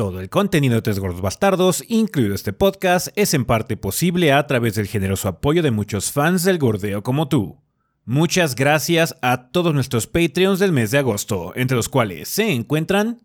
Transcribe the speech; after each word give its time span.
Todo 0.00 0.20
el 0.20 0.30
contenido 0.30 0.76
de 0.76 0.80
Tres 0.80 0.98
Gordos 0.98 1.20
Bastardos, 1.20 1.84
incluido 1.86 2.34
este 2.34 2.54
podcast, 2.54 3.08
es 3.16 3.34
en 3.34 3.44
parte 3.44 3.76
posible 3.76 4.32
a 4.32 4.46
través 4.46 4.74
del 4.74 4.86
generoso 4.86 5.28
apoyo 5.28 5.62
de 5.62 5.72
muchos 5.72 6.10
fans 6.10 6.42
del 6.42 6.56
gordeo 6.56 7.02
como 7.02 7.28
tú. 7.28 7.60
Muchas 8.06 8.54
gracias 8.54 9.14
a 9.20 9.50
todos 9.50 9.74
nuestros 9.74 10.06
Patreons 10.06 10.58
del 10.58 10.72
mes 10.72 10.90
de 10.90 10.96
agosto, 10.96 11.52
entre 11.54 11.76
los 11.76 11.90
cuales 11.90 12.30
se 12.30 12.50
encuentran 12.50 13.20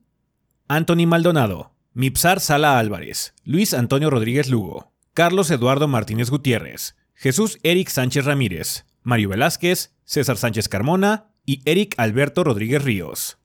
Anthony 0.68 1.08
Maldonado, 1.08 1.72
Mipsar 1.94 2.42
Sala 2.42 2.78
Álvarez, 2.78 3.34
Luis 3.46 3.74
Antonio 3.74 4.10
Rodríguez 4.10 4.50
Lugo, 4.50 4.92
Carlos 5.14 5.50
Eduardo 5.52 5.88
Martínez 5.88 6.30
Gutiérrez, 6.30 6.98
Jesús 7.14 7.58
Eric 7.64 7.88
Sánchez 7.88 8.26
Ramírez, 8.26 8.86
Mario 9.02 9.30
Velázquez, 9.30 9.96
César 10.04 10.36
Sánchez 10.36 10.68
Carmona 10.68 11.28
y 11.46 11.62
Eric 11.64 11.96
Alberto 11.96 12.44
Rodríguez 12.44 12.84
Ríos. 12.84 13.38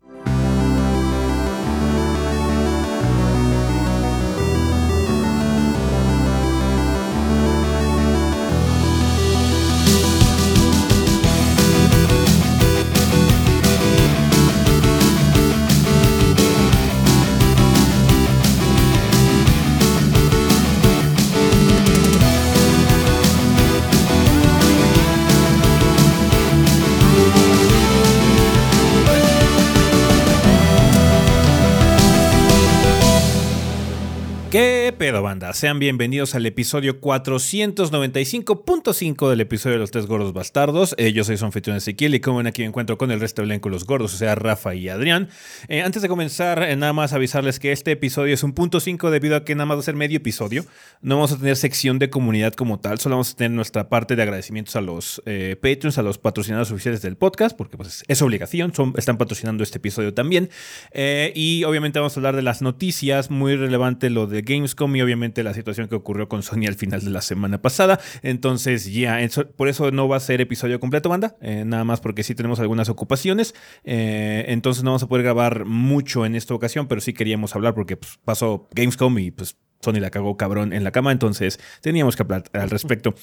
Pedo, 35.01 35.23
banda? 35.23 35.55
Sean 35.55 35.79
bienvenidos 35.79 36.35
al 36.35 36.45
episodio 36.45 37.01
495.5 37.01 39.31
del 39.31 39.41
episodio 39.41 39.77
de 39.77 39.79
los 39.79 39.91
tres 39.91 40.05
gordos 40.05 40.35
bastardos. 40.35 40.95
Eh, 40.99 41.15
yo 41.15 41.25
soy 41.25 41.39
su 41.39 41.47
Ezequiel 41.47 42.15
y 42.15 42.21
como 42.21 42.37
ven 42.37 42.47
aquí 42.47 42.61
me 42.61 42.69
encuentro 42.69 42.99
con 42.99 43.11
el 43.11 43.19
resto 43.19 43.41
del 43.41 43.53
elenco 43.53 43.71
los 43.71 43.87
gordos, 43.87 44.13
o 44.13 44.19
sea, 44.19 44.35
Rafa 44.35 44.75
y 44.75 44.91
Adrián. 44.91 45.31
Eh, 45.69 45.81
antes 45.81 46.03
de 46.03 46.09
comenzar, 46.09 46.63
eh, 46.63 46.77
nada 46.77 46.93
más 46.93 47.15
avisarles 47.15 47.59
que 47.59 47.73
este 47.73 47.93
episodio 47.93 48.35
es 48.35 48.43
un 48.43 48.53
punto 48.53 48.79
5 48.79 49.11
debido 49.11 49.37
a 49.37 49.45
que 49.47 49.55
nada 49.55 49.65
más 49.65 49.79
va 49.79 49.81
a 49.81 49.85
ser 49.85 49.95
medio 49.95 50.19
episodio. 50.19 50.67
No 51.01 51.15
vamos 51.15 51.33
a 51.33 51.39
tener 51.39 51.57
sección 51.57 51.99
de 51.99 52.11
comunidad 52.11 52.53
como 52.53 52.79
tal, 52.79 52.99
solo 52.99 53.15
vamos 53.15 53.33
a 53.33 53.37
tener 53.37 53.53
nuestra 53.53 53.89
parte 53.89 54.17
de 54.17 54.23
agradecimientos 54.23 54.77
a 54.77 54.83
los 54.83 55.23
Patreons, 55.25 55.97
a 55.97 56.03
los 56.03 56.19
patrocinadores 56.19 56.73
oficiales 56.73 57.01
del 57.01 57.17
podcast, 57.17 57.57
porque 57.57 57.79
pues 57.79 58.05
es 58.07 58.21
obligación, 58.21 58.71
están 58.99 59.17
patrocinando 59.17 59.63
este 59.63 59.79
episodio 59.79 60.13
también. 60.13 60.51
y 60.93 61.65
obviamente 61.65 62.01
vamos 62.01 62.15
a 62.15 62.21
hablar 62.21 62.37
de 62.37 62.43
las 62.43 62.61
noticias, 62.61 63.31
muy 63.31 63.57
relevante 63.57 64.11
lo 64.11 64.27
de 64.27 64.43
Gamescom 64.43 64.90
y 64.97 65.03
obviamente 65.03 65.43
la 65.43 65.55
situación 65.55 65.89
que 65.89 65.95
ocurrió 65.95 66.29
con 66.29 66.43
Sony 66.43 66.67
al 66.67 66.75
final 66.75 67.05
de 67.05 67.11
la 67.11 67.23
semana 67.23 67.61
pasada. 67.63 68.01
Entonces, 68.23 68.93
ya, 68.93 69.19
por 69.57 69.69
eso 69.69 69.91
no 69.91 70.09
va 70.09 70.17
a 70.17 70.21
ser 70.21 70.41
episodio 70.41 70.81
completo, 70.81 71.09
banda. 71.09 71.37
Eh, 71.41 71.65
nada 71.67 71.85
más 71.85 72.01
porque 72.01 72.23
sí 72.23 72.35
tenemos 72.35 72.61
algunas 72.61 72.89
ocupaciones. 72.89 73.55
Eh, 73.85 74.45
entonces 74.49 74.83
no 74.83 74.91
vamos 74.91 75.03
a 75.03 75.09
poder 75.09 75.25
grabar 75.25 75.65
mucho 75.65 76.27
en 76.27 76.35
esta 76.35 76.55
ocasión, 76.55 76.89
pero 76.89 77.01
sí 77.01 77.13
queríamos 77.13 77.55
hablar 77.55 77.75
porque 77.75 77.97
pues, 77.97 78.19
pasó 78.25 78.69
Gamescom 78.75 79.19
y 79.19 79.31
pues 79.31 79.57
Sony 79.81 80.01
la 80.01 80.11
cagó 80.11 80.37
cabrón 80.37 80.73
en 80.73 80.85
la 80.85 80.91
cama, 80.91 81.11
entonces 81.11 81.59
teníamos 81.81 82.17
que 82.17 82.23
hablar 82.23 82.45
al 82.53 82.71
respecto. 82.71 83.15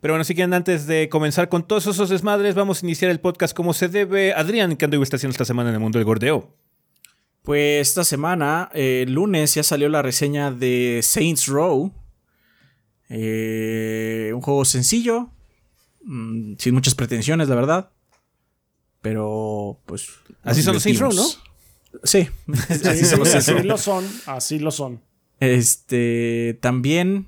Pero 0.00 0.14
bueno, 0.14 0.24
si 0.24 0.34
quieren, 0.34 0.54
antes 0.54 0.86
de 0.86 1.08
comenzar 1.08 1.48
con 1.48 1.66
todos 1.66 1.86
esos 1.86 2.08
desmadres, 2.08 2.54
vamos 2.54 2.82
a 2.82 2.86
iniciar 2.86 3.10
el 3.10 3.20
podcast 3.20 3.54
como 3.54 3.74
se 3.74 3.88
debe. 3.88 4.32
Adrián, 4.32 4.76
¿qué 4.76 4.84
ando 4.84 5.02
está 5.02 5.16
haciendo 5.16 5.32
esta 5.32 5.44
semana 5.44 5.70
en 5.70 5.74
el 5.74 5.80
mundo 5.80 5.98
del 5.98 6.06
gordeo? 6.06 6.63
Pues 7.44 7.88
esta 7.88 8.04
semana, 8.04 8.70
el 8.72 9.12
lunes, 9.12 9.54
ya 9.54 9.62
salió 9.62 9.90
la 9.90 10.00
reseña 10.00 10.50
de 10.50 11.00
Saints 11.02 11.46
Row. 11.46 11.92
Eh, 13.10 14.32
un 14.34 14.40
juego 14.40 14.64
sencillo, 14.64 15.28
mm, 16.04 16.54
sin 16.58 16.72
muchas 16.72 16.94
pretensiones, 16.94 17.50
la 17.50 17.54
verdad. 17.54 17.90
Pero, 19.02 19.78
pues. 19.84 20.08
Así 20.42 20.62
son 20.62 20.72
los 20.72 20.84
Saints 20.84 21.00
Row, 21.02 21.12
¿no? 21.12 21.26
Sí, 22.02 22.26
así, 22.86 23.04
son 23.04 23.18
los 23.18 23.34
así 23.34 23.52
lo 23.62 23.76
son, 23.76 24.10
así 24.24 24.58
lo 24.58 24.70
son. 24.70 25.02
Este, 25.38 26.58
también, 26.62 27.26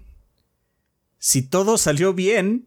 si 1.19 1.43
todo 1.43 1.77
salió 1.77 2.15
bien, 2.15 2.67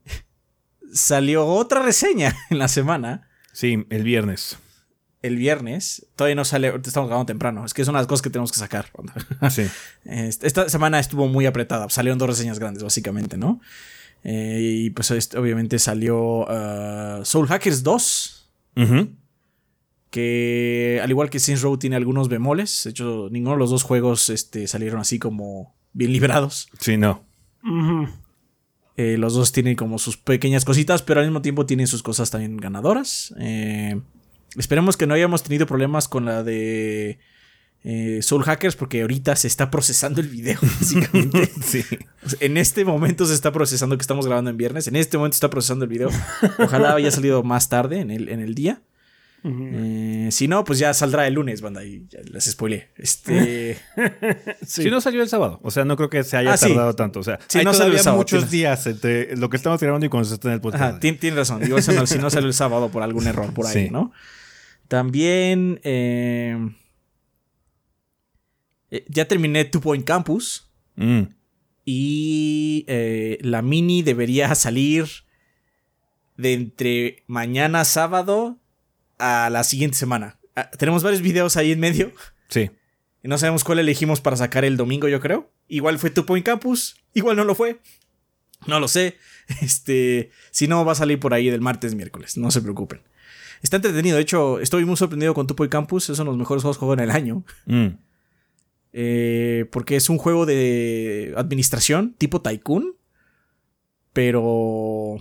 salió 0.93 1.47
otra 1.47 1.81
reseña 1.81 2.37
en 2.51 2.59
la 2.59 2.67
semana. 2.67 3.27
Sí, 3.53 3.87
el 3.89 4.03
viernes 4.03 4.59
el 5.21 5.35
viernes. 5.35 6.07
Todavía 6.15 6.35
no 6.35 6.45
sale, 6.45 6.73
estamos 6.83 7.09
grabando 7.09 7.25
temprano. 7.25 7.65
Es 7.65 7.73
que 7.73 7.85
son 7.85 7.95
las 7.95 8.07
cosas 8.07 8.21
que 8.21 8.29
tenemos 8.29 8.51
que 8.51 8.59
sacar. 8.59 8.87
Sí. 9.49 9.63
Este, 10.05 10.47
esta 10.47 10.69
semana 10.69 10.99
estuvo 10.99 11.27
muy 11.27 11.45
apretada. 11.45 11.89
Salieron 11.89 12.17
dos 12.17 12.29
reseñas 12.29 12.59
grandes, 12.59 12.83
básicamente, 12.83 13.37
¿no? 13.37 13.61
Eh, 14.23 14.59
y 14.61 14.89
pues 14.89 15.11
obviamente 15.35 15.79
salió 15.79 16.41
uh, 16.41 17.25
Soul 17.25 17.47
Hackers 17.47 17.83
2. 17.83 18.35
Que 20.09 20.99
al 21.03 21.09
igual 21.09 21.29
que 21.29 21.39
Saints 21.39 21.61
Row 21.61 21.77
tiene 21.77 21.95
algunos 21.95 22.29
bemoles. 22.29 22.83
De 22.83 22.91
hecho, 22.91 23.27
ninguno 23.31 23.55
de 23.55 23.59
los 23.59 23.69
dos 23.69 23.83
juegos 23.83 24.29
este, 24.29 24.67
salieron 24.67 25.01
así 25.01 25.19
como 25.19 25.75
bien 25.93 26.13
librados. 26.13 26.69
Sí, 26.79 26.97
no. 26.97 27.25
Eh, 28.97 29.17
los 29.17 29.33
dos 29.33 29.51
tienen 29.51 29.75
como 29.75 29.99
sus 29.99 30.17
pequeñas 30.17 30.65
cositas, 30.65 31.01
pero 31.03 31.19
al 31.19 31.27
mismo 31.27 31.41
tiempo 31.41 31.65
tienen 31.65 31.87
sus 31.87 32.03
cosas 32.03 32.31
también 32.31 32.57
ganadoras. 32.57 33.33
Eh, 33.39 34.01
Esperemos 34.57 34.97
que 34.97 35.07
no 35.07 35.13
hayamos 35.13 35.43
tenido 35.43 35.65
problemas 35.65 36.07
con 36.07 36.25
la 36.25 36.43
de 36.43 37.19
eh, 37.83 38.19
Soul 38.21 38.43
Hackers 38.43 38.75
porque 38.75 39.01
ahorita 39.01 39.35
se 39.35 39.47
está 39.47 39.71
procesando 39.71 40.21
el 40.21 40.27
video, 40.27 40.59
básicamente. 40.79 41.49
sí. 41.61 41.83
En 42.39 42.57
este 42.57 42.85
momento 42.85 43.25
se 43.25 43.33
está 43.33 43.51
procesando 43.51 43.97
que 43.97 44.01
estamos 44.01 44.25
grabando 44.25 44.49
en 44.49 44.57
viernes. 44.57 44.87
En 44.87 44.95
este 44.95 45.17
momento 45.17 45.35
está 45.35 45.49
procesando 45.49 45.85
el 45.85 45.89
video. 45.89 46.09
Ojalá 46.57 46.93
haya 46.93 47.11
salido 47.11 47.43
más 47.43 47.69
tarde 47.69 47.99
en 47.99 48.11
el, 48.11 48.29
en 48.29 48.39
el 48.41 48.55
día. 48.55 48.81
Eh, 49.41 50.29
si 50.31 50.49
no, 50.49 50.65
pues 50.65 50.79
ya 50.79 50.93
saldrá 50.93 51.25
el 51.25 51.35
lunes, 51.35 51.61
banda, 51.61 51.83
y 51.85 52.05
ya 52.09 52.19
les 52.29 52.45
spoilé. 52.45 52.89
Este. 52.97 53.77
Si 54.65 54.89
no 54.89 55.01
salió 55.01 55.21
el 55.21 55.29
sábado, 55.29 55.59
o 55.63 55.71
sea, 55.71 55.85
no 55.85 55.95
creo 55.95 56.09
que 56.09 56.23
se 56.23 56.37
haya 56.37 56.53
ah, 56.53 56.57
tardado 56.57 56.93
tanto. 56.95 57.19
O 57.19 57.23
sea, 57.23 57.39
si 57.47 57.63
no 57.63 57.73
salió 57.73 57.97
muchos 58.13 58.51
días 58.51 58.85
entre 58.87 59.35
lo 59.37 59.49
que 59.49 59.57
estamos 59.57 59.79
grabando 59.79 60.05
y 60.05 60.09
cuando 60.09 60.27
se 60.27 60.35
está 60.35 60.49
en 60.49 60.55
el 60.55 60.61
podcast. 60.61 60.99
Tienes 60.99 61.35
razón. 61.35 61.61
si 62.07 62.17
no 62.17 62.29
salió 62.29 62.47
el 62.47 62.53
sábado 62.53 62.89
por 62.89 63.03
algún 63.03 63.27
error 63.27 63.53
por 63.53 63.65
ahí, 63.65 63.89
¿no? 63.89 64.11
También 64.89 65.79
eh, 65.83 66.57
eh, 68.89 69.05
ya 69.07 69.27
terminé 69.27 69.63
Two 69.65 69.81
Point 69.81 70.03
Campus. 70.03 70.69
Mm. 70.95 71.21
Y 71.85 72.85
eh, 72.87 73.37
la 73.41 73.61
mini 73.61 74.01
debería 74.01 74.53
salir 74.55 75.07
de 76.37 76.53
entre 76.53 77.23
mañana 77.27 77.85
sábado 77.85 78.59
a 79.19 79.49
la 79.51 79.63
siguiente 79.63 79.95
semana. 79.95 80.39
Ah, 80.55 80.71
tenemos 80.71 81.03
varios 81.03 81.21
videos 81.21 81.55
ahí 81.55 81.71
en 81.71 81.79
medio. 81.79 82.11
Sí. 82.49 82.71
Y 83.23 83.27
no 83.27 83.37
sabemos 83.37 83.63
cuál 83.63 83.79
elegimos 83.79 84.21
para 84.21 84.37
sacar 84.37 84.65
el 84.65 84.75
domingo, 84.75 85.07
yo 85.07 85.19
creo. 85.19 85.51
Igual 85.67 85.99
fue 85.99 86.09
Two 86.09 86.25
Point 86.25 86.45
Campus, 86.45 86.95
igual 87.13 87.37
no 87.37 87.43
lo 87.43 87.53
fue. 87.53 87.79
No 88.65 88.79
lo 88.79 88.87
sé. 88.87 89.17
Este, 89.61 90.29
si 90.51 90.67
no, 90.67 90.85
va 90.85 90.91
a 90.91 90.95
salir 90.95 91.19
por 91.19 91.33
ahí 91.33 91.49
del 91.49 91.61
martes, 91.61 91.95
miércoles. 91.95 92.37
No 92.37 92.51
se 92.51 92.61
preocupen. 92.61 93.01
Está 93.61 93.77
entretenido. 93.77 94.15
De 94.15 94.21
hecho, 94.21 94.59
estoy 94.59 94.85
muy 94.85 94.95
sorprendido 94.95 95.33
con 95.33 95.47
Tupo 95.47 95.65
y 95.65 95.69
Campus. 95.69 96.09
Es 96.09 96.19
uno 96.19 96.31
de 96.31 96.37
los 96.37 96.39
mejores 96.39 96.63
juegos 96.63 96.77
que 96.77 96.79
juego 96.79 96.93
en 96.93 96.99
el 97.01 97.11
año. 97.11 97.43
Mm. 97.65 97.87
Eh, 98.93 99.65
porque 99.71 99.95
es 99.95 100.09
un 100.09 100.17
juego 100.17 100.45
de 100.45 101.33
administración 101.37 102.15
tipo 102.17 102.41
Tycoon. 102.41 102.95
Pero. 104.13 105.17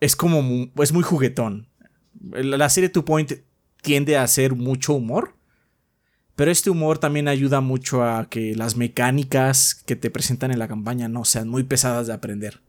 Es 0.00 0.16
como. 0.16 0.70
Es 0.76 0.92
muy 0.92 1.02
juguetón. 1.02 1.68
La 2.20 2.68
serie 2.68 2.88
Two 2.88 3.04
Point 3.04 3.32
tiende 3.82 4.16
a 4.16 4.22
hacer 4.22 4.54
mucho 4.54 4.94
humor. 4.94 5.34
Pero 6.36 6.52
este 6.52 6.70
humor 6.70 6.98
también 6.98 7.26
ayuda 7.26 7.60
mucho 7.60 8.04
a 8.04 8.28
que 8.30 8.54
las 8.54 8.76
mecánicas 8.76 9.74
que 9.74 9.96
te 9.96 10.08
presentan 10.08 10.52
en 10.52 10.60
la 10.60 10.68
campaña 10.68 11.08
no 11.08 11.24
sean 11.24 11.48
muy 11.48 11.64
pesadas 11.64 12.06
de 12.06 12.12
aprender. 12.12 12.60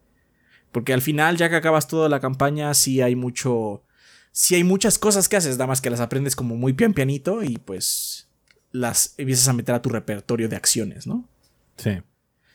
Porque 0.71 0.91
al 0.91 1.03
final, 1.03 1.37
ya 1.37 1.49
que 1.49 1.55
acabas 1.55 1.87
toda 1.87 2.09
la 2.09 2.19
campaña, 2.19 2.73
sí 2.73 3.01
hay 3.01 3.15
mucho 3.15 3.83
si 4.39 4.55
hay 4.55 4.63
muchas 4.63 4.97
cosas 4.97 5.27
que 5.27 5.35
haces, 5.35 5.57
nada 5.57 5.67
más 5.67 5.81
que 5.81 5.89
las 5.89 5.99
aprendes 5.99 6.33
como 6.33 6.55
muy 6.55 6.71
pian 6.71 6.93
pianito 6.93 7.43
y 7.43 7.57
pues 7.57 8.29
las 8.71 9.13
empiezas 9.17 9.49
a 9.49 9.51
meter 9.51 9.75
a 9.75 9.81
tu 9.81 9.89
repertorio 9.89 10.47
de 10.47 10.55
acciones, 10.55 11.05
¿no? 11.05 11.27
Sí. 11.75 11.99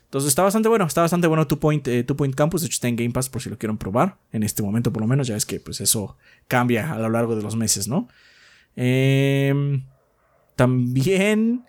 Entonces 0.05 0.29
está 0.29 0.43
bastante 0.43 0.71
bueno, 0.71 0.87
está 0.87 1.03
bastante 1.03 1.27
bueno 1.27 1.47
tu 1.47 1.59
Point, 1.59 1.87
eh, 1.89 2.03
Point 2.05 2.35
Campus, 2.35 2.63
de 2.63 2.69
hecho 2.69 2.77
está 2.77 2.89
en 2.89 2.97
Game 2.97 3.11
Pass 3.11 3.29
por 3.29 3.43
si 3.43 3.51
lo 3.51 3.59
quieren 3.59 3.77
probar, 3.77 4.17
en 4.33 4.45
este 4.45 4.63
momento 4.63 4.95
por 4.95 5.03
lo 5.03 5.07
menos, 5.07 5.27
ya 5.27 5.35
ves 5.35 5.45
que 5.45 5.61
pues 5.61 5.83
eso 5.83 6.17
cambia 6.49 6.91
a 6.91 6.99
lo 6.99 7.11
largo 7.11 7.37
de 7.37 7.43
los 7.43 7.55
meses, 7.55 7.87
¿no? 7.87 8.09
Em, 8.77 9.85
también 10.57 11.67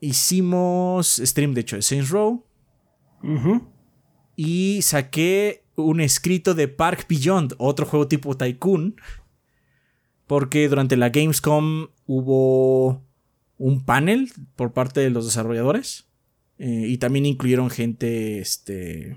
hicimos 0.00 1.20
stream, 1.22 1.52
de 1.52 1.60
hecho, 1.60 1.76
de 1.76 1.82
Saints 1.82 2.08
Row. 2.08 2.42
Y 4.36 4.80
saqué 4.80 5.63
un 5.76 6.00
escrito 6.00 6.54
de 6.54 6.68
Park 6.68 7.06
Beyond, 7.08 7.54
otro 7.58 7.86
juego 7.86 8.08
tipo 8.08 8.36
Tycoon. 8.36 8.96
Porque 10.26 10.68
durante 10.68 10.96
la 10.96 11.10
Gamescom 11.10 11.88
hubo 12.06 13.02
un 13.58 13.84
panel 13.84 14.30
por 14.56 14.72
parte 14.72 15.00
de 15.00 15.10
los 15.10 15.26
desarrolladores. 15.26 16.06
eh, 16.58 16.86
y 16.88 16.98
también 16.98 17.26
incluyeron 17.26 17.68
gente 17.68 18.38
este, 18.38 19.16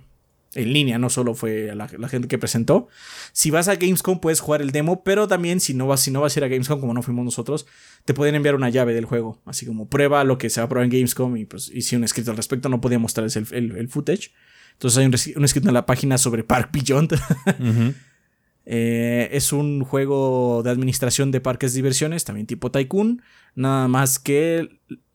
en 0.55 0.73
línea, 0.73 0.97
no 0.97 1.09
solo 1.11 1.35
fue 1.35 1.73
la, 1.75 1.87
la 1.97 2.09
gente 2.09 2.27
que 2.27 2.37
presentó. 2.39 2.87
Si 3.31 3.51
vas 3.51 3.67
a 3.67 3.75
Gamescom 3.75 4.19
puedes 4.19 4.39
jugar 4.41 4.61
el 4.63 4.71
demo, 4.71 5.03
pero 5.03 5.27
también 5.27 5.59
si 5.59 5.73
no 5.75 5.85
vas, 5.87 6.01
si 6.01 6.09
no 6.11 6.19
vas 6.21 6.35
a 6.35 6.39
ir 6.39 6.43
a 6.43 6.47
Gamescom, 6.47 6.79
como 6.81 6.93
no 6.95 7.03
fuimos 7.03 7.23
nosotros, 7.23 7.67
te 8.05 8.13
pueden 8.15 8.33
enviar 8.35 8.55
una 8.55 8.69
llave 8.71 8.93
del 8.95 9.05
juego. 9.05 9.39
Así 9.45 9.65
como 9.67 9.87
prueba 9.87 10.23
lo 10.23 10.37
que 10.39 10.49
se 10.49 10.59
va 10.61 10.65
a 10.65 10.69
probar 10.69 10.85
en 10.85 10.91
Gamescom 10.91 11.37
y 11.37 11.45
pues 11.45 11.69
hice 11.73 11.95
un 11.95 12.03
escrito 12.03 12.31
al 12.31 12.37
respecto, 12.37 12.69
no 12.69 12.81
podía 12.81 12.99
mostrarles 12.99 13.35
el, 13.37 13.45
el- 13.51 13.77
el 13.77 13.87
footage. 13.87 14.31
Entonces 14.77 14.97
hay 14.99 15.05
un, 15.35 15.43
escrito 15.43 15.67
en 15.67 15.73
la 15.73 15.85
página 15.85 16.17
sobre 16.17 16.43
Park 16.43 16.69
Beyond. 16.71 17.19
Eh, 18.69 19.29
es 19.31 19.53
un 19.53 19.85
juego 19.85 20.61
de 20.61 20.69
administración 20.69 21.31
de 21.31 21.39
parques 21.39 21.71
de 21.71 21.77
diversiones, 21.77 22.25
también 22.25 22.47
tipo 22.47 22.69
Tycoon. 22.69 23.21
Nada 23.55 23.87
más 23.87 24.19
que 24.19 24.57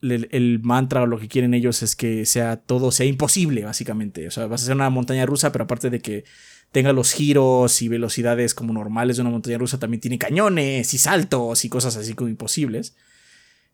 el, 0.01 0.27
el 0.31 0.59
mantra 0.63 1.03
o 1.03 1.05
lo 1.05 1.19
que 1.19 1.27
quieren 1.27 1.53
ellos 1.53 1.83
es 1.83 1.95
que 1.95 2.25
sea 2.25 2.57
todo 2.57 2.91
sea 2.91 3.05
imposible, 3.05 3.63
básicamente. 3.63 4.27
O 4.27 4.31
sea, 4.31 4.47
vas 4.47 4.61
a 4.61 4.63
hacer 4.63 4.75
una 4.75 4.89
montaña 4.89 5.27
rusa, 5.27 5.51
pero 5.51 5.65
aparte 5.65 5.91
de 5.91 5.99
que 5.99 6.23
tenga 6.71 6.91
los 6.91 7.13
giros 7.13 7.83
y 7.83 7.87
velocidades 7.87 8.55
como 8.55 8.73
normales 8.73 9.17
de 9.17 9.21
una 9.21 9.29
montaña 9.29 9.59
rusa, 9.59 9.77
también 9.77 10.01
tiene 10.01 10.17
cañones 10.17 10.91
y 10.91 10.97
saltos 10.97 11.63
y 11.63 11.69
cosas 11.69 11.95
así 11.95 12.15
como 12.15 12.29
imposibles. 12.29 12.95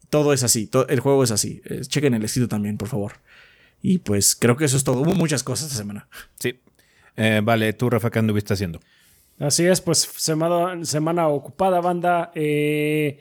Todo 0.09 0.33
es 0.33 0.44
así, 0.44 0.69
el 0.89 1.00
juego 1.00 1.24
es 1.24 1.31
así. 1.31 1.62
Eh, 1.63 1.81
chequen 1.83 2.13
el 2.13 2.25
estilo 2.25 2.50
también, 2.50 2.77
por 2.77 2.89
favor. 2.89 3.13
Y 3.81 4.00
pues 4.00 4.36
creo 4.36 4.58
que 4.58 4.66
eso 4.66 4.78
es 4.78 4.84
todo. 4.84 5.02
Hubo 5.02 5.14
muchas 5.14 5.44
cosas 5.44 5.68
esta 5.68 5.78
semana. 5.78 6.08
Sí. 6.40 6.60
Eh, 7.16 7.42
vale, 7.44 7.74
tú, 7.74 7.90
Rafa, 7.90 8.10
¿qué 8.10 8.20
anduviste 8.20 8.54
haciendo? 8.54 8.80
Así 9.40 9.66
es, 9.66 9.80
pues 9.81 10.00
semana, 10.00 10.84
semana 10.86 11.28
ocupada, 11.28 11.80
banda. 11.80 12.31
Eh, 12.36 13.20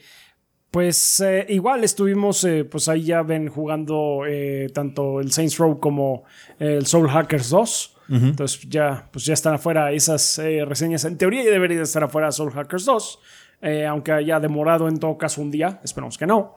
pues 0.71 1.21
eh, 1.21 1.47
igual 1.49 1.85
estuvimos, 1.85 2.45
eh, 2.45 2.65
pues 2.65 2.89
ahí 2.89 3.05
ya 3.05 3.23
ven 3.23 3.49
jugando 3.49 4.25
eh, 4.27 4.69
tanto 4.75 5.21
el 5.21 5.33
Saints 5.33 5.57
Row 5.59 5.79
como 5.79 6.25
el 6.59 6.87
Soul 6.87 7.09
Hackers 7.09 7.51
2. 7.51 7.95
Entonces 8.11 8.63
ya, 8.71 9.07
pues 9.13 9.27
ya 9.27 9.35
están 9.35 9.55
afuera 9.55 9.93
esas 9.93 10.39
eh, 10.39 10.65
reseñas. 10.65 11.05
En 11.05 11.19
teoría 11.19 11.45
ya 11.45 11.51
debería 11.51 11.77
de 11.77 11.83
estar 11.83 12.03
afuera 12.03 12.33
Soul 12.33 12.53
Hackers 12.53 12.87
2, 12.87 13.19
eh, 13.61 13.87
aunque 13.87 14.13
haya 14.13 14.41
demorado 14.41 14.89
en 14.89 14.99
todo 14.99 15.19
caso 15.19 15.43
un 15.43 15.51
día. 15.51 15.79
Esperemos 15.85 16.17
que 16.17 16.27
no. 16.27 16.55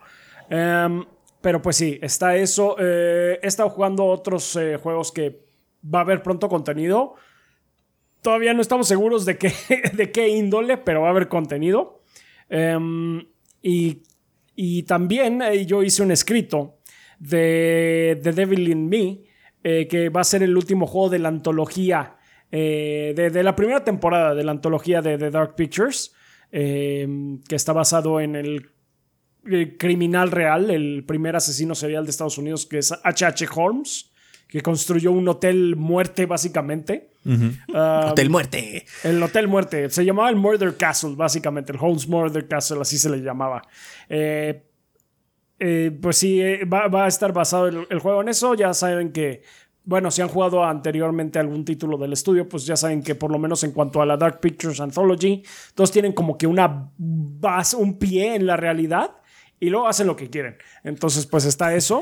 Em, 0.50 1.04
pero 1.42 1.62
pues 1.62 1.76
sí, 1.76 2.00
está 2.02 2.36
eso. 2.36 2.76
Eh, 2.80 3.40
he 3.42 3.48
estado 3.48 3.70
jugando 3.70 4.06
otros 4.06 4.56
eh, 4.56 4.78
juegos 4.78 5.12
que 5.12 5.42
va 5.84 6.00
a 6.00 6.02
haber 6.04 6.22
pronto 6.22 6.48
contenido. 6.48 7.16
Todavía 8.22 8.54
no 8.54 8.62
estamos 8.62 8.88
seguros 8.88 9.26
de 9.26 9.38
qué, 9.38 9.52
de 9.94 10.12
qué 10.12 10.30
índole, 10.30 10.78
pero 10.78 11.02
va 11.02 11.08
a 11.08 11.12
haber 11.12 11.28
contenido. 11.28 12.04
Em, 12.50 13.26
y, 13.62 14.04
y 14.56 14.84
también 14.84 15.42
eh, 15.42 15.66
yo 15.66 15.82
hice 15.82 16.04
un 16.04 16.12
escrito 16.12 16.78
de 17.18 18.20
The 18.22 18.32
Devil 18.34 18.70
in 18.70 18.90
Me, 18.90 19.20
que 19.64 20.10
va 20.10 20.22
a 20.22 20.24
ser 20.24 20.42
el 20.42 20.58
último 20.58 20.88
juego 20.88 21.10
de 21.10 21.20
la 21.20 21.30
antología, 21.30 22.16
de, 22.50 23.14
de 23.14 23.44
la 23.44 23.56
primera 23.56 23.84
temporada 23.84 24.34
de 24.34 24.44
la 24.44 24.52
antología 24.54 25.04
de 25.04 25.20
The 25.20 25.30
Dark 25.30 25.54
Pictures, 25.54 26.16
em, 26.52 27.44
que 27.44 27.56
está 27.56 27.72
basado 27.72 28.20
en 28.20 28.36
el 28.36 28.72
eh, 29.50 29.76
criminal 29.78 30.32
real, 30.32 30.70
el 30.70 31.04
primer 31.06 31.36
asesino 31.36 31.76
serial 31.76 32.06
de 32.06 32.12
Estados 32.12 32.38
Unidos, 32.38 32.66
que 32.66 32.78
es 32.80 32.92
H.H. 32.92 33.48
Holmes, 33.56 34.12
que 34.48 34.62
construyó 34.62 35.12
un 35.12 35.28
hotel 35.28 35.76
muerte 35.78 36.26
básicamente. 36.26 37.12
Ah, 37.74 38.10
Hotel 38.12 38.30
Muerte. 38.30 38.86
el 39.04 39.22
Hotel 39.24 39.48
Muerte. 39.48 39.90
Se 39.90 40.04
llamaba 40.04 40.30
el 40.30 40.36
Murder 40.36 40.76
Castle, 40.76 41.16
básicamente. 41.16 41.72
El 41.72 41.80
Holmes 41.80 42.08
Murder 42.08 42.48
Castle, 42.48 42.82
así 42.82 42.98
se 42.98 43.10
le 43.10 43.22
llamaba. 43.22 43.62
Eh, 44.10 44.64
eh, 45.58 45.98
pues 46.02 46.18
sí, 46.18 46.42
eh, 46.42 46.66
va, 46.66 46.88
va 46.88 47.06
a 47.06 47.08
estar 47.08 47.32
basado 47.32 47.68
el, 47.68 47.88
el 47.90 48.00
juego 48.00 48.22
en 48.22 48.30
eso. 48.30 48.56
Ya 48.56 48.74
saben 48.74 49.12
que, 49.12 49.44
bueno, 49.86 50.12
si 50.12 50.22
han 50.22 50.28
jugado 50.28 50.64
anteriormente 50.64 51.40
algún 51.40 51.64
título 51.64 51.98
del 51.98 52.14
estudio, 52.14 52.50
pues 52.50 52.66
ya 52.66 52.76
saben 52.76 53.04
que 53.04 53.16
por 53.16 53.32
lo 53.32 53.40
menos 53.40 53.64
en 53.64 53.72
cuanto 53.72 54.02
a 54.02 54.06
la 54.06 54.18
Dark 54.18 54.40
Pictures 54.40 54.82
Anthology, 54.82 55.44
todos 55.76 55.92
tienen 55.92 56.14
como 56.14 56.38
que 56.38 56.48
una 56.48 56.92
base, 56.98 57.78
un 57.78 58.00
pie 58.00 58.36
en 58.36 58.48
la 58.48 58.58
realidad. 58.58 59.12
Y 59.62 59.70
luego 59.70 59.88
hacen 59.88 60.08
lo 60.08 60.16
que 60.16 60.30
quieren. 60.30 60.58
Entonces, 60.84 61.26
pues 61.28 61.46
está 61.46 61.74
eso. 61.76 62.02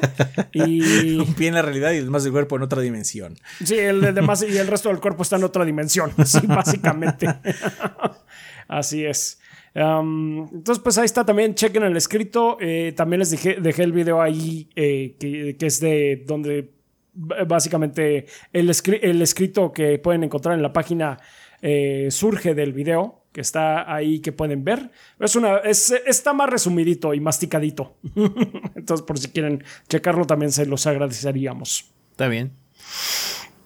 Y. 0.53 1.17
Un 1.19 1.33
pie 1.35 1.50
en 1.50 1.53
la 1.56 1.61
realidad 1.61 1.91
y 1.91 1.97
el 1.97 2.06
demás 2.06 2.23
del 2.23 2.31
cuerpo 2.31 2.56
en 2.56 2.63
otra 2.63 2.81
dimensión. 2.81 3.35
Sí, 3.63 3.75
el 3.77 4.00
de 4.01 4.13
demás 4.13 4.44
y 4.50 4.57
el 4.57 4.65
resto 4.65 4.88
del 4.89 5.00
cuerpo 5.00 5.23
está 5.23 5.35
en 5.35 5.44
otra 5.44 5.65
dimensión, 5.65 6.11
sí, 6.25 6.39
básicamente. 6.47 7.27
Así 8.67 9.06
es. 9.06 9.39
Um, 9.75 10.47
entonces, 10.53 10.81
pues 10.81 10.97
ahí 10.97 11.06
está 11.06 11.25
también, 11.25 11.53
chequen 11.53 11.83
el 11.83 11.97
escrito. 11.97 12.57
Eh, 12.61 12.94
también 12.95 13.19
les 13.19 13.31
dejé, 13.31 13.56
dejé 13.59 13.83
el 13.83 13.91
video 13.91 14.21
ahí, 14.21 14.69
eh, 14.75 15.15
que, 15.19 15.55
que 15.57 15.65
es 15.65 15.79
de 15.79 16.23
donde 16.25 16.71
básicamente 17.13 18.25
el, 18.53 18.69
escri- 18.69 19.00
el 19.01 19.21
escrito 19.21 19.71
que 19.73 20.00
pueden 20.00 20.23
encontrar 20.23 20.55
en 20.55 20.62
la 20.62 20.71
página 20.71 21.17
eh, 21.62 22.07
surge 22.12 22.55
del 22.55 22.71
video, 22.73 23.19
que 23.31 23.41
está 23.41 23.93
ahí 23.93 24.19
que 24.19 24.31
pueden 24.31 24.63
ver. 24.63 24.91
Es 25.19 25.35
una, 25.35 25.57
es- 25.57 25.93
está 26.05 26.33
más 26.33 26.49
resumidito 26.49 27.13
y 27.13 27.19
masticadito. 27.19 27.95
entonces, 28.75 29.05
por 29.05 29.17
si 29.19 29.29
quieren 29.29 29.63
checarlo, 29.87 30.25
también 30.25 30.51
se 30.51 30.65
los 30.65 30.85
agradeceríamos. 30.87 31.85
Está 32.11 32.27
bien. 32.27 32.51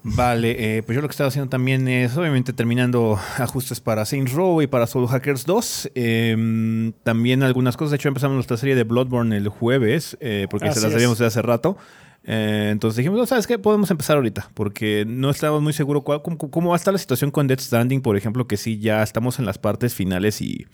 Vale, 0.06 0.78
eh, 0.80 0.84
pues 0.84 0.98
yo 0.98 1.02
lo 1.02 1.08
que 1.08 1.14
estaba 1.14 1.30
haciendo 1.30 1.50
también 1.50 1.88
es, 1.88 2.18
obviamente, 2.18 2.52
terminando 2.52 3.18
ajustes 3.38 3.80
para 3.80 4.04
Saints 4.04 4.34
Row 4.34 4.62
y 4.62 4.68
para 4.68 4.86
Soul 4.86 5.08
Hackers 5.08 5.46
2. 5.46 5.92
Eh, 5.96 6.92
también 7.04 7.42
algunas 7.42 7.78
cosas. 7.78 7.92
De 7.92 7.96
hecho, 7.96 8.10
empezamos 8.10 8.36
nuestra 8.36 8.58
serie 8.58 8.76
de 8.76 8.84
Bloodborne 8.84 9.38
el 9.38 9.48
jueves, 9.48 10.18
eh, 10.20 10.48
porque 10.52 10.68
Así 10.68 10.76
se 10.80 10.82
las 10.82 10.90
es. 10.90 10.94
sabíamos 10.96 11.20
de 11.20 11.26
hace 11.26 11.42
rato. 11.42 11.78
Eh, 12.26 12.70
entonces 12.72 12.98
dijimos, 12.98 13.20
no, 13.20 13.26
¿sabes 13.26 13.48
qué? 13.48 13.60
Podemos 13.60 13.92
empezar 13.92 14.16
ahorita, 14.16 14.50
porque 14.54 15.04
no 15.06 15.30
estábamos 15.30 15.62
muy 15.62 15.74
seguros 15.74 16.04
cómo, 16.04 16.38
cómo 16.38 16.70
va 16.70 16.76
a 16.76 16.78
estar 16.78 16.94
la 16.94 16.98
situación 16.98 17.32
con 17.32 17.48
Death 17.48 17.60
Stranding, 17.60 18.02
por 18.02 18.16
ejemplo, 18.16 18.48
que 18.48 18.58
sí, 18.58 18.80
ya 18.80 19.04
estamos 19.04 19.40
en 19.40 19.46
las 19.46 19.58
partes 19.58 19.94
finales 19.94 20.42
y... 20.42 20.66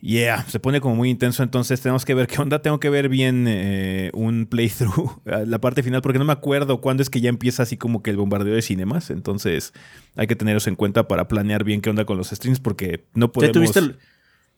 Yeah, 0.00 0.44
se 0.48 0.60
pone 0.60 0.82
como 0.82 0.96
muy 0.96 1.08
intenso, 1.08 1.42
entonces 1.42 1.80
tenemos 1.80 2.04
que 2.04 2.12
ver 2.12 2.26
qué 2.26 2.38
onda. 2.38 2.60
Tengo 2.60 2.78
que 2.78 2.90
ver 2.90 3.08
bien 3.08 3.46
eh, 3.48 4.10
un 4.12 4.44
playthrough, 4.44 5.22
la 5.46 5.58
parte 5.62 5.82
final, 5.82 6.02
porque 6.02 6.18
no 6.18 6.26
me 6.26 6.32
acuerdo 6.34 6.82
cuándo 6.82 7.02
es 7.02 7.08
que 7.08 7.22
ya 7.22 7.30
empieza 7.30 7.62
así 7.62 7.78
como 7.78 8.02
que 8.02 8.10
el 8.10 8.18
bombardeo 8.18 8.54
de 8.54 8.60
cinemas. 8.60 9.08
Entonces 9.08 9.72
hay 10.14 10.26
que 10.26 10.36
tener 10.36 10.58
eso 10.58 10.68
en 10.68 10.76
cuenta 10.76 11.08
para 11.08 11.26
planear 11.26 11.64
bien 11.64 11.80
qué 11.80 11.88
onda 11.88 12.04
con 12.04 12.18
los 12.18 12.28
streams, 12.28 12.60
porque 12.60 13.06
no 13.14 13.28
Ya 13.28 13.32
podemos. 13.32 13.52
tuviste, 13.54 13.80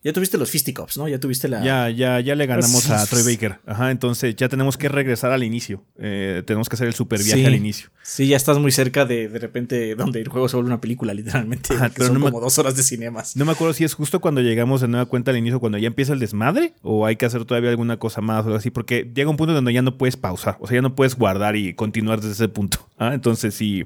ya 0.03 0.13
tuviste 0.13 0.37
los 0.37 0.49
fisticuffs, 0.49 0.97
¿no? 0.97 1.07
Ya 1.07 1.19
tuviste 1.19 1.47
la. 1.47 1.63
Ya, 1.63 1.89
ya, 1.89 2.19
ya 2.19 2.35
le 2.35 2.45
ganamos 2.45 2.89
a 2.89 3.05
Troy 3.05 3.23
Baker. 3.23 3.59
Ajá, 3.65 3.91
entonces 3.91 4.35
ya 4.35 4.47
tenemos 4.47 4.77
que 4.77 4.87
regresar 4.89 5.31
al 5.31 5.43
inicio. 5.43 5.83
Eh, 5.99 6.43
tenemos 6.45 6.69
que 6.69 6.75
hacer 6.75 6.87
el 6.87 6.93
super 6.93 7.21
viaje 7.21 7.41
Sí. 7.41 7.45
al 7.45 7.55
inicio. 7.55 7.89
Sí, 8.03 8.27
ya 8.27 8.37
estás 8.37 8.57
muy 8.59 8.71
cerca 8.71 9.05
de 9.05 9.27
de 9.27 9.39
repente 9.39 9.95
donde 9.95 10.21
el 10.21 10.29
juego 10.29 10.47
se 10.47 10.55
vuelve 10.55 10.67
una 10.69 10.79
película, 10.79 11.13
literalmente. 11.13 11.73
Ajá, 11.73 11.89
que 11.89 11.95
pero 11.95 12.07
son 12.07 12.19
no 12.19 12.25
como 12.25 12.39
dos 12.39 12.57
horas 12.59 12.75
de 12.77 12.83
cinemas. 12.83 13.35
No 13.35 13.43
me 13.45 13.51
acuerdo 13.51 13.73
si 13.73 13.83
es 13.83 13.93
justo 13.95 14.21
cuando 14.21 14.41
llegamos 14.41 14.81
de 14.81 14.87
nueva 14.87 15.05
cuenta 15.07 15.31
al 15.31 15.37
inicio, 15.37 15.59
cuando 15.59 15.77
ya 15.77 15.87
empieza 15.87 16.13
el 16.13 16.19
desmadre, 16.19 16.73
o 16.83 17.05
hay 17.05 17.15
que 17.15 17.25
hacer 17.25 17.43
todavía 17.45 17.69
alguna 17.71 17.97
cosa 17.97 18.21
más 18.21 18.43
o 18.43 18.47
algo 18.47 18.57
así, 18.57 18.69
porque 18.69 19.11
llega 19.13 19.29
un 19.29 19.37
punto 19.37 19.53
donde 19.53 19.73
ya 19.73 19.81
no 19.81 19.97
puedes 19.97 20.15
pausar, 20.15 20.57
o 20.61 20.67
sea, 20.67 20.75
ya 20.75 20.81
no 20.81 20.95
puedes 20.95 21.15
guardar 21.15 21.55
y 21.55 21.73
continuar 21.73 22.21
desde 22.21 22.33
ese 22.33 22.47
punto. 22.47 22.87
¿ah? 22.97 23.13
Entonces 23.13 23.53
sí, 23.55 23.85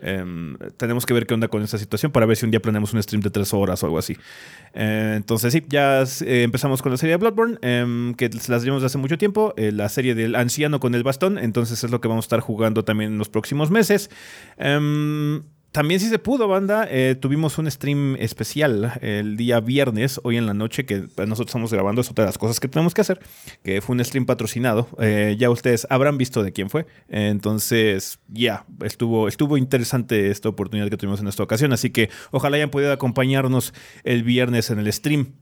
em, 0.00 0.56
tenemos 0.76 1.06
que 1.06 1.14
ver 1.14 1.26
qué 1.26 1.34
onda 1.34 1.48
con 1.48 1.62
esa 1.62 1.78
situación 1.78 2.12
para 2.12 2.26
ver 2.26 2.36
si 2.36 2.44
un 2.44 2.50
día 2.50 2.60
planeamos 2.60 2.92
un 2.92 3.02
stream 3.02 3.22
de 3.22 3.30
tres 3.30 3.52
horas 3.54 3.82
o 3.82 3.86
algo 3.86 3.98
así. 3.98 4.16
Eh, 4.74 5.14
entonces 5.16 5.52
sí, 5.52 5.62
ya 5.68 6.02
eh, 6.02 6.42
empezamos 6.42 6.82
con 6.82 6.92
la 6.92 6.98
serie 6.98 7.12
de 7.12 7.18
Bloodborne, 7.18 7.58
em, 7.62 8.14
que 8.14 8.30
las 8.48 8.64
vimos 8.64 8.82
de 8.82 8.86
hace 8.86 8.98
mucho 8.98 9.18
tiempo, 9.18 9.54
eh, 9.56 9.72
la 9.72 9.88
serie 9.88 10.14
del 10.14 10.34
anciano 10.34 10.80
con 10.80 10.94
el 10.94 11.02
bastón, 11.02 11.38
entonces 11.38 11.82
es 11.84 11.90
lo 11.90 12.00
que 12.00 12.08
vamos 12.08 12.24
a 12.24 12.26
estar 12.26 12.40
jugando 12.40 12.84
también 12.84 13.12
en 13.12 13.18
los 13.18 13.28
próximos 13.28 13.70
meses. 13.70 14.10
Em, 14.58 15.42
también 15.74 15.98
si 15.98 16.08
se 16.08 16.20
pudo, 16.20 16.46
banda, 16.46 16.86
eh, 16.88 17.16
tuvimos 17.20 17.58
un 17.58 17.68
stream 17.68 18.14
especial 18.20 18.92
el 19.00 19.36
día 19.36 19.58
viernes, 19.58 20.20
hoy 20.22 20.36
en 20.36 20.46
la 20.46 20.54
noche, 20.54 20.86
que 20.86 21.08
pues, 21.12 21.26
nosotros 21.26 21.50
estamos 21.50 21.72
grabando, 21.72 22.00
es 22.00 22.08
otra 22.08 22.22
de 22.22 22.28
las 22.28 22.38
cosas 22.38 22.60
que 22.60 22.68
tenemos 22.68 22.94
que 22.94 23.00
hacer, 23.00 23.18
que 23.64 23.80
fue 23.80 23.96
un 23.96 24.04
stream 24.04 24.24
patrocinado. 24.24 24.86
Eh, 25.00 25.34
ya 25.36 25.50
ustedes 25.50 25.84
habrán 25.90 26.16
visto 26.16 26.44
de 26.44 26.52
quién 26.52 26.70
fue. 26.70 26.86
Entonces, 27.08 28.20
ya, 28.28 28.64
estuvo, 28.84 29.26
estuvo 29.26 29.56
interesante 29.56 30.30
esta 30.30 30.48
oportunidad 30.48 30.88
que 30.90 30.96
tuvimos 30.96 31.18
en 31.18 31.26
esta 31.26 31.42
ocasión, 31.42 31.72
así 31.72 31.90
que 31.90 32.08
ojalá 32.30 32.54
hayan 32.56 32.70
podido 32.70 32.92
acompañarnos 32.92 33.74
el 34.04 34.22
viernes 34.22 34.70
en 34.70 34.78
el 34.78 34.92
stream. 34.92 35.32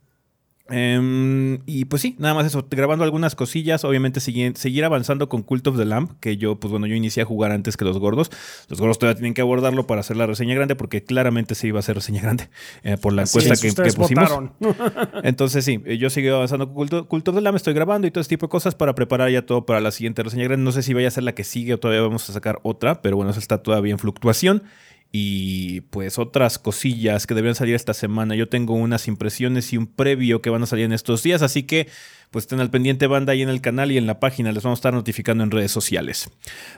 Em, 0.68 1.58
y 1.66 1.86
pues 1.86 2.02
sí, 2.02 2.14
nada 2.18 2.34
más 2.34 2.46
eso, 2.46 2.66
grabando 2.70 3.04
algunas 3.04 3.34
cosillas, 3.34 3.84
obviamente 3.84 4.20
seguir, 4.20 4.56
seguir 4.56 4.84
avanzando 4.84 5.28
con 5.28 5.42
Cult 5.42 5.66
of 5.66 5.76
the 5.76 5.84
Lamp, 5.84 6.12
que 6.20 6.36
yo, 6.36 6.58
pues 6.60 6.70
bueno, 6.70 6.86
yo 6.86 6.94
inicié 6.94 7.24
a 7.24 7.26
jugar 7.26 7.50
antes 7.50 7.76
que 7.76 7.84
los 7.84 7.98
gordos. 7.98 8.30
Los 8.68 8.80
gordos 8.80 8.98
todavía 8.98 9.16
tienen 9.16 9.34
que 9.34 9.40
abordarlo 9.40 9.86
para 9.86 10.00
hacer 10.00 10.16
la 10.16 10.26
reseña 10.26 10.54
grande, 10.54 10.76
porque 10.76 11.02
claramente 11.02 11.54
se 11.54 11.66
iba 11.66 11.78
a 11.78 11.80
hacer 11.80 11.96
reseña 11.96 12.22
grande 12.22 12.48
eh, 12.84 12.96
por 12.96 13.12
la 13.12 13.22
encuesta 13.22 13.54
es, 13.54 13.60
que, 13.60 13.72
pusimos. 13.92 14.08
votaron. 14.08 14.52
Entonces 15.24 15.64
sí, 15.64 15.82
eh, 15.84 15.98
yo 15.98 16.10
sigo 16.10 16.36
avanzando 16.36 16.72
con 16.72 16.88
Cult, 16.88 17.08
Cult 17.08 17.28
of 17.28 17.34
the 17.34 17.40
Lamb, 17.40 17.56
estoy 17.56 17.74
grabando 17.74 18.06
y 18.06 18.10
todo 18.10 18.20
ese 18.20 18.30
tipo 18.30 18.46
de 18.46 18.50
cosas 18.50 18.74
para 18.74 18.94
preparar 18.94 19.30
ya 19.30 19.44
todo 19.44 19.66
para 19.66 19.80
la 19.80 19.90
siguiente 19.90 20.22
reseña 20.22 20.44
grande. 20.44 20.64
No 20.64 20.72
sé 20.72 20.82
si 20.82 20.94
vaya 20.94 21.08
a 21.08 21.10
ser 21.10 21.24
la 21.24 21.34
que 21.34 21.44
sigue 21.44 21.74
o 21.74 21.78
todavía 21.78 22.02
vamos 22.02 22.28
a 22.30 22.32
sacar 22.32 22.60
otra, 22.62 23.02
pero 23.02 23.16
bueno, 23.16 23.32
eso 23.32 23.40
está 23.40 23.62
todavía 23.62 23.92
en 23.92 23.98
fluctuación. 23.98 24.62
Y 25.14 25.82
pues 25.82 26.18
otras 26.18 26.58
cosillas 26.58 27.26
que 27.26 27.34
deberían 27.34 27.54
salir 27.54 27.74
esta 27.74 27.92
semana. 27.92 28.34
Yo 28.34 28.48
tengo 28.48 28.74
unas 28.74 29.06
impresiones 29.08 29.72
y 29.74 29.76
un 29.76 29.86
previo 29.86 30.40
que 30.40 30.48
van 30.48 30.62
a 30.62 30.66
salir 30.66 30.86
en 30.86 30.92
estos 30.92 31.22
días, 31.22 31.42
así 31.42 31.64
que 31.64 31.88
pues 32.30 32.44
estén 32.44 32.60
al 32.60 32.70
pendiente 32.70 33.06
banda 33.06 33.34
ahí 33.34 33.42
en 33.42 33.50
el 33.50 33.60
canal 33.60 33.92
y 33.92 33.98
en 33.98 34.06
la 34.06 34.18
página, 34.18 34.52
les 34.52 34.62
vamos 34.62 34.78
a 34.78 34.80
estar 34.80 34.94
notificando 34.94 35.44
en 35.44 35.50
redes 35.50 35.70
sociales. 35.70 36.30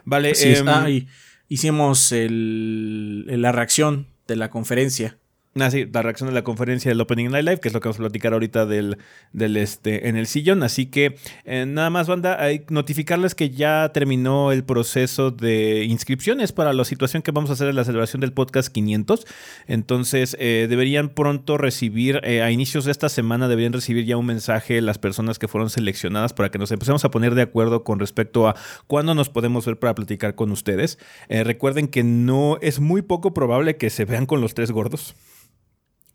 Vale, 0.05 0.33
eh, 0.33 1.07
hicimos 1.49 2.13
la 2.13 3.53
reacción 3.53 4.09
de 4.27 4.37
la 4.37 4.51
conferencia. 4.51 5.17
Ah, 5.61 5.71
sí, 5.71 5.87
la 5.93 6.03
reacción 6.03 6.29
de 6.29 6.35
la 6.35 6.43
conferencia 6.43 6.89
del 6.89 7.01
Opening 7.01 7.31
Night 7.31 7.45
Live, 7.45 7.61
que 7.61 7.69
es 7.69 7.75
lo 7.75 7.79
que 7.79 7.87
vamos 7.87 7.99
a 7.99 8.03
platicar 8.03 8.33
ahorita 8.33 8.67
del, 8.67 8.99
del 9.33 9.57
este, 9.57 10.09
en 10.09 10.17
el 10.17 10.27
sillón. 10.27 10.65
Así 10.65 10.87
que 10.87 11.15
eh, 11.45 11.65
nada 11.65 11.91
más, 11.91 12.09
banda, 12.09 12.43
hay 12.43 12.65
notificarles 12.71 13.37
que 13.37 13.51
ya 13.51 13.89
terminó 13.95 14.51
el 14.51 14.65
proceso 14.65 15.31
de 15.31 15.85
inscripciones 15.85 16.51
para 16.51 16.73
la 16.73 16.85
situación 16.85 17.23
que 17.23 17.31
vamos 17.31 17.51
a 17.51 17.53
hacer 17.53 17.69
en 17.69 17.77
la 17.77 17.85
celebración 17.85 18.21
del 18.21 18.33
podcast 18.33 18.67
500. 18.73 19.29
Entonces, 19.69 20.37
eh, 20.41 20.67
deberían 20.69 21.11
pronto 21.11 21.57
recibir, 21.57 22.21
eh, 22.25 22.43
a 22.43 22.51
inicios 22.51 22.85
de 22.85 22.91
esta 22.91 23.09
semana, 23.09 23.47
deberían 23.47 23.73
recibir 23.73 24.05
ya 24.07 24.17
un 24.17 24.27
mensaje 24.27 24.81
las 24.81 24.99
personas 24.99 25.39
que 25.39 25.47
fueron 25.47 25.71
seleccionadas 25.71 26.33
para 26.33 26.51
que 26.51 26.59
nos 26.59 26.73
empecemos 26.73 27.05
a 27.05 27.13
poner 27.13 27.37
de 27.37 27.43
acuerdo 27.43 27.85
con 27.85 28.01
respecto 28.01 28.49
a 28.49 28.57
cuándo 28.89 29.15
nos 29.15 29.29
podemos 29.29 29.65
ver 29.67 29.79
para 29.79 29.95
platicar 29.95 30.35
con 30.35 30.51
ustedes. 30.51 30.99
recuerden 31.29 31.87
que 31.87 32.03
no 32.03 32.59
es 32.61 32.81
muy 32.81 33.03
poco 33.03 33.33
probable 33.33 33.77
que 33.77 33.89
se 33.91 34.05
vean 34.05 34.27
con 34.27 34.41
los 34.41 34.55
tres 34.55 34.73
gordos. 34.73 35.15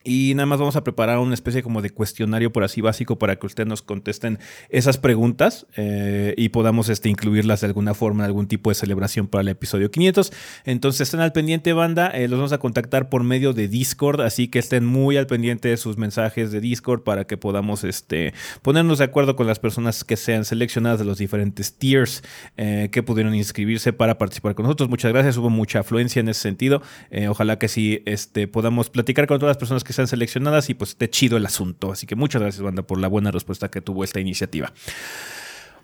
Y 0.09 0.33
nada 0.33 0.47
más 0.47 0.57
vamos 0.57 0.75
a 0.75 0.83
preparar 0.83 1.19
una 1.19 1.33
especie 1.33 1.61
como 1.63 1.81
de 1.81 1.89
cuestionario 1.89 2.51
por 2.51 2.63
así 2.63 2.81
básico 2.81 3.19
para 3.19 3.35
que 3.35 3.45
ustedes 3.45 3.67
nos 3.67 3.81
contesten 3.81 4.39
esas 4.69 4.97
preguntas 4.97 5.67
eh, 5.75 6.33
y 6.37 6.49
podamos 6.49 6.89
este, 6.89 7.09
incluirlas 7.09 7.61
de 7.61 7.67
alguna 7.67 7.93
forma 7.93 8.23
en 8.23 8.25
algún 8.25 8.47
tipo 8.47 8.71
de 8.71 8.73
celebración 8.73 9.27
para 9.27 9.41
el 9.41 9.49
episodio 9.49 9.91
500. 9.91 10.31
Entonces 10.65 11.01
estén 11.01 11.19
al 11.19 11.31
pendiente 11.31 11.73
banda, 11.73 12.07
eh, 12.07 12.27
los 12.27 12.39
vamos 12.39 12.53
a 12.53 12.57
contactar 12.57 13.09
por 13.09 13.23
medio 13.23 13.53
de 13.53 13.67
Discord, 13.67 14.21
así 14.21 14.47
que 14.47 14.57
estén 14.57 14.85
muy 14.85 15.15
al 15.17 15.27
pendiente 15.27 15.69
de 15.69 15.77
sus 15.77 15.97
mensajes 15.97 16.51
de 16.51 16.59
Discord 16.59 17.03
para 17.03 17.25
que 17.25 17.37
podamos 17.37 17.83
este, 17.83 18.33
ponernos 18.63 18.97
de 18.97 19.03
acuerdo 19.03 19.35
con 19.35 19.45
las 19.45 19.59
personas 19.59 20.03
que 20.03 20.17
sean 20.17 20.43
seleccionadas 20.43 20.97
de 20.97 21.05
los 21.05 21.19
diferentes 21.19 21.75
tiers 21.75 22.23
eh, 22.57 22.89
que 22.91 23.03
pudieron 23.03 23.35
inscribirse 23.35 23.93
para 23.93 24.17
participar 24.17 24.55
con 24.55 24.63
nosotros. 24.63 24.89
Muchas 24.89 25.11
gracias, 25.11 25.37
hubo 25.37 25.51
mucha 25.51 25.81
afluencia 25.81 26.19
en 26.19 26.29
ese 26.29 26.41
sentido. 26.41 26.81
ojalá 27.29 27.59
que 27.59 27.67
sí 27.67 28.01
este, 28.05 28.47
podamos 28.47 28.89
platicar 28.89 29.27
con 29.27 29.37
todas 29.37 29.51
las 29.51 29.57
personas 29.57 29.83
que 29.83 29.89
que 29.89 29.93
sean 29.99 30.07
seleccionadas 30.07 30.69
y 30.69 30.75
pues 30.75 30.91
esté 30.91 31.09
chido 31.09 31.35
el 31.35 31.45
asunto. 31.45 31.91
Así 31.91 32.07
que 32.07 32.15
muchas 32.15 32.41
gracias, 32.41 32.63
banda, 32.63 32.83
por 32.83 32.99
la 32.99 33.09
buena 33.09 33.31
respuesta 33.31 33.69
que 33.69 33.81
tuvo 33.81 34.05
esta 34.05 34.21
iniciativa. 34.21 34.71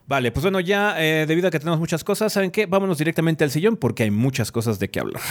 Vale, 0.07 0.31
pues 0.31 0.43
bueno, 0.43 0.61
ya 0.61 0.95
eh, 1.03 1.25
debido 1.27 1.49
a 1.49 1.51
que 1.51 1.59
tenemos 1.59 1.79
muchas 1.79 2.03
cosas, 2.03 2.31
¿saben 2.31 2.51
qué? 2.51 2.65
Vámonos 2.65 2.97
directamente 2.97 3.43
al 3.43 3.51
sillón 3.51 3.75
porque 3.75 4.03
hay 4.03 4.11
muchas 4.11 4.51
cosas 4.51 4.79
de 4.79 4.89
qué 4.89 4.99
hablar. 5.01 5.21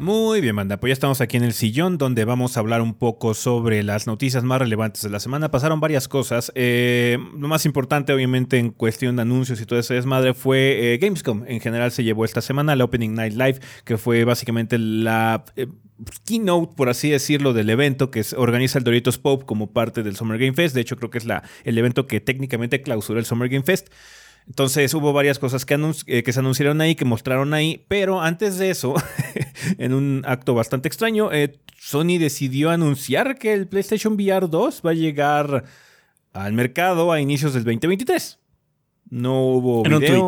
Muy 0.00 0.40
bien, 0.40 0.56
banda. 0.56 0.78
Pues 0.78 0.88
ya 0.90 0.94
estamos 0.94 1.20
aquí 1.20 1.36
en 1.36 1.44
el 1.44 1.52
sillón 1.52 1.98
donde 1.98 2.24
vamos 2.24 2.56
a 2.56 2.60
hablar 2.60 2.80
un 2.80 2.94
poco 2.94 3.34
sobre 3.34 3.82
las 3.82 4.06
noticias 4.06 4.42
más 4.42 4.58
relevantes 4.58 5.02
de 5.02 5.10
la 5.10 5.20
semana. 5.20 5.50
Pasaron 5.50 5.78
varias 5.78 6.08
cosas. 6.08 6.50
Eh, 6.54 7.18
lo 7.38 7.48
más 7.48 7.66
importante, 7.66 8.14
obviamente, 8.14 8.56
en 8.58 8.70
cuestión 8.70 9.16
de 9.16 9.22
anuncios 9.22 9.60
y 9.60 9.66
todo 9.66 9.78
ese 9.78 9.92
desmadre 9.92 10.32
fue 10.32 10.94
eh, 10.94 10.98
Gamescom. 10.98 11.44
En 11.46 11.60
general 11.60 11.92
se 11.92 12.02
llevó 12.02 12.24
esta 12.24 12.40
semana 12.40 12.74
la 12.76 12.84
Opening 12.84 13.14
Night 13.14 13.34
Live, 13.34 13.60
que 13.84 13.98
fue 13.98 14.24
básicamente 14.24 14.78
la... 14.78 15.44
Eh, 15.56 15.66
keynote, 16.24 16.72
por 16.76 16.88
así 16.88 17.10
decirlo, 17.10 17.52
del 17.52 17.68
evento 17.68 18.10
que 18.10 18.24
organiza 18.38 18.78
el 18.78 18.84
Doritos 18.84 19.18
Pop 19.18 19.44
como 19.44 19.70
parte 19.72 20.02
del 20.02 20.16
Summer 20.16 20.38
Game 20.38 20.54
Fest. 20.54 20.74
De 20.74 20.80
hecho, 20.80 20.96
creo 20.96 21.10
que 21.10 21.18
es 21.18 21.26
la, 21.26 21.42
el 21.64 21.76
evento 21.76 22.06
que 22.06 22.20
técnicamente 22.20 22.80
clausura 22.80 23.20
el 23.20 23.26
Summer 23.26 23.50
Game 23.50 23.64
Fest. 23.64 23.88
Entonces 24.50 24.92
hubo 24.94 25.12
varias 25.12 25.38
cosas 25.38 25.64
que, 25.64 25.78
eh, 26.08 26.24
que, 26.24 26.32
se 26.32 26.40
anunciaron 26.40 26.80
ahí, 26.80 26.96
que 26.96 27.04
mostraron 27.04 27.54
ahí, 27.54 27.84
pero 27.86 28.20
antes 28.20 28.58
de 28.58 28.70
eso, 28.70 28.94
en 29.78 29.94
un 29.94 30.24
acto 30.26 30.54
bastante 30.54 30.88
extraño, 30.88 31.30
eh, 31.30 31.60
Sony 31.78 32.18
decidió 32.18 32.70
anunciar 32.70 33.38
que 33.38 33.52
el 33.52 33.68
PlayStation 33.68 34.14
VR 34.14 34.48
2 34.48 34.82
va 34.84 34.90
a 34.90 34.94
llegar 34.94 35.66
al 36.32 36.52
mercado 36.52 37.12
a 37.12 37.20
inicios 37.20 37.54
del 37.54 37.62
2023. 37.62 38.40
No 39.10 39.40
hubo 39.40 39.84
video, 39.84 40.26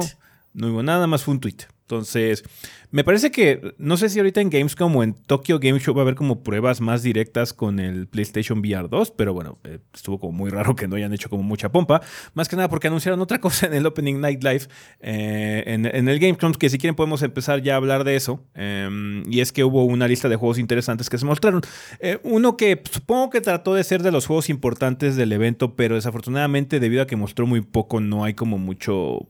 no 0.55 0.69
hubo 0.69 0.85
nada 0.85 1.09
más, 1.09 1.25
fue 1.25 1.35
un 1.35 1.41
tweet. 1.41 1.57
Entonces, 1.93 2.43
me 2.91 3.05
parece 3.05 3.31
que, 3.31 3.75
no 3.77 3.99
sé 3.99 4.09
si 4.09 4.19
ahorita 4.19 4.41
en 4.41 4.49
Gamescom 4.49 4.97
o 4.97 5.03
en 5.03 5.13
Tokyo 5.13 5.59
Game 5.59 5.79
Show 5.79 5.95
va 5.95 6.01
a 6.01 6.05
haber 6.05 6.15
como 6.15 6.43
pruebas 6.43 6.81
más 6.81 7.03
directas 7.03 7.53
con 7.53 7.79
el 7.79 8.07
PlayStation 8.07 8.61
VR 8.61 8.89
2, 8.89 9.11
pero 9.11 9.35
bueno, 9.35 9.59
eh, 9.65 9.79
estuvo 9.93 10.19
como 10.19 10.33
muy 10.33 10.49
raro 10.49 10.75
que 10.75 10.89
no 10.89 10.97
hayan 10.97 11.13
hecho 11.13 11.29
como 11.29 11.43
mucha 11.43 11.71
pompa. 11.71 12.01
Más 12.33 12.49
que 12.49 12.57
nada 12.57 12.71
porque 12.71 12.87
anunciaron 12.87 13.21
otra 13.21 13.41
cosa 13.41 13.67
en 13.67 13.75
el 13.75 13.85
Opening 13.85 14.23
Night 14.23 14.43
Live, 14.43 14.69
eh, 15.01 15.65
en, 15.67 16.09
el 16.09 16.19
Gamescom, 16.19 16.53
que 16.53 16.71
si 16.71 16.79
quieren 16.79 16.95
podemos 16.95 17.23
empezar 17.23 17.61
ya 17.61 17.75
a 17.75 17.77
hablar 17.77 18.05
de 18.05 18.17
eso. 18.17 18.43
Em, 18.55 19.23
y 19.31 19.41
es 19.41 19.53
que 19.53 19.65
hubo 19.65 19.85
una 19.85 20.09
lista 20.09 20.31
de 20.31 20.37
juegos 20.37 20.59
interesantes 20.59 21.11
que 21.11 21.19
se 21.19 21.27
mostraron. 21.27 21.61
Eh, 22.01 22.21
uno 22.23 22.57
que 22.57 22.83
supongo 22.91 23.29
que 23.29 23.43
trató 23.43 23.75
de 23.75 23.85
ser 23.85 24.03
de 24.03 24.13
los 24.13 24.25
juegos 24.25 24.49
importantes 24.49 25.15
del 25.17 25.33
evento, 25.33 25.77
pero 25.77 25.97
desafortunadamente 25.97 26.81
debido 26.81 27.03
a 27.03 27.07
que 27.07 27.17
mostró 27.17 27.47
muy 27.47 27.61
poco, 27.61 28.01
no 28.01 28.25
hay 28.25 28.33
como 28.33 28.57
mucho 28.57 29.29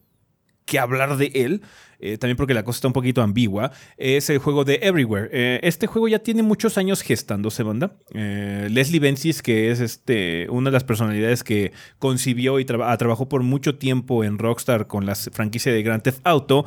que 0.64 0.78
hablar 0.78 1.16
de 1.16 1.32
él. 1.34 1.62
Eh, 2.04 2.18
también 2.18 2.36
porque 2.36 2.52
la 2.52 2.64
cosa 2.64 2.78
está 2.78 2.88
un 2.88 2.94
poquito 2.94 3.22
ambigua, 3.22 3.70
es 3.96 4.28
el 4.28 4.38
juego 4.38 4.64
de 4.64 4.80
Everywhere. 4.82 5.28
Eh, 5.32 5.60
este 5.62 5.86
juego 5.86 6.08
ya 6.08 6.18
tiene 6.18 6.42
muchos 6.42 6.76
años 6.76 7.00
gestándose, 7.00 7.62
banda. 7.62 7.92
Eh, 8.12 8.66
Leslie 8.72 8.98
Benzies, 8.98 9.40
que 9.40 9.70
es 9.70 9.78
este, 9.78 10.48
una 10.50 10.70
de 10.70 10.74
las 10.74 10.82
personalidades 10.82 11.44
que 11.44 11.70
concibió 12.00 12.58
y 12.58 12.64
trabajó 12.64 13.28
por 13.28 13.44
mucho 13.44 13.76
tiempo 13.76 14.24
en 14.24 14.38
Rockstar 14.38 14.88
con 14.88 15.06
la 15.06 15.14
franquicia 15.14 15.72
de 15.72 15.80
Grand 15.84 16.02
Theft 16.02 16.22
Auto, 16.24 16.64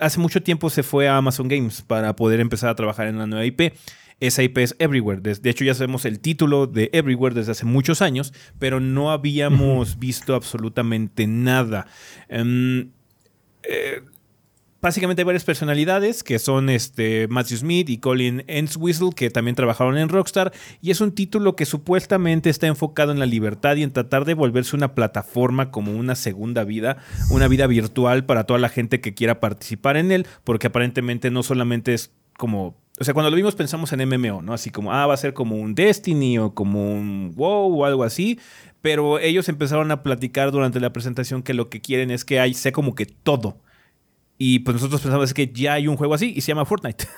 hace 0.00 0.18
mucho 0.18 0.42
tiempo 0.42 0.70
se 0.70 0.82
fue 0.82 1.08
a 1.08 1.18
Amazon 1.18 1.48
Games 1.48 1.82
para 1.82 2.16
poder 2.16 2.40
empezar 2.40 2.70
a 2.70 2.74
trabajar 2.74 3.08
en 3.08 3.18
la 3.18 3.26
nueva 3.26 3.44
IP 3.44 3.74
esa 4.22 4.44
IP 4.44 4.58
es 4.58 4.76
Everywhere. 4.78 5.20
De 5.20 5.50
hecho, 5.50 5.64
ya 5.64 5.74
sabemos 5.74 6.04
el 6.04 6.20
título 6.20 6.68
de 6.68 6.90
Everywhere 6.92 7.34
desde 7.34 7.52
hace 7.52 7.64
muchos 7.64 8.02
años, 8.02 8.32
pero 8.60 8.78
no 8.78 9.10
habíamos 9.10 9.98
visto 9.98 10.36
absolutamente 10.36 11.26
nada. 11.26 11.86
Em, 12.28 12.90
básicamente 14.80 15.22
hay 15.22 15.24
varias 15.24 15.44
personalidades 15.44 16.22
que 16.22 16.38
son 16.38 16.70
este, 16.70 17.26
Matthew 17.28 17.58
Smith 17.58 17.90
y 17.90 17.98
Colin 17.98 18.44
Entwistle 18.46 19.10
que 19.10 19.28
también 19.30 19.56
trabajaron 19.56 19.98
en 19.98 20.08
Rockstar 20.08 20.52
y 20.80 20.92
es 20.92 21.00
un 21.00 21.12
título 21.12 21.56
que 21.56 21.66
supuestamente 21.66 22.48
está 22.48 22.68
enfocado 22.68 23.10
en 23.10 23.18
la 23.18 23.26
libertad 23.26 23.74
y 23.74 23.82
en 23.82 23.92
tratar 23.92 24.24
de 24.24 24.34
volverse 24.34 24.76
una 24.76 24.94
plataforma 24.94 25.72
como 25.72 25.92
una 25.92 26.14
segunda 26.14 26.62
vida, 26.62 26.98
una 27.30 27.48
vida 27.48 27.66
virtual 27.66 28.24
para 28.24 28.44
toda 28.44 28.60
la 28.60 28.68
gente 28.68 29.00
que 29.00 29.14
quiera 29.14 29.40
participar 29.40 29.96
en 29.96 30.12
él, 30.12 30.26
porque 30.44 30.68
aparentemente 30.68 31.32
no 31.32 31.42
solamente 31.42 31.92
es 31.92 32.12
como 32.36 32.80
o 33.02 33.04
sea, 33.04 33.14
cuando 33.14 33.30
lo 33.30 33.36
vimos 33.36 33.56
pensamos 33.56 33.92
en 33.92 34.08
MMO, 34.08 34.42
¿no? 34.42 34.54
Así 34.54 34.70
como, 34.70 34.92
ah, 34.92 35.06
va 35.06 35.14
a 35.14 35.16
ser 35.16 35.34
como 35.34 35.56
un 35.56 35.74
Destiny 35.74 36.38
o 36.38 36.54
como 36.54 36.94
un 36.94 37.32
WoW 37.34 37.80
o 37.80 37.84
algo 37.84 38.04
así. 38.04 38.38
Pero 38.80 39.18
ellos 39.18 39.48
empezaron 39.48 39.90
a 39.90 40.04
platicar 40.04 40.52
durante 40.52 40.78
la 40.78 40.92
presentación 40.92 41.42
que 41.42 41.52
lo 41.52 41.68
que 41.68 41.80
quieren 41.80 42.12
es 42.12 42.24
que 42.24 42.38
hay, 42.38 42.54
sea 42.54 42.70
como 42.70 42.94
que 42.94 43.06
todo. 43.06 43.58
Y 44.38 44.60
pues 44.60 44.76
nosotros 44.76 45.00
pensamos 45.00 45.34
que 45.34 45.50
ya 45.52 45.74
hay 45.74 45.88
un 45.88 45.96
juego 45.96 46.14
así 46.14 46.32
y 46.34 46.42
se 46.42 46.48
llama 46.48 46.64
Fortnite. 46.64 47.08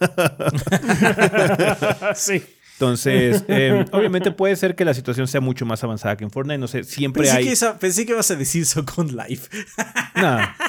sí. 2.14 2.40
Entonces, 2.74 3.44
em, 3.48 3.86
obviamente 3.90 4.30
puede 4.30 4.54
ser 4.54 4.76
que 4.76 4.84
la 4.84 4.94
situación 4.94 5.26
sea 5.26 5.40
mucho 5.40 5.66
más 5.66 5.82
avanzada 5.82 6.16
que 6.16 6.22
en 6.22 6.30
Fortnite. 6.30 6.58
No 6.58 6.68
sé, 6.68 6.84
siempre 6.84 7.28
hay. 7.28 7.44
Que 7.44 7.56
pensé 7.80 8.06
que 8.06 8.12
ibas 8.12 8.30
a 8.30 8.36
decir 8.36 8.66
Second 8.66 9.10
Life. 9.10 9.48
no. 10.14 10.38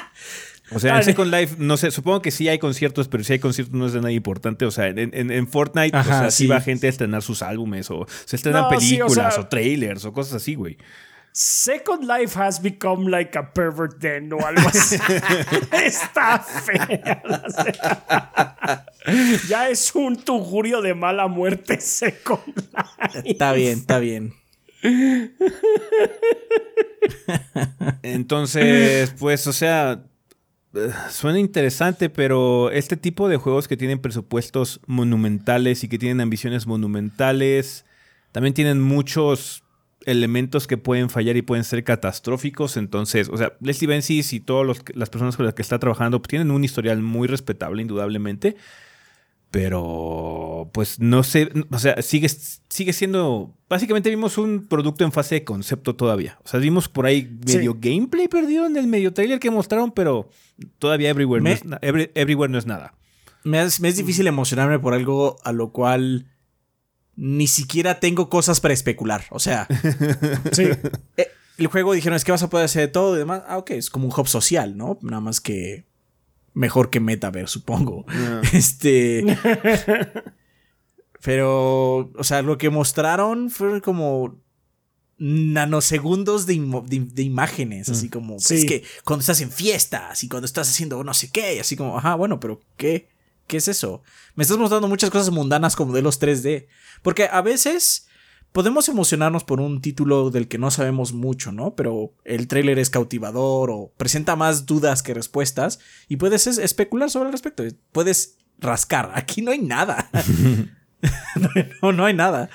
O 0.72 0.80
sea, 0.80 0.96
en 0.96 1.04
Second 1.04 1.32
Life, 1.32 1.56
no 1.58 1.76
sé, 1.76 1.90
supongo 1.90 2.22
que 2.22 2.30
sí 2.30 2.48
hay 2.48 2.58
conciertos, 2.58 3.06
pero 3.08 3.22
si 3.22 3.34
hay 3.34 3.38
conciertos 3.38 3.74
no 3.74 3.86
es 3.86 3.92
de 3.92 4.00
nada 4.00 4.12
importante. 4.12 4.64
O 4.66 4.70
sea, 4.70 4.88
en, 4.88 5.48
Fortnite, 5.48 5.96
o 5.96 6.04
sea, 6.04 6.30
sí. 6.30 6.46
va 6.46 6.60
gente 6.60 6.86
a 6.88 6.90
estrenar 6.90 7.22
sus 7.22 7.42
álbumes, 7.42 7.90
o 7.90 8.06
se 8.24 8.36
estrenan 8.36 8.68
películas, 8.68 9.38
o 9.38 9.46
trailers, 9.46 10.04
o 10.04 10.12
cosas 10.12 10.34
así, 10.34 10.54
güey. 10.54 10.76
Second 11.32 12.04
Life 12.04 12.34
has 12.34 12.62
become 12.62 13.10
like 13.10 13.36
a 13.36 13.52
pervert 13.52 14.00
den 14.00 14.32
o 14.32 14.38
algo 14.38 14.66
así. 14.68 14.96
Está 15.84 16.38
fea. 16.38 17.22
ya 19.46 19.68
es 19.68 19.94
un 19.94 20.16
tujurio 20.16 20.80
de 20.80 20.94
mala 20.94 21.28
muerte 21.28 21.78
Second 21.78 22.40
Life. 22.56 23.22
Está 23.26 23.52
bien, 23.52 23.78
está 23.80 23.98
bien. 23.98 24.32
Entonces, 28.02 29.14
pues, 29.18 29.46
o 29.46 29.52
sea, 29.52 30.02
suena 31.10 31.38
interesante, 31.38 32.10
pero 32.10 32.70
este 32.70 32.96
tipo 32.96 33.28
de 33.28 33.36
juegos 33.36 33.68
que 33.68 33.76
tienen 33.76 34.00
presupuestos 34.00 34.80
monumentales 34.86 35.84
y 35.84 35.88
que 35.88 35.98
tienen 35.98 36.20
ambiciones 36.20 36.66
monumentales, 36.66 37.84
también 38.32 38.54
tienen 38.54 38.80
muchos 38.80 39.64
elementos 40.04 40.66
que 40.66 40.78
pueden 40.78 41.10
fallar 41.10 41.36
y 41.36 41.42
pueden 41.42 41.64
ser 41.64 41.84
catastróficos. 41.84 42.76
Entonces, 42.76 43.28
o 43.28 43.36
sea, 43.36 43.54
Leslie 43.60 43.88
Benzies 43.88 44.32
y 44.32 44.40
todas 44.40 44.82
las 44.94 45.10
personas 45.10 45.36
con 45.36 45.44
las 45.44 45.54
que 45.54 45.62
está 45.62 45.78
trabajando 45.78 46.20
pues, 46.20 46.28
tienen 46.28 46.50
un 46.50 46.64
historial 46.64 47.02
muy 47.02 47.28
respetable, 47.28 47.82
indudablemente. 47.82 48.56
Pero, 49.50 50.70
pues 50.72 50.98
no 51.00 51.22
sé, 51.22 51.50
o 51.70 51.78
sea, 51.78 52.02
sigue, 52.02 52.28
sigue 52.28 52.92
siendo. 52.92 53.56
Básicamente 53.68 54.10
vimos 54.10 54.38
un 54.38 54.66
producto 54.66 55.04
en 55.04 55.12
fase 55.12 55.36
de 55.36 55.44
concepto 55.44 55.94
todavía. 55.94 56.38
O 56.44 56.48
sea, 56.48 56.60
vimos 56.60 56.88
por 56.88 57.06
ahí 57.06 57.38
medio 57.46 57.76
gameplay 57.78 58.28
perdido 58.28 58.66
en 58.66 58.76
el 58.76 58.86
medio 58.86 59.14
trailer 59.14 59.38
que 59.38 59.50
mostraron, 59.50 59.92
pero 59.92 60.28
todavía 60.78 61.10
Everywhere, 61.10 61.42
no, 61.42 61.50
es, 61.50 61.62
everywhere 62.14 62.52
no 62.52 62.58
es 62.58 62.66
nada. 62.66 62.94
Me 63.44 63.62
es, 63.62 63.80
me 63.80 63.88
es 63.88 63.96
difícil 63.96 64.26
emocionarme 64.26 64.78
por 64.78 64.92
algo 64.92 65.36
a 65.44 65.52
lo 65.52 65.70
cual 65.72 66.26
ni 67.14 67.46
siquiera 67.46 68.00
tengo 68.00 68.28
cosas 68.28 68.60
para 68.60 68.74
especular. 68.74 69.24
O 69.30 69.38
sea, 69.38 69.68
sí. 70.52 70.64
Eh, 71.16 71.28
el 71.56 71.68
juego 71.68 71.94
dijeron 71.94 72.16
es 72.16 72.24
que 72.24 72.32
vas 72.32 72.42
a 72.42 72.50
poder 72.50 72.66
hacer 72.66 72.82
de 72.82 72.88
todo 72.88 73.14
y 73.16 73.18
demás. 73.20 73.42
Ah, 73.46 73.58
ok, 73.58 73.70
es 73.70 73.90
como 73.90 74.06
un 74.06 74.12
hub 74.14 74.28
social, 74.28 74.76
¿no? 74.76 74.98
Nada 75.02 75.20
más 75.20 75.40
que 75.40 75.86
mejor 76.56 76.90
que 76.90 77.00
Metaverse, 77.00 77.52
supongo. 77.52 78.04
Ah. 78.08 78.40
Este. 78.52 79.24
pero, 81.22 82.10
o 82.16 82.24
sea, 82.24 82.42
lo 82.42 82.58
que 82.58 82.70
mostraron 82.70 83.50
fue 83.50 83.80
como 83.80 84.40
nanosegundos 85.18 86.46
de, 86.46 86.56
de, 86.88 87.22
imágenes, 87.22 87.88
así 87.88 88.08
mm. 88.08 88.10
como, 88.10 88.38
sí. 88.38 88.56
es 88.56 88.64
que 88.66 88.84
cuando 89.02 89.20
estás 89.20 89.40
en 89.40 89.50
fiestas 89.50 90.22
y 90.22 90.28
cuando 90.28 90.44
estás 90.44 90.68
haciendo 90.68 91.02
no 91.04 91.14
sé 91.14 91.30
qué, 91.30 91.58
así 91.58 91.74
como, 91.74 91.96
ajá, 91.96 92.16
bueno, 92.16 92.38
pero 92.38 92.60
¿qué? 92.76 93.08
¿Qué 93.46 93.58
es 93.58 93.68
eso? 93.68 94.02
Me 94.34 94.42
estás 94.42 94.58
mostrando 94.58 94.88
muchas 94.88 95.10
cosas 95.10 95.30
mundanas 95.30 95.76
como 95.76 95.92
de 95.92 96.02
los 96.02 96.20
3D. 96.20 96.66
Porque 97.02 97.28
a 97.30 97.42
veces 97.42 98.05
podemos 98.56 98.88
emocionarnos 98.88 99.44
por 99.44 99.60
un 99.60 99.82
título 99.82 100.30
del 100.30 100.48
que 100.48 100.56
no 100.56 100.70
sabemos 100.70 101.12
mucho, 101.12 101.52
¿no? 101.52 101.74
Pero 101.74 102.14
el 102.24 102.48
tráiler 102.48 102.78
es 102.78 102.88
cautivador 102.88 103.68
o 103.70 103.92
presenta 103.98 104.34
más 104.34 104.64
dudas 104.64 105.02
que 105.02 105.12
respuestas 105.12 105.78
y 106.08 106.16
puedes 106.16 106.46
especular 106.46 107.10
sobre 107.10 107.26
el 107.26 107.32
respecto. 107.32 107.64
Puedes 107.92 108.38
rascar. 108.58 109.10
Aquí 109.12 109.42
no 109.42 109.50
hay 109.50 109.58
nada. 109.58 110.08
no, 111.82 111.92
no, 111.92 112.06
hay 112.06 112.14
nada. 112.14 112.48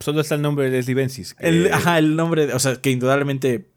Solo 0.00 0.20
está 0.20 0.34
el 0.34 0.42
nombre 0.42 0.66
de 0.66 0.72
Leslie 0.72 0.94
Benzies. 0.94 1.34
El, 1.38 1.72
ajá, 1.72 1.98
el 1.98 2.14
nombre, 2.14 2.52
o 2.52 2.58
sea, 2.58 2.76
que 2.76 2.90
indudablemente 2.90 3.70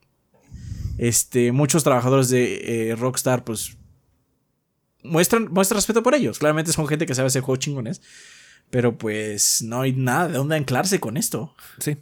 este, 0.97 1.53
muchos 1.53 1.85
trabajadores 1.85 2.27
de 2.27 2.89
eh, 2.89 2.95
Rockstar, 2.97 3.45
pues 3.45 3.77
muestran, 5.03 5.47
muestran 5.49 5.77
respeto 5.77 6.03
por 6.03 6.15
ellos. 6.15 6.37
Claramente 6.37 6.73
son 6.73 6.85
gente 6.89 7.05
que 7.05 7.15
sabe 7.15 7.27
hacer 7.27 7.43
juegos 7.43 7.59
chingones. 7.59 8.01
Pero 8.71 8.97
pues 8.97 9.61
no 9.61 9.81
hay 9.81 9.93
nada 9.93 10.29
de 10.29 10.33
dónde 10.33 10.55
anclarse 10.55 10.99
con 10.99 11.17
esto. 11.17 11.53
Sí. 11.77 11.97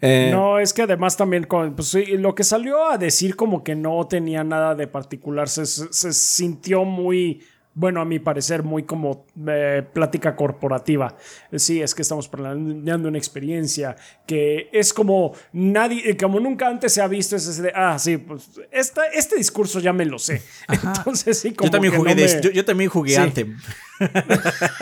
Eh, 0.00 0.30
no, 0.32 0.58
es 0.58 0.72
que 0.72 0.82
además 0.82 1.16
también 1.16 1.44
con, 1.44 1.74
pues, 1.74 1.94
lo 2.18 2.34
que 2.34 2.44
salió 2.44 2.90
a 2.90 2.98
decir 2.98 3.36
como 3.36 3.62
que 3.62 3.74
no 3.74 4.06
tenía 4.06 4.44
nada 4.44 4.74
de 4.74 4.86
particular 4.86 5.48
se, 5.48 5.64
se 5.64 6.12
sintió 6.12 6.84
muy 6.84 7.40
bueno, 7.76 8.00
a 8.00 8.06
mi 8.06 8.18
parecer, 8.18 8.62
muy 8.62 8.84
como 8.84 9.26
eh, 9.46 9.82
plática 9.92 10.34
corporativa. 10.34 11.14
Sí, 11.54 11.82
es 11.82 11.94
que 11.94 12.00
estamos 12.00 12.26
planeando 12.26 13.06
una 13.06 13.18
experiencia 13.18 13.94
que 14.26 14.70
es 14.72 14.94
como 14.94 15.34
nadie, 15.52 16.10
eh, 16.10 16.16
como 16.16 16.40
nunca 16.40 16.68
antes 16.68 16.94
se 16.94 17.02
ha 17.02 17.06
visto, 17.06 17.36
es 17.36 17.62
de, 17.62 17.70
ah, 17.74 17.98
sí, 17.98 18.16
pues 18.16 18.48
este 18.72 19.36
discurso 19.36 19.78
ya 19.78 19.92
me 19.92 20.06
lo 20.06 20.18
sé. 20.18 20.40
Entonces, 20.68 21.38
sí, 21.38 21.52
como 21.52 21.66
yo 21.66 21.70
también 21.70 21.94
jugué, 21.94 22.50
yo, 22.54 22.64
también 22.64 22.88
jugué 22.88 23.18
antes. 23.18 23.46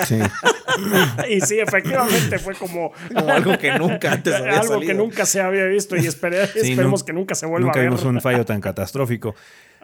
Sí. 0.06 0.18
y 1.30 1.40
sí, 1.40 1.58
efectivamente 1.58 2.38
fue 2.38 2.54
como, 2.58 2.92
algo 3.14 3.58
que 3.58 3.78
nunca 3.78 4.12
antes 4.12 4.34
había 4.34 4.60
Algo 4.60 4.80
que 4.80 4.94
nunca 4.94 5.26
se 5.26 5.40
había 5.40 5.64
visto 5.66 5.96
y 5.96 6.06
esperemos 6.06 7.04
que 7.04 7.12
nunca 7.12 7.34
se 7.34 7.46
vuelva 7.46 7.70
a 7.70 7.74
ver. 7.74 7.84
Nunca 7.84 7.96
vimos 7.96 8.14
un 8.14 8.20
fallo 8.20 8.44
tan 8.44 8.60
catastrófico. 8.60 9.34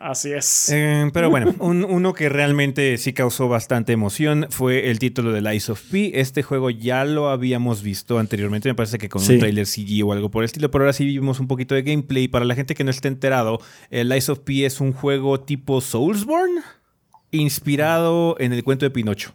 Así 0.00 0.32
es. 0.32 0.70
Eh, 0.72 1.10
pero 1.12 1.28
bueno, 1.28 1.54
uno 1.58 2.14
que 2.14 2.30
realmente 2.30 2.96
sí 2.96 3.12
causó 3.12 3.50
bastante 3.50 3.92
emoción 3.92 4.46
fue 4.48 4.90
el 4.90 4.98
título 4.98 5.30
de 5.30 5.42
Lies 5.42 5.68
of 5.68 5.82
P. 5.90 6.18
Este 6.18 6.42
juego 6.42 6.70
ya 6.70 7.04
lo 7.04 7.28
habíamos 7.28 7.82
visto 7.82 8.18
anteriormente, 8.18 8.70
me 8.70 8.74
parece 8.74 8.96
que 8.96 9.10
con 9.10 9.20
un 9.20 9.38
trailer 9.38 9.66
CG 9.66 10.02
o 10.02 10.14
algo 10.14 10.30
por 10.30 10.42
el 10.42 10.46
estilo, 10.46 10.70
pero 10.70 10.84
ahora 10.84 10.94
sí 10.94 11.04
vimos 11.04 11.38
un 11.38 11.48
poquito 11.48 11.74
de 11.74 11.82
gameplay. 11.82 12.28
Para 12.28 12.46
la 12.46 12.54
gente 12.54 12.74
que 12.74 12.82
no 12.82 12.90
esté 12.90 13.08
enterado, 13.08 13.60
el 13.90 14.08
Lies 14.08 14.30
of 14.30 14.38
P 14.38 14.64
es 14.64 14.80
un 14.80 14.94
juego 14.94 15.38
tipo 15.40 15.82
Soulsborne, 15.82 16.62
inspirado 17.30 18.36
en 18.38 18.52
el 18.52 18.64
cuento 18.64 18.84
de 18.84 18.90
Pinocho. 18.90 19.34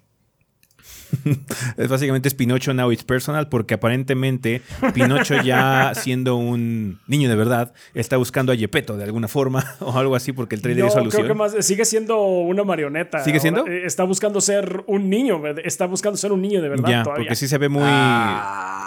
es 1.78 1.88
básicamente 1.88 2.28
es 2.28 2.34
Pinocho 2.34 2.74
Now 2.74 2.92
It's 2.92 3.04
Personal 3.04 3.48
porque 3.50 3.76
aparentemente 3.76 4.62
Pinocho 4.94 5.42
ya 5.42 5.94
siendo 5.96 6.36
un 6.36 7.00
niño 7.08 7.30
de 7.30 7.36
verdad 7.36 7.74
está 7.94 8.18
buscando 8.18 8.52
a 8.52 8.56
Yepeto 8.56 8.98
de 8.98 9.04
alguna 9.04 9.28
forma 9.28 9.76
o 9.80 9.98
algo 9.98 10.16
así 10.16 10.32
porque 10.34 10.56
el 10.56 10.62
trailer 10.62 10.86
es 10.86 10.96
alusión. 10.96 11.24
Creo 11.24 11.36
que 11.36 11.38
más 11.38 11.66
sigue 11.66 11.86
siendo 11.86 12.22
una 12.22 12.64
marioneta. 12.64 13.24
¿Sigue 13.24 13.40
siendo? 13.40 13.66
Eh, 13.68 13.86
está 13.86 14.04
buscando 14.04 14.42
ser 14.42 14.84
un 14.88 15.10
niño, 15.10 15.42
está 15.64 15.86
buscando 15.86 16.18
ser 16.18 16.32
un 16.32 16.42
niño 16.42 16.62
de 16.62 16.70
verdad 16.70 16.90
ya, 16.90 17.04
porque 17.04 17.36
sí 17.36 17.48
se 17.48 17.58
ve 17.58 17.70
muy 17.70 17.84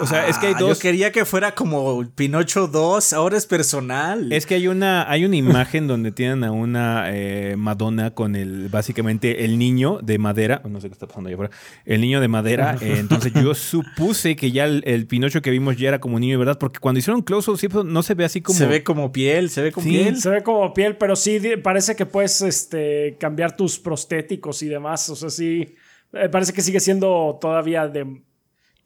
o 0.00 0.06
sea, 0.06 0.28
es 0.28 0.38
que 0.38 0.48
hay 0.48 0.54
ah, 0.56 0.61
dos 0.61 0.78
Yo 0.78 0.82
quería 0.82 1.12
que 1.12 1.24
fuera 1.24 1.54
como 1.54 2.04
Pinocho 2.14 2.66
2, 2.66 3.12
ahora 3.12 3.37
es 3.37 3.46
personal. 3.46 4.32
Es 4.32 4.46
que 4.46 4.54
hay 4.54 4.68
una 4.68 5.11
hay 5.11 5.24
una 5.24 5.37
imagen 5.37 5.87
donde 5.87 6.12
tienen 6.12 6.44
a 6.44 6.52
una 6.52 7.06
eh, 7.08 7.56
Madonna 7.56 8.14
con 8.14 8.37
el 8.37 8.68
básicamente 8.68 9.44
el 9.44 9.58
niño 9.58 9.98
de 10.02 10.18
madera, 10.18 10.62
no 10.68 10.80
sé 10.80 10.88
qué 10.88 10.94
está 10.94 11.06
pasando 11.06 11.28
allá 11.28 11.37
afuera. 11.37 11.52
El 11.84 12.00
niño 12.00 12.20
de 12.20 12.28
madera. 12.28 12.76
Eh, 12.88 12.98
entonces 12.98 13.32
yo 13.32 13.54
supuse 13.54 14.37
que 14.37 14.52
ya 14.52 14.64
el, 14.64 15.06
Pinocho 15.08 15.42
que 15.42 15.50
vimos 15.50 15.76
ya 15.76 15.88
era 15.88 16.00
como 16.00 16.18
niño, 16.20 16.38
¿verdad? 16.38 16.58
Porque 16.58 16.78
cuando 16.78 17.00
hicieron 17.00 17.22
close 17.22 17.50
up 17.50 17.84
no 17.84 18.02
se 18.02 18.14
ve 18.14 18.24
así 18.24 18.40
como. 18.40 18.56
Se 18.56 18.66
ve 18.66 18.84
como 18.84 19.11
piel, 19.11 19.50
se 19.50 19.62
ve 19.62 19.72
como 19.72 19.87
piel. 19.87 20.16
Se 20.16 20.30
ve 20.30 20.42
como 20.42 20.72
piel, 20.72 20.96
pero 20.96 21.16
sí 21.16 21.40
parece 21.62 21.96
que 21.96 22.06
puedes 22.06 22.40
este, 22.40 23.16
cambiar 23.18 23.56
tus 23.56 23.78
prostéticos 23.78 24.62
y 24.62 24.68
demás. 24.68 25.08
O 25.11 25.16
sea, 25.16 25.30
sí. 25.30 25.74
Eh, 26.12 26.28
parece 26.28 26.52
que 26.52 26.62
sigue 26.62 26.80
siendo 26.80 27.38
todavía 27.40 27.88
de. 27.88 28.22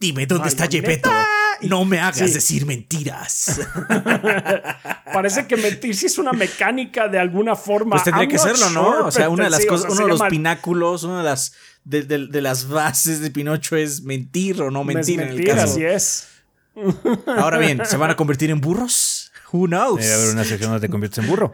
Dime 0.03 0.27
dónde 0.27 0.49
está 0.49 0.67
Gepetto. 0.67 1.09
No 1.61 1.85
me 1.85 2.01
hagas 2.01 2.35
decir 2.35 2.67
mentiras. 2.67 3.61
Parece 5.13 5.47
que 5.47 5.57
mentir 5.57 5.95
sí 5.95 6.07
es 6.07 6.19
una 6.19 6.33
mecánica 6.33 7.07
de 7.07 7.21
alguna 7.21 7.55
forma. 7.55 7.93
Pues 7.93 8.03
tendría 8.03 8.27
que 8.27 8.37
serlo, 8.37 8.71
¿no? 8.71 9.07
O 9.07 9.13
sea, 9.13 9.29
una 9.29 9.45
de 9.45 9.51
las 9.51 9.65
cosas, 9.65 9.93
uno 9.93 10.03
de 10.03 10.09
los 10.09 10.23
pináculos, 10.25 11.05
una 11.05 11.19
de 11.19 11.23
las 11.23 11.53
de, 11.85 12.41
las 12.43 12.69
bases 12.69 13.21
de 13.21 13.31
Pinocho 13.31 13.77
es 13.77 14.03
mentir 14.03 14.61
o 14.61 14.73
no 14.73 14.83
mentir, 14.83 15.21
en 15.21 15.29
el 15.29 15.45
caso. 15.45 15.63
Así 15.63 15.85
es. 15.85 16.27
Ahora 17.39 17.59
bien, 17.59 17.81
¿se 17.87 17.97
van 17.97 18.11
a 18.11 18.17
convertir 18.17 18.51
en 18.51 18.61
burros? 18.61 19.31
Who 19.53 19.69
knows? 19.69 20.01
Debe 20.01 20.15
haber 20.15 20.31
una 20.31 20.45
sección 20.45 20.73
donde 20.73 20.85
te 20.85 20.91
conviertes 20.91 21.23
en 21.23 21.31
burro. 21.31 21.53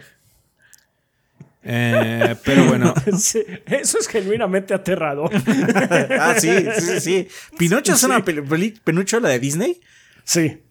Eh, 1.70 2.34
pero 2.44 2.64
bueno. 2.64 2.94
eso 3.06 3.98
es 3.98 4.08
genuinamente 4.08 4.72
aterrador. 4.72 5.30
ah, 6.18 6.34
sí, 6.38 6.50
sí, 6.78 7.00
sí. 7.00 7.28
¿Pinocho 7.58 7.92
es 7.92 8.02
una 8.04 8.24
Pinocho 8.24 9.20
la 9.20 9.28
de 9.28 9.38
Disney? 9.38 9.78
Sí. 10.24 10.62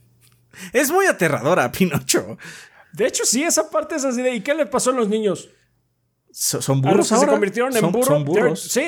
Es 0.74 0.90
muy 0.90 1.06
aterradora, 1.06 1.72
Pinocho. 1.72 2.40
De 2.94 3.06
hecho, 3.06 3.26
sí, 3.26 3.44
esa 3.44 3.70
parte 3.70 3.96
es 3.96 4.06
así 4.06 4.24
de 4.24 4.34
¿y 4.34 4.42
qué 4.42 4.56
le 4.56 4.66
pasó 4.66 4.90
a 4.90 4.94
los 4.94 5.08
niños? 5.08 5.50
¿Son 6.32 6.82
burros 6.82 7.12
ahora? 7.12 7.28
se 7.28 7.32
convirtieron 7.32 7.78
en 7.78 7.92
burros? 7.92 8.08
Son 8.08 8.26
burros. 8.26 8.62
Sí, 8.64 8.88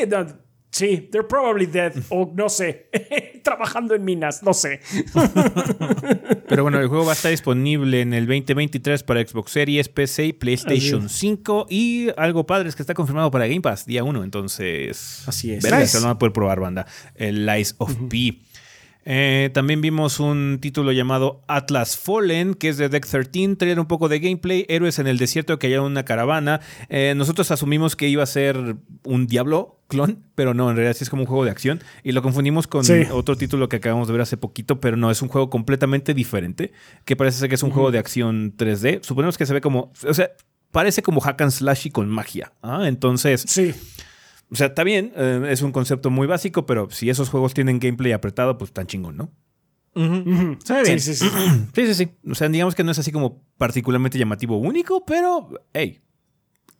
Sí, 0.71 1.09
they're 1.11 1.27
probably 1.27 1.65
dead. 1.65 1.93
O 2.09 2.31
no 2.35 2.47
sé. 2.47 2.89
Trabajando 3.43 3.95
en 3.95 4.05
minas, 4.05 4.43
no 4.43 4.53
sé. 4.53 4.81
Pero 6.47 6.63
bueno, 6.63 6.79
el 6.79 6.87
juego 6.87 7.05
va 7.05 7.11
a 7.11 7.15
estar 7.15 7.31
disponible 7.31 8.01
en 8.01 8.13
el 8.13 8.27
2023 8.27 9.03
para 9.03 9.25
Xbox 9.25 9.51
Series, 9.51 9.89
PC 9.89 10.25
y 10.25 10.33
PlayStation 10.33 11.09
5. 11.09 11.67
Y 11.69 12.09
algo 12.17 12.45
padre 12.45 12.69
es 12.69 12.75
que 12.75 12.83
está 12.83 12.93
confirmado 12.93 13.31
para 13.31 13.47
Game 13.47 13.61
Pass 13.61 13.85
día 13.85 14.03
1. 14.03 14.23
Entonces. 14.23 15.23
Así 15.25 15.51
es. 15.53 15.63
Verás, 15.63 15.93
no 15.95 16.07
va 16.07 16.11
a 16.11 16.19
poder 16.19 16.33
probar, 16.33 16.59
banda. 16.59 16.85
El 17.15 17.45
Lies 17.45 17.75
of 17.79 17.95
P. 18.09 18.39
Eh, 19.05 19.49
también 19.53 19.81
vimos 19.81 20.19
un 20.19 20.59
título 20.61 20.91
llamado 20.91 21.41
Atlas 21.47 21.97
Fallen, 21.97 22.53
que 22.53 22.69
es 22.69 22.77
de 22.77 22.89
Deck 22.89 23.07
13. 23.07 23.55
Traer 23.55 23.79
un 23.79 23.87
poco 23.87 24.09
de 24.09 24.19
gameplay. 24.19 24.65
Héroes 24.69 24.99
en 24.99 25.07
el 25.07 25.17
desierto 25.17 25.57
que 25.57 25.67
hay 25.67 25.75
una 25.75 26.05
caravana. 26.05 26.61
Eh, 26.89 27.13
nosotros 27.15 27.49
asumimos 27.51 27.95
que 27.95 28.07
iba 28.07 28.23
a 28.23 28.27
ser 28.27 28.75
un 29.03 29.27
Diablo 29.27 29.79
clon, 29.87 30.23
pero 30.35 30.53
no, 30.53 30.69
en 30.69 30.75
realidad 30.75 30.95
sí 30.95 31.03
es 31.03 31.09
como 31.09 31.23
un 31.23 31.27
juego 31.27 31.45
de 31.45 31.51
acción. 31.51 31.81
Y 32.03 32.11
lo 32.11 32.21
confundimos 32.21 32.67
con 32.67 32.85
otro 33.11 33.35
título 33.35 33.69
que 33.69 33.77
acabamos 33.77 34.07
de 34.07 34.13
ver 34.13 34.21
hace 34.21 34.37
poquito, 34.37 34.79
pero 34.79 34.97
no, 34.97 35.09
es 35.09 35.21
un 35.21 35.29
juego 35.29 35.49
completamente 35.49 36.13
diferente. 36.13 36.71
Que 37.05 37.15
parece 37.15 37.39
ser 37.39 37.49
que 37.49 37.55
es 37.55 37.63
un 37.63 37.71
juego 37.71 37.91
de 37.91 37.99
acción 37.99 38.55
3D. 38.55 38.99
Suponemos 39.01 39.37
que 39.37 39.45
se 39.45 39.53
ve 39.53 39.61
como. 39.61 39.91
O 40.07 40.13
sea, 40.13 40.31
parece 40.71 41.01
como 41.01 41.21
hack 41.21 41.41
and 41.41 41.51
slash 41.51 41.87
y 41.87 41.89
con 41.89 42.09
magia. 42.09 42.53
¿ah? 42.61 42.83
Entonces. 42.85 43.43
Sí. 43.47 43.73
O 44.51 44.55
sea, 44.55 44.67
está 44.67 44.83
bien, 44.83 45.13
eh, 45.15 45.47
es 45.49 45.61
un 45.61 45.71
concepto 45.71 46.09
muy 46.09 46.25
básico, 46.27 46.65
pero 46.65 46.89
si 46.89 47.09
esos 47.09 47.29
juegos 47.29 47.53
tienen 47.53 47.79
gameplay 47.79 48.11
apretado, 48.11 48.57
pues 48.57 48.71
tan 48.71 48.87
chingón, 48.87 49.17
¿no? 49.17 49.31
Sí, 50.63 50.99
sí, 50.99 51.15
sí. 51.15 51.29
sí, 51.75 51.87
sí, 51.87 51.93
sí. 51.93 52.09
O 52.29 52.35
sea, 52.35 52.47
digamos 52.49 52.75
que 52.75 52.83
no 52.83 52.91
es 52.91 52.99
así 52.99 53.11
como 53.11 53.43
particularmente 53.57 54.17
llamativo 54.17 54.57
único, 54.57 55.05
pero, 55.05 55.49
hey, 55.73 55.99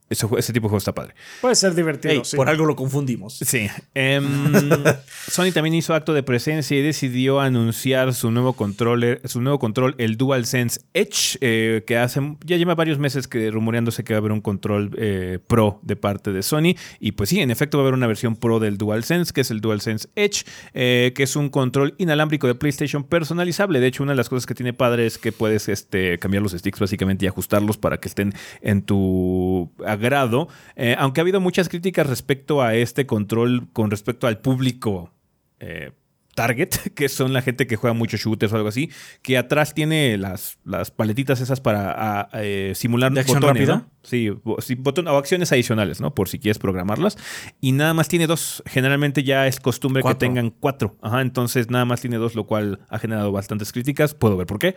ese, 0.10 0.28
ese 0.38 0.54
tipo 0.54 0.66
de 0.66 0.70
juego 0.70 0.78
está 0.78 0.94
padre. 0.94 1.14
Puede 1.42 1.56
ser 1.56 1.76
divertido. 1.76 2.14
Ey, 2.14 2.22
sí. 2.24 2.36
Por 2.36 2.50
algo 2.50 2.66
lo 2.66 2.76
confundimos. 2.76 3.38
Sí. 3.38 3.68
Em, 3.94 4.26
Sony 5.28 5.52
también 5.54 5.76
hizo 5.76 5.94
acto 5.94 6.14
de 6.14 6.24
presencia 6.24 6.78
y 6.78 6.82
decidió 6.82 7.40
anunciar 7.40 8.14
su 8.14 8.32
nuevo 8.32 8.54
controller, 8.54 9.22
su 9.26 9.42
nuevo 9.42 9.60
control, 9.60 9.96
el 9.98 10.18
DualSense 10.18 10.82
Edge, 10.94 11.38
eh, 11.42 11.84
que 11.86 11.98
hace 11.98 12.20
ya 12.46 12.58
lleva 12.58 12.76
varios 12.76 13.00
meses 13.00 13.28
que 13.28 13.52
rumoreándose 13.52 14.04
que 14.04 14.14
va 14.14 14.18
a 14.18 14.20
haber 14.20 14.32
un 14.32 14.42
control 14.42 14.92
eh, 14.98 15.40
Pro 15.48 15.80
de 15.84 15.96
parte 15.96 16.32
de 16.32 16.44
Sony. 16.44 16.76
Y 17.00 17.14
pues 17.14 17.30
sí, 17.30 17.40
en 17.40 17.52
efecto 17.52 17.78
va 17.78 17.84
a 17.84 17.86
haber 17.86 17.94
una 17.94 18.08
versión 18.08 18.36
Pro 18.36 18.60
del 18.60 18.78
DualSense, 18.78 19.32
que 19.34 19.42
es 19.42 19.52
el 19.52 19.62
DualSense 19.62 20.10
Edge, 20.16 20.44
eh, 20.74 21.14
que 21.16 21.24
es 21.24 21.36
un 21.36 21.50
control 21.50 21.96
inalámbrico 21.98 22.48
de 22.48 22.56
PlayStation 22.56 23.04
personalizable. 23.04 23.80
De 23.80 23.88
hecho, 23.88 24.04
una 24.04 24.14
de 24.14 24.18
las 24.18 24.30
cosas 24.30 24.46
que 24.46 24.56
tiene 24.56 24.74
padre 24.74 25.06
es 25.06 25.18
que 25.18 25.32
puedes 25.32 25.70
este, 25.70 26.18
cambiar 26.20 26.44
los 26.44 26.54
sticks 26.54 26.80
básicamente 26.80 27.26
y 27.26 27.28
ajustarlos 27.28 27.78
para 27.78 28.00
que 28.00 28.08
estén 28.08 28.34
en 28.62 28.82
tu 28.82 29.72
agrado. 30.00 30.48
Eh, 30.76 30.96
aunque 30.98 31.22
ha 31.22 31.24
habido 31.24 31.42
muchas 31.42 31.70
críticas 31.70 32.08
respecto 32.08 32.62
a 32.62 32.76
este 32.76 33.06
control 33.06 33.68
con 33.74 33.92
respecto 33.92 34.28
al 34.28 34.40
público 34.40 35.12
eh, 35.60 35.92
target, 36.40 36.70
que 36.96 37.10
son 37.10 37.34
la 37.34 37.42
gente 37.42 37.68
que 37.68 37.76
juega 37.76 37.94
muchos 37.94 38.20
shooters 38.22 38.52
o 38.54 38.56
algo 38.56 38.70
así, 38.70 38.90
que 39.22 39.38
atrás 39.38 39.74
tiene 39.74 40.18
las, 40.18 40.58
las 40.66 40.92
paletitas 40.92 41.42
esas 41.42 41.60
para 41.62 41.92
a- 42.22 42.30
eh, 42.34 42.74
simular 42.76 43.12
¿De 43.12 43.24
botones, 43.24 43.44
rápida? 43.48 43.76
¿no? 43.76 43.90
Sí, 44.04 44.30
bo- 44.30 44.62
sí, 44.62 44.76
botón- 44.76 45.08
o 45.08 45.18
acciones 45.18 45.52
adicionales, 45.52 46.00
¿no? 46.02 46.16
Por 46.16 46.30
si 46.30 46.40
quieres 46.40 46.58
programarlas. 46.58 47.18
Y 47.60 47.74
nada 47.74 47.94
más 47.94 48.08
tiene 48.08 48.28
dos. 48.28 48.64
Generalmente 48.66 49.24
ya 49.24 49.46
es 49.48 49.60
costumbre 49.60 50.02
Cuatro. 50.02 50.18
que 50.20 50.26
tengan 50.26 50.50
cuatro. 50.52 50.98
Ajá, 51.02 51.22
entonces 51.22 51.70
nada 51.70 51.86
más 51.86 52.00
tiene 52.02 52.18
dos, 52.18 52.34
lo 52.36 52.46
cual 52.46 52.80
ha 52.90 52.98
generado 53.00 53.32
bastantes 53.32 53.72
críticas. 53.74 54.14
Puedo 54.16 54.38
ver 54.38 54.48
por 54.48 54.58
qué. 54.60 54.76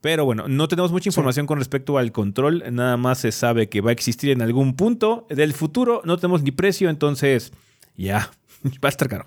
Pero 0.00 0.24
bueno, 0.24 0.48
no 0.48 0.66
tenemos 0.68 0.90
mucha 0.90 1.08
información 1.10 1.46
con 1.46 1.58
respecto 1.58 1.96
al 1.98 2.10
control. 2.12 2.64
Nada 2.72 2.96
más 2.96 3.18
se 3.18 3.30
sabe 3.30 3.68
que 3.68 3.80
va 3.82 3.90
a 3.90 3.92
existir 3.92 4.30
en 4.30 4.42
algún 4.42 4.74
punto 4.74 5.26
del 5.28 5.52
futuro. 5.52 6.00
No 6.04 6.16
tenemos 6.16 6.42
ni 6.42 6.50
precio, 6.50 6.88
entonces 6.90 7.52
ya, 7.96 8.30
va 8.82 8.86
a 8.86 8.88
estar 8.88 9.08
caro. 9.08 9.26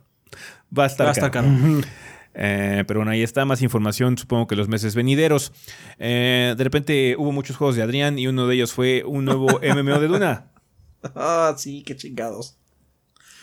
Va 0.78 0.84
a 0.84 0.88
estar 0.88 1.06
Va 1.06 1.12
a 1.12 1.14
estar 1.14 1.32
caro. 1.32 1.48
caro. 1.48 1.82
Eh, 2.38 2.84
pero 2.86 3.00
bueno, 3.00 3.12
ahí 3.12 3.24
está 3.24 3.46
más 3.46 3.62
información, 3.62 4.18
supongo 4.18 4.46
que 4.48 4.56
los 4.58 4.68
meses 4.68 4.94
venideros. 4.94 5.54
Eh, 6.00 6.54
de 6.58 6.64
repente 6.64 7.16
hubo 7.18 7.32
muchos 7.32 7.56
juegos 7.56 7.78
de 7.78 7.82
Adrián 7.84 8.20
y 8.20 8.28
uno 8.28 8.46
de 8.48 8.56
ellos 8.56 8.74
fue 8.74 9.04
un 9.06 9.24
nuevo 9.26 9.48
MMO 9.64 10.00
de 10.00 10.08
Duna. 10.08 10.52
Ah, 11.16 11.54
sí, 11.58 11.84
qué 11.84 11.96
chingados. 11.96 12.58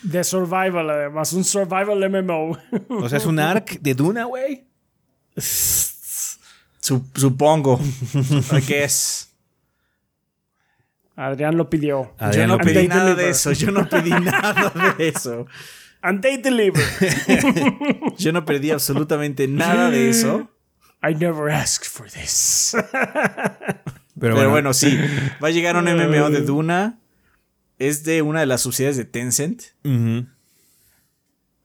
De 0.03 0.23
survival, 0.25 0.91
además. 0.91 1.33
Un 1.33 1.45
survival 1.45 2.11
MMO. 2.11 2.59
O 2.91 3.09
sea, 3.09 3.17
es 3.19 3.25
un 3.25 3.39
arc 3.39 3.79
de 3.81 3.95
Duna, 3.95 4.25
güey. 4.25 4.65
Su- 5.37 7.05
supongo. 7.15 7.81
I 8.53 8.61
guess. 8.67 9.33
Adrián 11.15 11.57
lo 11.57 11.71
pidió. 11.71 12.15
Adrián 12.19 12.49
yo 12.49 12.53
no 12.55 12.59
lo 12.59 12.65
pedí 12.65 12.75
pidió. 12.75 12.89
nada 12.89 13.15
de 13.15 13.31
eso. 13.31 13.53
Yo 13.53 13.71
no 13.71 13.89
pedí 13.89 14.11
nada 14.11 14.95
de 14.99 15.09
eso. 15.09 15.47
And 16.03 16.21
they 16.21 16.37
deliver. 16.37 16.83
Yo 18.19 18.33
no 18.33 18.45
pedí 18.45 18.73
absolutamente 18.73 19.47
nada 19.47 19.89
de 19.91 20.11
eso. 20.11 20.49
I 21.03 21.15
never 21.15 21.49
asked 21.49 21.87
for 21.87 22.11
this. 22.11 22.77
Pero, 24.19 24.51
bueno. 24.51 24.75
sí. 24.75 24.99
Va 25.43 25.49
a 25.49 25.51
llegar 25.51 25.77
un 25.77 25.85
MMO 25.85 26.31
de 26.31 26.43
Duna. 26.43 26.99
Es 27.79 28.05
de 28.05 28.23
una 28.23 28.41
de 28.41 28.47
las 28.47 28.61
subsidiarias 28.63 28.97
de 28.97 29.05
Tencent. 29.05 29.63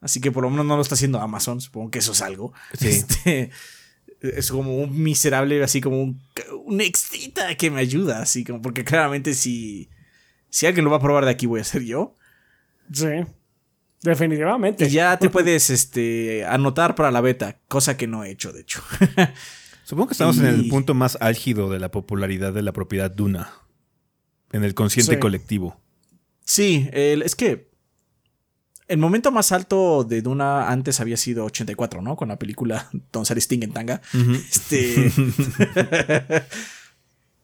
Así 0.01 0.21
que 0.21 0.31
por 0.31 0.43
lo 0.43 0.49
menos 0.49 0.65
no 0.65 0.75
lo 0.75 0.81
está 0.81 0.95
haciendo 0.95 1.19
Amazon. 1.19 1.61
Supongo 1.61 1.91
que 1.91 1.99
eso 1.99 2.13
es 2.13 2.21
algo. 2.21 2.53
Sí. 2.79 2.87
Este, 2.87 3.51
es 4.21 4.49
como 4.49 4.77
un 4.77 5.03
miserable, 5.03 5.63
así 5.63 5.81
como 5.81 6.01
un, 6.01 6.21
un 6.65 6.81
extrita 6.81 7.53
que 7.55 7.69
me 7.69 7.81
ayuda. 7.81 8.21
Así 8.21 8.43
como, 8.43 8.61
porque 8.61 8.83
claramente 8.83 9.35
si, 9.35 9.89
si 10.49 10.65
alguien 10.65 10.85
lo 10.85 10.91
va 10.91 10.97
a 10.97 11.01
probar 11.01 11.25
de 11.25 11.31
aquí 11.31 11.45
voy 11.45 11.61
a 11.61 11.63
ser 11.63 11.83
yo. 11.83 12.15
sí. 12.91 13.07
Definitivamente. 14.07 14.85
Y 14.85 14.89
ya 14.89 15.17
te 15.19 15.29
puedes 15.29 15.69
este, 15.69 16.45
anotar 16.45 16.95
para 16.95 17.11
la 17.11 17.21
beta, 17.21 17.59
cosa 17.67 17.97
que 17.97 18.07
no 18.07 18.23
he 18.23 18.31
hecho, 18.31 18.51
de 18.53 18.61
hecho. 18.61 18.81
Supongo 19.83 20.07
que 20.07 20.13
estamos 20.13 20.37
en 20.39 20.45
el 20.47 20.67
punto 20.69 20.93
más 20.93 21.17
álgido 21.21 21.69
de 21.69 21.79
la 21.79 21.91
popularidad 21.91 22.53
de 22.53 22.61
la 22.61 22.73
propiedad 22.73 23.09
Duna. 23.11 23.51
En 24.51 24.63
el 24.63 24.73
consciente 24.73 25.15
Sí. 25.15 25.19
colectivo. 25.19 25.79
sí, 26.45 26.89
el- 26.93 27.21
es 27.21 27.35
que 27.35 27.67
el 28.87 28.97
momento 28.99 29.31
más 29.31 29.51
alto 29.51 30.05
de 30.05 30.21
Duna 30.21 30.69
antes 30.69 31.01
había 31.01 31.17
sido 31.17 31.43
84, 31.43 32.01
¿no? 32.01 32.15
Con 32.15 32.29
la 32.29 32.39
película 32.39 32.89
Don 33.11 33.25
Sting 33.25 33.63
en 33.63 33.73
tanga. 33.73 34.01
Este. 34.49 35.11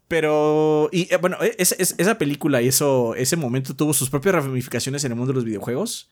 Pero. 0.08 0.90
Y 0.92 1.14
eh, 1.14 1.18
bueno, 1.18 1.38
es- 1.58 1.76
es- 1.78 1.96
esa 1.98 2.18
película 2.18 2.62
y 2.62 2.68
eso, 2.68 3.16
ese 3.16 3.36
momento 3.36 3.76
tuvo 3.76 3.94
sus 3.94 4.10
propias 4.10 4.36
ramificaciones 4.36 5.04
en 5.04 5.12
el 5.12 5.18
mundo 5.18 5.34
de 5.34 5.36
los 5.36 5.46
videojuegos. 5.46 6.10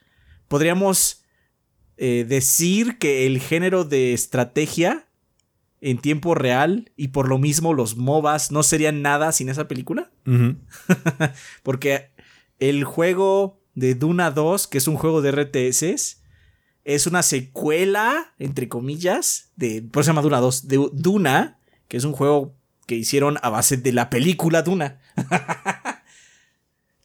Podríamos 0.52 1.24
eh, 1.96 2.26
decir 2.28 2.98
que 2.98 3.26
el 3.26 3.40
género 3.40 3.86
de 3.86 4.12
estrategia 4.12 5.08
en 5.80 5.98
tiempo 5.98 6.36
real 6.36 6.92
y 6.98 7.08
por 7.08 7.30
lo 7.30 7.38
mismo 7.38 7.74
los 7.74 7.96
MOBAs 7.96 8.52
no 8.52 8.62
serían 8.62 9.02
nada 9.02 9.32
sin 9.32 9.48
esa 9.48 9.70
película. 9.70 10.12
Porque 11.64 12.10
el 12.60 12.84
juego 12.84 13.62
de 13.76 13.96
Duna 13.96 14.30
2, 14.30 14.68
que 14.68 14.80
es 14.80 14.90
un 14.90 14.98
juego 14.98 15.22
de 15.22 15.32
RTS, 15.32 16.22
es 16.84 17.08
una 17.08 17.24
secuela, 17.24 18.34
entre 18.38 18.68
comillas, 18.68 19.54
de. 19.56 19.82
Por 19.82 20.02
eso 20.02 20.08
se 20.08 20.10
llama 20.10 20.22
Duna 20.22 20.42
2, 20.42 20.68
de 20.68 20.90
Duna, 20.92 21.60
que 21.88 21.96
es 21.96 22.04
un 22.04 22.12
juego 22.12 22.58
que 22.88 22.96
hicieron 22.96 23.38
a 23.42 23.50
base 23.50 23.78
de 23.78 23.94
la 23.94 24.10
película 24.10 24.64
Duna. 24.64 25.00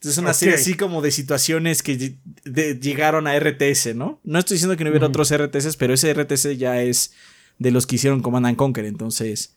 Es 0.06 0.18
una 0.18 0.30
serie 0.34 0.54
así 0.62 0.74
como 0.74 1.02
de 1.02 1.10
situaciones 1.10 1.82
que 1.82 2.14
de- 2.44 2.78
llegaron 2.80 3.26
a 3.26 3.34
RTS, 3.38 3.94
¿no? 3.94 4.20
No 4.24 4.38
estoy 4.38 4.56
diciendo 4.56 4.76
que 4.76 4.84
no 4.84 4.90
hubiera 4.90 5.06
otros 5.06 5.30
RTS, 5.32 5.76
pero 5.76 5.94
ese 5.94 6.12
RTS 6.12 6.56
ya 6.56 6.82
es 6.82 7.12
de 7.58 7.70
los 7.70 7.86
que 7.86 7.96
hicieron 7.96 8.20
Command 8.20 8.46
and 8.46 8.56
Conquer, 8.56 8.84
entonces 8.84 9.54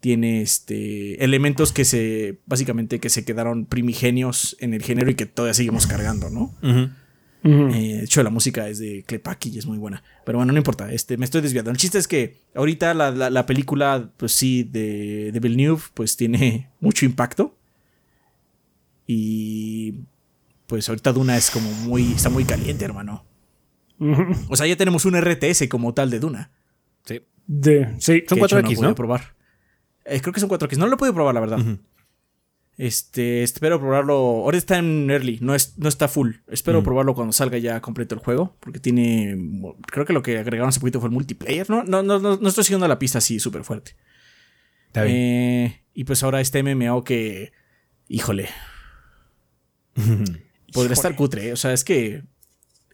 tiene 0.00 0.42
este 0.42 1.22
elementos 1.24 1.72
que 1.72 1.84
se 1.84 2.38
básicamente 2.46 2.98
que 2.98 3.08
se 3.08 3.24
quedaron 3.24 3.66
primigenios 3.66 4.56
en 4.60 4.74
el 4.74 4.82
género 4.82 5.10
y 5.10 5.14
que 5.14 5.26
todavía 5.26 5.54
seguimos 5.54 5.86
cargando, 5.86 6.28
¿no? 6.30 6.54
Eh, 7.44 7.96
de 7.98 8.04
hecho, 8.04 8.22
la 8.22 8.30
música 8.30 8.68
es 8.68 8.78
de 8.78 9.02
Klepaki 9.04 9.48
y 9.50 9.58
es 9.58 9.66
muy 9.66 9.76
buena. 9.76 10.04
Pero 10.24 10.38
bueno, 10.38 10.52
no 10.52 10.58
importa. 10.58 10.92
Este, 10.92 11.16
me 11.16 11.24
estoy 11.24 11.40
desviando. 11.40 11.72
El 11.72 11.76
chiste 11.76 11.98
es 11.98 12.06
que 12.06 12.36
ahorita 12.54 12.94
la, 12.94 13.10
la- 13.10 13.30
la 13.30 13.46
película, 13.46 14.12
pues 14.16 14.30
sí, 14.30 14.62
de, 14.62 15.30
de 15.32 15.40
Villeneuve, 15.40 15.82
pues 15.94 16.16
tiene 16.16 16.68
mucho 16.78 17.04
impacto. 17.04 17.56
Y 19.06 19.94
pues 20.66 20.88
ahorita 20.88 21.12
Duna 21.12 21.36
es 21.36 21.50
como 21.50 21.70
muy. 21.72 22.12
está 22.12 22.30
muy 22.30 22.44
caliente, 22.44 22.84
hermano. 22.84 23.24
O 24.48 24.56
sea, 24.56 24.66
ya 24.66 24.76
tenemos 24.76 25.04
un 25.04 25.14
RTS 25.20 25.68
como 25.68 25.94
tal 25.94 26.10
de 26.10 26.18
Duna. 26.18 26.50
Sí. 27.04 27.20
De, 27.46 27.94
sí. 28.00 28.24
Son 28.28 28.38
que 28.38 28.42
de 28.42 28.46
hecho 28.46 28.58
4X, 28.58 28.76
pude 28.76 28.88
¿no? 28.88 28.94
probar. 28.94 29.36
Eh, 30.04 30.20
creo 30.20 30.32
que 30.32 30.40
son 30.40 30.48
4X. 30.48 30.76
No 30.76 30.86
lo 30.86 30.94
he 30.94 30.96
podido 30.96 31.14
probar, 31.14 31.34
la 31.34 31.40
verdad. 31.40 31.58
Este, 32.78 33.42
espero 33.42 33.78
probarlo. 33.78 34.14
Ahora 34.16 34.56
está 34.56 34.78
en 34.78 35.10
early, 35.10 35.38
no, 35.42 35.54
es, 35.54 35.78
no 35.78 35.88
está 35.88 36.08
full. 36.08 36.36
Espero 36.48 36.80
Mm. 36.80 36.84
probarlo 36.84 37.14
cuando 37.14 37.32
salga 37.32 37.58
ya 37.58 37.80
completo 37.80 38.14
el 38.14 38.20
juego. 38.20 38.56
Porque 38.60 38.80
tiene. 38.80 39.36
Creo 39.86 40.04
que 40.06 40.12
lo 40.12 40.22
que 40.22 40.38
agregaron 40.38 40.68
hace 40.70 40.80
poquito 40.80 40.98
fue 41.00 41.08
el 41.08 41.14
multiplayer. 41.14 41.68
No, 41.70 41.84
no, 41.84 42.02
no, 42.02 42.18
no, 42.18 42.36
no 42.38 42.48
estoy 42.48 42.64
siguiendo 42.64 42.88
la 42.88 42.98
pista 42.98 43.18
así 43.18 43.38
súper 43.38 43.62
fuerte. 43.64 43.94
Está 44.86 45.04
bien. 45.04 45.16
Eh, 45.16 45.84
y 45.94 46.04
pues 46.04 46.22
ahora 46.22 46.40
este 46.40 46.62
MMO 46.62 47.04
que. 47.04 47.52
Híjole. 48.08 48.48
Podría 50.72 50.94
estar 50.94 51.14
cutre. 51.16 51.48
¿eh? 51.48 51.52
O 51.52 51.56
sea, 51.56 51.72
es 51.72 51.84
que. 51.84 52.22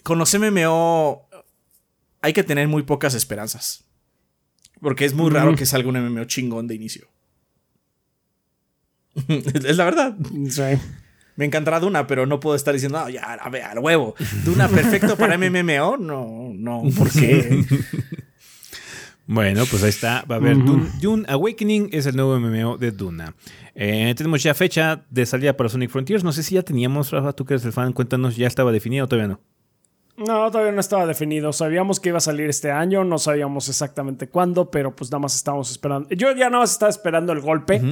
Con 0.02 0.18
los 0.18 0.34
MMO. 0.38 1.28
Hay 2.20 2.32
que 2.32 2.42
tener 2.44 2.66
muy 2.68 2.82
pocas 2.82 3.14
esperanzas. 3.14 3.84
Porque 4.80 5.04
es 5.04 5.14
muy 5.14 5.30
raro 5.30 5.52
Mm. 5.52 5.56
que 5.56 5.66
salga 5.66 5.88
un 5.88 5.96
MMO 5.98 6.24
chingón 6.24 6.66
de 6.66 6.74
inicio. 6.74 7.08
es 9.28 9.76
la 9.76 9.84
verdad. 9.84 10.16
Sí. 10.50 10.62
Me 11.36 11.44
encantará 11.44 11.78
Duna, 11.78 12.06
pero 12.08 12.26
no 12.26 12.40
puedo 12.40 12.56
estar 12.56 12.74
diciendo, 12.74 12.98
no, 12.98 13.08
ya, 13.08 13.22
a 13.22 13.48
ver, 13.48 13.62
al 13.62 13.78
huevo. 13.78 14.14
Duna 14.44 14.68
perfecto 14.68 15.16
para 15.16 15.38
MMO. 15.38 15.96
No, 15.96 16.52
no, 16.54 16.82
¿por 16.96 17.10
qué? 17.12 17.64
Bueno, 19.28 19.64
pues 19.70 19.82
ahí 19.82 19.90
está. 19.90 20.24
Va 20.28 20.36
a 20.36 20.38
haber. 20.38 20.56
Dune, 20.56 20.90
Dune 21.02 21.24
Awakening, 21.28 21.90
es 21.92 22.06
el 22.06 22.16
nuevo 22.16 22.40
MMO 22.40 22.78
de 22.78 22.92
Duna. 22.92 23.34
Eh, 23.74 24.14
tenemos 24.16 24.42
ya 24.42 24.54
fecha 24.54 25.04
de 25.10 25.26
salida 25.26 25.54
para 25.54 25.68
Sonic 25.68 25.90
Frontiers. 25.90 26.24
No 26.24 26.32
sé 26.32 26.42
si 26.42 26.54
ya 26.54 26.62
teníamos, 26.62 27.10
Rafa, 27.12 27.34
tú 27.34 27.44
que 27.44 27.52
eres 27.52 27.64
el 27.66 27.72
fan, 27.72 27.92
cuéntanos, 27.92 28.36
¿ya 28.36 28.46
estaba 28.46 28.72
definido 28.72 29.04
o 29.04 29.08
todavía 29.08 29.28
no? 29.28 29.40
No, 30.16 30.50
todavía 30.50 30.72
no 30.72 30.80
estaba 30.80 31.04
definido. 31.04 31.52
Sabíamos 31.52 32.00
que 32.00 32.08
iba 32.08 32.16
a 32.16 32.22
salir 32.22 32.48
este 32.48 32.70
año, 32.70 33.04
no 33.04 33.18
sabíamos 33.18 33.68
exactamente 33.68 34.28
cuándo, 34.28 34.70
pero 34.70 34.96
pues 34.96 35.10
nada 35.10 35.20
más 35.20 35.36
estábamos 35.36 35.70
esperando. 35.70 36.08
Yo 36.08 36.32
ya 36.32 36.48
nada 36.48 36.60
más 36.60 36.72
estaba 36.72 36.90
esperando 36.90 37.34
el 37.34 37.40
golpe, 37.40 37.82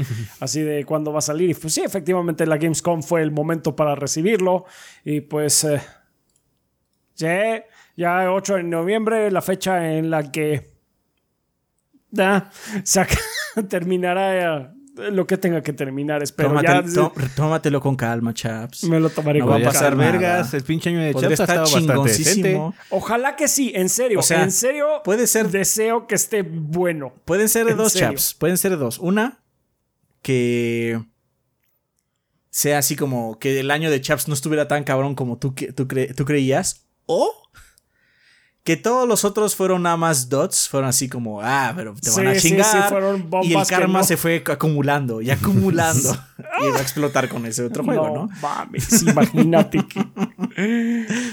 así 0.41 0.63
de 0.63 0.87
cuándo 0.87 1.13
va 1.13 1.19
a 1.19 1.21
salir. 1.23 1.51
Y 1.51 1.55
pues 1.55 1.75
sí, 1.75 1.83
efectivamente 1.83 2.47
la 2.47 2.57
Gamescom 2.57 3.03
fue 3.03 3.21
el 3.21 3.31
momento 3.31 3.77
para 3.77 3.95
recibirlo. 3.95 4.65
Y 5.05 5.21
pues... 5.21 5.65
eh, 5.65 5.83
sí, 7.13 7.27
ya 7.95 8.33
8 8.33 8.55
de 8.55 8.63
noviembre, 8.63 9.31
la 9.31 9.43
fecha 9.43 9.93
en 9.93 10.09
la 10.09 10.33
que... 10.33 10.76
ya, 12.17 12.51
se 12.85 13.01
ac- 13.01 13.19
terminará 13.69 14.61
eh, 14.61 14.69
lo 15.13 15.27
que 15.27 15.37
tenga 15.37 15.63
que 15.63 15.73
terminar, 15.75 16.23
espero. 16.23 16.49
Tómatelo, 16.51 16.83
ya, 16.89 16.95
tó- 16.95 17.13
tómatelo 17.37 17.81
con 17.81 17.97
calma, 17.97 18.33
chaps. 18.33 18.85
me 18.85 18.99
lo 18.99 19.11
tomaré 19.11 19.41
No 19.41 19.47
con 19.47 19.55
va 19.55 19.59
a 19.59 19.65
pasar 19.65 19.91
calma. 19.91 20.05
vergas. 20.11 20.55
El 20.55 20.63
pinche 20.63 20.89
año 20.91 21.01
de 21.01 21.13
Podría 21.13 21.37
Chaps 21.37 21.41
ha 21.41 21.45
estado 21.45 21.61
bastante 21.63 22.09
decente. 22.09 22.33
chingoncísimo. 22.33 22.75
Ojalá 22.91 23.37
que 23.37 23.47
sí, 23.49 23.73
en 23.75 23.89
serio. 23.91 24.21
O 24.21 24.23
sea, 24.23 24.43
en 24.43 24.53
serio, 24.53 24.87
puede 25.05 25.27
ser- 25.27 25.49
deseo 25.51 26.07
que 26.07 26.15
esté 26.15 26.43
bueno. 26.43 27.13
Pueden 27.27 27.49
ser 27.51 27.67
de 27.67 27.73
¿En 27.73 27.77
dos, 27.77 27.93
serio? 27.93 28.09
chaps. 28.09 28.35
Pueden 28.35 28.57
ser 28.57 28.71
de 28.71 28.77
dos. 28.79 28.99
Una, 28.99 29.43
que 30.23 30.99
sea 32.51 32.79
así 32.79 32.97
como 32.97 33.39
que 33.39 33.61
el 33.61 33.71
año 33.71 33.91
de 33.91 34.01
chaps 34.01 34.29
no 34.29 34.35
estuviera 34.35 34.67
tan 34.67 34.83
cabrón 34.85 35.15
como 35.15 35.39
tú, 35.39 35.55
que- 35.55 35.73
tú, 35.73 35.85
cre- 35.87 36.15
tú 36.15 36.25
creías. 36.25 36.87
O 37.05 37.31
que 38.67 38.77
todos 38.77 39.07
los 39.09 39.25
otros 39.25 39.55
fueron 39.55 39.85
nada 39.85 39.97
más 39.97 40.29
dots. 40.29 40.69
Fueron 40.69 40.89
así 40.89 41.09
como, 41.09 41.41
ah, 41.41 41.73
pero 41.77 41.95
te 41.95 42.11
van 42.11 42.17
Sí, 42.17 42.27
a 42.27 42.37
chingar. 42.37 42.67
sí, 42.91 43.25
y 43.45 43.55
el 43.55 43.67
karma 43.69 44.01
no. 44.01 44.05
se 44.05 44.17
fue 44.17 44.43
acumulando 44.45 45.23
y 45.23 45.31
acumulando. 45.31 46.11
y 46.61 46.69
va 46.71 46.79
a 46.79 46.83
explotar 46.83 47.29
con 47.29 47.47
ese 47.47 47.63
otro 47.63 47.85
juego, 47.85 48.11
¿no? 48.11 48.29
mames, 48.43 49.03
imagínate 49.03 49.79
que. 49.87 50.05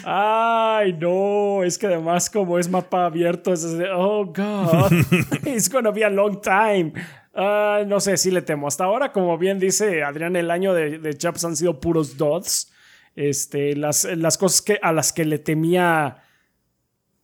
Ay, 0.06 0.94
no, 0.94 1.64
es 1.64 1.78
que 1.80 1.88
además, 1.88 2.30
como 2.30 2.60
es 2.60 2.70
mapa 2.70 3.06
abierto, 3.06 3.52
es 3.52 3.64
de, 3.78 3.90
oh 3.92 4.26
god, 4.28 4.92
it's 5.46 5.70
gonna 5.72 5.90
be 5.90 6.06
a 6.06 6.10
long 6.12 6.40
time. 6.40 6.94
No 7.36 8.00
sé, 8.00 8.16
sí 8.18 8.30
le 8.30 8.44
temo. 8.44 8.68
Hasta 8.68 8.84
ahora, 8.84 9.12
como 9.12 9.38
bien 9.40 9.60
dice 9.60 10.04
Adrián, 10.04 10.36
el 10.36 10.52
año 10.52 10.74
de, 10.76 11.00
de 11.00 11.18
Chaps 11.18 11.46
han 11.46 11.56
sido 11.56 11.80
puros 11.80 12.16
dots. 12.16 12.72
Este, 13.16 13.76
las, 13.76 14.06
las 14.06 14.38
cosas 14.38 14.62
que, 14.62 14.80
a 14.82 14.92
las 14.92 15.14
que 15.14 15.26
le 15.26 15.40
temía 15.40 16.23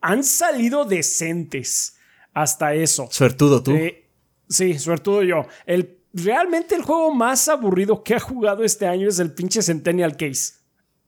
han 0.01 0.23
salido 0.23 0.85
decentes. 0.85 1.95
Hasta 2.33 2.73
eso. 2.73 3.07
Suertudo 3.11 3.63
tú. 3.63 3.71
Eh, 3.71 4.07
sí, 4.47 4.77
suertudo 4.77 5.23
yo. 5.23 5.45
El, 5.65 5.99
realmente 6.13 6.75
el 6.75 6.83
juego 6.83 7.13
más 7.13 7.47
aburrido 7.47 8.03
que 8.03 8.15
ha 8.15 8.19
jugado 8.19 8.63
este 8.63 8.87
año 8.87 9.09
es 9.09 9.19
el 9.19 9.33
pinche 9.33 9.61
Centennial 9.61 10.15
Case. 10.15 10.53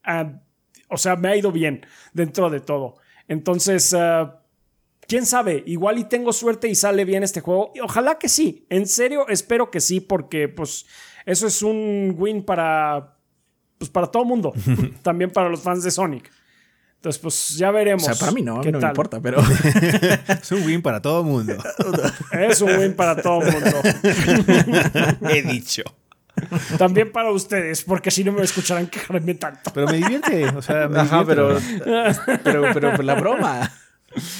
Ah, 0.04 0.42
o 0.90 0.98
sea, 0.98 1.16
me 1.16 1.30
ha 1.30 1.36
ido 1.36 1.52
bien 1.52 1.86
dentro 2.14 2.50
de 2.50 2.60
todo. 2.60 2.96
Entonces, 3.28 3.94
ah, 3.94 4.42
quién 5.08 5.26
sabe, 5.26 5.64
igual 5.68 6.00
y 6.00 6.06
tengo 6.06 6.34
suerte 6.34 6.68
y 6.68 6.76
sale 6.76 7.06
bien 7.06 7.24
este 7.24 7.42
juego. 7.42 7.72
Y 7.76 7.80
ojalá 7.80 8.18
que 8.18 8.28
sí. 8.28 8.66
En 8.70 8.88
serio, 8.88 9.28
espero 9.30 9.72
que 9.72 9.80
sí, 9.80 10.02
porque 10.02 10.50
pues 10.50 10.86
eso 11.26 11.48
es 11.48 11.62
un 11.62 12.16
win 12.18 12.44
para, 12.44 13.18
pues, 13.78 13.90
para 13.90 14.08
todo 14.08 14.24
el 14.24 14.30
mundo. 14.30 14.54
También 15.02 15.32
para 15.32 15.50
los 15.50 15.62
fans 15.62 15.84
de 15.84 15.92
Sonic. 15.92 16.30
Entonces, 17.02 17.20
pues 17.20 17.56
ya 17.58 17.72
o 17.72 17.74
veremos. 17.74 18.04
sea, 18.06 18.14
para 18.14 18.32
mí 18.32 18.44
no, 18.44 18.58
a 18.58 18.64
mí 18.64 18.72
no 18.72 18.78
me 18.78 18.82
tal. 18.82 18.92
importa, 18.92 19.20
pero 19.20 19.42
Es 20.42 20.52
un 20.52 20.64
win 20.68 20.84
para 20.84 21.02
todo 21.02 21.22
el 21.22 21.26
mundo. 21.26 21.56
Es 22.32 22.62
un 22.62 22.78
win 22.78 22.94
para 22.94 23.20
todo 23.20 23.42
el 23.42 23.52
mundo. 23.52 23.82
He 25.28 25.42
dicho. 25.42 25.82
También 26.78 27.12
para 27.12 27.32
ustedes, 27.32 27.84
porque 27.84 28.12
si 28.12 28.24
no 28.24 28.32
me 28.32 28.44
escucharán 28.44 28.86
quejarme 28.86 29.34
tanto. 29.34 29.72
Pero 29.74 29.88
me 29.88 29.98
divierte. 29.98 30.46
O 30.50 30.62
sea, 30.62 30.88
me 30.88 31.00
Ajá, 31.00 31.26
pero, 31.26 31.60
divierte. 31.60 31.92
pero, 32.44 32.62
pero, 32.72 32.92
pero 32.92 33.04
la 33.04 33.16
broma. 33.16 33.72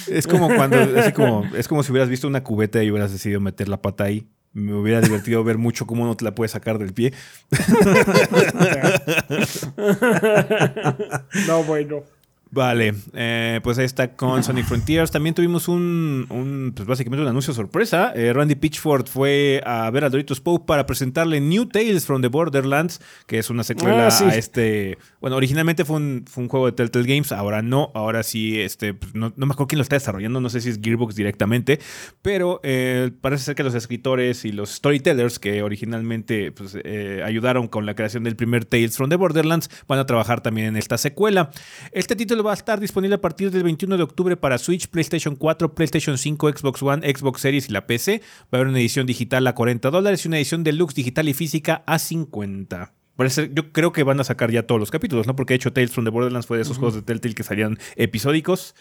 Es 0.06 0.28
como 0.28 0.46
cuando, 0.54 0.76
así 1.00 1.10
como, 1.12 1.44
es 1.56 1.66
como 1.66 1.82
si 1.82 1.90
hubieras 1.90 2.08
visto 2.10 2.28
una 2.28 2.44
cubeta 2.44 2.80
y 2.84 2.92
hubieras 2.92 3.10
decidido 3.10 3.40
meter 3.40 3.68
la 3.68 3.82
pata 3.82 4.04
ahí. 4.04 4.28
Me 4.52 4.72
hubiera 4.72 5.00
divertido 5.00 5.42
ver 5.42 5.58
mucho 5.58 5.84
cómo 5.86 6.06
no 6.06 6.16
te 6.16 6.24
la 6.24 6.32
puedes 6.34 6.52
sacar 6.52 6.78
del 6.78 6.92
pie. 6.92 7.12
No, 11.48 11.64
bueno. 11.64 12.04
Vale, 12.54 12.92
eh, 13.14 13.60
pues 13.62 13.78
ahí 13.78 13.86
está 13.86 14.14
con 14.14 14.44
Sonic 14.44 14.66
Frontiers. 14.66 15.10
También 15.10 15.34
tuvimos 15.34 15.68
un, 15.68 16.26
un, 16.28 16.72
pues 16.76 16.86
básicamente 16.86 17.22
un 17.22 17.28
anuncio 17.28 17.54
sorpresa. 17.54 18.12
Eh, 18.14 18.30
Randy 18.34 18.56
Pitchford 18.56 19.06
fue 19.08 19.62
a 19.64 19.90
ver 19.90 20.04
a 20.04 20.10
Doritos 20.10 20.40
Pope 20.42 20.66
para 20.66 20.84
presentarle 20.84 21.40
New 21.40 21.64
Tales 21.64 22.04
from 22.04 22.20
the 22.20 22.28
Borderlands, 22.28 23.00
que 23.26 23.38
es 23.38 23.48
una 23.48 23.64
secuela 23.64 24.08
Ah, 24.08 24.10
sí. 24.10 24.24
a 24.24 24.34
este. 24.36 24.98
Bueno, 25.22 25.36
originalmente 25.36 25.86
fue 25.86 25.96
un, 25.96 26.26
fue 26.30 26.42
un 26.42 26.50
juego 26.50 26.66
de 26.66 26.72
Telltale 26.72 27.06
Games, 27.06 27.32
ahora 27.32 27.62
no. 27.62 27.90
Ahora 27.94 28.22
sí, 28.22 28.60
este, 28.60 28.92
pues, 28.92 29.14
no, 29.14 29.32
no 29.34 29.46
me 29.46 29.52
acuerdo 29.54 29.68
quién 29.68 29.78
lo 29.78 29.82
está 29.84 29.96
desarrollando, 29.96 30.38
no 30.42 30.50
sé 30.50 30.60
si 30.60 30.68
es 30.68 30.78
Gearbox 30.82 31.14
directamente, 31.14 31.80
pero 32.20 32.60
eh, 32.64 33.12
parece 33.22 33.44
ser 33.44 33.54
que 33.54 33.62
los 33.62 33.74
escritores 33.74 34.44
y 34.44 34.52
los 34.52 34.68
storytellers 34.74 35.38
que 35.38 35.62
originalmente 35.62 36.52
pues, 36.52 36.76
eh, 36.84 37.22
ayudaron 37.24 37.66
con 37.68 37.86
la 37.86 37.94
creación 37.94 38.24
del 38.24 38.36
primer 38.36 38.66
Tales 38.66 38.94
from 38.94 39.08
the 39.08 39.16
Borderlands 39.16 39.70
van 39.88 39.98
a 39.98 40.04
trabajar 40.04 40.42
también 40.42 40.66
en 40.66 40.76
esta 40.76 40.98
secuela. 40.98 41.50
Este 41.92 42.14
título 42.14 42.41
va 42.42 42.50
a 42.52 42.54
estar 42.54 42.80
disponible 42.80 43.14
a 43.14 43.20
partir 43.20 43.50
del 43.50 43.62
21 43.62 43.96
de 43.96 44.02
octubre 44.02 44.36
para 44.36 44.58
Switch, 44.58 44.88
PlayStation 44.88 45.36
4, 45.36 45.74
PlayStation 45.74 46.18
5, 46.18 46.50
Xbox 46.50 46.82
One, 46.82 47.14
Xbox 47.14 47.40
Series 47.40 47.68
y 47.68 47.72
la 47.72 47.86
PC. 47.86 48.20
Va 48.20 48.46
a 48.52 48.56
haber 48.56 48.68
una 48.68 48.78
edición 48.78 49.06
digital 49.06 49.46
a 49.46 49.54
40 49.54 49.90
dólares 49.90 50.24
y 50.24 50.28
una 50.28 50.38
edición 50.38 50.64
deluxe 50.64 50.94
digital 50.94 51.28
y 51.28 51.34
física 51.34 51.82
a 51.86 51.98
50. 51.98 52.92
Parece, 53.16 53.50
yo 53.52 53.72
creo 53.72 53.92
que 53.92 54.02
van 54.02 54.20
a 54.20 54.24
sacar 54.24 54.50
ya 54.50 54.66
todos 54.66 54.80
los 54.80 54.90
capítulos, 54.90 55.26
¿no? 55.26 55.36
Porque 55.36 55.52
de 55.52 55.56
hecho 55.56 55.72
Tales 55.72 55.92
from 55.92 56.04
the 56.04 56.10
Borderlands 56.10 56.46
fue 56.46 56.56
de 56.56 56.62
esos 56.62 56.78
juegos 56.78 56.94
de 56.94 57.02
Telltale 57.02 57.34
que 57.34 57.42
salían 57.42 57.78
episódicos. 57.96 58.74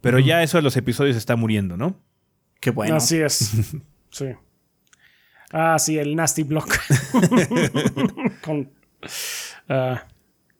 Pero 0.00 0.18
ya 0.18 0.42
eso 0.42 0.58
de 0.58 0.62
los 0.62 0.76
episodios 0.76 1.16
está 1.16 1.36
muriendo, 1.36 1.76
¿no? 1.76 1.98
Qué 2.60 2.70
bueno. 2.70 2.96
Así 2.96 3.18
es. 3.18 3.50
Sí. 4.08 4.28
Ah, 5.52 5.78
sí, 5.78 5.98
el 5.98 6.16
Nasty 6.16 6.42
Block. 6.42 6.74
Con. 8.42 8.70
ah, 9.68 10.06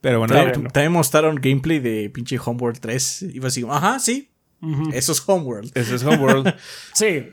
Pero 0.07 0.21
bueno, 0.21 0.35
Claro. 0.35 0.63
También, 0.73 0.93
mostraron 0.93 1.35
gameplay 1.43 1.81
de 1.81 2.09
pinche 2.11 2.39
Homeworld 2.39 2.79
3. 2.79 3.23
Iba 3.35 3.49
así 3.49 3.63
como, 3.63 3.75
ajá, 3.75 3.99
sí. 3.99 4.31
Eso 4.93 5.11
es 5.11 5.23
Homeworld. 5.27 5.73
ese 5.75 5.97
es 5.97 6.05
Homeworld, 6.05 6.55
sí. 6.95 7.25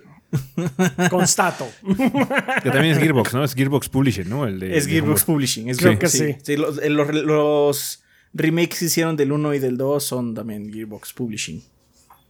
Constato. 1.11 1.67
que 1.85 2.71
también 2.71 2.93
es 2.93 2.97
Gearbox, 2.97 3.35
¿no? 3.35 3.43
Es 3.43 3.53
Gearbox 3.53 3.89
Publishing, 3.89 4.27
¿no? 4.27 4.47
El 4.47 4.59
de, 4.59 4.75
Es 4.75 4.85
de 4.85 4.91
Gearbox 4.93 5.21
Homeworld. 5.21 5.25
Publishing. 5.27 5.69
Es 5.69 5.77
Creo 5.77 5.99
que 5.99 6.07
sí. 6.07 6.35
los 6.57 7.99
remakes 8.33 8.79
que 8.79 8.85
hicieron 8.85 9.15
del 9.17 9.31
1 9.33 9.53
y 9.53 9.59
del 9.59 9.77
2 9.77 10.03
son 10.03 10.33
también 10.33 10.73
Gearbox 10.73 11.13
Publishing. 11.13 11.63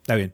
Está 0.02 0.16
bien. 0.16 0.34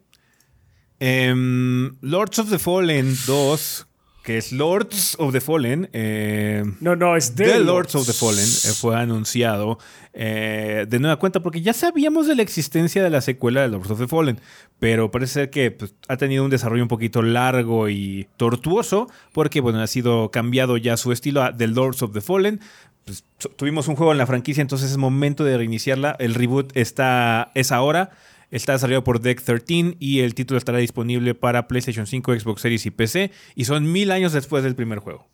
Em, 1.00 1.96
Lords 2.02 2.40
of 2.40 2.50
the 2.50 2.58
Fallen 2.58 3.16
2, 3.28 3.88
que 4.30 4.38
es 4.38 4.52
Lords 4.52 5.16
of 5.18 5.32
the 5.34 5.42
Fallen, 5.42 5.90
eh, 5.92 6.64
No, 6.82 6.96
no, 6.96 7.16
es 7.16 7.34
The, 7.34 7.62
Lords 7.62 7.96
of 7.96 8.06
the 8.06 8.14
Fallen 8.14 8.44
eh, 8.46 8.74
fue 8.80 8.96
anunciado 8.96 9.80
eh, 10.14 10.86
de 10.88 11.00
nueva 11.00 11.16
cuenta 11.18 11.40
porque 11.40 11.62
ya 11.64 11.74
sabíamos 11.74 12.28
de 12.28 12.36
la 12.36 12.44
existencia 12.44 13.02
de 13.02 13.10
la 13.10 13.22
secuela 13.22 13.62
de 13.64 13.70
Lords 13.70 13.90
of 13.90 13.98
the 13.98 14.08
Fallen, 14.08 14.40
pero 14.78 15.10
parece 15.10 15.34
ser 15.34 15.50
que 15.50 15.72
pues, 15.72 15.96
ha 16.08 16.18
tenido 16.18 16.44
un 16.44 16.52
desarrollo 16.52 16.84
un 16.84 16.90
poquito 16.90 17.24
largo 17.24 17.90
y 17.90 18.28
tortuoso 18.38 19.10
porque 19.34 19.62
bueno, 19.62 19.82
ha 19.82 19.88
sido 19.88 20.30
cambiado 20.30 20.78
ya 20.78 20.96
su 20.96 21.12
estilo 21.12 21.42
a 21.42 21.58
The 21.58 21.66
Lords 21.66 22.04
of 22.04 22.14
the 22.14 22.22
Fallen. 22.22 22.60
Pues, 23.06 23.24
tu- 23.40 23.50
tuvimos 23.50 23.88
un 23.88 23.96
juego 23.96 24.12
en 24.12 24.20
la 24.20 24.28
franquicia, 24.28 24.62
entonces 24.62 24.92
es 24.92 24.98
momento 24.98 25.44
de 25.44 25.58
reiniciarla. 25.58 26.16
El 26.20 26.36
reboot 26.36 26.78
está, 26.78 27.52
es 27.56 27.72
ahora. 27.72 28.12
Está 28.52 28.74
desarrollado 28.74 29.04
por 29.04 29.20
Deck 29.22 29.42
13 29.42 29.98
y 30.00 30.22
el 30.22 30.34
título 30.34 30.58
estará 30.58 30.80
disponible 30.80 31.36
para 31.36 31.68
PlayStation 31.68 32.08
5, 32.08 32.40
Xbox 32.40 32.62
Series 32.62 32.86
y 32.86 32.92
PC. 32.92 33.32
Y 33.56 33.66
son 33.66 33.92
mil 33.92 34.12
años 34.12 34.34
después 34.34 34.64
del 34.64 34.76
primer 34.76 35.00
juego. 35.00 35.28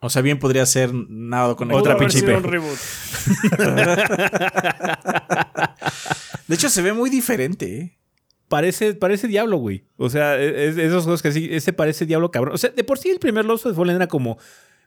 O 0.00 0.08
sea, 0.08 0.22
bien 0.22 0.38
podría 0.38 0.64
ser 0.64 0.94
nada 0.94 1.54
con 1.56 1.70
Otra 1.72 1.98
pinche 1.98 2.20
IP. 2.20 2.26
De 6.48 6.54
hecho, 6.54 6.70
se 6.70 6.82
ve 6.82 6.92
muy 6.92 7.10
diferente. 7.10 7.78
¿eh? 7.78 7.98
Parece, 8.48 8.94
parece 8.94 9.28
Diablo, 9.28 9.58
güey. 9.58 9.84
O 9.96 10.08
sea, 10.08 10.40
es, 10.40 10.78
es 10.78 10.78
esos 10.78 11.04
juegos 11.04 11.20
que 11.22 11.32
sí, 11.32 11.48
ese 11.52 11.72
parece 11.72 12.06
Diablo 12.06 12.30
cabrón. 12.30 12.54
O 12.54 12.58
sea, 12.58 12.70
de 12.70 12.82
por 12.82 12.98
sí 12.98 13.10
el 13.10 13.18
primer 13.18 13.46
the 13.46 13.74
Fallen 13.74 13.96
era 13.96 14.06
como 14.06 14.38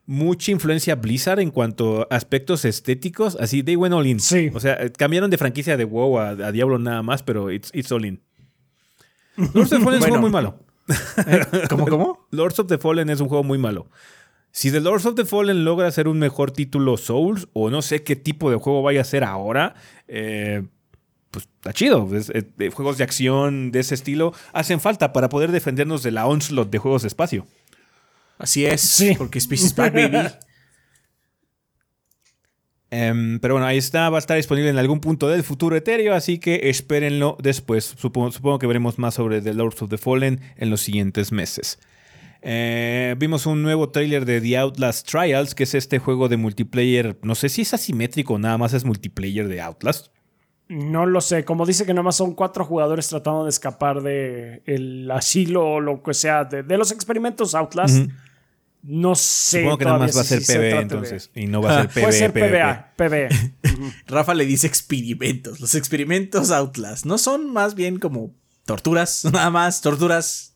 mucha 0.05 0.51
influencia 0.51 0.95
Blizzard 0.95 1.39
en 1.39 1.49
cuanto 1.51 2.07
a 2.09 2.15
aspectos 2.15 2.65
estéticos. 2.65 3.37
Así, 3.39 3.63
they 3.63 3.75
went 3.75 3.93
all 3.93 4.05
in. 4.05 4.19
Sí. 4.19 4.49
O 4.53 4.59
sea, 4.59 4.77
cambiaron 4.97 5.29
de 5.29 5.37
franquicia 5.37 5.77
de 5.77 5.85
WoW 5.85 6.19
a, 6.19 6.29
a 6.29 6.51
Diablo 6.51 6.77
nada 6.79 7.01
más, 7.03 7.23
pero 7.23 7.51
it's, 7.51 7.69
it's 7.73 7.91
all 7.91 8.05
in. 8.05 8.21
Lords 9.37 9.71
of 9.71 9.79
the 9.79 9.79
Fallen 9.79 9.99
es 9.99 10.03
un 10.05 10.09
juego 10.09 10.21
muy 10.21 10.29
malo. 10.31 10.59
¿Cómo, 11.69 11.87
cómo? 11.87 12.27
Lords 12.31 12.59
of 12.59 12.67
the 12.67 12.77
Fallen 12.77 13.09
es 13.09 13.19
un 13.21 13.27
juego 13.29 13.43
muy 13.43 13.57
malo. 13.57 13.87
Si 14.51 14.71
The 14.71 14.81
Lords 14.81 15.05
of 15.07 15.15
the 15.15 15.25
Fallen 15.25 15.65
logra 15.65 15.89
ser 15.91 16.07
un 16.07 16.19
mejor 16.19 16.51
título 16.51 16.97
Souls, 16.97 17.47
o 17.53 17.69
no 17.71 17.81
sé 17.81 18.03
qué 18.03 18.15
tipo 18.15 18.51
de 18.51 18.57
juego 18.57 18.83
vaya 18.83 19.01
a 19.01 19.05
ser 19.05 19.23
ahora, 19.23 19.73
eh, 20.07 20.63
pues 21.31 21.45
está 21.55 21.73
chido. 21.73 22.07
Es- 22.15 22.29
eh, 22.29 22.43
eh, 22.59 22.69
juegos 22.69 22.99
de 22.99 23.03
acción 23.03 23.71
de 23.71 23.79
ese 23.79 23.95
estilo 23.95 24.33
hacen 24.51 24.79
falta 24.79 25.11
para 25.13 25.29
poder 25.29 25.51
defendernos 25.51 26.03
de 26.03 26.11
la 26.11 26.27
onslaught 26.27 26.69
de 26.69 26.77
juegos 26.77 27.01
de 27.01 27.07
espacio. 27.07 27.47
Así 28.43 28.65
es. 28.65 28.81
Sí. 28.81 29.15
Porque 29.17 29.39
Species 29.39 29.73
Back 29.73 29.93
Baby. 29.93 30.17
Em, 32.95 33.39
pero 33.39 33.55
bueno, 33.55 33.65
ahí 33.65 33.79
está, 33.79 34.07
va 34.11 34.17
a 34.17 34.19
estar 34.19 34.37
disponible 34.37 34.69
en 34.69 34.77
algún 34.77 34.99
punto 34.99 35.27
del 35.27 35.41
futuro 35.41 35.75
etéreo, 35.75 36.13
así 36.13 36.37
que 36.37 36.69
espérenlo 36.69 37.37
después. 37.41 37.95
Supongo, 37.97 38.31
supongo 38.31 38.59
que 38.59 38.67
veremos 38.67 38.99
más 38.99 39.15
sobre 39.15 39.41
The 39.41 39.55
Lords 39.55 39.81
of 39.81 39.89
the 39.89 39.97
Fallen 39.97 40.39
en 40.57 40.69
los 40.69 40.81
siguientes 40.81 41.31
meses. 41.31 41.79
Eh, 42.43 43.15
vimos 43.17 43.47
un 43.47 43.63
nuevo 43.63 43.89
tráiler 43.89 44.25
de 44.25 44.39
The 44.41 44.57
Outlast 44.57 45.09
Trials, 45.09 45.55
que 45.55 45.63
es 45.63 45.73
este 45.73 45.97
juego 45.97 46.29
de 46.29 46.37
multiplayer. 46.37 47.17
No 47.23 47.33
sé 47.33 47.49
si 47.49 47.63
es 47.63 47.73
asimétrico 47.73 48.35
o 48.35 48.37
nada 48.37 48.59
más 48.59 48.73
es 48.73 48.85
multiplayer 48.85 49.47
de 49.47 49.59
Outlast. 49.59 50.13
No 50.67 51.07
lo 51.07 51.19
sé. 51.21 51.45
Como 51.45 51.65
dice 51.65 51.87
que 51.87 51.95
nada 51.95 52.03
más 52.03 52.17
son 52.17 52.35
cuatro 52.35 52.63
jugadores 52.63 53.07
tratando 53.07 53.45
de 53.45 53.49
escapar 53.49 54.03
de 54.03 54.61
el 54.67 55.09
asilo 55.09 55.65
o 55.65 55.79
lo 55.79 56.03
que 56.03 56.13
sea, 56.13 56.43
de, 56.43 56.61
de 56.61 56.77
los 56.77 56.91
experimentos 56.91 57.55
Outlast. 57.55 58.07
No 58.83 59.15
sé. 59.15 59.61
Supongo 59.61 59.77
que 59.77 59.85
nada 59.85 59.97
más 59.97 60.15
va 60.15 60.21
a 60.21 60.23
si 60.23 60.29
ser 60.29 60.43
se 60.43 60.59
PB 60.59 60.81
entonces. 60.81 61.31
Y 61.33 61.47
no 61.47 61.61
va 61.61 61.79
a 61.79 61.81
ser 61.81 61.89
PB. 61.89 62.01
Puede 62.01 62.19
ser. 62.19 62.33
PBA, 62.33 62.93
PB. 62.97 63.93
Rafa 64.07 64.33
le 64.33 64.45
dice 64.45 64.67
experimentos. 64.67 65.61
Los 65.61 65.73
experimentos 65.73 66.51
Outlast 66.51 67.05
no 67.05 67.17
son 67.17 67.51
más 67.51 67.75
bien 67.75 67.97
como 67.97 68.35
torturas, 68.65 69.23
nada 69.31 69.49
más, 69.49 69.81
torturas. 69.81 70.52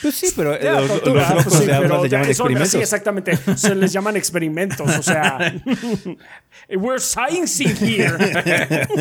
Pues 0.00 0.14
sí, 0.14 0.28
pero 0.34 0.58
Ya, 0.60 0.80
los, 0.80 0.88
tortura, 0.88 1.20
los 1.20 1.28
locos 1.30 1.44
pues 1.44 1.58
sí, 1.58 1.66
de 1.66 1.72
pero 1.78 2.04
llaman 2.06 2.28
experimentos. 2.28 2.70
Sí, 2.70 2.78
exactamente. 2.78 3.38
Se 3.56 3.74
les 3.74 3.92
llaman 3.92 4.16
experimentos. 4.16 4.88
O 4.98 5.02
sea, 5.02 5.38
we're 6.70 6.98
sciencing 7.00 7.76
here. 7.80 8.16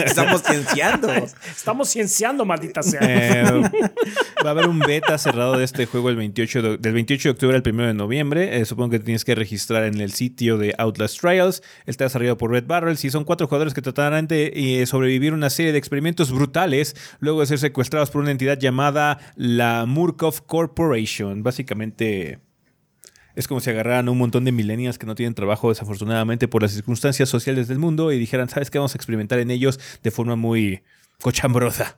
Estamos 0.06 0.44
cienciando. 0.44 1.10
Estamos 1.50 1.90
cienciando, 1.90 2.46
maldita 2.46 2.84
sea. 2.84 3.00
Eh, 3.04 3.44
va 4.44 4.50
a 4.50 4.52
haber 4.52 4.68
un 4.68 4.80
beta 4.80 5.18
cerrado 5.18 5.58
de 5.58 5.64
este 5.64 5.86
juego 5.86 6.10
el 6.10 6.16
28 6.18 6.62
de- 6.62 6.78
del 6.78 6.94
28 6.94 7.30
de 7.30 7.32
octubre 7.32 7.56
al 7.58 7.64
1 7.66 7.88
de 7.88 7.94
noviembre. 7.94 8.58
Eh, 8.60 8.66
supongo 8.66 8.90
que 8.92 9.00
te 9.00 9.06
tienes 9.06 9.24
que 9.24 9.36
registrar 9.36 9.84
en 9.86 10.02
el 10.02 10.12
sitio 10.12 10.58
de 10.58 10.74
Outlast 10.78 11.20
Trials. 11.20 11.64
Está 11.86 12.04
desarrollado 12.06 12.38
por 12.38 12.52
Red 12.52 12.66
Barrels 12.68 13.04
y 13.06 13.10
son 13.12 13.24
cuatro 13.24 13.48
jugadores 13.48 13.74
que 13.74 13.82
tratarán 13.82 14.28
de 14.28 14.52
eh, 14.82 14.86
sobrevivir 14.86 15.34
una 15.34 15.50
serie 15.50 15.72
de 15.72 15.78
experimentos 15.78 16.32
brutales 16.32 16.96
luego 17.20 17.40
de 17.42 17.46
ser 17.48 17.60
secuestrados 17.60 18.10
por 18.12 18.22
una 18.22 18.32
entidad 18.32 18.60
llamada 18.60 19.20
la 19.36 19.86
Murkov 19.88 20.42
Corporation. 20.74 21.44
Básicamente... 21.44 22.40
Es 23.34 23.48
como 23.48 23.62
si 23.62 23.70
agarraran 23.70 24.10
a 24.10 24.12
un 24.12 24.18
montón 24.18 24.44
de 24.44 24.52
millennials 24.52 24.98
que 24.98 25.06
no 25.06 25.16
tienen 25.16 25.34
trabajo 25.34 25.70
desafortunadamente 25.70 26.50
por 26.50 26.64
las 26.64 26.74
circunstancias 26.74 27.30
sociales 27.30 27.70
del 27.70 27.80
mundo 27.80 28.12
y 28.12 28.20
dijeran, 28.20 28.50
¿sabes 28.50 28.70
qué? 28.70 28.78
Vamos 28.78 28.94
a 28.94 28.98
experimentar 28.98 29.40
en 29.40 29.52
ellos 29.52 29.80
de 30.04 30.12
forma 30.12 30.36
muy 30.36 30.82
cochambrosa. 31.22 31.98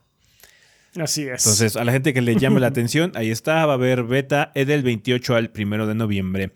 Así 0.96 1.24
es. 1.24 1.44
Entonces, 1.44 1.76
a 1.76 1.84
la 1.84 1.92
gente 1.92 2.14
que 2.14 2.22
le 2.22 2.36
llame 2.36 2.60
la 2.60 2.68
atención, 2.68 3.12
ahí 3.16 3.32
está, 3.32 3.66
va 3.66 3.74
a 3.74 3.76
haber 3.76 4.04
beta 4.04 4.52
del 4.54 4.84
28 4.84 5.36
al 5.36 5.52
1 5.58 5.88
de 5.88 5.96
noviembre. 5.96 6.52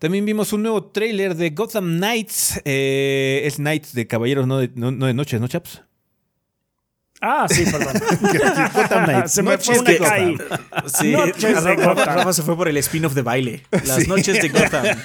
También 0.00 0.24
vimos 0.24 0.52
un 0.52 0.62
nuevo 0.62 0.86
tráiler 0.86 1.36
de 1.36 1.50
Gotham 1.50 1.98
Knights. 1.98 2.60
eh, 2.64 3.42
es 3.44 3.56
Knights 3.56 3.94
de 3.94 4.08
caballeros, 4.08 4.48
no 4.48 4.58
de, 4.58 4.70
no, 4.74 4.90
no 4.90 5.06
de 5.06 5.14
noches, 5.14 5.40
¿no, 5.40 5.46
chaps? 5.46 5.82
Ah, 7.24 7.46
sí, 7.48 7.64
perdón. 7.64 7.94
Gotham 8.74 9.04
Knights. 9.06 9.32
Se 9.32 9.42
me 9.42 9.56
fue 9.58 9.74
noches 9.74 9.80
una 9.80 9.90
de 9.90 9.96
acá 9.96 10.04
Gotham. 10.04 10.28
ahí. 10.28 10.36
Sí, 10.86 11.12
Noches 11.12 11.64
de 11.64 11.74
Rafa, 11.74 11.94
Gotham. 11.94 12.16
Rafa 12.16 12.32
se 12.32 12.42
fue 12.42 12.56
por 12.56 12.68
el 12.68 12.76
spin-off 12.76 13.14
de 13.14 13.22
baile. 13.22 13.62
Las 13.70 14.06
noches 14.08 14.40
de 14.42 14.48
Gotham. 14.48 14.84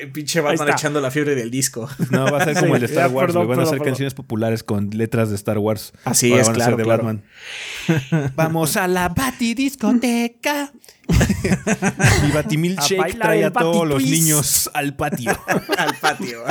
El 0.00 0.12
pinche 0.12 0.40
Batman 0.40 0.70
echando 0.70 1.00
la 1.00 1.10
fiebre 1.10 1.34
del 1.34 1.50
disco. 1.50 1.88
No, 2.10 2.30
va 2.30 2.38
a 2.38 2.44
ser 2.44 2.54
como 2.54 2.66
Sí, 2.66 2.72
el 2.74 2.80
de 2.80 2.86
Star 2.86 3.08
ya, 3.08 3.14
Wars, 3.14 3.26
perdón. 3.32 3.48
Van 3.48 3.60
a 3.60 3.64
perdón. 3.64 3.84
canciones 3.84 4.14
populares 4.14 4.62
con 4.62 4.90
letras 4.90 5.30
de 5.30 5.36
Star 5.36 5.58
Wars. 5.58 5.92
Así 6.04 6.30
Ahora 6.30 6.42
es, 6.42 6.48
van 6.48 6.60
a 6.60 6.64
ser 6.64 6.74
claro, 6.74 6.76
de 6.76 6.84
claro. 6.84 7.04
Batman. 7.04 8.32
Vamos 8.36 8.76
a 8.76 8.88
la 8.88 9.08
batidiscoteca. 9.08 10.72
Mi 12.24 12.32
Batimilkshake 12.32 12.98
bailar 12.98 13.20
trae 13.20 13.44
a 13.44 13.52
todos 13.52 13.86
los 13.86 14.02
niños 14.02 14.68
al 14.74 14.96
patio. 14.96 15.38
Al 15.78 15.94
patio. 16.00 16.42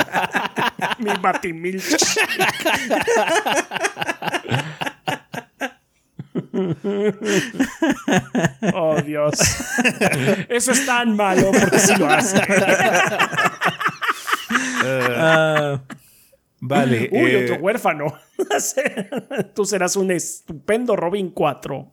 Mi 0.98 1.10
batimil. 1.20 1.82
Oh, 8.74 9.00
Dios. 9.02 9.38
Eso 10.48 10.72
es 10.72 10.86
tan 10.86 11.16
malo 11.16 11.50
porque 11.52 11.78
sí 11.78 11.94
lo 11.96 12.06
hace. 12.06 12.40
Ah, 14.88 15.80
Vale. 16.60 17.08
Uy, 17.12 17.30
eh, 17.30 17.44
otro 17.44 17.56
huérfano. 17.56 18.12
Tú 19.54 19.64
serás 19.64 19.96
un 19.96 20.10
estupendo 20.10 20.96
Robin 20.96 21.30
4. 21.30 21.92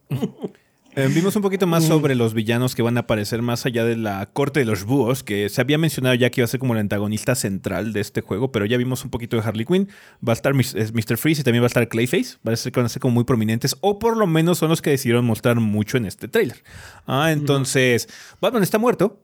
Eh, 0.96 1.10
vimos 1.14 1.36
un 1.36 1.42
poquito 1.42 1.66
más 1.66 1.86
sobre 1.86 2.14
los 2.14 2.36
villanos 2.36 2.76
que 2.76 2.84
van 2.84 2.98
a 2.98 3.02
aparecer 3.02 3.42
más 3.42 3.66
allá 3.66 3.84
de 3.84 3.98
la 3.98 4.28
corte 4.28 4.60
de 4.60 4.66
los 4.66 4.84
búhos, 4.84 5.24
que 5.24 5.50
se 5.50 5.60
había 5.60 5.80
mencionado 5.80 6.14
ya 6.14 6.30
que 6.30 6.42
iba 6.42 6.46
a 6.46 6.48
ser 6.48 6.60
como 6.60 6.74
el 6.74 6.80
antagonista 6.80 7.34
central 7.34 7.94
de 7.94 8.00
este 8.00 8.22
juego, 8.22 8.52
pero 8.52 8.66
ya 8.66 8.78
vimos 8.78 9.04
un 9.04 9.10
poquito 9.10 9.36
de 9.36 9.42
Harley 9.42 9.66
Quinn. 9.66 9.90
Va 10.28 10.34
a 10.34 10.36
estar 10.36 10.54
Mr. 10.54 11.18
Freeze 11.18 11.42
y 11.42 11.44
también 11.44 11.64
va 11.64 11.66
a 11.66 11.68
estar 11.68 11.88
Clayface. 11.88 12.38
Va 12.48 12.54
a 12.54 12.56
ser 12.56 12.72
que 12.72 12.80
van 12.80 12.86
a 12.86 12.90
ser 12.90 13.02
como 13.02 13.16
muy 13.16 13.24
prominentes, 13.24 13.76
o 13.82 13.98
por 13.98 14.18
lo 14.18 14.28
menos 14.28 14.60
son 14.60 14.70
los 14.70 14.82
que 14.82 14.92
decidieron 14.92 15.26
mostrar 15.26 15.60
mucho 15.60 15.98
en 15.98 16.06
este 16.06 16.28
tráiler. 16.28 16.64
Ah, 17.08 17.32
entonces, 17.32 18.08
Batman 18.40 18.62
está 18.62 18.78
muerto. 18.78 19.20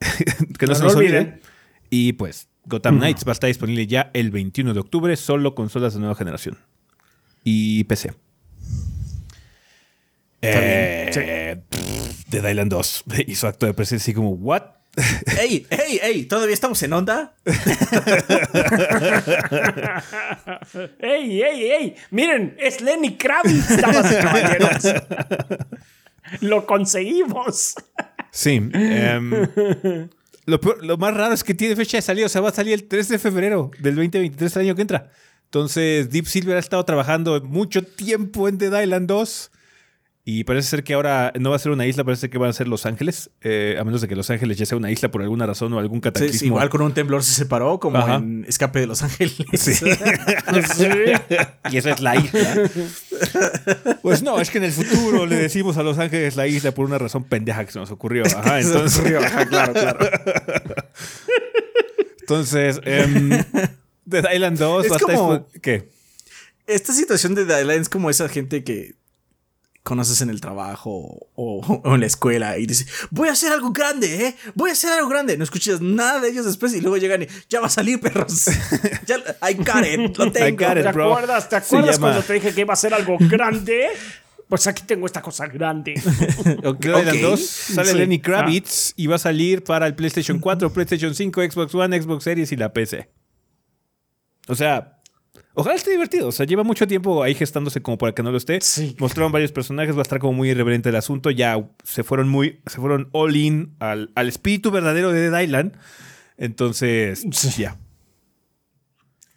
que 0.58 0.66
no, 0.66 0.72
No 0.72 0.74
se 0.74 0.84
nos 0.84 0.96
olvide. 0.96 1.40
Y 1.90 2.14
pues, 2.14 2.48
Gotham 2.64 2.96
Knights 2.96 3.26
va 3.26 3.32
a 3.32 3.34
estar 3.34 3.48
disponible 3.48 3.86
ya 3.86 4.10
el 4.14 4.30
21 4.30 4.72
de 4.72 4.80
octubre, 4.80 5.14
solo 5.16 5.54
consolas 5.54 5.92
de 5.92 6.00
nueva 6.00 6.14
generación. 6.14 6.56
Y 7.44 7.84
PC. 7.84 8.14
Eh, 10.44 11.56
pff, 11.68 12.24
Dead 12.28 12.48
Island 12.50 12.70
2 12.72 13.04
hizo 13.28 13.46
acto 13.48 13.66
de 13.66 13.74
presencia 13.74 14.04
así 14.04 14.14
como, 14.14 14.30
¿what? 14.32 14.62
¡Ey, 15.40 15.66
ey, 15.70 16.00
ey! 16.02 16.24
¿Todavía 16.26 16.52
estamos 16.52 16.82
en 16.82 16.92
onda? 16.92 17.34
¡Ey, 20.98 21.42
ey, 21.42 21.70
ey! 21.70 21.94
Miren, 22.10 22.56
es 22.58 22.80
Lenny 22.80 23.16
Kravitz, 23.16 23.68
damas 23.80 24.12
y 24.12 24.14
caballeros. 24.16 24.94
Lo 26.40 26.66
conseguimos. 26.66 27.74
Sí. 28.30 28.60
em, 28.72 29.30
lo, 30.46 30.60
peor- 30.60 30.82
lo 30.84 30.96
más 30.96 31.14
raro 31.14 31.34
es 31.34 31.44
que 31.44 31.54
tiene 31.54 31.76
fecha 31.76 31.98
de 31.98 32.02
salida, 32.02 32.26
o 32.26 32.28
sea, 32.28 32.40
va 32.40 32.48
a 32.48 32.52
salir 32.52 32.72
el 32.74 32.84
3 32.88 33.08
de 33.08 33.18
febrero 33.18 33.70
del 33.80 33.94
2023, 33.96 34.56
el 34.56 34.62
año 34.62 34.74
que 34.74 34.82
entra. 34.82 35.10
Entonces, 35.44 36.08
Deep 36.10 36.26
Silver 36.26 36.56
ha 36.56 36.60
estado 36.60 36.84
trabajando 36.84 37.40
mucho 37.42 37.82
tiempo 37.82 38.48
en 38.48 38.56
Dead 38.58 38.82
Island 38.82 39.06
2. 39.08 39.50
Y 40.24 40.44
parece 40.44 40.68
ser 40.68 40.84
que 40.84 40.94
ahora 40.94 41.32
no 41.40 41.50
va 41.50 41.56
a 41.56 41.58
ser 41.58 41.72
una 41.72 41.84
isla, 41.84 42.04
parece 42.04 42.30
que 42.30 42.38
van 42.38 42.50
a 42.50 42.52
ser 42.52 42.68
Los 42.68 42.86
Ángeles. 42.86 43.30
eh, 43.40 43.76
a 43.80 43.82
menos 43.82 44.00
de 44.02 44.06
que 44.06 44.14
Los 44.14 44.30
Ángeles 44.30 44.56
ya 44.56 44.64
sea 44.66 44.78
una 44.78 44.88
isla 44.88 45.10
por 45.10 45.20
alguna 45.20 45.46
razón 45.46 45.72
o 45.72 45.80
algún 45.80 46.00
cataclismo. 46.00 46.38
sí, 46.38 46.46
igual 46.46 46.68
con 46.70 46.80
un 46.82 46.94
temblor 46.94 47.24
se 47.24 47.32
separó, 47.34 47.80
como 47.80 47.98
Ajá. 47.98 48.16
en 48.16 48.44
Escape 48.46 48.78
de 48.78 48.86
Los 48.86 49.02
Ángeles. 49.02 49.34
Sí. 49.54 49.72
Sí. 50.76 50.86
Y 51.72 51.76
esa 51.76 51.90
es 51.90 52.00
la 52.00 52.14
isla. 52.16 52.70
Pues 54.02 54.22
no, 54.22 54.40
es 54.40 54.50
que 54.50 54.58
en 54.58 54.64
el 54.64 54.72
futuro 54.72 55.26
le 55.26 55.34
decimos 55.36 55.76
a 55.76 55.82
Los 55.82 55.98
Ángeles 55.98 56.36
la 56.36 56.46
isla 56.46 56.72
por 56.72 56.86
una 56.86 56.98
razón 56.98 57.24
pendeja 57.24 57.64
que 57.64 57.72
se 57.72 57.78
nos 57.80 57.90
ocurrió. 57.90 58.22
Ajá, 58.26 58.60
entonces, 58.60 59.14
ajá, 59.24 59.46
claro, 59.46 59.72
claro. 59.72 59.98
entonces 62.20 62.80
Dead 64.04 64.24
Island 64.32 64.58
2 64.58 64.84
Es 64.84 64.90
va 64.92 64.96
a 64.96 64.98
estar 64.98 65.16
como- 65.16 65.32
dispo- 65.38 65.60
¿Qué? 65.60 65.88
Esta 66.66 66.92
situación 66.92 67.34
de 67.34 67.44
Dead 67.44 67.60
Island 67.60 67.80
es 67.82 67.88
como 67.88 68.08
esa 68.10 68.28
gente 68.28 68.62
que 68.64 68.94
conoces 69.82 70.20
en 70.20 70.30
el 70.30 70.40
trabajo 70.40 71.28
o, 71.34 71.80
o 71.84 71.94
en 71.94 72.00
la 72.00 72.06
escuela 72.06 72.56
y 72.58 72.66
dice, 72.66 72.86
voy 73.10 73.28
a 73.28 73.32
hacer 73.32 73.52
algo 73.52 73.72
grande, 73.72 74.26
¿eh? 74.26 74.36
Voy 74.54 74.70
a 74.70 74.74
hacer 74.74 74.92
algo 74.92 75.08
grande. 75.08 75.36
No 75.36 75.44
escuchas 75.44 75.80
nada 75.80 76.20
de 76.20 76.28
ellos 76.28 76.44
después 76.46 76.72
y 76.74 76.80
luego 76.80 76.96
llegan 76.98 77.22
y 77.22 77.26
ya 77.48 77.60
va 77.60 77.66
a 77.66 77.70
salir, 77.70 78.00
perros. 78.00 78.46
ya, 79.06 79.16
I 79.48 79.54
got 79.54 79.84
it, 79.84 80.16
lo 80.16 80.30
tengo. 80.30 80.46
I 80.48 80.52
got 80.52 80.76
it. 80.76 80.84
¿Te 80.84 80.92
bro. 80.92 81.10
acuerdas? 81.12 81.48
¿Te 81.48 81.56
acuerdas 81.56 81.98
cuando 81.98 82.22
te 82.22 82.34
dije 82.34 82.54
que 82.54 82.60
iba 82.60 82.72
a 82.72 82.76
ser 82.76 82.94
algo 82.94 83.16
grande? 83.20 83.88
Pues 84.48 84.66
aquí 84.66 84.82
tengo 84.86 85.06
esta 85.06 85.22
cosa 85.22 85.46
grande. 85.46 85.94
Ok, 86.64 86.78
Dead 86.80 86.98
Island 87.00 87.24
ok. 87.24 87.30
2 87.30 87.40
sale 87.40 87.90
Sí. 87.92 87.96
Lenny 87.98 88.20
Kravitz 88.20 88.92
y 88.96 89.06
va 89.06 89.16
a 89.16 89.18
salir 89.18 89.64
para 89.64 89.86
el 89.86 89.94
PlayStation 89.94 90.38
4, 90.38 90.72
PlayStation 90.72 91.14
5, 91.14 91.40
Xbox 91.50 91.74
One, 91.74 92.00
Xbox 92.00 92.24
Series 92.24 92.52
y 92.52 92.56
la 92.56 92.72
PC. 92.72 93.08
O 94.48 94.54
sea, 94.54 95.00
ojalá 95.54 95.74
esté 95.76 95.90
divertido. 95.90 96.28
O 96.28 96.32
sea, 96.32 96.46
lleva 96.46 96.62
mucho 96.64 96.86
tiempo 96.86 97.22
ahí 97.22 97.34
gestándose 97.34 97.80
como 97.82 97.98
para 97.98 98.12
que 98.14 98.22
no 98.22 98.30
lo 98.30 98.36
esté. 98.38 98.60
Sí. 98.60 98.96
Mostraron 98.98 99.32
varios 99.32 99.52
personajes, 99.52 99.94
va 99.94 100.00
a 100.00 100.02
estar 100.02 100.18
como 100.18 100.32
muy 100.32 100.50
irreverente 100.50 100.88
el 100.88 100.96
asunto. 100.96 101.30
Ya 101.30 101.62
se 101.84 102.02
fueron 102.04 102.28
muy, 102.28 102.60
se 102.66 102.78
fueron 102.78 103.08
all 103.12 103.36
in 103.36 103.74
al, 103.78 104.10
al 104.14 104.28
espíritu 104.28 104.70
verdadero 104.70 105.10
de 105.12 105.30
Dead 105.30 105.40
Island. 105.40 105.76
Entonces, 106.38 107.24
Sí. 107.30 107.62
ya. 107.62 107.76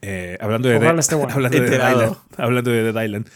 Eh, 0.02 0.38
hablando 0.40 0.68
de, 0.70 0.76
Dead- 0.76 0.80
bueno. 0.82 1.02
hablando, 1.34 1.60
de 1.60 1.70
Dead. 1.70 1.92
Island, 1.92 2.16
hablando 2.38 2.72
de 2.72 2.92
Dead 2.92 3.04
Island, 3.04 3.28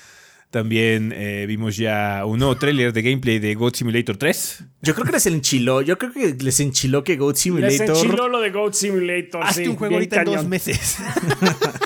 también 0.52 1.14
eh, 1.16 1.46
vimos 1.48 1.78
ya 1.78 2.24
un 2.26 2.40
nuevo 2.40 2.58
tráiler 2.58 2.92
de 2.92 3.04
gameplay 3.04 3.38
de 3.38 3.54
Goat 3.54 3.76
Simulator 3.76 4.18
3. 4.18 4.64
Yo 4.82 4.96
creo 4.96 5.06
que 5.06 5.12
les 5.12 5.28
enchiló, 5.28 5.84
yo 5.84 6.00
creo 6.00 6.12
que 6.12 6.34
les 6.44 6.60
enchiló 6.60 7.04
que 7.04 7.18
Goat 7.18 7.36
Les 7.36 7.42
Simulator. 7.44 7.90
enchiló 7.90 8.28
lo 8.28 8.40
de 8.40 8.50
Goat 8.50 8.74
Simulator. 8.74 9.44
Hazte 9.44 9.66
sí, 9.66 9.70
un 9.70 9.76
juego 9.76 9.94
ahorita 9.96 10.18
en 10.22 10.26
dos 10.26 10.46
meses. 10.48 10.98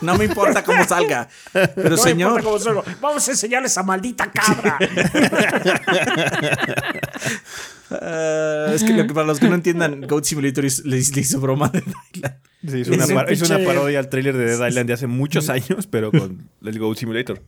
No 0.01 0.17
me 0.17 0.25
importa 0.25 0.63
cómo 0.65 0.83
salga. 0.85 1.29
Pero 1.53 1.71
No 1.89 1.89
me 1.91 1.97
señor, 1.97 2.39
importa 2.39 2.43
cómo 2.43 2.59
salga. 2.59 2.83
Vamos 3.01 3.25
a 3.27 3.31
enseñarles 3.31 3.77
a 3.77 3.83
maldita 3.83 4.29
cabra. 4.31 4.77
ah, 7.91 8.71
es 8.73 8.83
que, 8.83 8.93
lo 8.93 9.07
que 9.07 9.13
para 9.13 9.27
los 9.27 9.39
que 9.39 9.47
no 9.47 9.55
entiendan, 9.55 10.01
Goat 10.01 10.25
Simulator 10.25 10.65
is- 10.65 10.83
le, 10.85 10.97
le 10.97 11.21
hizo 11.21 11.39
broma 11.39 11.69
de 11.69 11.81
Dead 11.81 11.93
Island. 12.13 12.35
Sí, 12.65 12.77
hizo, 12.79 12.93
una, 12.93 13.31
hizo 13.31 13.45
parodia 13.65 13.99
al 13.99 14.09
tráiler 14.09 14.37
de 14.37 14.45
Dead 14.45 14.67
Island 14.67 14.87
de 14.87 14.93
hace 14.93 15.07
muchos 15.07 15.49
años, 15.49 15.87
pero 15.89 16.11
con 16.11 16.49
el 16.63 16.79
Goat 16.79 16.97
Simulator. 16.97 17.41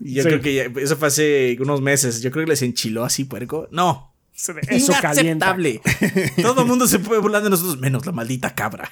Y 0.00 0.14
yo 0.14 0.22
Sí. 0.22 0.28
creo 0.28 0.40
que 0.40 0.54
ya- 0.54 0.80
eso 0.80 0.96
fue 0.96 1.08
hace 1.08 1.56
unos 1.60 1.80
meses. 1.80 2.22
Yo 2.22 2.30
creo 2.30 2.44
que 2.44 2.50
les 2.50 2.62
enchiló 2.62 3.04
así, 3.04 3.24
puerco. 3.24 3.68
No. 3.72 4.14
Eso 4.34 4.54
calienta. 5.02 5.56
Inaceptable. 5.56 5.80
Todo 6.42 6.60
el 6.62 6.66
mundo 6.68 6.86
se 6.86 7.00
puede 7.00 7.20
burlar 7.20 7.42
de 7.42 7.50
nosotros, 7.50 7.78
menos 7.78 8.06
la 8.06 8.12
maldita 8.12 8.54
cabra. 8.54 8.90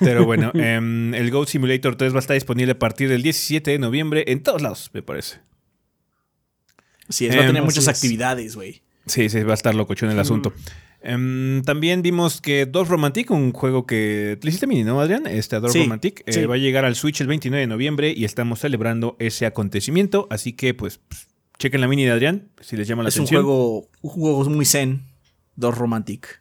Pero 0.00 0.24
bueno, 0.24 0.50
em, 0.54 1.14
el 1.14 1.30
Goat 1.30 1.48
Simulator 1.48 1.96
3 1.96 2.12
va 2.12 2.18
a 2.18 2.20
estar 2.20 2.34
disponible 2.34 2.72
a 2.72 2.78
partir 2.78 3.08
del 3.08 3.22
17 3.22 3.70
de 3.70 3.78
noviembre 3.78 4.24
en 4.28 4.42
todos 4.42 4.60
lados, 4.62 4.90
me 4.92 5.02
parece. 5.02 5.38
Sí, 7.08 7.26
es, 7.26 7.34
va 7.34 7.40
a 7.40 7.42
Em, 7.44 7.46
tener 7.48 7.62
así 7.62 7.66
muchas 7.66 7.84
es. 7.84 7.88
actividades, 7.88 8.54
güey. 8.54 8.82
Sí, 9.06 9.28
sí, 9.30 9.42
va 9.42 9.52
a 9.52 9.54
estar 9.54 9.74
locochón 9.74 10.10
el 10.10 10.18
asunto. 10.18 10.52
Em, 11.00 11.62
también 11.62 12.02
vimos 12.02 12.40
que 12.40 12.66
Dog 12.66 12.88
Romantic, 12.88 13.30
un 13.30 13.52
juego 13.52 13.86
que 13.86 14.38
le 14.42 14.48
hiciste 14.48 14.66
mini, 14.66 14.82
¿no, 14.84 15.00
Adrián? 15.00 15.26
Este 15.26 15.60
Dog 15.60 15.70
Sí, 15.70 15.82
Romantic 15.84 16.22
eh, 16.26 16.46
va 16.46 16.56
a 16.56 16.58
llegar 16.58 16.84
al 16.84 16.96
Switch 16.96 17.20
el 17.20 17.28
29 17.28 17.60
de 17.60 17.66
noviembre 17.68 18.12
y 18.16 18.24
estamos 18.24 18.58
celebrando 18.60 19.16
ese 19.20 19.46
acontecimiento. 19.46 20.26
Así 20.30 20.52
que, 20.54 20.74
pues, 20.74 21.00
pss, 21.08 21.28
chequen 21.58 21.80
la 21.80 21.88
mini 21.88 22.04
de 22.04 22.10
Adrián 22.10 22.48
si 22.60 22.76
les 22.76 22.88
llama 22.88 23.02
la 23.04 23.10
Es 23.10 23.16
un 23.16 23.22
atención. 23.22 23.42
juego, 23.44 23.88
un 24.02 24.10
juego 24.10 24.44
muy 24.50 24.64
zen, 24.64 25.02
dos 25.56 25.78
romantic. 25.78 26.40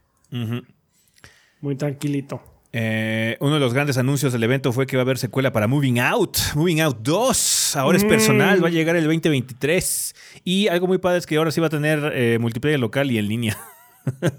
Muy 1.62 1.76
tranquilito. 1.76 2.42
Eh, 2.74 3.38
uno 3.40 3.56
de 3.56 3.60
los 3.60 3.74
grandes 3.74 3.98
anuncios 3.98 4.34
del 4.34 4.44
evento 4.44 4.72
fue 4.74 4.86
que 4.86 4.98
va 4.98 5.02
a 5.02 5.06
haber 5.06 5.18
secuela 5.18 5.52
para 5.52 5.68
Moving 5.68 6.00
Out. 6.00 6.38
Moving 6.56 6.82
Out 6.82 6.98
2. 7.02 7.76
Ahora 7.78 7.98
es 7.98 8.04
personal, 8.04 8.64
va 8.64 8.68
a 8.68 8.72
llegar 8.72 8.96
el 8.96 9.04
2023. 9.06 10.16
Y 10.44 10.68
algo 10.68 10.86
muy 10.88 10.98
padre 10.98 11.20
es 11.20 11.26
que 11.26 11.38
ahora 11.38 11.52
sí 11.52 11.62
va 11.62 11.68
a 11.68 11.70
tener 11.72 12.12
eh, 12.14 12.38
multiplayer 12.40 12.80
local 12.80 13.10
y 13.12 13.18
en 13.18 13.28
línea. 13.28 13.58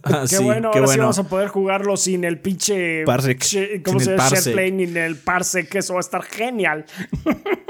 Ah, 0.05 0.23
Qué 0.29 0.37
sí, 0.37 0.45
bueno, 0.45 0.71
qué 0.71 0.79
ahora 0.79 0.93
sí 0.93 0.99
vamos 0.99 1.19
a 1.19 1.25
poder 1.29 1.49
jugarlo 1.49 1.97
sin 1.97 2.25
el 2.25 2.39
pinche. 2.39 3.05
Parsec. 3.05 3.39
che- 3.41 3.83
¿Cómo 3.83 3.99
Sin 4.01 4.07
se 4.07 4.13
el 4.13 4.19
llama? 4.19 4.31
SharePlay 4.31 4.73
ni 4.73 4.85
el 4.99 5.17
parsec, 5.17 5.75
eso 5.75 5.95
va 5.95 5.99
a 5.99 6.01
estar 6.01 6.23
genial. 6.23 6.85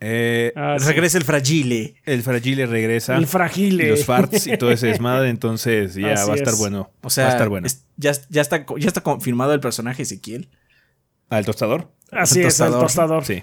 Eh, 0.00 0.52
Ah, 0.54 0.76
sí. 0.78 0.86
Regresa 0.86 1.18
el 1.18 1.24
fragile. 1.24 1.96
el 2.06 2.22
fragile 2.22 2.66
regresa. 2.66 3.16
El 3.16 3.26
fragile. 3.26 3.88
Los 3.88 4.04
farts 4.04 4.46
y 4.46 4.56
todo 4.56 4.70
ese 4.70 4.86
desmadre. 4.86 5.28
Entonces 5.28 5.96
ya 5.96 6.12
Así 6.12 6.28
va 6.28 6.34
a 6.34 6.36
estar 6.36 6.52
es. 6.52 6.58
bueno. 6.60 6.92
O 7.02 7.10
sea, 7.10 7.24
va 7.24 7.30
a 7.30 7.32
estar 7.32 7.48
bueno. 7.48 7.66
es- 7.66 7.84
ya, 7.96 8.12
ya, 8.28 8.40
está, 8.42 8.64
ya 8.78 8.86
está 8.86 9.00
confirmado 9.02 9.54
el 9.54 9.58
personaje 9.60 10.04
Ezequiel. 10.04 10.50
¿Al 11.30 11.44
tostador? 11.44 11.90
Así 12.12 12.38
el 12.38 12.46
es, 12.46 12.60
el 12.60 12.68
tostador. 12.68 12.82
tostador. 12.84 13.24
Sí. 13.24 13.42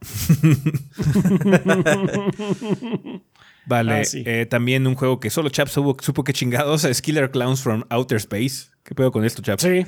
vale. 3.66 3.92
Ah, 4.00 4.04
sí. 4.04 4.22
eh, 4.26 4.46
también 4.46 4.86
un 4.86 4.94
juego 4.94 5.20
que 5.20 5.30
solo 5.30 5.48
Chap 5.48 5.68
supo, 5.68 5.96
supo 6.02 6.24
que 6.24 6.32
chingados 6.32 6.84
es 6.84 7.00
Killer 7.02 7.30
Clowns 7.30 7.62
from 7.62 7.84
Outer 7.90 8.16
Space. 8.16 8.70
¿Qué 8.82 8.94
pedo 8.94 9.10
con 9.12 9.24
esto, 9.24 9.42
Chap? 9.42 9.58
Sí. 9.60 9.86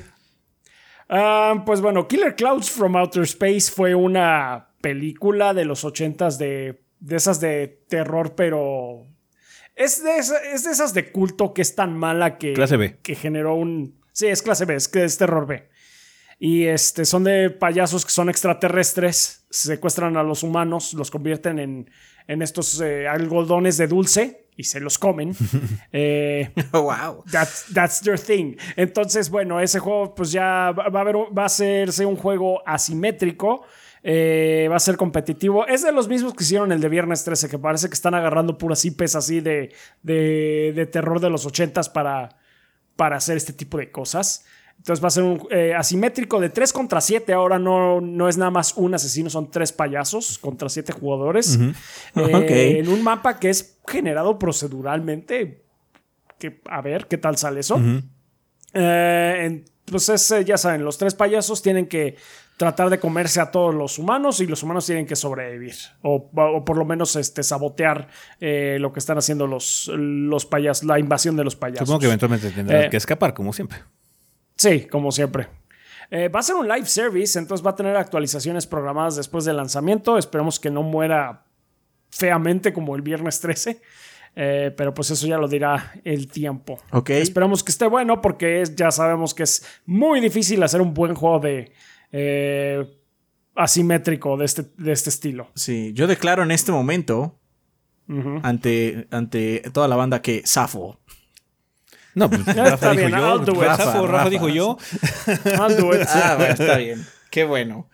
Ah, 1.09 1.63
pues 1.65 1.81
bueno, 1.81 2.09
Killer 2.09 2.35
Clouds 2.35 2.71
from 2.71 2.97
Outer 2.97 3.23
Space 3.23 3.71
fue 3.71 3.95
una 3.95 4.71
película 4.81 5.55
de 5.55 5.65
los 5.65 5.85
ochentas 5.85 6.39
de, 6.39 6.83
de 7.01 7.17
esas 7.17 7.41
de 7.41 7.85
terror, 7.89 8.35
pero 8.35 9.07
es 9.77 10.03
de, 10.03 10.17
esa- 10.17 10.43
es 10.53 10.65
de 10.65 10.71
esas 10.73 10.95
de 10.95 11.13
culto 11.13 11.55
que 11.55 11.63
es 11.63 11.75
tan 11.77 11.97
mala 11.97 12.39
que, 12.39 12.55
Clase 12.55 12.77
B. 12.77 12.99
que 13.03 13.15
generó 13.15 13.55
un... 13.55 14.01
Sí, 14.13 14.27
es 14.27 14.43
clase 14.43 14.65
B, 14.65 14.75
es 14.75 14.89
que 14.89 15.05
es 15.05 15.19
terror 15.19 15.47
B. 15.47 15.69
Y 16.39 16.65
este, 16.65 17.05
son 17.05 17.25
de 17.25 17.51
payasos 17.51 18.05
que 18.05 18.11
son 18.11 18.29
extraterrestres, 18.29 19.47
secuestran 19.51 20.17
a 20.17 20.23
los 20.23 20.43
humanos, 20.43 20.93
los 20.93 21.11
convierten 21.11 21.59
en, 21.59 21.91
en 22.29 22.43
estos 22.43 22.81
eh, 22.81 23.09
algodones 23.09 23.79
de 23.79 23.87
dulce 23.87 24.49
y 24.55 24.65
se 24.65 24.81
los 24.81 24.99
comen. 24.99 25.35
eh, 25.93 26.51
wow. 26.73 27.25
That's, 27.31 27.67
that's 27.73 28.01
their 28.03 28.19
thing. 28.19 28.57
Entonces, 28.77 29.31
bueno, 29.31 29.61
ese 29.61 29.79
juego, 29.79 30.15
pues 30.15 30.31
ya 30.31 30.73
va 30.73 30.89
va 30.91 31.01
a, 31.01 31.03
haber, 31.03 31.17
va 31.17 31.45
a 31.45 31.47
hacerse 31.47 32.05
un 32.05 32.17
juego 32.17 32.63
asimétrico. 32.67 33.65
eh, 34.09 34.69
va 34.71 34.77
a 34.77 34.79
ser 34.79 34.97
competitivo. 34.97 35.67
Es 35.67 35.83
de 35.83 35.91
los 35.91 36.07
mismos 36.07 36.33
que 36.35 36.45
hicieron 36.45 36.71
el 36.71 36.81
de 36.81 36.89
Viernes 36.89 37.25
13, 37.25 37.49
que 37.49 37.59
parece 37.59 37.89
que 37.89 37.95
están 37.95 38.15
agarrando 38.15 38.57
puras 38.57 38.85
IPs 38.85 39.17
así 39.17 39.41
de, 39.41 39.73
de, 40.03 40.73
de 40.77 40.87
terror 40.87 41.19
de 41.19 41.29
los 41.29 41.45
80s 41.45 41.91
para, 41.91 42.37
para 42.95 43.17
hacer 43.17 43.37
este 43.37 43.53
tipo 43.53 43.79
de 43.79 43.91
cosas. 43.91 44.45
Entonces 44.79 45.03
va 45.03 45.09
a 45.09 45.11
ser 45.11 45.25
un 45.25 45.47
eh, 45.51 45.75
asimétrico 45.75 46.39
de 46.41 46.49
3 46.49 46.73
contra 46.73 47.01
7. 47.01 47.33
Ahora 47.33 47.59
no, 47.59 48.01
no 48.01 48.29
es 48.29 48.37
nada 48.39 48.51
más 48.53 48.75
un 48.77 48.95
asesino, 48.95 49.29
son 49.31 49.51
tres 49.51 49.73
payasos 49.73 50.39
contra 50.39 50.69
7 50.69 50.93
jugadores. 50.93 51.59
Eh. 52.15 52.79
En 52.79 52.89
un 52.89 53.03
mapa 53.03 53.39
que 53.41 53.51
es 53.51 53.79
generado 53.89 54.39
proceduralmente. 54.39 55.65
Que, 56.39 56.61
a 56.71 56.81
ver, 56.83 57.07
¿qué 57.09 57.19
tal 57.19 57.37
sale 57.37 57.61
eso? 57.61 57.81
Eh, 58.75 59.43
en- 59.45 59.65
pues 59.87 60.09
es, 60.09 60.31
eh, 60.33 60.45
ya 60.45 60.57
saben, 60.59 60.85
los 60.85 60.99
tres 60.99 61.15
payasos 61.15 61.63
tienen 61.63 61.87
que 61.87 62.17
tratar 62.57 62.91
de 62.91 62.99
comerse 62.99 63.41
a 63.41 63.51
todos 63.53 63.73
los 63.75 63.99
humanos 64.01 64.41
y 64.41 64.47
los 64.47 64.63
humanos 64.65 64.85
tienen 64.87 65.07
que 65.07 65.15
sobrevivir. 65.15 65.75
O, 66.03 66.29
o 66.35 66.65
por 66.65 66.77
lo 66.77 66.85
menos 66.85 67.15
este, 67.17 67.43
sabotear 67.45 68.09
eh, 68.41 68.79
lo 68.81 68.93
que 68.93 68.99
están 68.99 69.17
haciendo 69.19 69.47
los, 69.47 69.89
los 69.95 70.45
payasos, 70.47 70.85
la 70.85 70.99
invasión 70.99 71.37
de 71.37 71.45
los 71.45 71.55
payasos. 71.55 71.87
Supongo 71.87 72.01
que 72.01 72.07
eventualmente 72.07 72.51
tendrán 72.51 72.85
Eh, 72.85 72.91
que 72.91 72.97
escapar, 72.97 73.33
como 73.35 73.53
siempre. 73.53 73.79
Sí, 74.57 74.87
como 74.87 75.13
siempre. 75.13 75.49
Eh, 76.11 76.29
va 76.29 76.41
a 76.41 76.43
ser 76.43 76.55
un 76.57 76.69
live 76.69 76.87
service, 76.87 77.39
entonces 77.39 77.67
va 77.67 77.71
a 77.71 77.77
tener 77.77 77.97
actualizaciones 77.97 78.67
programadas 78.67 79.17
después 79.17 79.45
del 79.45 79.57
lanzamiento. 79.57 80.19
Esperemos 80.19 80.59
que 80.61 80.71
no 80.71 80.83
muera 80.83 81.45
feamente 82.11 82.73
como 82.73 82.95
el 82.97 83.03
viernes 83.03 83.41
13. 83.41 83.81
Eh, 84.39 84.73
pero 84.77 84.93
pues 84.93 85.11
eso 85.11 85.27
ya 85.27 85.39
lo 85.39 85.49
dirá 85.49 85.93
el 86.05 86.29
tiempo. 86.29 86.79
Ok. 86.93 87.09
Esperamos 87.11 87.65
que 87.65 87.73
esté 87.73 87.87
bueno 87.87 88.21
porque 88.21 88.61
es- 88.61 88.77
ya 88.77 88.91
sabemos 88.91 89.33
que 89.33 89.45
es 89.45 89.65
muy 89.87 90.21
difícil 90.21 90.63
hacer 90.63 90.83
un 90.83 90.93
buen 90.93 91.15
juego 91.15 91.39
de 91.41 91.73
eh, 92.13 92.87
asimétrico 93.55 94.37
de 94.37 94.45
este, 94.45 94.65
de 94.77 94.93
este 94.93 95.09
estilo. 95.11 95.49
Sí, 95.55 95.93
yo 95.95 96.07
declaro 96.07 96.43
en 96.43 96.51
este 96.51 96.71
momento 96.73 97.39
ante, 98.43 99.09
ante 99.11 99.63
toda 99.73 99.89
la 99.89 99.97
banda 99.97 100.23
que 100.23 100.43
Safo. 100.45 101.01
No, 102.17 102.29
pues 102.29 102.41
Está 102.49 102.71
Rafa 102.71 102.91
dijo 102.91 103.07
bien, 103.07 103.13
I'll 103.15 103.39
yo. 103.39 103.45
do 103.45 103.53
it. 103.53 103.61
Rafa, 103.69 104.03
Rafa, 104.03 104.31
dijo 104.31 104.49
yo. 104.49 104.77
I'll 105.45 105.77
do 105.77 105.95
it. 105.95 106.03
Ah, 106.09 106.37
está 106.51 106.79
bien. 106.79 107.07
Qué 107.31 107.45
bueno. 107.45 107.89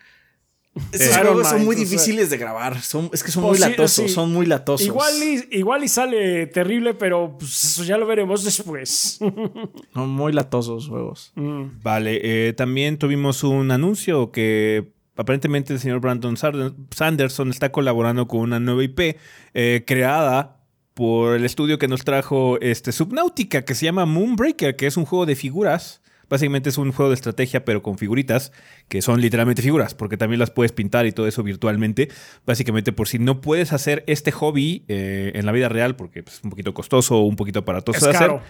I 0.74 0.80
don't 0.96 1.24
juegos 1.24 1.48
son 1.48 1.64
muy 1.66 1.74
o 1.74 1.78
sea- 1.78 1.84
difíciles 1.84 2.30
de 2.30 2.38
grabar. 2.38 2.80
Son, 2.80 3.10
es 3.12 3.22
que 3.22 3.30
son 3.30 3.42
Pues 3.42 3.58
muy 3.60 3.66
sí, 3.66 3.70
latosos. 3.70 4.06
sí. 4.06 4.08
Son 4.08 4.32
muy 4.32 4.46
latosos. 4.46 4.86
Igual 4.86 5.12
y, 5.22 5.58
igual 5.58 5.84
y 5.84 5.88
sale 5.88 6.46
terrible, 6.46 6.94
pero 6.94 7.36
pues, 7.38 7.62
eso 7.64 7.84
ya 7.84 7.98
lo 7.98 8.06
veremos 8.06 8.42
después. 8.42 9.18
Son 9.92 10.08
muy 10.08 10.32
latosos 10.32 10.88
juegos. 10.88 11.32
Mm. 11.34 11.64
Vale, 11.82 12.20
eh, 12.22 12.52
también 12.54 12.96
tuvimos 12.96 13.44
un 13.44 13.70
anuncio 13.70 14.32
que 14.32 14.92
aparentemente 15.14 15.74
el 15.74 15.78
señor 15.80 16.00
Brandon 16.00 16.36
Sanderson 16.38 17.50
está 17.50 17.70
colaborando 17.70 18.26
con 18.26 18.40
una 18.40 18.58
nueva 18.58 18.82
IP 18.82 19.18
eh, 19.52 19.84
creada 19.86 20.61
por 20.94 21.36
el 21.36 21.44
estudio 21.44 21.78
que 21.78 21.88
nos 21.88 22.04
trajo 22.04 22.58
este, 22.60 22.92
Subnautica, 22.92 23.64
que 23.64 23.74
se 23.74 23.86
llama 23.86 24.04
Moonbreaker, 24.06 24.76
que 24.76 24.86
es 24.86 24.96
un 24.96 25.04
juego 25.04 25.26
de 25.26 25.36
figuras. 25.36 26.00
Básicamente 26.28 26.70
es 26.70 26.78
un 26.78 26.92
juego 26.92 27.10
de 27.10 27.14
estrategia, 27.14 27.62
pero 27.64 27.82
con 27.82 27.98
figuritas, 27.98 28.52
que 28.88 29.02
son 29.02 29.20
literalmente 29.20 29.60
figuras, 29.60 29.94
porque 29.94 30.16
también 30.16 30.38
las 30.40 30.50
puedes 30.50 30.72
pintar 30.72 31.04
y 31.04 31.12
todo 31.12 31.26
eso 31.26 31.42
virtualmente. 31.42 32.08
Básicamente, 32.46 32.90
por 32.92 33.06
si 33.06 33.18
no 33.18 33.42
puedes 33.42 33.74
hacer 33.74 34.02
este 34.06 34.32
hobby 34.32 34.84
eh, 34.88 35.32
en 35.34 35.44
la 35.44 35.52
vida 35.52 35.68
real, 35.68 35.94
porque 35.94 36.22
pues, 36.22 36.38
es 36.38 36.44
un 36.44 36.48
poquito 36.48 36.72
costoso 36.72 37.18
o 37.18 37.22
un 37.24 37.36
poquito 37.36 37.58
aparatoso 37.58 37.98
Es 37.98 38.04
de 38.04 38.10
hacer, 38.10 38.28
caro. 38.28 38.42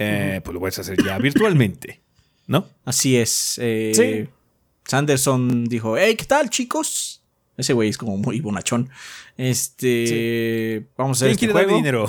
eh, 0.00 0.40
pues 0.42 0.52
lo 0.52 0.58
puedes 0.58 0.78
hacer 0.80 0.98
ya 1.04 1.16
virtualmente, 1.18 2.00
¿no? 2.48 2.66
Así 2.84 3.16
es. 3.16 3.58
eh, 3.62 3.92
Sí. 3.94 4.28
Sanderson 4.84 5.64
dijo: 5.66 5.96
Hey, 5.96 6.16
¿qué 6.16 6.24
tal, 6.24 6.50
chicos? 6.50 7.22
Ese 7.58 7.72
güey 7.72 7.88
es 7.90 7.98
como 7.98 8.16
muy 8.16 8.40
bonachón. 8.40 8.88
Este. 9.36 10.86
Vamos 10.96 11.20
a 11.20 11.26
hacer 11.26 11.36
¿Quién 11.36 11.50
este 11.50 11.60
quiere 11.60 11.82
darme 11.82 12.06
juego. 12.06 12.08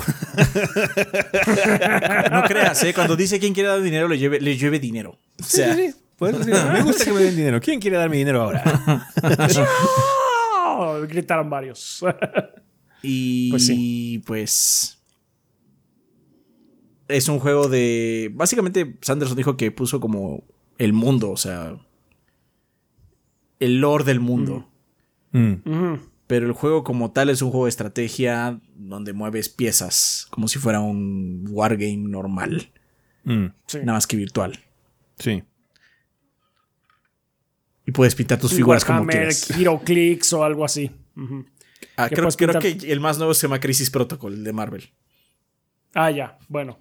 No 2.30 2.42
creas, 2.44 2.82
¿eh? 2.84 2.94
Cuando 2.94 3.16
dice 3.16 3.38
quién 3.40 3.52
quiere 3.52 3.68
dar 3.68 3.82
dinero, 3.82 4.08
le 4.08 4.16
lleve, 4.16 4.40
le 4.40 4.56
lleve 4.56 4.78
dinero. 4.78 5.18
O 5.38 5.42
sea, 5.42 5.74
sí, 5.74 5.88
sí, 5.88 5.92
sí. 5.92 6.26
Decir, 6.38 6.54
me 6.72 6.82
gusta 6.82 7.04
que 7.04 7.12
me 7.12 7.20
den 7.22 7.34
dinero. 7.36 7.60
¿Quién 7.60 7.80
quiere 7.80 7.96
darme 7.96 8.16
dinero 8.16 8.42
ahora? 8.42 8.62
Gritaron 11.08 11.50
varios. 11.50 12.04
Y 13.02 13.50
Pues 13.50 13.70
pues, 14.26 14.98
es 17.08 17.28
un 17.28 17.38
juego 17.38 17.66
de. 17.68 18.30
Básicamente, 18.34 18.98
Sanderson 19.00 19.36
dijo 19.36 19.56
que 19.56 19.70
puso 19.72 20.00
como 20.00 20.44
el 20.78 20.92
mundo, 20.92 21.30
o 21.30 21.36
sea. 21.36 21.74
El 23.58 23.80
lore 23.80 24.04
del 24.04 24.20
mundo. 24.20 24.69
Mm. 25.32 25.94
Pero 26.26 26.46
el 26.46 26.52
juego 26.52 26.84
como 26.84 27.10
tal 27.12 27.28
es 27.30 27.42
un 27.42 27.50
juego 27.50 27.66
de 27.66 27.70
estrategia 27.70 28.60
donde 28.74 29.12
mueves 29.12 29.48
piezas 29.48 30.26
como 30.30 30.46
si 30.48 30.58
fuera 30.58 30.80
un 30.80 31.44
wargame 31.50 31.96
normal, 31.96 32.70
mm, 33.24 33.46
Sí. 33.66 33.78
nada 33.78 33.94
más 33.94 34.06
que 34.06 34.16
virtual. 34.16 34.58
sí. 35.18 35.42
Y 37.86 37.92
puedes 37.92 38.14
pintar 38.14 38.38
tus 38.38 38.52
figuras 38.54 38.84
como 38.84 39.00
Warhammer, 39.00 39.16
quieras. 39.34 39.50
Hero 39.50 39.80
Clicks 39.84 40.32
o 40.34 40.44
algo 40.44 40.64
así. 40.64 40.90
Ah, 41.96 42.08
que 42.08 42.14
creo, 42.14 42.28
creo 42.30 42.60
que 42.60 42.92
el 42.92 43.00
más 43.00 43.18
nuevo 43.18 43.34
se 43.34 43.42
llama 43.48 43.58
Crisis 43.58 43.90
Protocol, 43.90 44.34
el 44.34 44.44
de 44.44 44.52
Marvel. 44.52 44.90
Ah, 45.94 46.10
ya, 46.12 46.38
bueno. 46.48 46.78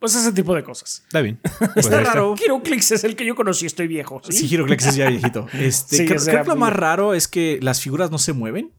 Pues 0.00 0.14
ese 0.14 0.30
tipo 0.32 0.54
de 0.54 0.62
cosas. 0.62 1.02
Está 1.06 1.20
bien. 1.20 1.40
Pues 1.74 1.86
Está 1.86 2.00
raro. 2.00 2.34
Hero 2.42 2.62
Clicks 2.62 2.92
es 2.92 3.04
el 3.04 3.16
que 3.16 3.26
yo 3.26 3.34
conocí, 3.34 3.66
estoy 3.66 3.88
viejo. 3.88 4.20
¿sí? 4.28 4.46
Sí, 4.48 4.54
Heroclex 4.54 4.86
es 4.86 4.94
ya 4.96 5.08
viejito. 5.08 5.46
Este, 5.54 5.96
Sí, 5.98 6.06
creo, 6.06 6.24
que 6.24 6.48
lo 6.48 6.56
más 6.56 6.72
raro 6.72 7.14
es 7.14 7.26
que 7.28 7.58
las 7.62 7.80
figuras 7.80 8.10
no 8.10 8.18
se 8.18 8.32
mueven. 8.32 8.72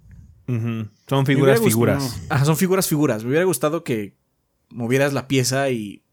Son 1.07 1.25
figuras, 1.25 1.59
figuras. 1.61 2.01
gustado- 2.03 2.25
Ajá, 2.29 2.45
son 2.45 2.57
figuras, 2.57 2.87
figuras. 2.87 3.23
Me 3.23 3.29
hubiera 3.29 3.45
gustado 3.45 3.83
que 3.83 4.15
movieras 4.69 5.13
la 5.13 5.27
pieza 5.27 5.69
y 5.69 6.03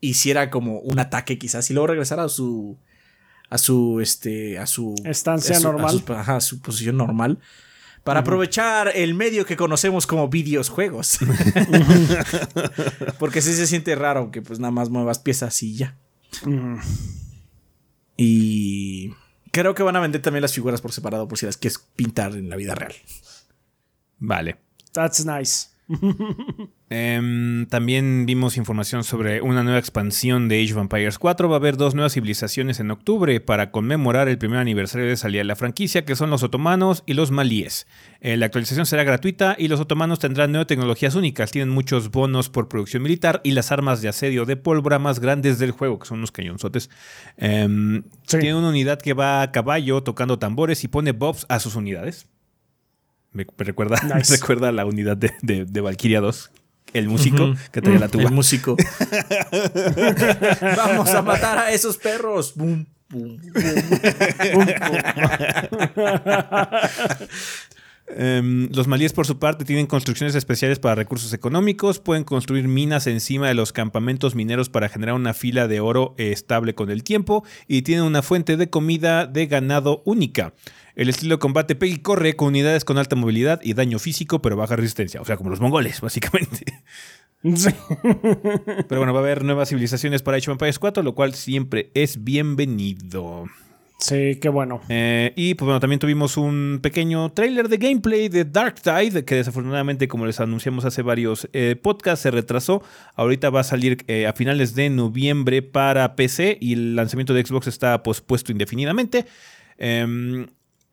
hiciera 0.00 0.50
como 0.50 0.80
un 0.80 0.98
ataque 0.98 1.38
quizás 1.38 1.70
y 1.70 1.74
luego 1.74 1.86
regresara 1.86 2.24
a 2.24 2.28
su 2.28 2.78
a 3.48 3.58
su 3.58 4.00
este 4.00 4.58
a 4.58 4.66
su 4.66 4.94
Estancia 5.04 5.56
a 5.56 5.60
su- 5.60 5.68
a 5.68 5.72
normal. 5.72 6.02
su- 6.06 6.12
ajá, 6.12 6.36
a 6.36 6.40
su 6.40 6.60
posición 6.60 6.96
normal. 6.96 7.38
Para 8.04 8.20
aprovechar 8.20 8.90
el 8.94 9.14
medio 9.14 9.46
que 9.46 9.56
conocemos 9.56 10.06
como 10.06 10.28
videojuegos. 10.28 11.18
Porque 13.18 13.40
sí 13.40 13.52
se 13.52 13.66
siente 13.66 13.94
raro 13.94 14.30
que 14.30 14.42
pues 14.42 14.58
nada 14.58 14.72
más 14.72 14.90
muevas 14.90 15.20
piezas 15.20 15.62
y 15.62 15.76
ya. 15.76 15.96
Y 18.16 19.14
creo 19.52 19.74
que 19.74 19.82
van 19.82 19.96
a 19.96 20.00
vender 20.00 20.20
también 20.20 20.42
las 20.42 20.52
figuras 20.52 20.80
por 20.80 20.92
separado 20.92 21.28
por 21.28 21.38
si 21.38 21.46
las 21.46 21.56
quieres 21.56 21.78
pintar 21.94 22.32
en 22.32 22.48
la 22.48 22.56
vida 22.56 22.74
real. 22.74 22.94
Vale. 24.18 24.56
That's 24.92 25.24
nice. 25.24 25.71
Em, 26.94 27.64
también 27.66 28.26
vimos 28.26 28.58
información 28.58 29.02
sobre 29.02 29.40
una 29.40 29.62
nueva 29.62 29.78
expansión 29.78 30.48
de 30.48 30.62
Age 30.62 30.74
of 30.74 30.80
Empires 30.80 31.18
4. 31.18 31.48
Va 31.48 31.56
a 31.56 31.58
haber 31.58 31.78
dos 31.78 31.94
nuevas 31.94 32.12
civilizaciones 32.12 32.80
en 32.80 32.90
octubre 32.90 33.40
para 33.40 33.70
conmemorar 33.70 34.28
el 34.28 34.36
primer 34.36 34.58
aniversario 34.58 35.08
de 35.08 35.16
salida 35.16 35.40
de 35.40 35.44
la 35.44 35.56
franquicia, 35.56 36.04
que 36.04 36.16
son 36.16 36.28
los 36.28 36.42
otomanos 36.42 37.02
y 37.06 37.14
los 37.14 37.30
malíes. 37.30 37.86
Eh, 38.20 38.36
la 38.36 38.44
actualización 38.44 38.84
será 38.84 39.04
gratuita 39.04 39.56
y 39.58 39.68
los 39.68 39.80
otomanos 39.80 40.18
tendrán 40.18 40.52
nuevas 40.52 40.66
tecnologías 40.66 41.14
únicas. 41.14 41.50
Tienen 41.50 41.70
muchos 41.70 42.10
bonos 42.10 42.50
por 42.50 42.68
producción 42.68 43.02
militar 43.02 43.40
y 43.42 43.52
las 43.52 43.72
armas 43.72 44.02
de 44.02 44.08
asedio 44.08 44.44
de 44.44 44.56
pólvora 44.56 44.98
más 44.98 45.18
grandes 45.18 45.58
del 45.58 45.70
juego, 45.70 45.98
que 45.98 46.06
son 46.06 46.18
unos 46.18 46.30
cañonzotes. 46.30 46.90
Em, 47.38 48.02
tiene 48.26 48.54
una 48.54 48.68
unidad 48.68 49.00
que 49.00 49.14
va 49.14 49.40
a 49.40 49.50
caballo 49.50 50.02
tocando 50.02 50.38
tambores 50.38 50.84
y 50.84 50.88
pone 50.88 51.12
bobs 51.12 51.46
a 51.48 51.58
sus 51.58 51.74
unidades. 51.74 52.28
Me, 53.32 53.46
recuerda, 53.58 53.96
recuerda 54.30 54.68
a 54.68 54.72
la 54.72 54.84
unidad 54.84 55.16
de, 55.16 55.32
de, 55.42 55.80
Valkyria 55.80 56.20
2. 56.20 56.50
El 56.92 57.08
músico 57.08 57.54
que 57.70 57.80
traía 57.80 57.98
la 57.98 58.08
tuba. 58.08 58.24
El 58.24 58.32
músico. 58.32 58.76
Vamos 60.76 61.08
a 61.10 61.22
matar 61.22 61.58
a 61.58 61.72
esos 61.72 61.96
perros. 61.96 62.54
Em, 68.14 68.68
los 68.72 68.88
malíes, 68.88 69.14
por 69.14 69.26
su 69.26 69.38
parte, 69.38 69.64
tienen 69.64 69.86
construcciones 69.86 70.34
especiales 70.34 70.78
para 70.78 70.96
recursos 70.96 71.32
económicos. 71.32 71.98
Pueden 71.98 72.24
construir 72.24 72.68
minas 72.68 73.06
encima 73.06 73.48
de 73.48 73.54
los 73.54 73.72
campamentos 73.72 74.34
mineros 74.34 74.68
para 74.68 74.90
generar 74.90 75.14
una 75.14 75.32
fila 75.32 75.68
de 75.68 75.80
oro 75.80 76.14
estable 76.18 76.74
con 76.74 76.90
el 76.90 77.04
tiempo. 77.04 77.42
Y 77.66 77.80
tienen 77.82 78.04
una 78.04 78.20
fuente 78.20 78.58
de 78.58 78.68
comida 78.68 79.26
de 79.26 79.46
ganado 79.46 80.02
única. 80.04 80.52
El 80.94 81.08
estilo 81.08 81.36
de 81.36 81.38
combate 81.38 81.74
pega 81.74 81.94
y 81.94 81.98
corre 81.98 82.36
con 82.36 82.48
unidades 82.48 82.84
con 82.84 82.98
alta 82.98 83.16
movilidad 83.16 83.60
y 83.62 83.74
daño 83.74 83.98
físico, 83.98 84.42
pero 84.42 84.56
baja 84.56 84.76
resistencia. 84.76 85.20
O 85.20 85.24
sea, 85.24 85.36
como 85.36 85.50
los 85.50 85.60
mongoles, 85.60 86.00
básicamente. 86.02 86.64
Pero 87.42 89.00
bueno, 89.00 89.12
va 89.12 89.20
a 89.20 89.22
haber 89.22 89.42
nuevas 89.44 89.68
civilizaciones 89.68 90.22
para 90.22 90.36
Age 90.36 90.50
of 90.50 90.54
Empires 90.54 90.78
4, 90.78 91.02
lo 91.02 91.14
cual 91.14 91.34
siempre 91.34 91.90
es 91.94 92.22
bienvenido. 92.22 93.46
Sí, 94.02 94.36
qué 94.40 94.48
bueno. 94.48 94.80
Eh, 94.88 95.32
y 95.36 95.54
pues 95.54 95.64
bueno, 95.64 95.78
también 95.78 96.00
tuvimos 96.00 96.36
un 96.36 96.80
pequeño 96.82 97.30
trailer 97.30 97.68
de 97.68 97.76
gameplay 97.76 98.28
de 98.28 98.44
Dark 98.44 98.80
Tide, 98.82 99.24
que 99.24 99.36
desafortunadamente, 99.36 100.08
como 100.08 100.26
les 100.26 100.40
anunciamos 100.40 100.84
hace 100.84 101.02
varios 101.02 101.48
eh, 101.52 101.76
podcasts, 101.80 102.22
se 102.22 102.32
retrasó. 102.32 102.82
Ahorita 103.14 103.50
va 103.50 103.60
a 103.60 103.64
salir 103.64 104.04
eh, 104.08 104.26
a 104.26 104.32
finales 104.32 104.74
de 104.74 104.90
noviembre 104.90 105.62
para 105.62 106.16
PC 106.16 106.58
y 106.60 106.72
el 106.72 106.96
lanzamiento 106.96 107.32
de 107.32 107.46
Xbox 107.46 107.68
está 107.68 108.02
pospuesto 108.02 108.50
indefinidamente. 108.50 109.24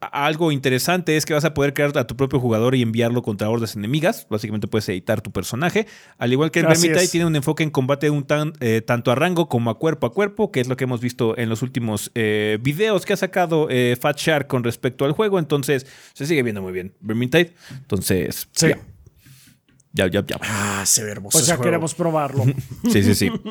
Algo 0.01 0.53
interesante 0.53 1.17
es 1.17 1.25
que 1.25 1.33
vas 1.33 1.43
a 1.43 1.53
poder 1.53 1.73
crear 1.73 1.97
a 1.97 2.07
tu 2.07 2.15
propio 2.15 2.39
jugador 2.39 2.73
y 2.73 2.81
enviarlo 2.81 3.21
contra 3.21 3.49
hordas 3.49 3.75
enemigas. 3.75 4.27
Básicamente 4.29 4.67
puedes 4.67 4.87
editar 4.87 5.19
tu 5.19 5.31
personaje. 5.31 5.87
Al 6.17 6.31
igual 6.31 6.51
que 6.51 6.61
el 6.61 6.67
Vermintide 6.67 7.07
tiene 7.09 7.25
un 7.25 7.35
enfoque 7.35 7.63
en 7.63 7.69
combate 7.69 8.09
un 8.09 8.23
tan, 8.23 8.53
eh, 8.61 8.81
tanto 8.81 9.11
a 9.11 9.15
rango 9.15 9.49
como 9.49 9.69
a 9.69 9.77
cuerpo 9.77 10.07
a 10.07 10.13
cuerpo, 10.13 10.51
que 10.51 10.61
es 10.61 10.69
lo 10.69 10.77
que 10.77 10.85
hemos 10.85 11.01
visto 11.01 11.37
en 11.37 11.49
los 11.49 11.61
últimos 11.63 12.11
eh, 12.15 12.59
videos 12.61 13.05
que 13.05 13.11
ha 13.11 13.17
sacado 13.17 13.67
eh, 13.69 13.97
Fat 13.99 14.17
Shark 14.17 14.47
con 14.47 14.63
respecto 14.63 15.03
al 15.03 15.11
juego. 15.11 15.37
Entonces 15.37 15.85
se 16.13 16.25
sigue 16.25 16.43
viendo 16.43 16.61
muy 16.61 16.71
bien 16.71 16.93
Vermintide. 17.01 17.53
Entonces, 17.71 18.47
sí. 18.53 18.69
ya. 18.69 18.79
Ya, 19.91 20.07
ya, 20.07 20.23
Ah, 20.41 20.83
se 20.85 21.03
ve 21.03 21.11
hermoso. 21.11 21.39
Pues 21.39 21.47
ya 21.47 21.59
queremos 21.59 21.93
probarlo. 21.93 22.45
sí, 22.89 23.03
sí, 23.03 23.15
sí. 23.15 23.31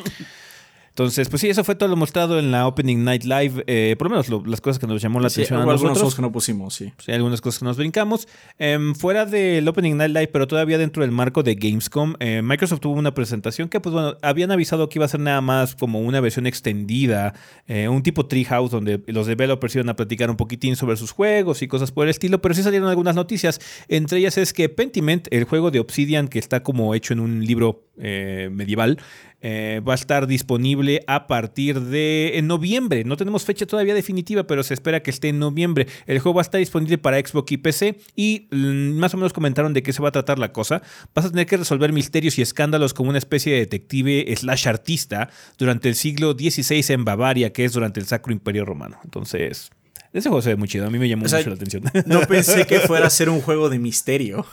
Entonces, 0.98 1.28
pues 1.28 1.40
sí, 1.42 1.48
eso 1.48 1.62
fue 1.62 1.76
todo 1.76 1.88
lo 1.88 1.94
mostrado 1.94 2.40
en 2.40 2.50
la 2.50 2.66
Opening 2.66 3.04
Night 3.04 3.22
Live. 3.22 3.62
Eh, 3.68 3.94
por 3.96 4.10
lo 4.10 4.16
menos 4.16 4.48
las 4.48 4.60
cosas 4.60 4.80
que 4.80 4.88
nos 4.88 5.00
llamó 5.00 5.20
la 5.20 5.28
atención 5.28 5.60
a 5.60 5.62
nosotros. 5.62 5.80
algunas 5.80 6.02
cosas 6.02 6.16
que 6.16 6.22
no 6.22 6.32
pusimos, 6.32 6.74
sí. 6.74 6.92
sí. 6.98 7.12
algunas 7.12 7.40
cosas 7.40 7.60
que 7.60 7.64
nos 7.66 7.76
brincamos. 7.76 8.26
Em, 8.58 8.96
fuera 8.96 9.24
del 9.24 9.68
Opening 9.68 9.96
Night 9.96 10.12
Live, 10.12 10.26
pero 10.32 10.48
todavía 10.48 10.76
dentro 10.76 11.02
del 11.02 11.12
marco 11.12 11.44
de 11.44 11.54
Gamescom, 11.54 12.14
eh, 12.18 12.42
Microsoft 12.42 12.80
tuvo 12.80 12.98
una 12.98 13.14
presentación 13.14 13.68
que, 13.68 13.78
pues 13.78 13.92
bueno, 13.92 14.16
habían 14.22 14.50
avisado 14.50 14.88
que 14.88 14.98
iba 14.98 15.04
a 15.04 15.08
ser 15.08 15.20
nada 15.20 15.40
más 15.40 15.76
como 15.76 16.00
una 16.00 16.18
versión 16.18 16.48
extendida, 16.48 17.32
eh, 17.68 17.88
un 17.88 18.02
tipo 18.02 18.26
Treehouse, 18.26 18.72
donde 18.72 19.00
los 19.06 19.28
developers 19.28 19.76
iban 19.76 19.90
a 19.90 19.94
platicar 19.94 20.30
un 20.30 20.36
poquitín 20.36 20.74
sobre 20.74 20.96
sus 20.96 21.12
juegos 21.12 21.62
y 21.62 21.68
cosas 21.68 21.92
por 21.92 22.06
el 22.06 22.10
estilo, 22.10 22.42
pero 22.42 22.56
sí 22.56 22.64
salieron 22.64 22.88
algunas 22.88 23.14
noticias. 23.14 23.60
Entre 23.86 24.18
ellas 24.18 24.36
es 24.36 24.52
que 24.52 24.68
Pentiment, 24.68 25.28
el 25.30 25.44
juego 25.44 25.70
de 25.70 25.78
Obsidian, 25.78 26.26
que 26.26 26.40
está 26.40 26.64
como 26.64 26.96
hecho 26.96 27.12
en 27.12 27.20
un 27.20 27.46
libro 27.46 27.84
medieval, 27.98 28.98
eh, 29.40 29.80
va 29.86 29.92
a 29.92 29.94
estar 29.94 30.26
disponible 30.26 31.02
a 31.06 31.26
partir 31.26 31.80
de 31.80 32.40
noviembre. 32.42 33.04
No 33.04 33.16
tenemos 33.16 33.44
fecha 33.44 33.66
todavía 33.66 33.94
definitiva, 33.94 34.44
pero 34.44 34.62
se 34.62 34.74
espera 34.74 35.02
que 35.02 35.10
esté 35.10 35.28
en 35.28 35.38
noviembre. 35.38 35.86
El 36.06 36.18
juego 36.18 36.36
va 36.36 36.40
a 36.40 36.42
estar 36.42 36.58
disponible 36.58 36.98
para 36.98 37.18
Xbox 37.18 37.52
y 37.52 37.56
PC 37.58 37.98
y 38.16 38.48
mm, 38.50 38.98
más 38.98 39.14
o 39.14 39.16
menos 39.16 39.32
comentaron 39.32 39.74
de 39.74 39.82
qué 39.82 39.92
se 39.92 40.02
va 40.02 40.08
a 40.08 40.12
tratar 40.12 40.38
la 40.38 40.52
cosa. 40.52 40.82
Vas 41.14 41.26
a 41.26 41.30
tener 41.30 41.46
que 41.46 41.56
resolver 41.56 41.92
misterios 41.92 42.38
y 42.38 42.42
escándalos 42.42 42.94
como 42.94 43.10
una 43.10 43.18
especie 43.18 43.52
de 43.52 43.60
detective 43.60 44.34
slash 44.36 44.66
artista 44.66 45.30
durante 45.56 45.88
el 45.88 45.94
siglo 45.94 46.32
XVI 46.32 46.84
en 46.92 47.04
Bavaria, 47.04 47.52
que 47.52 47.64
es 47.64 47.72
durante 47.72 48.00
el 48.00 48.06
Sacro 48.06 48.32
Imperio 48.32 48.64
Romano. 48.64 48.98
Entonces, 49.04 49.70
ese 50.12 50.28
juego 50.28 50.42
se 50.42 50.50
ve 50.50 50.56
muy 50.56 50.68
chido. 50.68 50.86
A 50.86 50.90
mí 50.90 50.98
me 50.98 51.08
llamó 51.08 51.22
mucho 51.22 51.48
la 51.48 51.54
atención. 51.54 51.84
No 52.06 52.20
pensé 52.22 52.66
que 52.66 52.80
fuera 52.86 53.06
a 53.06 53.10
ser 53.10 53.30
un 53.30 53.40
juego 53.40 53.68
de 53.68 53.78
misterio. 53.78 54.44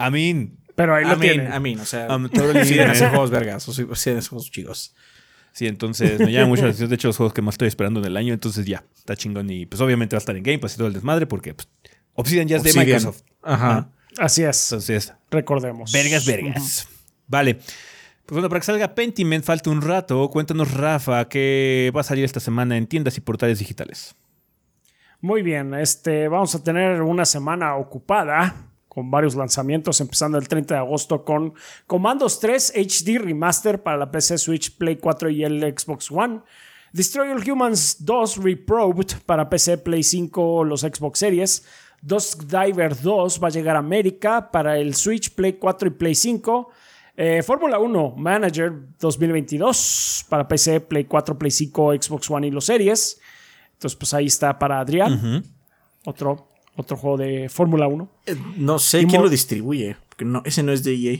I 0.00 0.10
mean, 0.10 0.58
pero 0.76 0.94
ahí 0.94 1.04
lo 1.04 1.18
tienen. 1.18 1.52
A 1.52 1.58
mí, 1.58 1.74
o 1.74 1.84
sea, 1.84 2.14
um, 2.14 2.28
sí 2.64 2.78
hacer 2.78 3.08
juegos 3.08 3.30
vergas, 3.30 3.68
o 3.68 3.72
sí 3.72 3.86
hacer 3.90 4.22
juegos 4.24 4.50
chicos. 4.50 4.94
Sí, 5.52 5.66
entonces 5.66 6.20
me 6.20 6.30
llama 6.30 6.48
mucho 6.48 6.62
la 6.62 6.68
atención. 6.68 6.90
De 6.90 6.96
hecho, 6.96 7.08
los 7.08 7.16
juegos 7.16 7.32
que 7.32 7.40
más 7.40 7.54
estoy 7.54 7.68
esperando 7.68 7.98
en 8.00 8.06
el 8.06 8.16
año, 8.18 8.34
entonces 8.34 8.66
ya, 8.66 8.84
está 8.94 9.16
chingón. 9.16 9.48
Y 9.48 9.64
pues 9.64 9.80
obviamente 9.80 10.14
va 10.14 10.18
a 10.18 10.20
estar 10.20 10.36
en 10.36 10.42
Game 10.42 10.58
Pass 10.58 10.74
y 10.74 10.76
todo 10.76 10.86
el 10.86 10.92
desmadre, 10.92 11.26
porque 11.26 11.54
pues, 11.54 11.66
Obsidian 12.12 12.46
ya 12.46 12.58
es 12.58 12.62
de 12.62 12.74
Microsoft. 12.74 13.22
Ajá. 13.42 13.88
Así 14.18 14.42
es. 14.42 14.70
Entonces, 14.70 15.14
recordemos. 15.30 15.92
Vergas, 15.92 16.26
vergas. 16.26 16.88
Vale. 17.26 17.54
Pues 17.54 18.34
bueno, 18.34 18.50
para 18.50 18.60
que 18.60 18.66
salga 18.66 18.94
Pentiment 18.94 19.44
falta 19.44 19.70
un 19.70 19.80
rato. 19.80 20.28
Cuéntanos, 20.28 20.74
Rafa, 20.74 21.26
qué 21.28 21.90
va 21.96 22.02
a 22.02 22.04
salir 22.04 22.24
esta 22.24 22.40
semana 22.40 22.76
en 22.76 22.86
tiendas 22.86 23.16
y 23.16 23.22
portales 23.22 23.58
digitales. 23.58 24.14
Muy 25.20 25.40
bien, 25.40 25.72
este, 25.72 26.28
vamos 26.28 26.54
a 26.54 26.62
tener 26.62 27.00
una 27.00 27.24
semana 27.24 27.76
ocupada 27.76 28.65
con 28.96 29.10
varios 29.10 29.34
lanzamientos, 29.34 30.00
empezando 30.00 30.38
el 30.38 30.48
30 30.48 30.72
de 30.72 30.80
agosto 30.80 31.22
con 31.22 31.52
Commandos 31.86 32.40
3 32.40 32.72
HD 32.74 33.18
Remaster 33.18 33.82
para 33.82 33.98
la 33.98 34.10
PC, 34.10 34.38
Switch, 34.38 34.74
Play 34.74 34.96
4 34.96 35.28
y 35.28 35.44
el 35.44 35.60
Xbox 35.60 36.10
One. 36.10 36.40
Destroy 36.94 37.28
All 37.28 37.46
Humans 37.46 38.06
2 38.06 38.42
Reprobed 38.42 39.18
para 39.26 39.50
PC, 39.50 39.76
Play 39.76 40.02
5, 40.02 40.64
los 40.64 40.80
Xbox 40.80 41.18
Series. 41.18 41.66
Dusk 42.00 42.44
Diver 42.44 42.98
2 42.98 43.38
va 43.42 43.48
a 43.48 43.50
llegar 43.50 43.76
a 43.76 43.80
América 43.80 44.50
para 44.50 44.78
el 44.78 44.94
Switch, 44.94 45.34
Play 45.34 45.52
4 45.52 45.88
y 45.88 45.90
Play 45.90 46.14
5. 46.14 46.70
Eh, 47.18 47.42
Fórmula 47.42 47.78
1 47.78 48.14
Manager 48.16 48.72
2022 48.98 50.24
para 50.30 50.48
PC, 50.48 50.80
Play 50.80 51.04
4, 51.04 51.36
Play 51.36 51.50
5, 51.50 51.92
Xbox 52.00 52.30
One 52.30 52.46
y 52.46 52.50
los 52.50 52.64
Series. 52.64 53.20
Entonces, 53.74 53.94
pues 53.94 54.14
ahí 54.14 54.24
está 54.24 54.58
para 54.58 54.80
Adrián. 54.80 55.44
Otro 56.06 56.55
otro 56.76 56.96
juego 56.96 57.16
de 57.16 57.48
Fórmula 57.48 57.88
1. 57.88 58.08
Eh, 58.26 58.36
no 58.56 58.78
sé 58.78 59.06
quién 59.06 59.22
lo 59.22 59.28
distribuye, 59.28 59.96
porque 60.08 60.24
no, 60.24 60.42
ese 60.44 60.62
no 60.62 60.72
es 60.72 60.84
de 60.84 60.94
EA. 60.94 61.18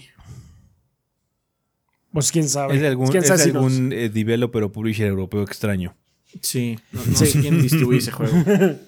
Pues 2.13 2.31
quién 2.31 2.49
sabe. 2.49 2.75
Es 2.75 2.81
de 2.81 2.89
algún, 2.89 3.15
es 3.15 3.29
de 3.29 3.51
algún 3.51 3.93
eh, 3.93 4.09
developer 4.09 4.63
o 4.63 4.73
publisher 4.73 5.07
europeo 5.07 5.43
extraño. 5.43 5.95
Sí, 6.41 6.79
no, 6.93 7.03
sé 7.15 7.41
quién 7.41 7.61
distribuye 7.61 7.99
ese 7.99 8.11
juego. 8.11 8.33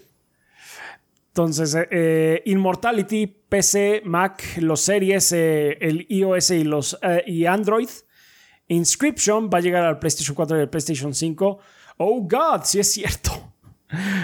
Entonces, 1.29 1.77
eh, 1.91 2.43
Immortality, 2.47 3.27
PC, 3.27 4.03
Mac, 4.05 4.43
los 4.59 4.81
series, 4.81 5.33
el 5.33 6.05
iOS 6.09 6.51
y, 6.51 6.65
los, 6.65 6.99
y 7.27 7.47
Android. 7.47 7.89
Inscription 8.67 9.49
va 9.49 9.59
a 9.59 9.61
llegar 9.61 9.85
al 9.85 9.99
PlayStation 9.99 10.35
4 10.35 10.59
y 10.59 10.61
al 10.63 10.69
PlayStation 10.69 11.15
5. 11.15 11.59
Oh, 11.99 12.21
God, 12.23 12.63
sí 12.65 12.81
es 12.81 12.93
cierto. 12.93 13.48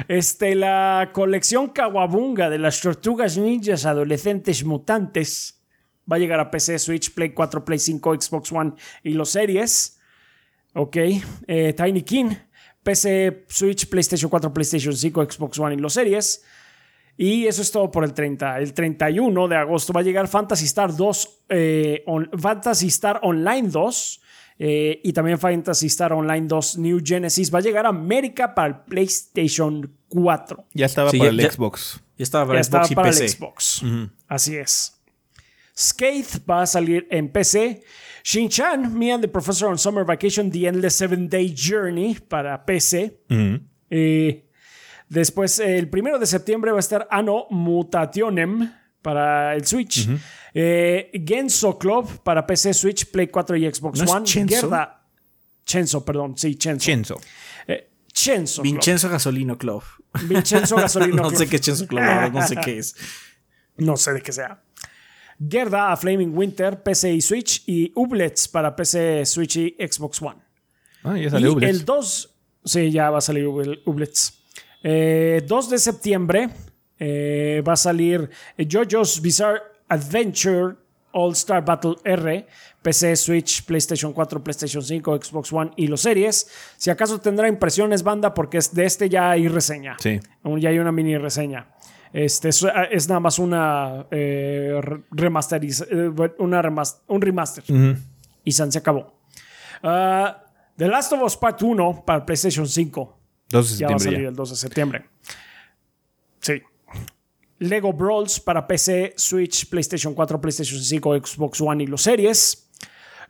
Este, 0.08 0.54
la 0.54 1.10
colección 1.12 1.68
Kawabunga 1.68 2.50
de 2.50 2.58
las 2.58 2.80
tortugas 2.80 3.38
ninjas 3.38 3.86
adolescentes 3.86 4.64
mutantes 4.64 5.62
va 6.10 6.16
a 6.16 6.18
llegar 6.18 6.40
a 6.40 6.50
PC, 6.50 6.78
Switch, 6.78 7.14
Play 7.14 7.30
4, 7.30 7.64
Play 7.64 7.78
5, 7.78 8.20
Xbox 8.20 8.52
One 8.52 8.72
y 9.02 9.14
los 9.14 9.30
series. 9.30 9.98
Ok. 10.74 10.96
Eh, 11.46 11.72
Tiny 11.74 12.02
King, 12.02 12.30
PC, 12.82 13.46
Switch, 13.48 13.88
PlayStation 13.88 14.28
4, 14.28 14.52
PlayStation 14.52 14.94
5, 14.94 15.24
Xbox 15.30 15.58
One 15.58 15.74
y 15.74 15.78
los 15.78 15.94
series. 15.94 16.44
Y 17.16 17.46
eso 17.46 17.62
es 17.62 17.70
todo 17.70 17.90
por 17.90 18.04
el 18.04 18.12
30. 18.12 18.58
El 18.58 18.74
31 18.74 19.48
de 19.48 19.56
agosto 19.56 19.92
va 19.92 20.00
a 20.00 20.02
llegar 20.02 20.28
Fantasy 20.28 20.66
Star 20.66 20.94
2, 20.94 21.44
eh, 21.48 22.04
Fantasy 22.36 22.88
Star 22.88 23.20
Online 23.22 23.68
2 23.68 24.20
eh, 24.58 25.00
y 25.02 25.12
también 25.12 25.38
Fantasy 25.38 25.86
Star 25.88 26.12
Online 26.12 26.46
2 26.46 26.78
New 26.78 27.00
Genesis 27.04 27.52
va 27.52 27.58
a 27.58 27.62
llegar 27.62 27.86
a 27.86 27.88
América 27.88 28.54
para 28.54 28.68
el 28.68 28.76
PlayStation 28.84 29.90
4. 30.08 30.66
Ya 30.74 30.86
estaba 30.86 31.10
Sí, 31.10 31.18
para 31.18 31.32
ya- 31.32 31.42
el 31.46 31.50
Xbox. 31.50 32.00
Ya 32.16 32.22
estaba 32.22 32.46
para 32.46 32.56
Ya 32.58 32.60
estaba 32.60 32.84
Xbox 32.84 32.92
y 32.92 32.94
para 32.94 33.08
PC. 33.10 33.24
el 33.24 33.30
Xbox. 33.30 33.82
Así 34.28 34.56
es. 34.56 35.00
Skate 35.76 36.40
va 36.48 36.62
a 36.62 36.66
salir 36.66 37.06
en 37.10 37.28
PC. 37.30 37.82
Shin-Chan, 38.22 38.96
Me 38.96 39.12
and 39.12 39.22
the 39.22 39.28
Professor 39.28 39.68
on 39.68 39.76
Summer 39.78 40.04
Vacation, 40.04 40.50
The 40.50 40.68
Endless 40.68 40.94
Seven 40.94 41.28
Day 41.28 41.52
Journey 41.54 42.16
para 42.28 42.64
PC. 42.64 43.20
Eh, 43.90 44.44
después, 45.08 45.58
eh, 45.58 45.76
el 45.78 45.88
primero 45.90 46.18
de 46.18 46.26
septiembre 46.26 46.70
va 46.70 46.78
a 46.78 46.80
estar 46.80 47.06
Anno 47.10 47.46
Mutationem 47.50 48.72
para 49.02 49.54
el 49.54 49.66
Switch. 49.66 50.08
Eh, 50.56 51.10
Genso 51.26 51.76
Club 51.78 52.22
para 52.22 52.46
PC, 52.46 52.72
Switch, 52.72 53.06
Play 53.10 53.26
4 53.26 53.56
y 53.56 53.72
Xbox 53.74 54.00
¿No 54.04 54.12
One. 54.12 54.24
Chenzo? 54.24 54.54
Gerda. 54.60 55.04
Chenzo, 55.66 56.04
perdón. 56.04 56.38
Sí, 56.38 56.54
Chenzo. 56.54 56.84
Chenzo. 56.84 57.20
Eh, 57.66 57.90
Chenzo 58.12 58.62
Club. 58.62 58.72
Vincenzo 58.72 59.08
Gasolino 59.08 59.58
Club. 59.58 59.82
Vincenzo 60.28 60.76
Gasolino 60.76 61.16
no 61.22 61.28
Club. 61.28 61.38
sé 61.38 61.48
qué 61.48 61.56
es 61.56 61.62
Chenzo 61.62 61.86
Club, 61.88 62.02
no 62.32 62.46
sé 62.46 62.56
qué 62.56 62.78
es. 62.78 62.94
No 63.76 63.96
sé 63.96 64.12
de 64.12 64.22
qué 64.22 64.30
sea. 64.30 64.62
Gerda 65.50 65.90
a 65.90 65.96
Flaming 65.96 66.36
Winter, 66.38 66.80
PC 66.80 67.12
y 67.14 67.20
Switch. 67.20 67.64
Y 67.66 67.90
Ublets 67.96 68.46
para 68.46 68.76
PC, 68.76 69.26
Switch 69.26 69.56
y 69.56 69.76
Xbox 69.80 70.22
One. 70.22 70.36
Ah, 71.02 71.16
ya 71.18 71.24
Y 71.26 71.30
salió 71.30 71.52
Ublets. 71.54 71.76
el 71.80 71.84
2, 71.84 72.34
sí, 72.66 72.92
ya 72.92 73.10
va 73.10 73.18
a 73.18 73.20
salir 73.20 73.46
Ubl- 73.46 73.82
Ublets. 73.84 74.38
Eh, 74.84 75.42
2 75.44 75.70
de 75.70 75.78
septiembre 75.78 76.50
eh, 77.00 77.64
va 77.66 77.72
a 77.72 77.76
salir 77.76 78.30
eh, 78.56 78.64
JoJo's 78.70 79.20
Bizarre 79.20 79.60
Adventure 79.94 80.76
All 81.12 81.32
Star 81.32 81.64
Battle 81.64 81.94
R, 82.04 82.46
PC, 82.82 83.14
Switch, 83.16 83.64
PlayStation 83.64 84.12
4, 84.12 84.42
PlayStation 84.42 84.82
5, 84.82 85.16
Xbox 85.22 85.52
One 85.52 85.70
y 85.76 85.86
los 85.86 86.00
series. 86.00 86.48
Si 86.76 86.90
acaso 86.90 87.20
tendrá 87.20 87.46
impresiones, 87.48 88.02
banda, 88.02 88.34
porque 88.34 88.58
es- 88.58 88.74
de 88.74 88.84
este 88.84 89.08
ya 89.08 89.30
hay 89.30 89.46
reseña. 89.48 89.96
Sí. 90.00 90.20
Ya 90.58 90.68
hay 90.70 90.78
una 90.80 90.90
mini 90.92 91.16
reseña. 91.16 91.68
Este 92.12 92.48
es, 92.48 92.64
es 92.90 93.08
nada 93.08 93.20
más 93.20 93.38
una 93.38 94.06
eh, 94.10 94.78
re- 94.80 95.02
remasteriz- 95.12 95.86
eh, 95.90 96.32
una 96.38 96.60
remas- 96.62 97.00
un 97.08 97.20
remaster 97.20 97.64
y 98.44 98.52
San 98.52 98.70
se 98.72 98.78
acabó. 98.78 99.14
Ah, 99.82 100.42
The 100.76 100.88
Last 100.88 101.12
of 101.12 101.22
Us 101.22 101.36
Part 101.36 101.62
1 101.62 102.02
para 102.04 102.24
PlayStation 102.26 102.66
5. 102.66 103.18
2 103.50 103.72
de 103.72 103.78
Ya 103.78 103.88
va 103.88 103.94
a 103.94 103.98
salir 104.00 104.22
ya. 104.22 104.28
el 104.28 104.34
2 104.34 104.50
de 104.50 104.56
septiembre. 104.56 105.04
Sí. 106.40 106.60
Lego 107.58 107.92
Brawls 107.92 108.40
para 108.40 108.66
PC, 108.66 109.14
Switch, 109.16 109.68
PlayStation 109.68 110.14
4, 110.14 110.40
PlayStation 110.40 110.80
5, 110.80 111.26
Xbox 111.26 111.60
One 111.60 111.84
y 111.84 111.86
los 111.86 112.02
series. 112.02 112.70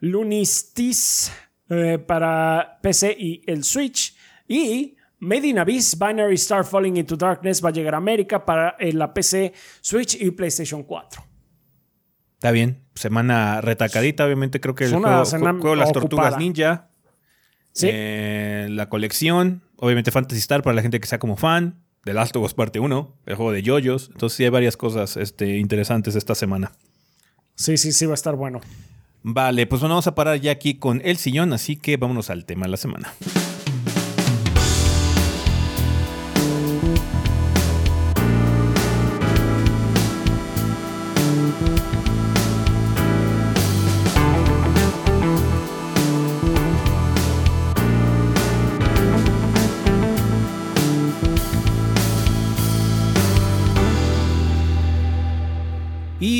Lunistis 0.01 1.31
eh, 1.69 1.97
para 1.99 2.79
PC 2.81 3.15
y 3.17 3.41
el 3.45 3.63
Switch. 3.63 4.15
Y 4.47 4.95
Made 5.19 5.47
in 5.47 5.59
Abyss 5.59 5.97
Binary 5.97 6.35
Star 6.35 6.65
Falling 6.65 6.97
into 6.97 7.15
Darkness 7.15 7.63
va 7.63 7.69
a 7.69 7.71
llegar 7.71 7.95
a 7.95 7.97
América 7.97 8.45
para 8.45 8.75
eh, 8.79 8.93
la 8.93 9.13
PC, 9.13 9.53
Switch 9.81 10.15
y 10.21 10.31
PlayStation 10.31 10.83
4. 10.83 11.23
Está 12.35 12.51
bien. 12.51 12.85
Semana 12.93 13.61
retacadita, 13.61 14.25
obviamente 14.25 14.59
creo 14.59 14.75
que 14.75 14.85
el 14.85 14.95
juego, 14.95 15.25
juego 15.25 15.75
Las 15.75 15.91
Tortugas. 15.91 16.37
Ninja. 16.37 16.89
Sí. 17.71 17.89
eh, 17.91 18.67
la 18.69 18.87
colección. 18.87 19.63
Obviamente 19.77 20.11
Fantasy 20.11 20.39
Star 20.39 20.61
para 20.61 20.75
la 20.75 20.81
gente 20.81 20.99
que 20.99 21.07
sea 21.07 21.19
como 21.19 21.37
fan. 21.37 21.84
The 22.05 22.13
Last 22.13 22.35
of 22.35 22.43
Us 22.43 22.53
Parte 22.53 22.79
1. 22.79 23.13
El 23.25 23.35
juego 23.35 23.51
de 23.51 23.63
yoyos. 23.63 24.09
Entonces 24.13 24.37
sí 24.37 24.43
hay 24.43 24.49
varias 24.49 24.77
cosas 24.77 25.17
este, 25.17 25.57
interesantes 25.57 26.15
esta 26.15 26.35
semana. 26.35 26.71
Sí, 27.55 27.77
sí, 27.77 27.91
sí, 27.91 28.05
va 28.05 28.11
a 28.11 28.15
estar 28.15 28.35
bueno. 28.35 28.61
Vale, 29.23 29.65
pues 29.65 29.81
bueno, 29.81 29.95
vamos 29.95 30.05
a 30.05 30.13
parar 30.13 30.39
ya 30.39 30.51
aquí 30.51 30.75
con 30.75 31.01
el 31.03 31.17
sillón, 31.17 31.51
así 31.51 31.77
que 31.77 31.97
vámonos 31.97 32.29
al 32.29 32.45
tema 32.45 32.67
de 32.67 32.71
la 32.71 32.77
semana. 32.77 33.11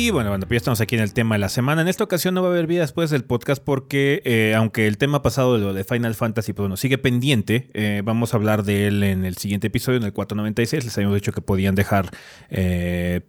Y 0.06 0.10
bueno, 0.10 0.30
bueno, 0.30 0.46
pues 0.46 0.54
ya 0.54 0.58
estamos 0.58 0.80
aquí 0.80 0.94
en 0.94 1.00
el 1.00 1.12
tema 1.12 1.34
de 1.34 1.40
la 1.40 1.48
semana. 1.48 1.82
En 1.82 1.88
esta 1.88 2.04
ocasión 2.04 2.32
no 2.32 2.40
va 2.40 2.46
a 2.46 2.52
haber 2.52 2.68
vida 2.68 2.82
después 2.82 3.10
del 3.10 3.24
podcast 3.24 3.60
porque, 3.60 4.22
eh, 4.24 4.54
aunque 4.54 4.86
el 4.86 4.98
tema 4.98 5.20
pasado 5.20 5.54
de 5.54 5.64
lo 5.64 5.74
de 5.74 5.82
Final 5.82 6.14
Fantasy, 6.14 6.52
pues 6.52 6.62
bueno, 6.62 6.76
sigue 6.76 6.96
pendiente, 6.96 7.70
eh, 7.74 8.02
vamos 8.04 8.32
a 8.32 8.36
hablar 8.36 8.62
de 8.62 8.86
él 8.86 9.02
en 9.02 9.24
el 9.24 9.36
siguiente 9.36 9.66
episodio, 9.66 9.98
en 9.98 10.04
el 10.04 10.12
496. 10.12 10.84
Les 10.84 10.96
habíamos 10.96 11.16
dicho 11.16 11.32
que 11.32 11.40
podían 11.40 11.74
dejar... 11.74 12.10
eh, 12.50 13.22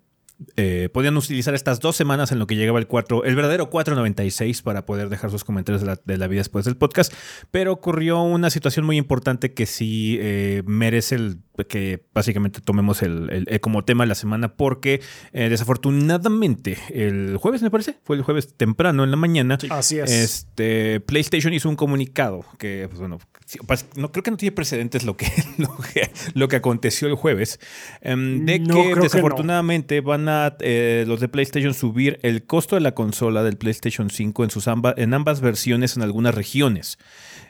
eh, 0.55 0.89
podían 0.93 1.17
utilizar 1.17 1.55
estas 1.55 1.79
dos 1.79 1.95
semanas 1.95 2.31
en 2.31 2.39
lo 2.39 2.45
que 2.47 2.55
llegaba 2.55 2.79
el 2.79 2.87
4, 2.87 3.23
el 3.23 3.35
verdadero 3.35 3.69
496 3.69 4.61
para 4.61 4.85
poder 4.85 5.09
dejar 5.09 5.31
sus 5.31 5.43
comentarios 5.43 5.81
de 5.81 5.87
la, 5.87 5.99
de 6.03 6.17
la 6.17 6.27
vida 6.27 6.39
después 6.41 6.65
del 6.65 6.77
podcast, 6.77 7.11
pero 7.51 7.71
ocurrió 7.73 8.21
una 8.21 8.49
situación 8.49 8.85
muy 8.85 8.97
importante 8.97 9.53
que 9.53 9.65
sí 9.65 10.17
eh, 10.21 10.61
merece 10.65 11.15
el, 11.15 11.39
que 11.67 12.05
básicamente 12.13 12.61
tomemos 12.61 13.01
el, 13.01 13.29
el- 13.31 13.45
el 13.49 13.59
como 13.61 13.83
tema 13.83 14.03
de 14.03 14.09
la 14.09 14.15
semana 14.15 14.55
porque 14.55 15.01
eh, 15.33 15.49
desafortunadamente 15.49 16.77
el 16.89 17.37
jueves 17.37 17.61
me 17.61 17.71
parece, 17.71 17.97
fue 18.03 18.15
el 18.15 18.21
jueves 18.21 18.53
temprano 18.55 19.03
en 19.03 19.11
la 19.11 19.17
mañana, 19.17 19.57
Así 19.69 19.97
es. 19.99 20.11
este, 20.11 20.99
PlayStation 21.01 21.53
hizo 21.53 21.69
un 21.69 21.75
comunicado 21.75 22.45
que, 22.57 22.85
pues 22.89 22.99
bueno, 22.99 23.19
sí, 23.47 23.57
pas- 23.65 23.85
no, 23.95 24.11
creo 24.11 24.21
que 24.21 24.29
no 24.31 24.37
tiene 24.37 24.51
precedentes 24.51 25.03
lo 25.03 25.17
que, 25.17 25.25
lo 25.57 25.75
que, 25.77 26.11
lo 26.35 26.47
que 26.47 26.57
aconteció 26.57 27.07
el 27.07 27.15
jueves, 27.15 27.59
em, 28.01 28.45
de 28.45 28.59
No, 28.59 28.75
que 28.75 28.89
que 28.89 28.95
no. 28.95 29.01
desafortunadamente 29.01 30.01
van 30.01 30.29
a 30.29 30.55
eh, 30.59 31.05
los 31.07 31.19
de 31.19 31.29
PlayStation 31.29 31.73
subir 31.73 32.19
el 32.21 32.43
costo 32.43 32.75
de 32.75 32.81
la 32.81 32.93
consola 32.93 33.41
del 33.43 33.57
PlayStation 33.57 34.09
5 34.11 34.43
en, 34.43 34.49
sus 34.51 34.67
amba- 34.67 34.93
en 34.97 35.13
ambas 35.15 35.41
versiones 35.41 35.95
en 35.97 36.03
algunas 36.03 36.35
regiones. 36.35 36.99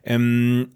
Em, 0.04 0.70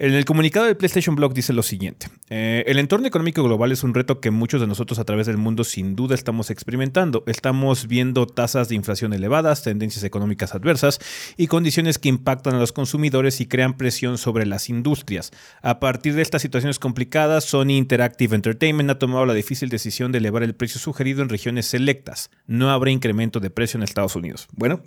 en 0.00 0.14
el 0.14 0.24
comunicado 0.24 0.64
del 0.64 0.78
PlayStation 0.78 1.14
Blog 1.14 1.34
dice 1.34 1.52
lo 1.52 1.62
siguiente. 1.62 2.08
eh, 2.30 2.64
el 2.66 2.78
entorno 2.78 3.06
económico 3.06 3.42
global 3.42 3.70
es 3.70 3.84
un 3.84 3.92
reto 3.92 4.18
que 4.18 4.30
muchos 4.30 4.62
de 4.62 4.66
nosotros 4.66 4.98
a 4.98 5.04
través 5.04 5.26
del 5.26 5.36
mundo 5.36 5.62
sin 5.62 5.94
duda 5.94 6.14
estamos 6.14 6.48
experimentando. 6.48 7.22
Estamos 7.26 7.86
viendo 7.86 8.26
tasas 8.26 8.70
de 8.70 8.76
inflación 8.76 9.12
elevadas, 9.12 9.62
tendencias 9.62 10.02
económicas 10.02 10.54
adversas 10.54 11.00
y 11.36 11.48
condiciones 11.48 11.98
que 11.98 12.08
impactan 12.08 12.54
a 12.54 12.58
los 12.58 12.72
consumidores 12.72 13.42
y 13.42 13.46
crean 13.46 13.76
presión 13.76 14.16
sobre 14.16 14.46
las 14.46 14.70
industrias. 14.70 15.32
A 15.60 15.80
partir 15.80 16.14
de 16.14 16.22
estas 16.22 16.40
situaciones 16.40 16.78
complicadas, 16.78 17.44
Sony 17.44 17.72
Interactive 17.72 18.34
Entertainment 18.34 18.88
ha 18.88 18.98
tomado 18.98 19.26
la 19.26 19.34
difícil 19.34 19.68
decisión 19.68 20.12
de 20.12 20.18
elevar 20.18 20.42
el 20.42 20.54
precio 20.54 20.80
sugerido 20.80 21.20
en 21.20 21.28
regiones 21.28 21.66
selectas. 21.66 22.30
No 22.46 22.70
habrá 22.70 22.90
incremento 22.90 23.38
de 23.38 23.50
precio 23.50 23.76
en 23.76 23.82
Estados 23.82 24.16
Unidos. 24.16 24.48
Bueno, 24.52 24.82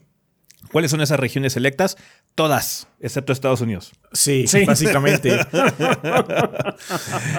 ¿cuáles 0.72 0.91
son 0.91 1.01
esas 1.01 1.20
regiones 1.20 1.53
selectas? 1.53 1.97
Todas, 2.36 2.88
excepto 2.99 3.34
Estados 3.34 3.61
Unidos. 3.61 3.91
Sí, 4.11 4.45
Sí. 4.47 4.66
básicamente. 4.66 5.32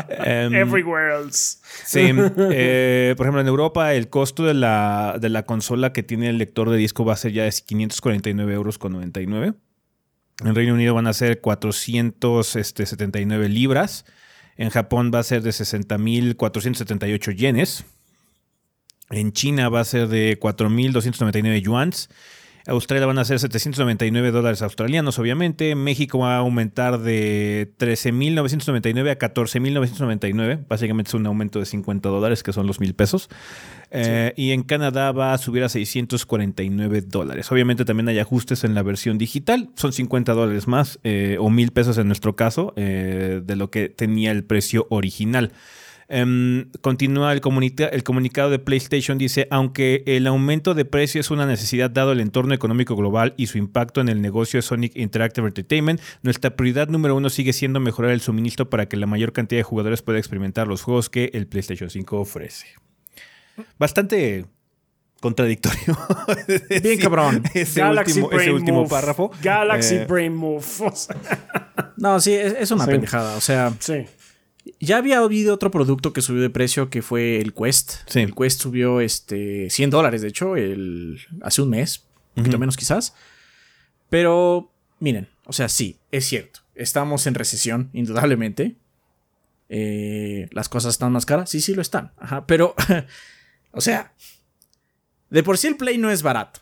Em, 0.09 0.55
Everywhere 0.55 1.15
else. 1.17 1.59
Sí, 1.85 2.11
eh, 2.53 3.15
por 3.17 3.27
ejemplo, 3.27 3.41
en 3.41 3.49
Europa 3.49 3.95
el 3.95 4.09
costo 4.09 4.45
de 4.45 4.55
la, 4.55 5.17
de 5.21 5.29
la 5.29 5.45
consola 5.45 5.93
que 5.93 6.03
tiene 6.03 6.29
el 6.31 6.39
lector 6.39 6.71
de 6.71 6.77
disco 6.77 7.05
va 7.05 7.15
a 7.15 7.17
ser 7.17 7.33
ya 7.33 7.45
de 7.45 7.53
549 7.53 8.55
euros 8.55 8.79
con 8.79 8.93
99. 8.93 9.55
En 10.45 10.55
Reino 10.55 10.75
Unido 10.75 10.95
van 10.95 11.07
a 11.07 11.13
ser 11.13 11.41
479 11.41 13.49
libras. 13.49 14.05
En 14.57 14.71
Japón 14.71 15.11
va 15.15 15.21
a 15.21 15.25
ser 15.25 15.43
de 15.43 15.51
60.478 15.51 17.35
yenes. 17.35 17.85
En 19.11 19.33
China 19.33 19.69
va 19.69 19.81
a 19.81 19.85
ser 19.85 20.09
de 20.09 20.39
4.299 20.41 21.61
yuans. 21.61 22.09
Australia 22.67 23.07
van 23.07 23.19
a 23.19 23.25
ser 23.25 23.39
799 23.39 24.31
dólares 24.31 24.63
australianos, 24.63 25.19
obviamente. 25.19 25.75
México 25.75 26.21
va 26.21 26.37
a 26.37 26.39
aumentar 26.39 26.99
de 26.99 27.71
13.999 27.79 29.11
a 29.11 29.19
14.999. 29.19 30.65
Básicamente 30.67 31.11
es 31.11 31.15
un 31.15 31.27
aumento 31.27 31.59
de 31.59 31.67
50 31.67 32.09
dólares, 32.09 32.43
que 32.43 32.55
son 32.55 32.67
los 32.67 32.81
mil 32.81 32.95
pesos. 32.95 33.29
Eh, 33.91 34.33
Y 34.37 34.53
en 34.53 34.63
Canadá 34.63 35.13
va 35.13 35.35
a 35.35 35.39
subir 35.39 35.63
a 35.63 35.69
649 35.69 37.03
dólares. 37.03 37.53
Obviamente 37.53 37.85
también 37.85 38.09
hay 38.09 38.19
ajustes 38.19 38.65
en 38.65 38.75
la 38.75 38.83
versión 38.83 39.19
digital. 39.19 39.69
Son 39.77 39.93
50 39.93 40.33
dólares 40.33 40.67
más 40.67 40.99
eh, 41.05 41.37
o 41.39 41.51
mil 41.51 41.71
pesos 41.71 41.99
en 41.99 42.07
nuestro 42.07 42.35
caso 42.35 42.73
eh, 42.77 43.43
de 43.45 43.57
lo 43.57 43.71
que 43.71 43.91
tenía 43.91 44.31
el 44.31 44.43
precio 44.43 44.87
original. 44.89 45.53
Em, 46.09 46.71
continúa 46.83 47.33
el, 47.33 47.41
comunica- 47.41 47.89
el 47.89 48.03
comunicado 48.05 48.51
de 48.51 48.59
PlayStation, 48.59 49.17
dice, 49.17 49.49
aunque 49.51 50.03
el 50.07 50.27
aumento 50.27 50.75
de 50.75 50.85
precio 50.85 51.21
es 51.21 51.31
una 51.31 51.47
necesidad 51.47 51.91
dado 51.91 52.13
el 52.13 52.21
entorno 52.21 52.53
económico 52.55 52.95
global 52.95 53.33
y 53.37 53.47
su 53.47 53.57
impacto 53.59 54.01
en 54.01 54.09
el 54.09 54.21
negocio 54.21 54.59
de 54.59 54.63
Sonic 54.63 54.97
Interactive 54.97 55.47
Entertainment, 55.47 56.01
nuestra 56.23 56.57
prioridad 56.57 56.89
número 56.89 57.17
uno 57.17 57.31
sigue 57.31 57.53
siendo 57.55 57.81
mejorar 57.81 58.11
el 58.11 58.21
suministro 58.21 58.69
para 58.69 58.87
que 58.87 58.97
la 58.99 59.07
mayor 59.07 59.33
cantidad 59.33 59.61
de 59.61 59.65
jugadores 59.65 60.03
pueda 60.03 60.19
experimentar 60.19 60.67
los 60.69 60.83
juegos 60.83 61.09
que 61.09 61.31
el 61.33 61.47
PlayStation 61.47 61.89
5 61.89 62.21
ofrece. 62.21 62.67
Bastante 63.79 64.47
contradictorio. 65.21 65.97
Bien 66.83 66.99
cabrón. 66.99 67.43
Ese 67.55 67.81
Galaxy 67.81 68.21
último, 68.21 68.29
ese 68.29 68.37
Brain 68.37 68.55
último 68.55 68.81
Move. 68.81 68.91
párrafo. 68.91 69.31
Galaxy 69.43 69.95
Eh, 69.97 70.07
Brain 70.07 70.35
Move. 70.35 70.63
No, 71.97 72.21
sí, 72.21 72.33
es, 72.35 72.55
es 72.59 72.71
una 72.73 72.85
Sí. 72.85 72.91
pendejada. 72.91 73.37
O 73.37 73.41
sea, 73.41 73.73
sí. 73.79 74.05
Ya 74.81 74.99
había 74.99 75.19
habido 75.19 75.55
otro 75.55 75.71
producto 75.71 76.13
que 76.13 76.23
subió 76.23 76.43
de 76.43 76.51
precio 76.51 76.91
que 76.91 77.03
fue 77.03 77.41
el 77.41 77.55
Quest. 77.55 77.95
Sí. 78.07 78.21
El 78.21 78.35
Quest 78.35 78.61
subió 78.61 79.01
este 79.01 79.71
100 79.71 79.91
dólares, 79.91 80.23
de 80.23 80.29
hecho, 80.29 80.57
el, 80.57 81.21
hace 81.43 81.63
un 81.63 81.71
mes, 81.71 82.05
un 82.37 82.43
poquito 82.43 82.59
menos 82.59 82.77
quizás. 82.77 83.15
Pero 84.11 84.71
miren, 85.01 85.29
o 85.47 85.53
sea, 85.53 85.69
sí, 85.69 85.99
es 86.11 86.25
cierto. 86.27 86.61
Estamos 86.75 87.27
en 87.27 87.35
recesión, 87.35 87.91
indudablemente. 87.93 88.77
Eh, 89.69 90.49
las 90.53 90.69
cosas 90.69 90.95
están 90.95 91.13
más 91.13 91.27
caras, 91.27 91.51
sí, 91.51 91.61
sí 91.61 91.75
lo 91.75 91.83
están. 91.83 92.13
Ajá, 92.17 92.47
pero, 92.47 92.75
o 93.73 93.81
sea, 93.81 94.15
de 95.31 95.43
por 95.43 95.59
sí 95.59 95.69
el 95.69 95.77
Play 95.77 95.99
no 95.99 96.11
es 96.11 96.23
barato. 96.23 96.61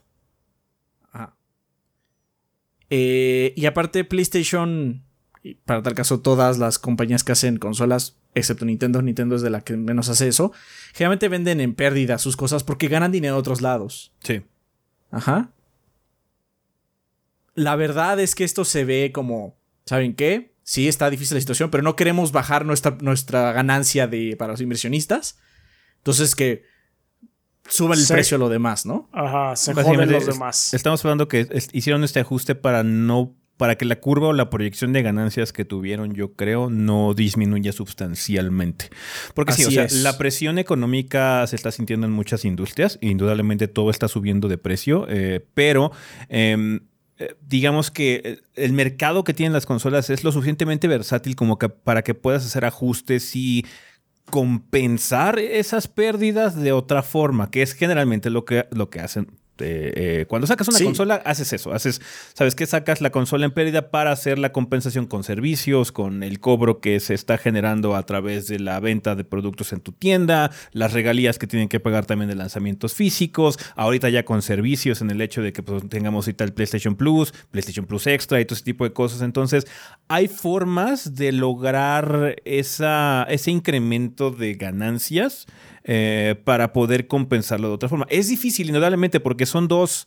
Ajá. 1.12 1.36
Eh, 2.90 3.54
y 3.56 3.66
aparte, 3.66 4.04
PlayStation, 4.04 5.02
para 5.64 5.82
tal 5.82 5.94
caso, 5.94 6.20
todas 6.20 6.58
las 6.58 6.78
compañías 6.78 7.24
que 7.24 7.32
hacen 7.32 7.58
consolas, 7.58 8.16
excepto 8.34 8.64
Nintendo, 8.64 9.02
Nintendo 9.02 9.34
es 9.36 9.42
de 9.42 9.50
la 9.50 9.62
que 9.62 9.76
menos 9.76 10.08
hace 10.08 10.28
eso, 10.28 10.52
generalmente 10.94 11.28
venden 11.28 11.60
en 11.60 11.74
pérdida 11.74 12.18
sus 12.18 12.36
cosas 12.36 12.62
porque 12.64 12.88
ganan 12.88 13.10
dinero 13.12 13.34
de 13.34 13.40
otros 13.40 13.60
lados. 13.60 14.12
Sí. 14.22 14.42
Ajá. 15.10 15.50
La 17.54 17.76
verdad 17.76 18.18
es 18.20 18.34
que 18.34 18.44
esto 18.44 18.64
se 18.64 18.84
ve 18.84 19.10
como, 19.12 19.56
¿saben 19.84 20.14
qué? 20.14 20.54
Sí, 20.62 20.88
está 20.88 21.10
difícil 21.10 21.34
la 21.36 21.40
situación, 21.40 21.70
pero 21.70 21.82
no 21.82 21.96
queremos 21.96 22.32
bajar 22.32 22.64
nuestra, 22.64 22.96
nuestra 23.00 23.52
ganancia 23.52 24.06
de, 24.06 24.36
para 24.36 24.52
los 24.52 24.60
inversionistas. 24.60 25.38
Entonces 25.98 26.34
que 26.34 26.64
suba 27.68 27.94
el 27.94 28.00
Sí. 28.00 28.12
precio 28.12 28.36
a 28.36 28.40
lo 28.40 28.48
demás, 28.48 28.86
¿no? 28.86 29.08
Ajá, 29.12 29.54
se 29.56 29.74
joden 29.74 30.10
los 30.10 30.26
demás. 30.26 30.72
Estamos 30.72 31.04
hablando 31.04 31.28
que 31.28 31.46
es- 31.50 31.68
hicieron 31.72 32.04
este 32.04 32.20
ajuste 32.20 32.54
para 32.54 32.82
no 32.84 33.34
para 33.56 33.76
que 33.76 33.84
la 33.84 33.96
curva 33.96 34.28
o 34.28 34.32
la 34.32 34.50
proyección 34.50 34.92
de 34.92 35.02
ganancias 35.02 35.52
que 35.52 35.64
tuvieron, 35.64 36.14
yo 36.14 36.32
creo, 36.32 36.70
no 36.70 37.14
disminuya 37.14 37.72
sustancialmente. 37.72 38.90
Porque 39.34 39.52
sí, 39.52 39.64
o 39.64 39.70
sea, 39.70 39.84
es. 39.84 40.02
la 40.02 40.18
presión 40.18 40.58
económica 40.58 41.46
se 41.46 41.56
está 41.56 41.70
sintiendo 41.70 42.06
en 42.06 42.12
muchas 42.12 42.44
industrias, 42.44 42.98
indudablemente 43.00 43.68
todo 43.68 43.90
está 43.90 44.08
subiendo 44.08 44.48
de 44.48 44.58
precio, 44.58 45.06
eh, 45.08 45.44
pero 45.54 45.92
em, 46.28 46.80
eh, 47.18 47.36
digamos 47.46 47.90
que 47.90 48.22
eh, 48.24 48.40
el 48.56 48.72
mercado 48.72 49.22
que 49.22 49.34
tienen 49.34 49.52
las 49.52 49.66
consolas 49.66 50.10
es 50.10 50.24
lo 50.24 50.32
suficientemente 50.32 50.88
versátil 50.88 51.36
como 51.36 51.58
que 51.58 51.68
para 51.68 52.02
que 52.02 52.14
puedas 52.14 52.44
hacer 52.44 52.64
ajustes 52.64 53.36
y 53.36 53.64
compensar 54.24 55.38
esas 55.38 55.88
pérdidas 55.88 56.56
de 56.56 56.72
otra 56.72 57.02
forma, 57.02 57.50
que 57.50 57.62
es 57.62 57.74
generalmente 57.74 58.30
lo 58.30 58.44
que, 58.44 58.66
lo 58.70 58.88
que 58.88 59.00
hacen. 59.00 59.41
Eh, 59.62 59.92
eh, 59.96 60.26
cuando 60.28 60.46
sacas 60.46 60.68
una 60.68 60.78
Sí. 60.78 60.84
consola, 60.84 61.22
haces 61.24 61.52
eso. 61.52 61.72
Haces, 61.72 62.00
¿sabes 62.34 62.54
qué? 62.54 62.66
Sacas 62.66 63.00
la 63.00 63.10
consola 63.10 63.44
en 63.46 63.52
pérdida 63.52 63.90
para 63.90 64.12
hacer 64.12 64.38
la 64.38 64.52
compensación 64.52 65.06
con 65.06 65.24
servicios, 65.24 65.92
con 65.92 66.22
el 66.22 66.40
cobro 66.40 66.80
que 66.80 67.00
se 67.00 67.14
está 67.14 67.38
generando 67.38 67.94
a 67.96 68.04
través 68.04 68.48
de 68.48 68.58
la 68.58 68.80
venta 68.80 69.14
de 69.14 69.24
productos 69.24 69.72
en 69.72 69.80
tu 69.80 69.92
tienda, 69.92 70.50
las 70.72 70.92
regalías 70.92 71.38
que 71.38 71.46
tienen 71.46 71.68
que 71.68 71.80
pagar 71.80 72.04
también 72.06 72.28
de 72.28 72.34
lanzamientos 72.34 72.94
físicos, 72.94 73.58
ahorita 73.76 74.08
ya 74.08 74.24
con 74.24 74.42
servicios 74.42 75.00
en 75.00 75.10
el 75.10 75.20
hecho 75.20 75.40
de 75.42 75.52
que 75.52 75.62
pues, 75.62 75.88
tengamos 75.88 76.26
ahorita 76.26 76.44
el 76.44 76.52
PlayStation 76.52 76.96
Plus, 76.96 77.32
PlayStation 77.50 77.86
Plus 77.86 78.06
Extra 78.06 78.40
y 78.40 78.44
todo 78.44 78.54
ese 78.56 78.64
tipo 78.64 78.84
de 78.84 78.92
cosas. 78.92 79.22
Entonces, 79.22 79.66
hay 80.08 80.28
formas 80.28 81.14
de 81.14 81.32
lograr 81.32 82.36
esa, 82.44 83.24
ese 83.28 83.50
incremento 83.50 84.30
de 84.30 84.54
ganancias 84.54 85.46
eh, 85.84 86.36
para 86.44 86.72
poder 86.72 87.06
compensarlo 87.06 87.68
de 87.68 87.74
otra 87.74 87.88
forma. 87.88 88.06
Es 88.08 88.28
difícil, 88.28 88.68
indudablemente, 88.68 89.20
porque 89.20 89.46
son 89.46 89.68
dos 89.68 90.06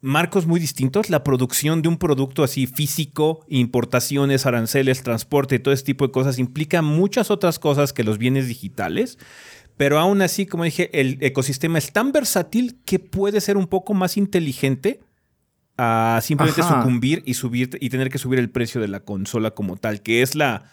marcos 0.00 0.46
muy 0.46 0.60
distintos. 0.60 1.08
La 1.08 1.24
producción 1.24 1.80
de 1.80 1.88
un 1.88 1.96
producto 1.96 2.42
así 2.42 2.66
físico, 2.66 3.44
importaciones, 3.48 4.44
aranceles, 4.44 5.02
transporte, 5.02 5.58
todo 5.58 5.72
ese 5.72 5.84
tipo 5.84 6.06
de 6.06 6.12
cosas 6.12 6.38
implica 6.38 6.82
muchas 6.82 7.30
otras 7.30 7.58
cosas 7.58 7.92
que 7.92 8.04
los 8.04 8.18
bienes 8.18 8.48
digitales. 8.48 9.18
Pero 9.76 9.98
aún 9.98 10.20
así, 10.20 10.44
como 10.44 10.64
dije, 10.64 10.90
el 11.00 11.18
ecosistema 11.20 11.78
es 11.78 11.92
tan 11.92 12.12
versátil 12.12 12.80
que 12.84 12.98
puede 12.98 13.40
ser 13.40 13.56
un 13.56 13.66
poco 13.66 13.94
más 13.94 14.16
inteligente 14.16 15.00
a 15.78 16.20
simplemente 16.22 16.60
Ajá. 16.60 16.80
sucumbir 16.80 17.22
y 17.24 17.34
subir 17.34 17.70
y 17.80 17.88
tener 17.88 18.10
que 18.10 18.18
subir 18.18 18.38
el 18.38 18.50
precio 18.50 18.80
de 18.80 18.88
la 18.88 19.00
consola 19.00 19.52
como 19.52 19.76
tal, 19.76 20.02
que 20.02 20.20
es 20.20 20.34
la, 20.34 20.70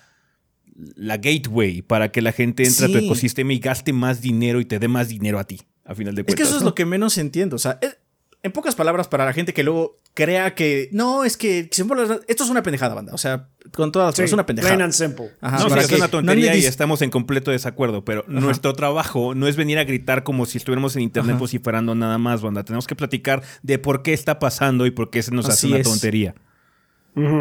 la 0.95 1.17
gateway 1.17 1.81
para 1.81 2.11
que 2.11 2.21
la 2.21 2.31
gente 2.31 2.63
entre 2.63 2.85
a 2.85 2.87
tu 2.89 2.97
ecosistema 2.97 3.53
y 3.53 3.59
gaste 3.59 3.91
más 3.93 4.21
dinero 4.21 4.59
y 4.61 4.65
te 4.65 4.79
dé 4.79 4.87
más 4.87 5.09
dinero 5.09 5.37
a 5.39 5.43
ti, 5.43 5.61
a 5.85 5.93
final 5.95 6.15
de 6.15 6.21
Es 6.21 6.25
cuentas. 6.27 6.35
que 6.47 6.49
eso 6.49 6.57
es 6.57 6.63
lo 6.63 6.73
que 6.75 6.85
menos 6.85 7.17
entiendo. 7.17 7.55
O 7.55 7.59
sea, 7.59 7.77
es- 7.81 7.97
en 8.41 8.53
pocas 8.53 8.73
palabras, 8.75 9.09
para 9.09 9.25
la 9.25 9.33
gente 9.33 9.53
que 9.53 9.63
luego 9.63 9.99
crea 10.13 10.55
que 10.55 10.87
no, 10.93 11.25
es 11.25 11.35
que 11.35 11.59
esto 11.69 12.43
es 12.45 12.49
una 12.49 12.63
pendejada, 12.63 12.95
banda. 12.95 13.13
O 13.13 13.17
sea, 13.17 13.49
con 13.73 13.91
todas 13.91 14.07
las 14.07 14.15
Sí, 14.15 14.21
cosas, 14.21 14.29
es 14.29 14.33
una 14.33 14.45
plain 14.45 14.55
pendejada. 14.59 14.83
and 14.85 14.93
simple. 14.93 15.31
Ajá, 15.41 15.57
No, 15.59 15.69
sí, 15.69 15.79
es 15.79 15.91
una 15.91 16.07
tontería 16.07 16.55
y 16.55 16.63
estamos 16.65 17.01
en 17.01 17.09
completo 17.09 17.51
desacuerdo, 17.51 18.05
pero 18.05 18.23
nuestro 18.29 18.71
trabajo 18.73 19.35
no 19.35 19.45
es 19.47 19.57
venir 19.57 19.77
a 19.77 19.83
gritar 19.83 20.23
como 20.23 20.45
si 20.45 20.57
estuviéramos 20.57 20.95
en 20.95 21.01
internet 21.01 21.33
Ajá. 21.33 21.39
vociferando 21.39 21.95
nada 21.95 22.17
más, 22.17 22.41
banda. 22.41 22.63
Tenemos 22.63 22.87
que 22.87 22.95
platicar 22.95 23.43
de 23.61 23.77
por 23.77 24.03
qué 24.03 24.13
está 24.13 24.39
pasando 24.39 24.85
y 24.85 24.91
por 24.91 25.09
qué 25.09 25.21
se 25.21 25.31
nos 25.31 25.49
hace 25.49 25.67
una 25.67 25.77
es. 25.79 25.83
tontería. 25.83 26.33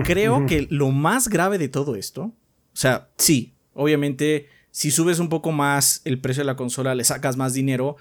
Creo 0.04 0.46
que 0.46 0.66
lo 0.70 0.90
más 0.90 1.28
grave 1.28 1.58
de 1.58 1.68
todo 1.68 1.94
esto, 1.94 2.32
sea, 2.80 3.08
sí, 3.16 3.54
obviamente, 3.74 4.48
si 4.70 4.90
subes 4.90 5.18
un 5.18 5.28
poco 5.28 5.52
más 5.52 6.00
el 6.04 6.20
precio 6.20 6.42
de 6.42 6.46
la 6.46 6.56
consola, 6.56 6.94
le 6.94 7.04
sacas 7.04 7.36
más 7.36 7.52
dinero. 7.54 7.96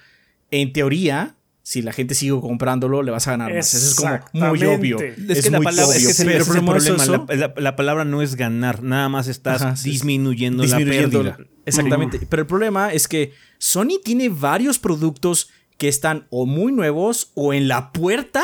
En 0.51 0.71
teoría, 0.73 1.35
si 1.63 1.81
la 1.81 1.91
gente 1.91 2.13
sigue 2.15 2.39
comprándolo, 2.39 3.03
le 3.03 3.11
vas 3.11 3.27
a 3.27 3.31
ganar 3.31 3.53
más. 3.53 3.73
Eso 3.73 3.87
es 3.87 3.95
como 4.31 4.47
muy 4.49 4.63
obvio. 4.63 4.97
Es, 4.99 5.43
que 5.43 5.49
la 5.49 5.57
muy 5.57 5.65
palabra 5.65 5.95
es, 5.95 6.05
obvio, 6.05 6.13
pero 6.17 6.41
es 6.43 6.47
el 6.49 6.65
problema 6.65 7.03
es. 7.03 7.09
La, 7.09 7.47
la- 7.47 7.53
la 7.57 7.75
palabra 7.75 8.05
no 8.05 8.21
es 8.21 8.35
ganar, 8.35 8.83
nada 8.83 9.09
más 9.09 9.27
estás 9.27 9.61
Ajá, 9.61 9.75
sí, 9.75 9.89
disminuyendo, 9.91 10.63
disminuyendo- 10.63 11.23
la 11.23 11.35
pérdida. 11.35 11.49
Exactamente. 11.65 12.19
Pero 12.29 12.41
el 12.43 12.47
problema 12.47 12.93
es 12.93 13.07
que 13.07 13.33
Sony 13.57 13.99
tiene 14.03 14.29
varios 14.29 14.79
productos 14.79 15.49
que 15.77 15.87
están 15.89 16.27
o 16.29 16.45
muy 16.45 16.71
nuevos 16.71 17.31
o 17.33 17.53
en 17.53 17.67
la 17.67 17.91
puerta 17.91 18.43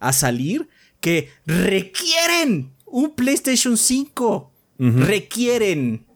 a 0.00 0.12
salir 0.12 0.68
que 1.00 1.28
requieren 1.46 2.72
un 2.86 3.14
PlayStation 3.14 3.76
5. 3.76 4.51
Requieren 5.06 6.06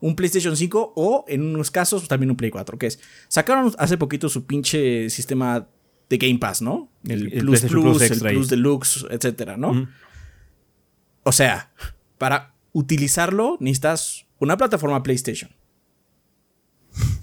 un 0.00 0.16
PlayStation 0.16 0.56
5 0.56 0.92
o 0.96 1.24
en 1.28 1.42
unos 1.42 1.70
casos 1.70 2.08
también 2.08 2.30
un 2.30 2.36
Play 2.36 2.50
4. 2.50 2.78
Que 2.78 2.86
es, 2.86 2.98
sacaron 3.28 3.72
hace 3.78 3.96
poquito 3.98 4.28
su 4.28 4.46
pinche 4.46 5.10
sistema 5.10 5.68
de 6.08 6.18
Game 6.18 6.38
Pass, 6.38 6.62
¿no? 6.62 6.90
El- 7.06 7.32
el 7.32 7.40
Plus 7.40 7.60
Plus, 7.62 7.82
Plus 7.98 8.02
el. 8.02 8.34
Plus 8.34 8.48
Deluxe, 8.48 9.06
etcétera, 9.10 9.56
¿no? 9.56 9.88
O 11.22 11.32
sea, 11.32 11.72
para 12.18 12.54
utilizarlo 12.72 13.56
necesitas 13.60 14.26
una 14.38 14.56
plataforma 14.56 15.02
PlayStation. 15.02 15.50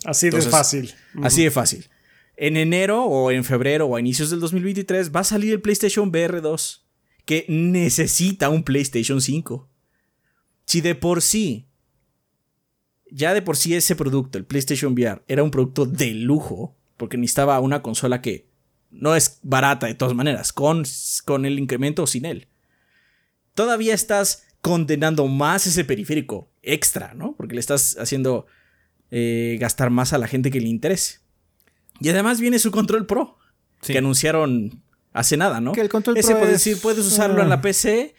Así 0.05 0.29
de 0.29 0.37
fácil. 0.51 0.93
Así 1.23 1.43
de 1.43 1.51
fácil. 1.51 1.89
En 2.37 2.57
enero 2.57 3.03
o 3.05 3.31
en 3.31 3.43
febrero 3.43 3.85
o 3.85 3.95
a 3.95 3.99
inicios 3.99 4.29
del 4.31 4.39
2023 4.39 5.11
va 5.15 5.19
a 5.19 5.23
salir 5.23 5.53
el 5.53 5.61
PlayStation 5.61 6.09
VR 6.09 6.41
2 6.41 6.87
que 7.25 7.45
necesita 7.47 8.49
un 8.49 8.63
PlayStation 8.63 9.21
5. 9.21 9.69
Si 10.65 10.81
de 10.81 10.95
por 10.95 11.21
sí, 11.21 11.67
ya 13.09 13.33
de 13.33 13.41
por 13.41 13.57
sí 13.57 13.75
ese 13.75 13.95
producto, 13.95 14.37
el 14.37 14.45
PlayStation 14.45 14.93
VR, 14.93 15.21
era 15.27 15.43
un 15.43 15.51
producto 15.51 15.85
de 15.85 16.11
lujo, 16.13 16.75
porque 16.97 17.17
necesitaba 17.17 17.59
una 17.59 17.81
consola 17.81 18.21
que 18.21 18.47
no 18.89 19.15
es 19.15 19.39
barata 19.43 19.87
de 19.87 19.95
todas 19.95 20.13
maneras, 20.15 20.53
con, 20.53 20.83
con 21.25 21.45
el 21.45 21.59
incremento 21.59 22.03
o 22.03 22.07
sin 22.07 22.25
él. 22.25 22.47
Todavía 23.53 23.93
estás 23.93 24.43
condenando 24.61 25.27
más 25.27 25.65
ese 25.67 25.83
periférico 25.83 26.49
extra, 26.61 27.13
¿no? 27.13 27.35
Porque 27.35 27.55
le 27.55 27.59
estás 27.59 27.97
haciendo 27.99 28.45
eh, 29.09 29.57
gastar 29.59 29.89
más 29.89 30.13
a 30.13 30.17
la 30.17 30.27
gente 30.27 30.51
que 30.51 30.61
le 30.61 30.67
interese. 30.69 31.19
Y 31.99 32.09
además 32.09 32.39
viene 32.39 32.59
su 32.59 32.71
control 32.71 33.05
pro, 33.05 33.37
Sí. 33.81 33.93
que 33.93 33.99
anunciaron 33.99 34.83
hace 35.11 35.35
nada, 35.37 35.59
¿no? 35.59 35.71
Que 35.73 35.81
el 35.81 35.89
control 35.89 36.15
Ese 36.17 36.29
pro 36.33 36.39
puede 36.41 36.53
es- 36.53 36.63
decir, 36.63 36.81
puedes 36.81 37.05
usarlo 37.05 37.41
en 37.41 37.49
la 37.49 37.61
PC, 37.61 38.13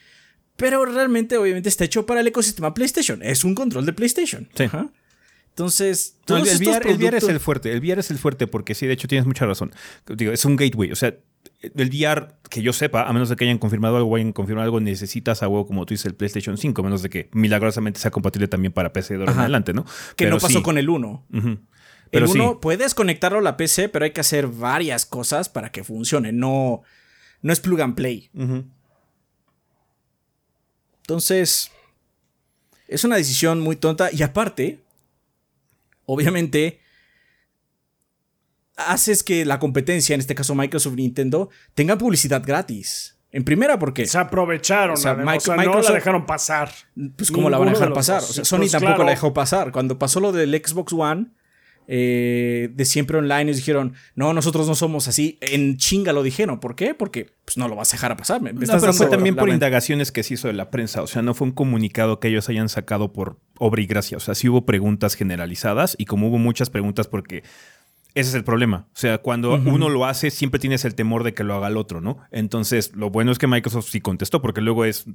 pero 0.56 0.84
realmente 0.84 1.36
obviamente 1.36 1.68
está 1.68 1.84
hecho 1.84 2.06
para 2.06 2.20
el 2.20 2.26
ecosistema 2.26 2.74
PlayStation. 2.74 3.22
Es 3.22 3.44
un 3.44 3.54
control 3.54 3.86
de 3.86 3.92
PlayStation. 3.92 4.48
Sí. 4.54 4.64
Ajá. 4.64 4.88
Entonces, 5.50 6.16
No, 6.28 6.38
el, 6.38 6.44
estos 6.44 6.60
VR, 6.66 6.90
el 6.90 6.96
VR 6.96 7.18
es 7.18 7.28
el 7.28 7.38
fuerte. 7.40 7.72
El 7.72 7.80
VR 7.80 8.00
es 8.00 8.10
el 8.10 8.18
fuerte 8.18 8.46
porque 8.46 8.74
sí, 8.74 8.86
de 8.86 8.94
hecho 8.94 9.06
tienes 9.06 9.26
mucha 9.26 9.44
razón. 9.44 9.72
Digo, 10.06 10.32
es 10.32 10.44
un 10.46 10.56
gateway. 10.56 10.90
O 10.92 10.96
sea, 10.96 11.14
el 11.60 11.88
VR, 11.90 12.28
que 12.48 12.62
yo 12.62 12.72
sepa, 12.72 13.02
a 13.02 13.12
menos 13.12 13.28
de 13.28 13.36
que 13.36 13.44
hayan 13.44 13.58
confirmado 13.58 13.96
algo 13.98 14.10
o 14.10 14.16
hayan 14.16 14.32
confirmado 14.32 14.64
algo, 14.64 14.80
necesitas 14.80 15.42
a 15.42 15.48
huevo, 15.48 15.66
como 15.66 15.84
tú 15.84 15.92
dices, 15.92 16.06
el 16.06 16.14
PlayStation 16.14 16.56
5, 16.56 16.80
a 16.80 16.84
menos 16.84 17.02
de 17.02 17.10
que 17.10 17.28
milagrosamente 17.32 18.00
sea 18.00 18.10
compatible 18.10 18.48
también 18.48 18.72
para 18.72 18.92
PC 18.94 19.14
de 19.14 19.20
ahora 19.20 19.32
en 19.32 19.38
adelante, 19.40 19.74
¿no? 19.74 19.84
que 19.84 19.90
Pero 20.24 20.30
no 20.30 20.40
pasó 20.40 20.58
sí. 20.58 20.62
con 20.62 20.78
el 20.78 20.88
1. 20.88 21.26
Ujú. 21.32 21.58
Pero 22.10 22.26
el 22.26 22.32
sí. 22.32 22.38
1 22.38 22.60
puedes 22.60 22.94
conectarlo 22.94 23.38
a 23.38 23.42
la 23.42 23.56
PC, 23.58 23.88
pero 23.90 24.06
hay 24.06 24.12
que 24.12 24.20
hacer 24.22 24.46
varias 24.46 25.04
cosas 25.06 25.48
para 25.50 25.70
que 25.70 25.84
funcione. 25.84 26.32
No, 26.32 26.82
no 27.42 27.52
es 27.52 27.60
plug 27.60 27.80
and 27.82 27.94
play. 27.94 28.30
Ujú. 28.34 28.64
Entonces, 31.02 31.70
es 32.88 33.04
una 33.04 33.16
decisión 33.16 33.60
muy 33.60 33.76
tonta. 33.76 34.10
Y 34.12 34.22
aparte, 34.22 34.80
obviamente, 36.06 36.80
haces 38.76 39.22
que 39.22 39.44
la 39.44 39.58
competencia, 39.58 40.14
en 40.14 40.20
este 40.20 40.34
caso 40.34 40.54
Microsoft 40.54 40.94
y 40.94 41.02
Nintendo, 41.02 41.50
tenga 41.74 41.96
publicidad 41.98 42.42
gratis. 42.44 43.18
En 43.30 43.44
primera, 43.44 43.78
porque. 43.78 44.04
Se 44.06 44.18
aprovecharon, 44.18 44.94
O 44.94 44.96
sea, 44.96 45.12
además, 45.12 45.36
Mic- 45.36 45.38
o 45.38 45.40
sea, 45.44 45.56
no 45.56 45.62
Microsoft- 45.62 45.88
la 45.88 45.94
dejaron 45.94 46.26
pasar. 46.26 46.72
Pues 47.16 47.30
cómo 47.30 47.48
la 47.48 47.58
van 47.58 47.68
a 47.68 47.72
dejar 47.72 47.88
de 47.88 47.94
pasar. 47.94 48.22
O 48.22 48.26
sea, 48.26 48.44
Sony 48.44 48.58
Pues, 48.58 48.72
tampoco 48.72 48.92
claro. 48.94 49.04
la 49.04 49.10
dejó 49.12 49.32
pasar. 49.32 49.72
Cuando 49.72 49.98
pasó 49.98 50.20
lo 50.20 50.32
del 50.32 50.52
Xbox 50.54 50.92
One, 50.92 51.28
eh, 51.86 52.70
de 52.72 52.84
siempre 52.84 53.18
online, 53.18 53.42
ellos 53.42 53.56
dijeron, 53.56 53.94
no, 54.14 54.32
nosotros 54.32 54.66
no 54.68 54.74
somos 54.74 55.08
así. 55.08 55.38
En 55.40 55.76
chinga 55.76 56.12
lo 56.12 56.22
dijeron. 56.22 56.60
¿Por 56.60 56.74
qué? 56.74 56.94
Porque 56.94 57.32
pues, 57.44 57.56
no 57.56 57.68
lo 57.68 57.76
vas 57.76 57.92
a 57.92 57.96
dejar 57.96 58.12
a 58.12 58.16
pasar. 58.16 58.40
Me, 58.40 58.52
me 58.52 58.60
No, 58.60 58.64
estás 58.64 58.80
pero 58.80 58.92
fue 58.92 59.06
también 59.06 59.36
por 59.36 59.48
indagaciones 59.48 60.12
que 60.12 60.22
se 60.22 60.34
hizo 60.34 60.48
de 60.48 60.54
la 60.54 60.70
prensa. 60.70 61.02
O 61.02 61.06
sea, 61.06 61.22
no 61.22 61.34
fue 61.34 61.46
un 61.46 61.52
comunicado 61.52 62.20
que 62.20 62.28
ellos 62.28 62.48
hayan 62.48 62.68
sacado 62.68 63.12
por 63.12 63.38
obra 63.58 63.82
y 63.82 63.86
gracia. 63.86 64.16
O 64.16 64.20
sea, 64.20 64.34
sí 64.34 64.48
hubo 64.48 64.64
preguntas 64.66 65.14
generalizadas 65.14 65.94
y 65.98 66.06
como 66.06 66.28
hubo 66.28 66.38
muchas 66.38 66.70
preguntas 66.70 67.08
porque 67.08 67.42
ese 68.14 68.30
es 68.30 68.34
el 68.34 68.44
problema. 68.44 68.88
O 68.94 68.98
sea, 68.98 69.18
cuando 69.18 69.54
uno 69.54 69.88
lo 69.88 70.04
hace, 70.04 70.30
siempre 70.30 70.60
tienes 70.60 70.84
el 70.84 70.94
temor 70.94 71.24
de 71.24 71.32
que 71.32 71.44
lo 71.44 71.54
haga 71.54 71.68
el 71.68 71.76
otro, 71.76 72.00
¿no? 72.00 72.18
Entonces, 72.30 72.94
lo 72.94 73.10
bueno 73.10 73.32
es 73.32 73.38
que 73.38 73.46
Microsoft 73.46 73.88
sí 73.88 74.00
contestó 74.00 74.42
porque 74.42 74.60
luego 74.60 74.84
es... 74.84 75.06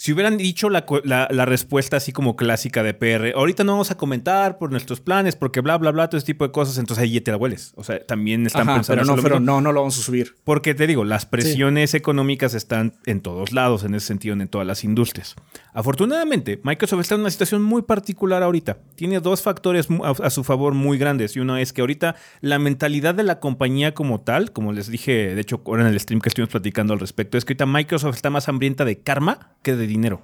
Si 0.00 0.12
hubieran 0.12 0.36
dicho 0.36 0.70
la, 0.70 0.86
la- 1.02 1.26
la 1.28 1.44
respuesta 1.44 1.96
así 1.96 2.12
como 2.12 2.36
clásica 2.36 2.84
de 2.84 2.94
PR, 2.94 3.32
ahorita 3.34 3.64
no 3.64 3.72
vamos 3.72 3.90
a 3.90 3.96
comentar 3.96 4.56
por 4.56 4.70
nuestros 4.70 5.00
planes, 5.00 5.34
porque 5.34 5.60
bla, 5.60 5.76
bla, 5.76 5.90
bla, 5.90 6.08
todo 6.08 6.18
ese 6.18 6.26
tipo 6.26 6.46
de 6.46 6.52
cosas, 6.52 6.78
entonces 6.78 7.02
ahí 7.02 7.10
ya 7.10 7.20
te 7.20 7.32
la 7.32 7.36
hueles. 7.36 7.72
O 7.74 7.82
sea, 7.82 7.98
también 8.06 8.46
están 8.46 8.62
Ajá, 8.68 8.76
pensando 8.76 9.02
pero 9.04 9.16
no, 9.16 9.22
pero 9.22 9.40
no, 9.40 9.60
no 9.60 9.72
lo 9.72 9.80
vamos 9.80 9.98
a 9.98 10.02
subir. 10.02 10.36
Porque 10.44 10.72
te 10.74 10.86
digo, 10.86 11.04
las 11.04 11.26
presiones 11.26 11.94
económicas 11.94 12.54
están 12.54 12.94
en 13.06 13.20
todos 13.22 13.50
lados, 13.52 13.82
en 13.82 13.96
ese 13.96 14.06
sentido, 14.06 14.34
en 14.34 14.46
todas 14.46 14.66
las 14.68 14.84
industrias. 14.84 15.34
Afortunadamente, 15.74 16.60
Microsoft 16.62 17.00
está 17.00 17.14
en 17.16 17.22
una 17.22 17.30
situación 17.30 17.62
muy 17.62 17.82
particular 17.82 18.42
ahorita. 18.44 18.78
Tiene 18.94 19.18
dos 19.18 19.42
factores 19.42 19.88
a, 20.04 20.10
a 20.26 20.30
su 20.30 20.44
favor 20.44 20.74
muy 20.74 20.96
grandes. 20.98 21.34
Y 21.36 21.40
uno 21.40 21.56
es 21.56 21.72
que 21.72 21.80
ahorita 21.80 22.14
la 22.40 22.58
mentalidad 22.60 23.14
de 23.16 23.22
la 23.24 23.40
compañía 23.40 23.94
como 23.94 24.20
tal, 24.20 24.52
como 24.52 24.72
les 24.72 24.88
dije, 24.88 25.34
de 25.34 25.40
hecho, 25.40 25.60
ahora 25.66 25.82
en 25.82 25.88
el 25.92 25.98
stream 25.98 26.20
que 26.20 26.28
estuvimos 26.28 26.50
platicando 26.50 26.92
al 26.94 27.00
respecto, 27.00 27.36
es 27.36 27.44
que 27.44 27.54
ahorita 27.54 27.66
Microsoft 27.66 28.14
está 28.16 28.30
más 28.30 28.48
hambrienta 28.48 28.84
de 28.84 29.00
karma 29.00 29.56
que 29.62 29.74
de 29.74 29.87
dinero. 29.88 30.22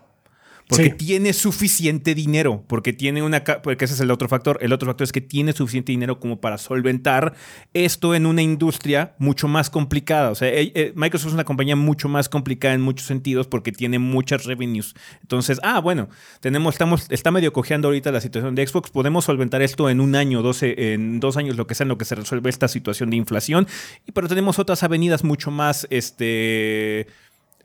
Porque 0.67 0.85
Sí. 0.85 0.93
tiene 0.93 1.35
suficiente 1.35 2.15
dinero, 2.15 2.65
porque 2.67 2.95
tiene 2.95 3.23
una... 3.23 3.45
Porque 3.45 3.85
ese 3.85 3.93
es 3.93 4.01
el 4.01 4.11
otro 4.11 4.29
factor. 4.31 4.59
El 4.63 4.73
otro 4.73 4.87
factor 4.87 5.05
es 5.05 5.13
que 5.13 5.21
tiene 5.21 5.53
suficiente 5.53 5.93
dinero 5.93 6.19
como 6.19 6.41
para 6.41 6.57
solventar 6.57 7.35
esto 7.75 8.15
en 8.15 8.25
una 8.25 8.41
industria 8.41 9.15
mucho 9.19 9.47
más 9.47 9.69
complicada. 9.69 10.31
O 10.31 10.35
sea, 10.35 10.49
eh, 10.49 10.73
eh, 10.75 10.93
Microsoft 10.97 11.29
es 11.29 11.35
una 11.35 11.45
compañía 11.45 11.77
mucho 11.77 12.09
más 12.09 12.31
complicada 12.31 12.73
en 12.73 12.81
muchos 12.81 13.07
sentidos 13.07 13.47
porque 13.47 13.73
tiene 13.73 13.99
muchas 13.99 14.47
revenues. 14.47 14.95
Entonces, 15.21 15.61
ah, 15.63 15.81
bueno, 15.81 16.09
tenemos, 16.41 16.75
estamos, 16.75 17.09
está 17.11 17.31
medio 17.31 17.53
cojeando 17.53 17.89
ahorita 17.89 18.11
la 18.11 18.23
situación 18.23 18.55
de 18.55 18.67
Xbox. 18.67 18.89
Podemos 18.91 19.27
solventar 19.27 19.61
esto 19.61 19.91
en 19.91 20.01
un 20.01 20.15
año, 20.15 20.41
12, 20.41 20.95
en 20.95 21.21
dos 21.21 21.37
años, 21.37 21.59
lo 21.59 21.67
que 21.67 21.75
sea, 21.75 21.85
en 21.85 21.91
lo 21.91 21.99
que 21.99 22.07
se 22.07 22.15
resuelve 22.15 22.49
esta 22.49 22.69
situación 22.69 23.11
de 23.11 23.17
inflación. 23.17 23.67
Pero 24.15 24.29
tenemos 24.29 24.59
otras 24.59 24.83
avenidas 24.83 25.25
mucho 25.25 25.51
más, 25.51 25.87
este 25.91 27.07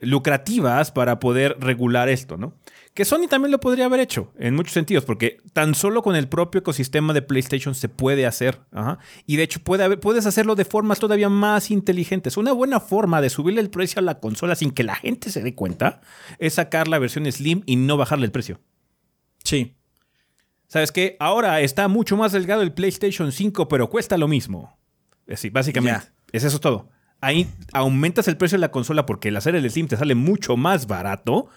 lucrativas 0.00 0.90
para 0.92 1.20
poder 1.20 1.56
regular 1.60 2.08
esto, 2.08 2.36
¿no? 2.36 2.54
Que 2.94 3.04
Sony 3.04 3.28
también 3.28 3.52
lo 3.52 3.60
podría 3.60 3.84
haber 3.84 4.00
hecho 4.00 4.32
en 4.38 4.54
muchos 4.56 4.72
sentidos, 4.72 5.04
porque 5.04 5.38
tan 5.52 5.74
solo 5.74 6.02
con 6.02 6.16
el 6.16 6.28
propio 6.28 6.58
ecosistema 6.60 7.12
de 7.12 7.22
PlayStation 7.22 7.74
se 7.74 7.88
puede 7.88 8.26
hacer. 8.26 8.60
ajá. 8.72 8.98
Y 9.26 9.36
de 9.36 9.44
hecho 9.44 9.60
puede 9.60 9.84
haber- 9.84 10.00
puedes 10.00 10.26
hacerlo 10.26 10.54
de 10.56 10.64
formas 10.64 10.98
todavía 10.98 11.28
más 11.28 11.70
inteligentes. 11.70 12.36
Una 12.36 12.52
buena 12.52 12.80
forma 12.80 13.20
de 13.20 13.30
subirle 13.30 13.60
el 13.60 13.70
precio 13.70 14.00
a 14.00 14.02
la 14.02 14.18
consola 14.18 14.54
sin 14.56 14.72
que 14.72 14.82
la 14.82 14.96
gente 14.96 15.30
se 15.30 15.42
dé 15.42 15.54
cuenta 15.54 16.00
es 16.38 16.54
sacar 16.54 16.88
la 16.88 16.98
versión 16.98 17.30
Slim 17.30 17.62
y 17.66 17.76
no 17.76 17.96
bajarle 17.96 18.26
el 18.26 18.32
precio. 18.32 18.58
Sí. 19.44 19.76
¿Sabes 20.66 20.92
qué? 20.92 21.16
Ahora 21.20 21.60
está 21.60 21.88
mucho 21.88 22.16
más 22.16 22.32
delgado 22.32 22.62
el 22.62 22.72
PlayStation 22.72 23.32
5, 23.32 23.68
pero 23.68 23.90
cuesta 23.90 24.16
lo 24.16 24.28
mismo. 24.28 24.76
Sí, 25.34 25.50
básicamente. 25.50 26.06
Es 26.32 26.44
eso 26.44 26.58
todo. 26.60 26.88
Ahí 27.20 27.46
aumentas 27.72 28.28
el 28.28 28.36
precio 28.36 28.56
de 28.56 28.60
la 28.60 28.70
consola 28.70 29.04
porque 29.06 29.28
el 29.28 29.36
hacer 29.36 29.54
el 29.54 29.68
Slim 29.70 29.88
te 29.88 29.96
sale 29.96 30.14
mucho 30.14 30.56
más 30.56 30.86
barato, 30.86 31.48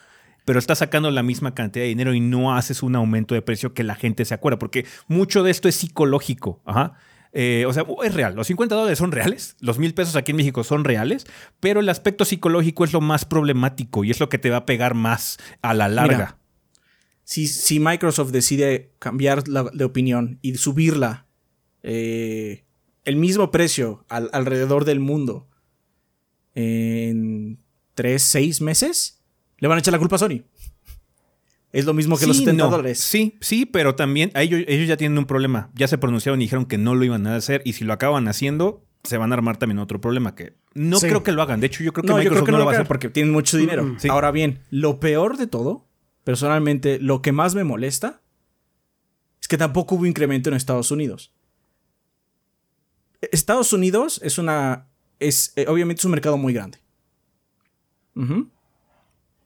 pero 0.46 0.60
estás 0.60 0.80
sacando 0.80 1.10
la 1.12 1.24
misma 1.24 1.54
cantidad 1.56 1.84
de 1.84 1.90
dinero 1.90 2.14
y 2.14 2.20
no 2.20 2.56
haces 2.56 2.84
un 2.84 2.96
aumento 2.96 3.34
de 3.34 3.42
precio 3.42 3.74
que 3.74 3.84
la 3.84 3.96
gente 3.96 4.26
se 4.26 4.34
acuerda, 4.34 4.60
porque 4.60 4.86
mucho 5.08 5.42
de 5.44 5.52
esto 5.52 5.70
es 5.70 5.76
psicológico. 5.76 6.62
Ajá. 6.66 6.94
Eh, 7.36 7.66
o 7.68 7.74
sea, 7.74 7.84
es 8.04 8.14
real. 8.14 8.36
Los 8.36 8.46
50 8.48 8.76
dólares 8.76 9.00
son 9.00 9.12
reales, 9.12 9.56
los 9.60 9.80
mil 9.80 9.94
pesos 9.96 10.16
aquí 10.16 10.32
en 10.32 10.38
México 10.38 10.64
son 10.64 10.84
reales, 10.84 11.26
pero 11.60 11.80
el 11.80 11.90
aspecto 11.90 12.26
psicológico 12.26 12.84
es 12.84 12.94
lo 12.94 13.02
más 13.02 13.26
problemático 13.26 14.04
y 14.04 14.12
es 14.12 14.20
lo 14.20 14.30
que 14.30 14.38
te 14.38 14.50
va 14.52 14.58
a 14.58 14.66
pegar 14.66 14.94
más 14.94 15.40
a 15.64 15.74
la 15.74 15.88
larga. 15.88 16.16
Mira, 16.18 16.38
si, 17.24 17.48
si 17.48 17.80
Microsoft 17.80 18.32
decide 18.32 18.92
cambiar 19.00 19.48
la, 19.48 19.64
de 19.64 19.84
opinión 19.86 20.38
y 20.44 20.56
subirla 20.56 21.26
eh, 21.82 22.66
el 23.06 23.16
mismo 23.16 23.50
precio 23.50 24.06
al- 24.10 24.30
alrededor 24.34 24.86
del 24.86 25.00
mundo 25.00 25.48
en 26.56 27.60
3, 27.96 28.22
6 28.22 28.62
meses, 28.62 29.22
le 29.60 29.68
van 29.68 29.78
a 29.78 29.80
echar 29.80 29.92
la 29.92 30.00
culpa 30.00 30.16
a 30.16 30.20
Sony. 30.20 30.42
Es 31.72 31.86
lo 31.86 31.94
mismo 31.96 32.18
que 32.18 32.28
los 32.28 32.38
Sí, 32.38 32.44
70 32.46 32.64
no. 32.66 32.70
dólares. 32.70 33.00
Sí, 33.00 33.38
sí, 33.42 33.66
pero 33.66 33.96
también 33.96 34.30
a 34.36 34.44
ellos, 34.44 34.62
ellos 34.68 34.88
ya 34.88 34.96
tienen 34.98 35.18
un 35.18 35.26
problema. 35.26 35.72
Ya 35.74 35.88
se 35.88 35.98
pronunciaron 35.98 36.40
y 36.42 36.46
dijeron 36.46 36.66
que 36.66 36.78
no 36.78 36.94
lo 36.94 37.04
iban 37.04 37.26
a 37.26 37.36
hacer. 37.36 37.64
Y 37.66 37.74
si 37.74 37.84
lo 37.84 37.94
acaban 37.94 38.28
haciendo, 38.28 38.86
se 39.04 39.18
van 39.18 39.32
a 39.32 39.36
armar 39.36 39.58
también 39.58 39.80
otro 39.80 40.00
problema. 40.00 40.36
Que 40.36 40.54
no 40.76 41.00
Sí. 41.00 41.08
creo 41.08 41.24
que 41.24 41.32
lo 41.32 41.42
hagan. 41.42 41.60
De 41.62 41.66
hecho, 41.68 41.84
yo 41.84 41.92
creo 41.92 42.04
que 42.04 42.08
No, 42.10 42.14
yo 42.18 42.20
Microsoft 42.20 42.44
creo 42.44 42.46
que 42.46 42.52
no, 42.52 42.58
no 42.60 42.64
lo 42.64 42.66
va 42.68 42.72
a 42.74 42.76
hacer. 42.76 42.88
porque 42.88 43.10
tienen 43.10 43.34
mucho 43.34 43.58
dinero. 43.58 43.84
Mm, 43.84 44.00
sí. 44.00 44.08
Ahora 44.08 44.30
bien, 44.32 44.60
lo 44.70 45.00
peor 45.00 45.38
de 45.38 45.48
todo, 45.48 45.88
personalmente, 46.24 47.00
lo 47.00 47.24
que 47.24 47.32
más 47.32 47.56
me 47.56 47.64
molesta 47.64 48.22
es 49.42 49.48
que 49.48 49.58
tampoco 49.58 49.96
hubo 49.96 50.06
incremento 50.06 50.50
en 50.52 50.56
Estados 50.56 50.92
Unidos. 50.92 51.34
Estados 53.32 53.74
Unidos 53.74 54.20
es 54.24 54.38
una. 54.38 54.90
Es, 55.28 55.54
eh, 55.56 55.66
obviamente 55.68 56.02
es 56.02 56.06
un 56.06 56.12
mercado 56.12 56.38
muy 56.38 56.54
grande. 56.54 56.80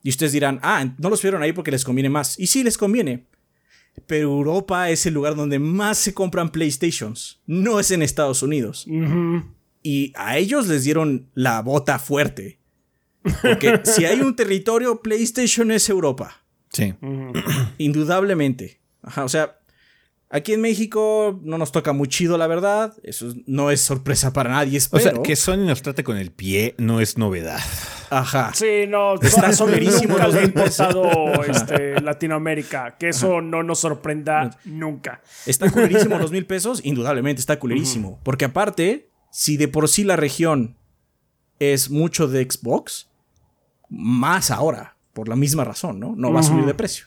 Y 0.04 0.10
ustedes 0.10 0.32
dirán, 0.32 0.60
ah, 0.64 0.94
no 0.98 1.10
los 1.10 1.22
vieron 1.22 1.42
ahí 1.42 1.54
porque 1.54 1.72
les 1.72 1.84
conviene 1.84 2.10
más. 2.10 2.40
Y 2.40 2.48
sí 2.48 2.64
les 2.64 2.78
conviene. 2.78 3.26
Pero 4.06 4.30
Europa 4.30 4.90
es 4.90 5.06
el 5.06 5.14
lugar 5.14 5.36
donde 5.36 5.60
más 5.60 5.98
se 5.98 6.14
compran 6.14 6.52
PlayStations. 6.52 7.42
No 7.46 7.80
es 7.80 7.92
en 7.92 8.02
Estados 8.02 8.44
Unidos. 8.44 8.86
Y 9.84 10.14
a 10.16 10.38
ellos 10.38 10.68
les 10.68 10.84
dieron 10.84 11.30
la 11.34 11.62
bota 11.62 11.98
fuerte. 12.00 12.60
Porque 13.42 13.82
si 13.84 14.06
hay 14.06 14.22
un 14.22 14.36
territorio, 14.36 15.02
PlayStation 15.02 15.72
es 15.72 15.90
Europa. 15.90 16.44
Sí. 16.70 16.94
Indudablemente. 17.78 18.80
Ajá, 19.02 19.24
o 19.24 19.30
sea, 19.30 19.60
aquí 20.30 20.54
en 20.54 20.62
México 20.62 21.40
no 21.44 21.58
nos 21.58 21.72
toca 21.72 21.94
muy 21.94 22.08
chido, 22.08 22.38
la 22.38 22.48
verdad. 22.48 22.94
Eso 23.04 23.34
no 23.46 23.72
es 23.72 23.82
sorpresa 23.82 24.34
para 24.34 24.52
nadie, 24.52 24.76
O 24.76 24.78
espero. 24.78 25.04
sea, 25.04 25.24
que 25.24 25.36
Sony 25.36 25.66
nos 25.66 25.82
trate 25.82 26.04
con 26.04 26.18
el 26.18 26.32
pie 26.32 26.76
no 26.78 27.00
es 27.00 27.18
novedad. 27.18 27.60
Ajá. 28.10 28.52
Sí, 28.54 28.86
no, 28.88 29.16
Está 29.22 29.50
los 29.50 29.60
le 29.70 30.40
ha 30.40 30.44
importado 30.44 31.44
este, 31.44 32.02
Latinoamérica. 32.02 32.98
Que 32.98 33.10
eso 33.10 33.42
no 33.42 33.64
nos 33.64 33.80
sorprenda 33.80 34.58
nunca. 34.66 35.22
¿Está 35.46 35.70
culerísimo 35.70 36.18
los 36.20 36.32
mil 36.32 36.46
pesos? 36.46 36.82
Indudablemente 36.84 37.40
está 37.40 37.60
culerísimo. 37.60 38.20
Porque 38.24 38.46
aparte, 38.46 39.10
si 39.32 39.58
de 39.58 39.68
por 39.68 39.88
sí 39.90 40.04
la 40.04 40.16
región 40.16 40.78
es 41.60 41.90
mucho 41.90 42.28
de 42.28 42.48
Xbox, 42.50 43.10
más 43.90 44.52
ahora, 44.52 44.98
por 45.14 45.28
la 45.28 45.36
misma 45.36 45.64
razón, 45.64 46.00
¿no? 46.00 46.16
No 46.16 46.32
va 46.32 46.42
a 46.42 46.44
subir 46.44 46.66
de 46.66 46.74
precio. 46.74 47.07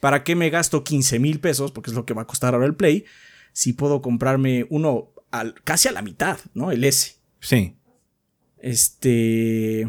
¿Para 0.00 0.24
qué 0.24 0.34
me 0.34 0.50
gasto 0.50 0.82
15 0.82 1.18
mil 1.18 1.40
pesos? 1.40 1.72
Porque 1.72 1.90
es 1.90 1.96
lo 1.96 2.06
que 2.06 2.14
va 2.14 2.22
a 2.22 2.26
costar 2.26 2.54
ahora 2.54 2.66
el 2.66 2.74
Play. 2.74 3.04
Si 3.52 3.72
puedo 3.72 4.00
comprarme 4.02 4.66
uno 4.70 5.10
al- 5.30 5.54
casi 5.62 5.88
a 5.88 5.92
la 5.92 6.02
mitad, 6.02 6.38
¿no? 6.54 6.70
El 6.72 6.84
S. 6.84 7.16
Sí. 7.40 7.76
Este. 8.58 9.88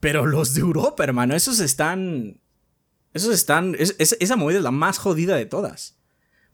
Pero 0.00 0.26
los 0.26 0.54
de 0.54 0.60
Europa, 0.60 1.02
hermano, 1.04 1.34
esos 1.34 1.60
están. 1.60 2.40
Esos 3.12 3.34
están. 3.34 3.74
es- 3.78 3.96
es- 3.98 4.16
esa 4.20 4.36
movida 4.36 4.58
es 4.58 4.64
la 4.64 4.70
más 4.70 4.98
jodida 4.98 5.36
de 5.36 5.46
todas. 5.46 5.98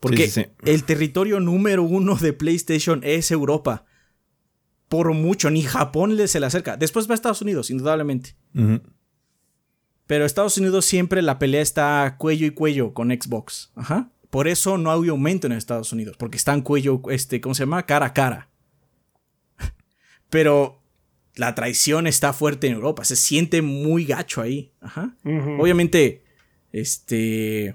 Porque 0.00 0.26
Sí, 0.28 0.42
sí, 0.42 0.42
sí. 0.44 0.70
el 0.70 0.84
territorio 0.84 1.38
número 1.40 1.82
uno 1.82 2.16
de 2.16 2.32
PlayStation 2.32 3.00
es 3.04 3.30
Europa. 3.30 3.84
Por 4.88 5.12
mucho, 5.14 5.50
ni 5.50 5.62
Japón 5.62 6.16
le 6.16 6.28
se 6.28 6.40
le 6.40 6.46
acerca. 6.46 6.76
Después 6.76 7.08
va 7.08 7.12
a 7.12 7.14
Estados 7.14 7.40
Unidos, 7.42 7.70
indudablemente. 7.70 8.36
Pero 10.12 10.26
Estados 10.26 10.58
Unidos 10.58 10.84
siempre 10.84 11.22
la 11.22 11.38
pelea 11.38 11.62
está 11.62 12.16
cuello 12.18 12.46
y 12.46 12.50
cuello 12.50 12.92
con 12.92 13.08
Xbox. 13.08 13.72
Ajá. 13.74 14.10
Por 14.28 14.46
eso 14.46 14.76
no 14.76 14.92
hay 14.92 15.08
aumento 15.08 15.46
en 15.46 15.54
Estados 15.54 15.90
Unidos. 15.90 16.18
Porque 16.18 16.36
están 16.36 16.60
cuello, 16.60 17.00
este, 17.08 17.40
¿cómo 17.40 17.54
se 17.54 17.62
llama? 17.62 17.86
Cara 17.86 18.04
a 18.04 18.12
cara. 18.12 18.50
Pero 20.28 20.82
la 21.34 21.54
traición 21.54 22.06
está 22.06 22.34
fuerte 22.34 22.66
en 22.66 22.74
Europa. 22.74 23.06
Se 23.06 23.16
siente 23.16 23.62
muy 23.62 24.04
gacho 24.04 24.42
ahí. 24.42 24.74
Ajá. 24.82 25.16
Obviamente, 25.58 26.22
este. 26.72 27.74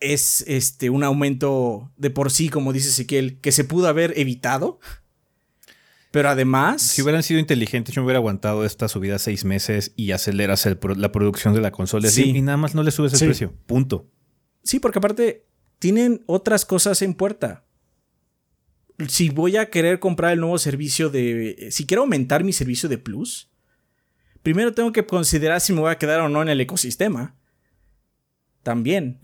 Es 0.00 0.42
este 0.48 0.90
un 0.90 1.04
aumento 1.04 1.92
de 1.96 2.10
por 2.10 2.32
sí, 2.32 2.48
como 2.48 2.72
dice 2.72 2.88
Ezequiel, 2.88 3.38
que 3.38 3.52
se 3.52 3.62
pudo 3.62 3.86
haber 3.86 4.18
evitado. 4.18 4.80
Pero 6.10 6.28
además. 6.28 6.82
Si 6.82 7.02
hubieran 7.02 7.22
sido 7.22 7.38
inteligentes, 7.38 7.94
yo 7.94 8.02
me 8.02 8.06
hubiera 8.06 8.18
aguantado 8.18 8.64
esta 8.64 8.88
subida 8.88 9.18
seis 9.18 9.44
meses 9.44 9.92
y 9.96 10.10
aceleras 10.10 10.66
el 10.66 10.78
la 10.96 11.12
producción 11.12 11.54
de 11.54 11.60
la 11.60 11.70
consola 11.70 12.08
Sí. 12.08 12.30
Y 12.30 12.42
nada 12.42 12.56
más 12.56 12.74
no 12.74 12.82
le 12.82 12.90
subes 12.90 13.12
el 13.12 13.18
Sí. 13.20 13.24
precio. 13.26 13.54
Punto. 13.66 14.10
Sí, 14.64 14.80
porque 14.80 14.98
aparte 14.98 15.46
tienen 15.78 16.22
otras 16.26 16.64
cosas 16.64 17.00
en 17.02 17.14
puerta. 17.14 17.64
si 19.08 19.30
voy 19.30 19.56
a 19.56 19.70
querer 19.70 19.98
comprar 19.98 20.32
el 20.34 20.40
nuevo 20.40 20.58
servicio 20.58 21.08
de... 21.08 21.68
Si 21.70 21.86
quiero 21.86 22.02
aumentar 22.02 22.44
mi 22.44 22.52
servicio 22.52 22.86
de 22.86 22.98
Plus, 22.98 23.50
primero 24.42 24.74
tengo 24.74 24.92
que 24.92 25.06
considerar 25.06 25.62
si 25.62 25.72
me 25.72 25.80
voy 25.80 25.90
a 25.90 25.96
quedar 25.96 26.20
o 26.20 26.28
no 26.28 26.42
en 26.42 26.50
el 26.50 26.60
ecosistema. 26.60 27.34
También. 28.62 29.18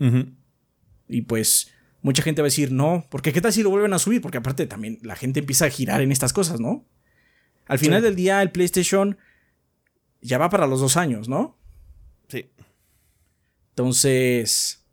Y 1.07 1.21
pues 1.21 1.71
mucha 2.01 2.23
gente 2.23 2.41
va 2.41 2.45
a 2.45 2.51
decir, 2.51 2.71
no, 2.71 3.05
porque 3.09 3.33
qué 3.33 3.41
tal 3.41 3.53
si 3.53 3.63
lo 3.63 3.69
vuelven 3.69 3.93
a 3.93 3.99
subir? 3.99 4.21
Porque 4.21 4.37
aparte 4.37 4.67
también 4.67 4.99
la 5.01 5.15
gente 5.15 5.39
empieza 5.39 5.65
a 5.65 5.69
girar 5.69 6.01
en 6.01 6.11
estas 6.11 6.33
cosas, 6.33 6.59
¿no? 6.59 6.85
Al 7.67 7.79
final 7.79 8.01
del 8.01 8.15
día 8.15 8.41
el 8.41 8.51
PlayStation 8.51 9.17
ya 10.21 10.37
va 10.37 10.49
para 10.49 10.67
los 10.67 10.79
dos 10.79 10.97
años, 10.97 11.27
¿no? 11.27 11.57
Sí. 12.27 12.49
Entonces... 13.69 14.83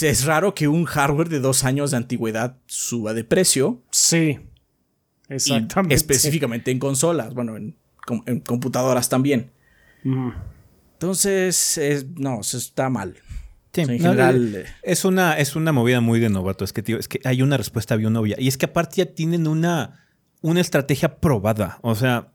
Es 0.00 0.24
raro 0.24 0.54
que 0.54 0.68
un 0.68 0.84
hardware 0.84 1.28
de 1.28 1.40
dos 1.40 1.64
años 1.64 1.90
de 1.90 1.96
antigüedad 1.96 2.58
suba 2.66 3.14
de 3.14 3.24
precio. 3.24 3.82
Sí. 3.90 4.38
Exactamente. 5.28 5.94
específicamente 5.94 6.70
en 6.70 6.78
consolas, 6.78 7.34
bueno, 7.34 7.56
en, 7.56 7.76
computadoras 8.46 9.08
también. 9.08 9.50
Entonces, 10.04 12.06
no, 12.14 12.40
eso 12.40 12.56
está 12.56 12.88
mal. 12.88 13.16
En 13.82 13.98
general, 13.98 14.54
eh, 14.54 14.64
es, 14.82 15.04
una, 15.04 15.38
es 15.38 15.56
una 15.56 15.72
movida 15.72 16.00
muy 16.00 16.20
de 16.20 16.28
novato. 16.28 16.64
Es 16.64 16.72
que, 16.72 16.82
tío, 16.82 16.98
es 16.98 17.08
que 17.08 17.20
hay 17.24 17.42
una 17.42 17.56
respuesta 17.56 17.96
bien 17.96 18.16
obvia. 18.16 18.36
Y 18.38 18.48
es 18.48 18.56
que 18.56 18.66
aparte 18.66 18.96
ya 18.96 19.06
tienen 19.06 19.46
una, 19.46 20.06
una 20.40 20.60
estrategia 20.60 21.20
probada. 21.20 21.78
O 21.82 21.94
sea, 21.94 22.32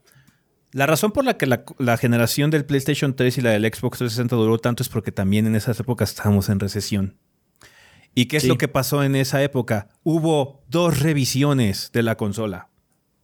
la 0.74 0.88
razón 0.88 1.12
por 1.12 1.24
la 1.24 1.38
que 1.38 1.46
la, 1.46 1.98
generación 1.98 2.50
del 2.50 2.66
PlayStation 2.66 3.16
3 3.16 3.38
y 3.38 3.41
la 3.41 3.52
del 3.52 3.64
Xbox 3.64 4.00
360 4.00 4.36
duró 4.36 4.58
tanto 4.58 4.82
es 4.82 4.89
porque 4.89 5.12
también 5.12 5.46
en 5.46 5.56
esas 5.56 5.80
épocas 5.80 6.10
estábamos 6.10 6.50
en 6.50 6.60
recesión. 6.60 7.18
¿Y 8.16 8.26
qué 8.26 8.38
es 8.38 8.46
lo 8.46 8.58
que 8.58 8.68
pasó 8.68 9.04
en 9.04 9.16
esa 9.16 9.41
época? 9.41 9.89
Hubo 10.04 10.64
dos 10.68 11.00
revisiones 11.00 11.91
de 11.94 12.04
la 12.04 12.16
consola. 12.16 12.70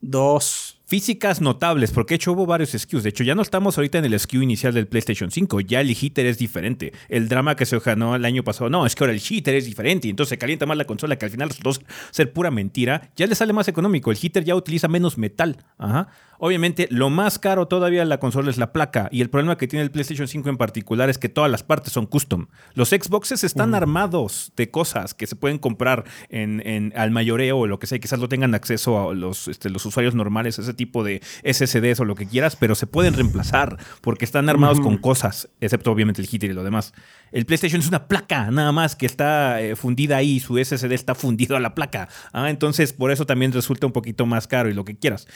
Dos. 0.02 0.79
Físicas 0.90 1.40
notables, 1.40 1.92
porque 1.92 2.14
de 2.14 2.16
hecho 2.16 2.32
hubo 2.32 2.48
varios 2.48 2.72
SKUs. 2.72 3.04
De 3.04 3.10
hecho, 3.10 3.24
ya 3.24 3.36
no 3.36 3.44
estamos 3.44 3.78
ahorita 3.78 4.00
en 4.00 4.06
el 4.06 4.20
SKU 4.20 4.42
inicial 4.42 4.74
del 4.74 4.88
PlayStation 4.88 5.30
5. 5.30 5.60
Ya 5.60 5.82
el 5.82 5.94
heater 5.94 6.26
es 6.26 6.40
diferente. 6.40 6.94
El 7.10 7.30
drama 7.30 7.56
que 7.56 7.68
se 7.68 7.78
ganó 7.78 8.16
el 8.16 8.26
año 8.26 8.44
pasado, 8.44 8.72
no, 8.72 8.88
es 8.88 8.96
que 8.96 9.04
ahora 9.04 9.14
el 9.14 9.20
heater 9.20 9.54
es 9.54 9.66
diferente 9.66 10.08
y 10.08 10.10
entonces 10.10 10.30
se 10.30 10.40
calienta 10.40 10.66
más 10.66 10.78
la 10.78 10.86
consola, 10.86 11.16
que 11.16 11.26
al 11.26 11.30
final 11.30 11.50
resultó 11.50 11.74
ser 12.10 12.34
pura 12.34 12.50
mentira. 12.50 13.12
Ya 13.16 13.28
le 13.28 13.36
sale 13.36 13.54
más 13.54 13.68
económico. 13.68 14.10
El 14.10 14.18
heater 14.18 14.44
ya 14.44 14.56
utiliza 14.56 14.88
menos 14.88 15.20
metal. 15.20 15.58
Ajá. 15.78 16.10
Obviamente, 16.42 16.88
lo 16.90 17.10
más 17.10 17.38
caro 17.38 17.68
todavía 17.68 18.00
de 18.00 18.06
la 18.06 18.20
consola 18.20 18.50
es 18.50 18.58
la 18.58 18.72
placa. 18.72 19.10
Y 19.12 19.22
el 19.22 19.30
problema 19.30 19.58
que 19.58 19.68
tiene 19.68 19.84
el 19.84 19.92
PlayStation 19.92 20.28
5 20.28 20.50
en 20.50 20.58
particular 20.58 21.10
es 21.10 21.18
que 21.18 21.28
todas 21.28 21.52
las 21.52 21.64
partes 21.64 21.92
son 21.92 22.06
custom. 22.06 22.48
Los 22.74 22.90
Xboxes 22.90 23.44
están 23.44 23.76
armados 23.76 24.54
de 24.56 24.72
cosas 24.72 25.14
que 25.14 25.28
se 25.28 25.36
pueden 25.36 25.58
comprar 25.58 26.06
en, 26.30 26.94
al 26.96 27.12
mayoreo 27.12 27.58
o 27.58 27.68
lo 27.68 27.78
que 27.78 27.88
sea. 27.88 28.00
Quizás 28.00 28.20
no 28.20 28.30
tengan 28.30 28.56
acceso 28.56 29.10
a 29.10 29.14
los, 29.14 29.50
este, 29.50 29.70
los 29.70 29.86
usuarios 29.86 30.16
normales, 30.16 30.58
ese 30.60 30.74
tipo 30.74 31.04
de 31.04 31.22
SSDs 31.44 32.00
o 32.00 32.06
lo 32.06 32.16
que 32.16 32.26
quieras, 32.26 32.56
pero 32.56 32.74
se 32.74 32.88
pueden 32.88 33.14
reemplazar 33.16 33.78
porque 34.00 34.24
están 34.24 34.48
armados 34.48 34.80
con 34.80 34.98
cosas, 34.98 35.50
excepto 35.60 35.92
obviamente 35.92 36.22
el 36.22 36.28
heater 36.28 36.52
y 36.52 36.54
lo 36.54 36.64
demás. 36.64 36.94
El 37.34 37.46
PlayStation 37.46 37.82
es 37.82 37.88
una 37.90 38.08
placa, 38.08 38.50
nada 38.50 38.72
más, 38.72 38.96
que 38.96 39.06
está 39.06 39.62
eh, 39.62 39.76
fundida 39.76 40.18
ahí, 40.18 40.40
su 40.40 40.58
SSD 40.58 40.94
está 40.94 41.16
fundido 41.16 41.58
a 41.58 41.60
la 41.60 41.76
placa. 41.76 42.08
Ah, 42.32 42.50
entonces, 42.50 42.94
por 42.94 43.12
eso 43.12 43.26
también 43.26 43.52
resulta 43.52 43.86
un 43.86 43.92
poquito 43.92 44.26
más 44.26 44.48
caro 44.48 44.70
y 44.70 44.74
lo 44.74 44.86
que 44.86 44.98
quieras. 44.98 45.28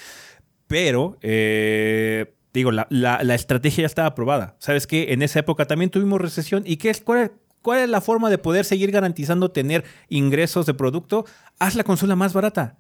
Pero, 0.68 1.18
eh, 1.22 2.34
digo, 2.54 2.72
la, 2.72 3.36
estrategia 3.36 3.82
ya 3.82 3.86
estaba 3.88 4.10
aprobada. 4.10 4.56
¿Sabes 4.60 4.88
qué? 4.88 5.14
En 5.14 5.22
esa 5.22 5.40
época 5.40 5.66
también 5.66 5.90
tuvimos 5.90 6.22
recesión. 6.22 6.64
¿Y 6.66 6.78
qué 6.78 6.90
es, 6.90 7.02
cuál, 7.02 7.32
es, 7.80 7.90
la 7.90 8.02
forma 8.02 8.30
de 8.30 8.38
poder 8.38 8.66
seguir 8.66 8.92
garantizando 8.92 9.52
tener 9.52 9.84
ingresos 10.10 10.66
de 10.66 10.74
producto? 10.74 11.26
Haz 11.60 11.76
la 11.76 11.84
consola 11.84 12.16
más 12.16 12.34
barata. 12.34 12.78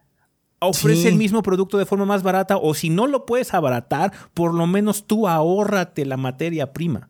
Ofrece 0.59 1.09
el 1.09 1.15
mismo 1.15 1.43
producto 1.43 1.77
de 1.77 1.86
forma 1.86 2.05
más 2.05 2.23
barata 2.23 2.55
o 2.55 2.73
si 2.73 2.89
no 2.89 3.07
lo 3.07 3.25
puedes 3.25 3.53
abaratar, 3.53 4.13
por 4.34 4.53
lo 4.53 4.65
menos 4.65 5.05
tú 5.05 5.27
ahórrate 5.27 6.05
la 6.05 6.15
materia 6.15 6.71
prima. 6.71 7.09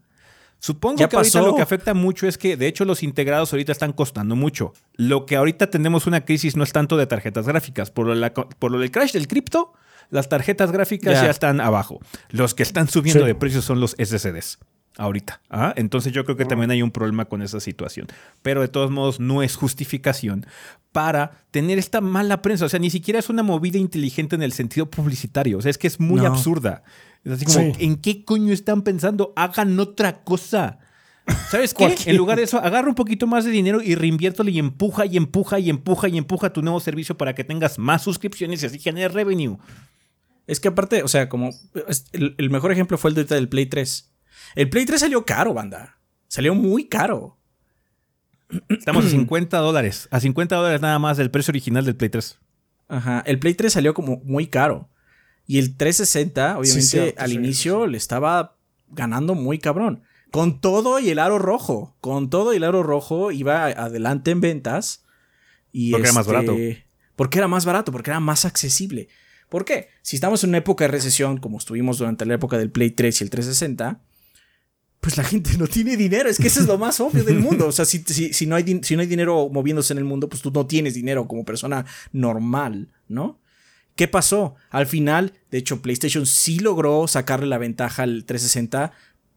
Supongo 0.63 1.07
que 1.09 1.15
ahorita 1.15 1.41
lo 1.41 1.55
que 1.55 1.61
afecta 1.61 1.93
mucho 1.93 2.25
es 2.25 2.37
que, 2.37 2.55
de 2.55 2.67
hecho, 2.67 2.85
los 2.85 3.03
integrados 3.03 3.51
ahorita 3.51 3.73
están 3.73 3.91
costando 3.91 4.37
mucho. 4.37 4.71
Lo 4.93 5.25
que 5.25 5.35
ahorita 5.35 5.69
tenemos 5.69 6.07
una 6.07 6.23
crisis 6.23 6.55
no 6.55 6.63
es 6.63 6.71
tanto 6.71 6.95
de 6.95 7.05
tarjetas 7.05 7.45
gráficas. 7.45 7.91
Por 7.91 8.07
lo 8.07 8.79
del 8.79 8.89
crash 8.89 9.11
del 9.11 9.27
cripto, 9.27 9.73
las 10.09 10.29
tarjetas 10.29 10.71
gráficas 10.71 11.21
ya 11.21 11.29
están 11.29 11.61
abajo. 11.61 11.99
Los 12.29 12.53
que 12.53 12.63
están 12.63 12.87
subiendo 12.87 13.25
de 13.25 13.35
precio 13.35 13.61
son 13.61 13.79
los 13.79 13.95
SSDs 13.97 14.59
ahorita. 14.97 15.41
¿ah? 15.49 15.73
Entonces 15.75 16.13
yo 16.13 16.23
creo 16.23 16.37
que 16.37 16.45
también 16.45 16.71
hay 16.71 16.81
un 16.81 16.91
problema 16.91 17.25
con 17.25 17.41
esa 17.41 17.59
situación. 17.59 18.07
Pero 18.41 18.61
de 18.61 18.67
todos 18.67 18.91
modos 18.91 19.19
no 19.19 19.43
es 19.43 19.55
justificación 19.55 20.45
para 20.91 21.31
tener 21.51 21.79
esta 21.79 22.01
mala 22.01 22.41
prensa. 22.41 22.65
O 22.65 22.69
sea, 22.69 22.79
ni 22.79 22.89
siquiera 22.89 23.19
es 23.19 23.29
una 23.29 23.43
movida 23.43 23.77
inteligente 23.77 24.35
en 24.35 24.43
el 24.43 24.53
sentido 24.53 24.89
publicitario. 24.89 25.57
O 25.57 25.61
sea, 25.61 25.71
es 25.71 25.77
que 25.77 25.87
es 25.87 25.99
muy 25.99 26.25
absurda. 26.25 26.83
Es 27.23 27.33
así 27.33 27.45
como, 27.45 27.73
¿en 27.79 27.95
qué 27.97 28.23
coño 28.25 28.53
están 28.53 28.81
pensando? 28.81 29.33
Hagan 29.35 29.79
otra 29.79 30.23
cosa. 30.23 30.79
¿Sabes 31.49 31.73
qué? 31.73 31.95
En 32.05 32.17
lugar 32.17 32.37
de 32.37 32.43
eso, 32.43 32.57
agarra 32.57 32.89
un 32.89 32.95
poquito 32.95 33.27
más 33.27 33.45
de 33.45 33.51
dinero 33.51 33.81
y 33.81 33.95
reinviértelo 33.95 34.49
y 34.49 34.59
empuja 34.59 35.05
y 35.05 35.15
empuja 35.15 35.57
y 35.57 35.69
empuja 35.69 36.09
y 36.09 36.17
empuja 36.17 36.51
tu 36.51 36.61
nuevo 36.61 36.81
servicio 36.81 37.15
para 37.15 37.33
que 37.33 37.45
tengas 37.45 37.79
más 37.79 38.01
suscripciones 38.01 38.61
y 38.61 38.65
así 38.65 38.79
generes 38.79 39.13
revenue. 39.13 39.57
Es 40.47 40.59
que 40.59 40.67
aparte, 40.67 41.03
o 41.03 41.07
sea, 41.07 41.29
como 41.29 41.51
el, 42.11 42.49
mejor 42.49 42.71
ejemplo 42.71 42.97
fue 42.97 43.11
el 43.11 43.15
de 43.15 43.23
del 43.23 43.49
Play 43.49 43.65
3. 43.65 44.11
El 44.55 44.69
Play 44.69 44.85
3 44.85 44.99
salió 44.99 45.25
caro, 45.25 45.53
banda. 45.53 45.97
Salió 46.27 46.53
muy 46.53 46.85
caro. 46.85 47.37
Estamos 48.69 49.05
a 49.05 49.09
50 49.09 49.57
dólares. 49.59 50.07
A 50.11 50.19
50 50.19 50.55
dólares 50.55 50.81
nada 50.81 50.99
más 50.99 51.17
del 51.17 51.31
precio 51.31 51.51
original 51.51 51.85
del 51.85 51.95
Play 51.95 52.09
3. 52.09 52.39
Ajá. 52.89 53.23
El 53.25 53.39
Play 53.39 53.53
3 53.53 53.71
salió 53.71 53.93
como 53.93 54.17
muy 54.25 54.47
caro. 54.47 54.89
Y 55.45 55.59
el 55.59 55.75
360, 55.75 56.57
obviamente, 56.57 57.15
al 57.17 57.33
inicio 57.33 57.87
le 57.87 57.97
estaba 57.97 58.57
ganando 58.89 59.35
muy 59.35 59.59
cabrón. 59.59 60.03
Con 60.31 60.61
todo 60.61 60.99
y 60.99 61.09
el 61.09 61.19
aro 61.19 61.37
rojo. 61.37 61.95
Con 62.01 62.29
todo 62.29 62.53
y 62.53 62.57
el 62.57 62.63
aro 62.63 62.83
rojo 62.83 63.31
iba 63.31 63.65
adelante 63.65 64.31
en 64.31 64.41
ventas. 64.41 65.05
Y 65.71 65.91
porque 65.91 66.07
era 66.07 66.13
más 66.13 66.27
barato. 66.27 66.51
Este, 66.53 66.85
porque 67.15 67.37
era 67.37 67.47
más 67.47 67.65
barato, 67.65 67.91
porque 67.91 68.11
era 68.11 68.19
más 68.19 68.45
accesible. 68.45 69.09
¿Por 69.53 69.65
qué? 69.65 69.89
Si 70.01 70.15
estamos 70.15 70.43
en 70.43 70.49
una 70.49 70.57
época 70.57 70.85
de 70.85 70.87
recesión, 70.87 71.37
como 71.37 71.59
estuvimos 71.59 71.99
durante 71.99 72.25
la 72.25 72.33
época 72.33 72.57
del 72.57 72.71
Play 72.71 72.89
3 72.89 73.21
y 73.21 73.23
el 73.23 73.29
360, 73.29 74.01
pues 74.99 75.15
la 75.15 75.23
gente 75.23 75.59
no 75.59 75.67
tiene 75.67 75.95
dinero. 75.95 76.27
Es 76.27 76.39
que 76.39 76.47
eso 76.47 76.59
es 76.59 76.65
lo 76.65 76.79
más 76.79 76.99
obvio 76.99 77.23
del 77.23 77.37
mundo. 77.37 77.67
O 77.67 77.71
sea, 77.71 77.85
si, 77.85 77.99
no 78.47 78.55
hay, 78.55 78.79
si 78.81 78.95
no 78.95 79.03
hay 79.03 79.07
dinero 79.07 79.49
moviéndose 79.49 79.93
en 79.93 79.99
el 79.99 80.05
mundo, 80.05 80.27
pues 80.27 80.41
tú 80.41 80.49
no 80.49 80.65
tienes 80.65 80.95
dinero 80.95 81.27
como 81.27 81.45
persona 81.45 81.85
normal, 82.11 82.89
¿no? 83.07 83.39
¿Qué 83.95 84.07
pasó? 84.07 84.55
Al 84.71 84.87
final, 84.87 85.33
de 85.51 85.59
hecho, 85.59 85.83
PlayStation 85.83 86.25
sí 86.25 86.57
logró 86.57 87.07
sacarle 87.07 87.45
la 87.45 87.59
ventaja 87.59 88.01
al 88.01 88.25
360. 88.25 88.91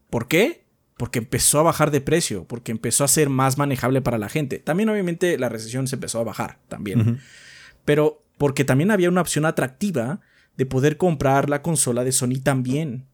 ¿Por 0.09 0.27
qué? 0.27 0.65
Porque 0.97 1.19
empezó 1.19 1.59
a 1.59 1.63
bajar 1.63 1.91
de 1.91 2.01
precio, 2.01 2.45
porque 2.45 2.71
empezó 2.71 3.03
a 3.03 3.07
ser 3.07 3.29
más 3.29 3.59
manejable 3.59 4.01
para 4.01 4.17
la 4.17 4.29
gente. 4.29 4.57
También, 4.57 4.89
obviamente, 4.89 5.37
la 5.37 5.49
recesión 5.49 5.87
se 5.87 5.95
empezó 5.97 6.19
a 6.19 6.23
bajar 6.23 6.57
también. 6.69 7.19
Pero 7.85 8.23
porque 8.37 8.63
también 8.63 8.91
había 8.91 9.09
una 9.09 9.21
opción 9.21 9.45
atractiva 9.45 10.19
de 10.57 10.65
poder 10.65 10.97
comprar 10.97 11.49
la 11.49 11.61
consola 11.61 12.03
de 12.03 12.11
Sony 12.11 12.41
también. 12.43 13.05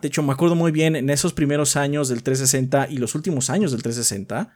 de 0.00 0.08
hecho, 0.08 0.22
me 0.22 0.32
acuerdo 0.32 0.54
muy 0.54 0.72
bien 0.72 0.96
en 0.96 1.10
esos 1.10 1.32
primeros 1.32 1.76
años 1.76 2.08
del 2.08 2.22
360 2.22 2.88
y 2.90 2.98
los 2.98 3.14
últimos 3.14 3.50
años 3.50 3.72
del 3.72 3.82
360, 3.82 4.52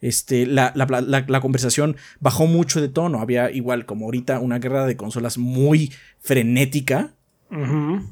este, 0.00 0.46
la, 0.46 1.40
conversación 1.42 1.96
bajó 2.20 2.46
mucho 2.46 2.80
de 2.80 2.88
tono. 2.88 3.20
Había 3.20 3.50
igual 3.50 3.86
como 3.86 4.06
ahorita 4.06 4.38
una 4.38 4.58
guerra 4.58 4.86
de 4.86 4.96
consolas 4.96 5.38
muy 5.38 5.92
frenética. 6.20 7.14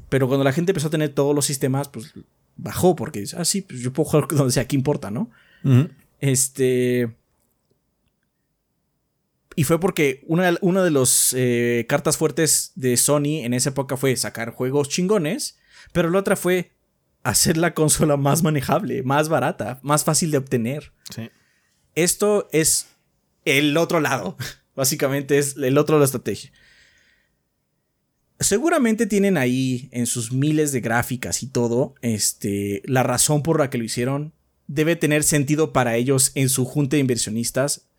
Pero 0.09 0.27
cuando 0.27 0.43
la 0.43 0.51
gente 0.51 0.71
empezó 0.71 0.87
a 0.87 0.91
tener 0.91 1.09
todos 1.09 1.33
los 1.33 1.45
sistemas, 1.45 1.87
pues 1.87 2.13
bajó 2.57 2.95
porque, 2.97 3.23
ah, 3.37 3.45
sí, 3.45 3.61
pues 3.61 3.79
yo 3.79 3.93
puedo 3.93 4.09
jugar 4.09 4.27
donde 4.31 4.51
sea, 4.51 4.67
¿qué 4.67 4.75
importa, 4.75 5.09
no? 5.09 5.29
Este. 6.19 7.15
Y 9.59 9.65
fue 9.65 9.77
porque 9.77 10.23
una, 10.25 10.53
de 10.53 10.89
las 10.89 11.35
eh, 11.37 11.85
cartas 11.89 12.15
fuertes 12.15 12.71
de 12.75 12.95
Sony 12.95 13.43
en 13.43 13.53
esa 13.53 13.71
época 13.71 13.97
fue 13.97 14.15
sacar 14.15 14.53
juegos 14.53 14.87
chingones, 14.87 15.59
pero 15.91 16.09
la 16.09 16.19
otra 16.19 16.37
fue 16.37 16.77
hacer 17.23 17.57
la 17.57 17.73
consola 17.73 18.15
más 18.15 18.41
manejable, 18.41 19.03
más 19.03 19.27
barata, 19.27 19.81
más 19.83 20.05
fácil 20.05 20.31
de 20.31 20.37
obtener. 20.37 20.93
Esto 21.93 22.47
es 22.53 22.87
el 23.43 23.75
otro 23.75 23.99
lado. 23.99 24.37
Básicamente 24.77 25.37
es 25.37 25.57
el 25.57 25.77
otro 25.77 25.97
de 25.97 25.99
la 25.99 26.05
estrategia. 26.05 26.53
Seguramente 28.39 29.07
tienen 29.07 29.35
ahí 29.35 29.89
en 29.91 30.05
sus 30.05 30.31
miles 30.31 30.71
de 30.71 30.79
gráficas 30.79 31.43
y 31.43 31.47
todo, 31.47 31.95
este, 32.01 32.81
la 32.85 33.03
razón 33.03 33.43
por 33.43 33.59
la 33.59 33.69
que 33.69 33.77
lo 33.77 33.83
hicieron 33.83 34.33
debe 34.67 34.95
tener 34.95 35.25
sentido 35.25 35.73
para 35.73 35.97
ellos 35.97 36.31
en 36.35 36.47
su 36.47 36.63
junta 36.63 36.95
de 36.95 37.01
inversionistas. 37.01 37.89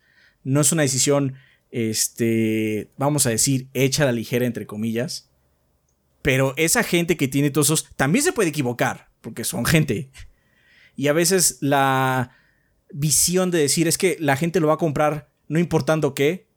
No 0.43 0.61
es 0.61 0.71
una 0.71 0.81
decisión 0.81 1.35
este, 1.71 2.89
vamos 2.97 3.25
a 3.25 3.29
decir, 3.29 3.67
hecha 3.73 4.05
la 4.05 4.11
ligera, 4.11 4.45
entre 4.45 4.67
comillas. 4.67 5.29
Pero 6.21 6.53
esa 6.57 6.83
gente 6.83 7.17
que 7.17 7.27
tiene 7.27 7.49
todos 7.49 7.67
esos 7.67 7.89
también 7.95 8.23
se 8.23 8.33
puede 8.33 8.49
equivocar, 8.49 9.09
porque 9.21 9.43
son 9.43 9.65
gente. 9.65 10.11
Y 10.95 11.07
a 11.07 11.13
veces 11.13 11.57
la 11.61 12.35
visión 12.91 13.51
de 13.51 13.59
decir 13.59 13.87
es 13.87 13.97
que 13.97 14.17
la 14.19 14.35
gente 14.35 14.59
lo 14.59 14.67
va 14.67 14.75
a 14.75 14.77
comprar 14.77 15.29
no 15.47 15.59
importando 15.59 16.13
qué, 16.13 16.47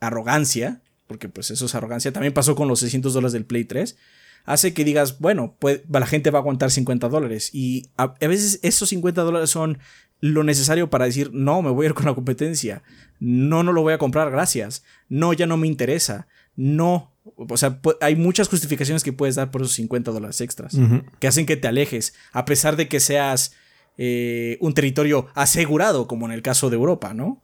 arrogancia, 0.00 0.82
porque 1.06 1.28
pues 1.28 1.50
eso 1.50 1.66
es 1.66 1.74
arrogancia, 1.74 2.12
también 2.12 2.34
pasó 2.34 2.54
con 2.54 2.68
los 2.68 2.80
600 2.80 3.12
dólares 3.12 3.32
del 3.32 3.44
Play 3.44 3.64
3, 3.64 3.96
hace 4.44 4.74
que 4.74 4.84
digas, 4.84 5.18
bueno, 5.18 5.56
pues 5.58 5.82
la 5.88 6.06
gente 6.06 6.30
va 6.30 6.38
a 6.38 6.42
aguantar 6.42 6.70
50 6.70 7.08
dólares. 7.08 7.50
Y 7.52 7.90
a, 7.96 8.14
veces 8.20 8.60
esos 8.62 8.88
50 8.88 9.22
dólares 9.22 9.50
son 9.50 9.78
lo 10.20 10.44
necesario 10.44 10.90
para 10.90 11.06
decir, 11.06 11.30
no, 11.32 11.62
me 11.62 11.70
voy 11.70 11.86
a 11.86 11.88
ir 11.88 11.94
con 11.94 12.06
la 12.06 12.14
competencia. 12.14 12.82
No, 13.18 13.62
no 13.62 13.72
lo 13.72 13.82
voy 13.82 13.92
a 13.92 13.98
comprar, 13.98 14.30
gracias. 14.30 14.84
No, 15.08 15.32
ya 15.32 15.46
no 15.46 15.56
me 15.56 15.66
interesa. 15.66 16.28
No. 16.56 17.12
O 17.36 17.56
sea, 17.56 17.80
hay 18.00 18.16
muchas 18.16 18.48
justificaciones 18.48 19.02
que 19.02 19.12
puedes 19.12 19.34
dar 19.34 19.50
por 19.50 19.62
esos 19.62 19.74
50 19.74 20.10
dólares 20.10 20.40
extras 20.40 20.76
que 21.18 21.26
hacen 21.28 21.46
que 21.46 21.56
te 21.56 21.68
alejes, 21.68 22.14
a 22.32 22.44
pesar 22.44 22.76
de 22.76 22.88
que 22.88 23.00
seas 23.00 23.54
eh, 23.96 24.58
un 24.60 24.74
territorio 24.74 25.28
asegurado, 25.34 26.06
como 26.06 26.26
en 26.26 26.32
el 26.32 26.42
caso 26.42 26.70
de 26.70 26.76
Europa, 26.76 27.14
¿no? 27.14 27.42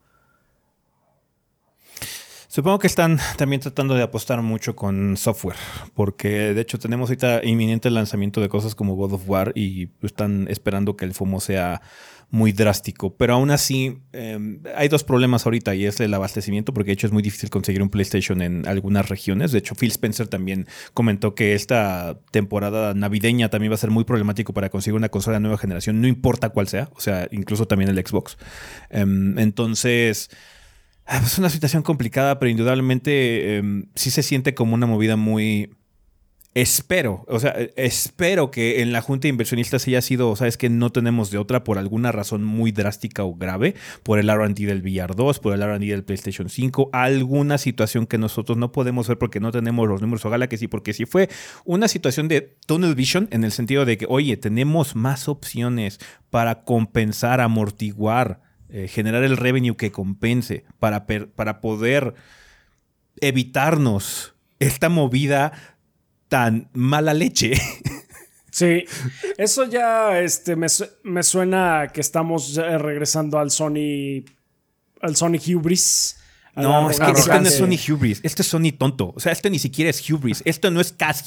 Supongo 2.57 2.79
que 2.79 2.87
están 2.87 3.19
también 3.37 3.61
tratando 3.61 3.95
de 3.95 4.03
apostar 4.03 4.41
mucho 4.41 4.75
con 4.75 5.19
software, 5.19 5.59
porque 5.93 6.55
de 6.55 6.61
hecho 6.63 6.79
tenemos 6.79 7.11
ahorita 7.11 7.45
inminente 7.45 7.89
el 7.89 7.95
lanzamiento 7.95 8.41
de 8.41 8.49
cosas 8.49 8.75
como 8.75 8.95
God 8.95 9.13
of 9.13 9.29
War 9.29 9.53
y 9.55 9.91
están 10.01 10.47
esperando 10.49 10.97
que 10.97 11.05
el 11.05 11.13
FOMO 11.13 11.41
sea 11.41 11.83
muy 12.31 12.53
drástico. 12.53 13.17
Pero 13.17 13.35
aún 13.35 13.51
así, 13.51 13.99
em, 14.13 14.61
hay 14.77 14.89
dos 14.89 15.05
problemas 15.05 15.47
ahorita 15.47 15.75
y 15.75 15.87
es 15.87 16.01
el 16.01 16.13
abastecimiento, 16.13 16.75
porque 16.75 16.89
de 16.89 16.95
hecho 16.95 17.07
es 17.07 17.13
muy 17.13 17.23
difícil 17.23 17.51
conseguir 17.51 17.83
un 17.83 17.89
PlayStation 17.89 18.43
en 18.43 18.67
algunas 18.67 19.09
regiones. 19.09 19.53
De 19.53 19.59
hecho, 19.59 19.75
Phil 19.75 19.91
Spencer 19.91 20.29
también 20.29 20.67
comentó 20.93 21.35
que 21.35 21.55
esta 21.55 22.19
temporada 22.31 22.95
navideña 22.95 23.49
también 23.49 23.71
va 23.71 23.77
a 23.77 23.79
ser 23.79 23.91
muy 23.91 24.05
problemático 24.05 24.53
para 24.53 24.71
conseguir 24.71 24.97
una 24.97 25.09
consola 25.09 25.37
de 25.37 25.41
nueva 25.41 25.59
generación, 25.59 26.01
no 26.01 26.09
importa 26.09 26.51
cuál 26.51 26.69
sea, 26.69 26.91
o 26.95 27.01
sea, 27.01 27.29
incluso 27.31 27.67
también 27.67 27.91
el 27.91 28.07
Xbox. 28.07 28.37
Em, 28.91 29.39
entonces... 29.39 30.31
Ah, 31.09 31.23
es 31.25 31.39
una 31.39 31.51
situación 31.51 31.85
complicada, 31.85 32.41
pero 32.41 32.51
indudablemente 32.51 33.59
em, 33.59 33.87
sí 33.95 34.11
se 34.11 34.25
siente 34.25 34.55
como 34.55 34.75
una 34.75 34.87
movida 34.87 35.17
muy... 35.17 35.71
Espero, 36.57 37.23
o 37.29 37.39
sea, 37.39 37.55
espero 37.77 38.51
que 38.51 38.81
en 38.81 38.91
la 38.91 39.03
junta 39.03 39.25
de 39.25 39.29
inversionistas 39.29 39.87
haya 39.87 40.01
sido, 40.01 40.35
sabes 40.37 40.57
que 40.57 40.71
no 40.71 40.91
tenemos 40.91 41.31
de 41.31 41.37
otra 41.37 41.65
por 41.65 41.77
alguna 41.77 42.13
razón 42.13 42.45
muy 42.45 42.73
drástica 42.73 43.25
o 43.25 43.35
grave, 43.35 43.75
por 44.03 44.19
el 44.19 44.31
RD 44.35 44.55
del 44.67 44.81
VR 44.81 45.15
2, 45.15 45.39
por 45.41 45.53
el 45.53 45.61
RD 45.61 45.81
del 45.81 46.03
PlayStation 46.03 46.49
5, 46.49 46.89
alguna 46.95 47.59
situación 47.59 48.07
que 48.07 48.17
nosotros 48.17 48.57
no 48.57 48.73
podemos 48.73 49.07
ver 49.07 49.19
porque 49.19 49.39
no 49.39 49.53
tenemos 49.53 49.87
los 49.87 50.01
números, 50.01 50.25
ojalá 50.25 50.49
que 50.49 50.57
sí, 50.57 50.67
porque 50.67 50.95
si 50.95 51.05
fue 51.05 51.29
una 51.67 51.89
situación 51.89 52.27
de 52.27 52.57
tunnel 52.67 52.95
vision 52.95 53.29
en 53.33 53.45
el 53.45 53.53
sentido 53.53 53.85
de 53.85 53.99
que, 53.99 54.07
oye, 54.09 54.39
tenemos 54.39 54.97
más 54.97 55.29
opciones 55.29 56.01
para 56.31 56.65
compensar, 56.65 57.43
amortiguar 57.43 58.41
eh, 58.71 58.89
generar 58.89 59.25
el 59.25 59.37
revenue 59.37 59.77
que 59.77 59.93
compense 59.93 60.65
para, 60.79 61.05
para 61.07 61.61
poder 61.61 62.15
evitarnos 63.21 64.35
esta 64.59 64.89
movida 64.89 65.76
tan 66.29 66.69
mala 66.73 67.15
leche. 67.15 67.53
Sí, 68.57 68.87
eso 69.37 69.69
ya 69.69 70.19
este, 70.19 70.57
me, 70.57 70.67
me 71.03 71.23
suena 71.23 71.89
que 71.93 72.01
estamos 72.01 72.55
regresando 72.55 73.39
al 73.39 73.51
Sony, 73.51 74.25
al 75.03 75.15
Sony 75.15 75.39
Hubris. 75.47 76.17
No, 76.55 76.89
es 76.89 76.99
que 76.99 77.11
esto 77.11 77.39
no 77.39 77.47
es 77.47 77.55
Sony 77.55 77.77
Hubris, 77.93 78.21
esto 78.23 78.41
es 78.41 78.49
Sony 78.49 78.73
tonto. 78.77 79.13
O 79.15 79.21
sea, 79.21 79.31
esto 79.31 79.51
ni 79.51 79.59
siquiera 79.59 79.91
es 79.91 80.11
Hubris. 80.11 80.41
Esto 80.47 80.71
no 80.71 80.81
es 80.81 80.91
Kaz 80.91 81.23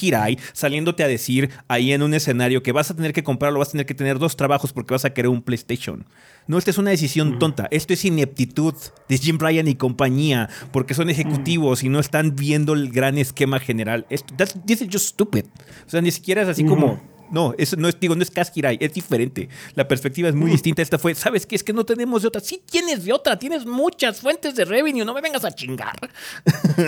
saliéndote 0.53 1.03
a 1.03 1.07
decir 1.07 1.51
ahí 1.67 1.93
en 1.93 2.01
un 2.01 2.15
escenario 2.15 2.63
que 2.63 2.71
vas 2.71 2.89
a 2.89 2.95
tener 2.95 3.13
que 3.13 3.23
comprarlo, 3.23 3.59
vas 3.59 3.67
a 3.67 3.71
tener 3.73 3.85
que 3.85 3.93
tener 3.93 4.17
dos 4.17 4.35
trabajos 4.35 4.73
porque 4.73 4.95
vas 4.95 5.05
a 5.05 5.11
querer 5.11 5.29
un 5.29 5.43
PlayStation. 5.43 6.07
No, 6.49 6.57
esta 6.57 6.71
es 6.71 6.79
una 6.79 6.89
decisión 6.89 7.37
tonta. 7.37 7.67
Esto 7.69 7.93
es 7.93 8.03
ineptitud 8.03 8.73
de 9.07 9.17
Jim 9.19 9.37
Bryan 9.37 9.67
y 9.67 9.75
compañía 9.75 10.49
porque 10.71 10.95
son 10.95 11.11
ejecutivos 11.11 11.83
y 11.83 11.89
no 11.89 11.99
están 11.99 12.35
viendo 12.35 12.73
el 12.73 12.89
gran 12.89 13.19
esquema 13.19 13.59
general. 13.59 14.07
Esto, 14.09 14.33
this 14.65 14.81
is 14.81 14.89
just 14.91 15.09
stupid. 15.09 15.45
O 15.85 15.89
sea, 15.91 16.01
ni 16.01 16.09
siquiera 16.09 16.41
es 16.41 16.47
así 16.47 16.65
como 16.65 16.99
no, 17.29 17.53
eso 17.59 17.75
no 17.75 17.87
es, 17.87 17.99
digo, 17.99 18.15
no 18.15 18.23
es 18.23 18.31
Kaskirai, 18.31 18.79
es 18.81 18.91
diferente. 18.91 19.47
La 19.75 19.87
perspectiva 19.87 20.27
es 20.27 20.33
muy 20.33 20.49
distinta. 20.49 20.81
Esta 20.81 20.97
fue, 20.97 21.13
¿sabes 21.13 21.45
qué? 21.45 21.55
Es 21.55 21.63
que 21.63 21.71
no 21.71 21.85
tenemos 21.85 22.23
de 22.23 22.29
otra. 22.29 22.41
Sí 22.41 22.63
tienes 22.65 23.05
de 23.05 23.13
otra, 23.13 23.37
tienes 23.37 23.67
muchas 23.67 24.19
fuentes 24.19 24.55
de 24.55 24.65
revenue, 24.65 25.05
no 25.05 25.13
me 25.13 25.21
vengas 25.21 25.45
a 25.45 25.51
chingar. 25.51 25.99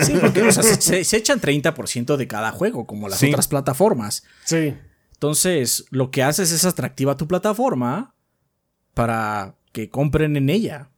Sí, 0.02 0.14
porque 0.20 0.50
se, 0.50 1.16
echan 1.16 1.40
30% 1.40 2.16
de 2.16 2.26
cada 2.26 2.50
juego, 2.50 2.84
como 2.84 3.08
las 3.08 3.22
otras 3.22 3.46
plataformas. 3.46 4.24
Sí. 4.44 4.74
Entonces, 5.12 5.84
lo 5.90 6.10
que 6.10 6.24
haces 6.24 6.50
es 6.50 6.64
atractiva 6.64 7.16
tu 7.16 7.28
plataforma 7.28 8.16
para 8.94 9.54
que 9.72 9.90
compren 9.90 10.36
en 10.36 10.50
ella. 10.50 10.88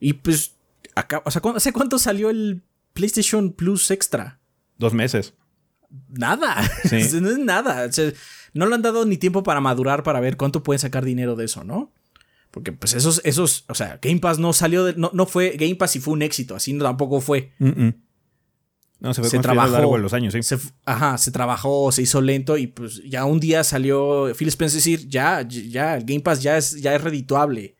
Y 0.00 0.14
pues, 0.14 0.56
acá, 0.94 1.22
o 1.24 1.30
sea, 1.30 1.42
¿hace 1.54 1.72
cuánto 1.72 1.98
salió 1.98 2.30
el 2.30 2.62
PlayStation 2.92 3.52
Plus 3.52 3.90
Extra? 3.90 4.40
Dos 4.78 4.94
meses 4.94 5.34
nada. 6.08 6.56
no 6.90 7.30
es 7.30 7.38
nada. 7.38 7.90
no 8.54 8.66
le 8.66 8.74
han 8.74 8.82
dado 8.82 9.04
ni 9.04 9.16
tiempo 9.16 9.42
para 9.42 9.60
madurar 9.60 10.02
para 10.02 10.20
ver 10.20 10.36
cuánto 10.36 10.62
pueden 10.62 10.78
sacar 10.78 11.04
dinero 11.04 11.36
de 11.36 11.44
eso, 11.44 11.64
¿no? 11.64 11.92
Porque 12.50 12.72
pues 12.72 12.92
esos, 12.94 13.22
esos, 13.24 13.64
o 13.68 13.74
sea, 13.74 13.98
Game 14.02 14.20
Pass 14.20 14.38
no 14.38 14.52
salió 14.52 14.84
de, 14.84 14.94
no, 14.94 15.10
no 15.14 15.24
fue, 15.24 15.56
Game 15.56 15.74
Pass 15.76 15.96
y 15.96 16.00
fue 16.00 16.12
un 16.12 16.22
éxito, 16.22 16.54
así 16.54 16.76
tampoco 16.78 17.20
fue. 17.20 17.52
No, 19.02 19.12
se, 19.12 19.20
fue 19.20 19.30
se 19.30 19.40
trabajó 19.40 19.68
a 19.68 19.72
largo 19.72 19.96
de 19.96 20.02
los 20.02 20.12
años, 20.12 20.32
sí. 20.32 20.54
ajá, 20.84 21.18
se 21.18 21.32
trabajó, 21.32 21.90
se 21.90 22.02
hizo 22.02 22.20
lento 22.20 22.56
y 22.56 22.68
pues 22.68 23.02
ya 23.02 23.24
un 23.24 23.40
día 23.40 23.64
salió 23.64 24.32
Phil 24.36 24.46
Spencer 24.46 24.76
decir, 24.76 25.08
ya, 25.08 25.42
ya, 25.42 25.96
el 25.96 26.04
Game 26.04 26.20
Pass 26.20 26.40
ya 26.40 26.56
es, 26.56 26.80
ya 26.80 26.94
es 26.94 27.02
redituable. 27.02 27.74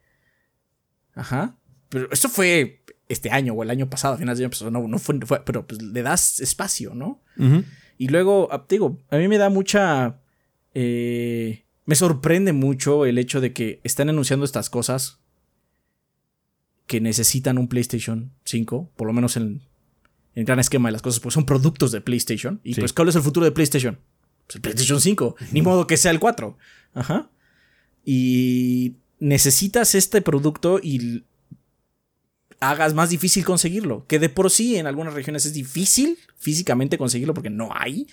Ajá. 1.15 1.57
Pero 1.91 2.11
esto 2.11 2.29
fue 2.29 2.83
este 3.09 3.31
año 3.31 3.55
o 3.55 3.63
el 3.63 3.71
año 3.71 3.89
pasado, 3.89 4.15
a 4.15 4.19
finales 4.19 4.39
de 4.39 4.47
año 4.47 4.51
pasado, 4.51 4.73
no, 4.73 4.89
no 4.89 4.99
fue, 4.99 5.21
pero 5.45 5.65
pues 5.65 5.81
le 5.81 6.03
das 6.03 6.41
espacio, 6.41 6.93
¿no? 6.93 7.23
Y 7.99 8.09
luego, 8.09 8.49
ah, 8.51 8.67
digo, 8.69 8.99
a 9.09 9.17
mí 9.17 9.29
me 9.29 9.39
da 9.39 9.49
mucha... 9.49 10.19
Eh, 10.75 11.67
me 11.85 11.95
sorprende 11.95 12.53
mucho 12.53 13.07
el 13.07 13.17
hecho 13.19 13.41
de 13.41 13.53
que 13.53 13.81
están 13.85 14.09
anunciando 14.09 14.45
estas 14.45 14.71
cosas 14.71 15.21
que 16.89 17.01
necesitan 17.01 17.59
un 17.59 17.69
PlayStation 17.69 18.33
5, 18.45 18.91
por 18.97 19.07
lo 19.07 19.13
menos 19.13 19.37
en, 19.37 19.63
el 20.35 20.45
gran 20.45 20.59
esquema 20.59 20.89
de 20.89 20.93
las 20.93 21.03
cosas, 21.03 21.21
pues 21.21 21.35
son 21.35 21.45
productos 21.45 21.93
de 21.93 22.01
PlayStation. 22.01 22.61
Y 22.65 22.75
pues, 22.75 22.93
¿cuál 22.93 23.09
es 23.09 23.17
el 23.17 23.23
futuro 23.23 23.45
de 23.45 23.53
PlayStation? 23.53 23.99
Pues 24.47 24.57
el 24.57 24.63
PlayStation 24.63 25.01
5, 25.01 25.37
ni 25.53 25.63
modo 25.63 25.87
que 25.87 25.97
sea 25.97 26.11
el 26.11 26.21
4. 26.21 26.57
Ajá. 26.95 27.31
Y 28.05 28.97
necesitas 29.19 29.95
este 29.95 30.23
producto 30.23 30.81
y 30.83 31.25
hagas 32.61 32.95
más 32.95 33.11
difícil 33.11 33.45
conseguirlo. 33.45 34.07
Que 34.07 34.19
de 34.19 34.29
por 34.29 34.51
sí 34.51 34.77
en 34.77 34.87
algunas 34.87 35.15
regiones 35.15 35.45
es 35.47 35.53
difícil 35.53 36.19
físicamente 36.37 36.99
conseguirlo 36.99 37.35
porque 37.35 37.51
no 37.51 37.71
hay. 37.73 38.07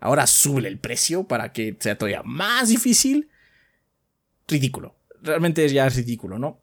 Ahora 0.00 0.26
sube 0.26 0.68
el 0.68 0.78
precio 0.78 1.24
para 1.24 1.52
que 1.52 1.76
sea 1.78 1.96
todavía 1.96 2.22
más 2.24 2.68
difícil. 2.68 3.28
Ridículo. 4.46 4.96
Realmente 5.22 5.68
ya 5.68 5.86
es 5.86 5.96
ridículo, 5.96 6.38
¿no? 6.38 6.60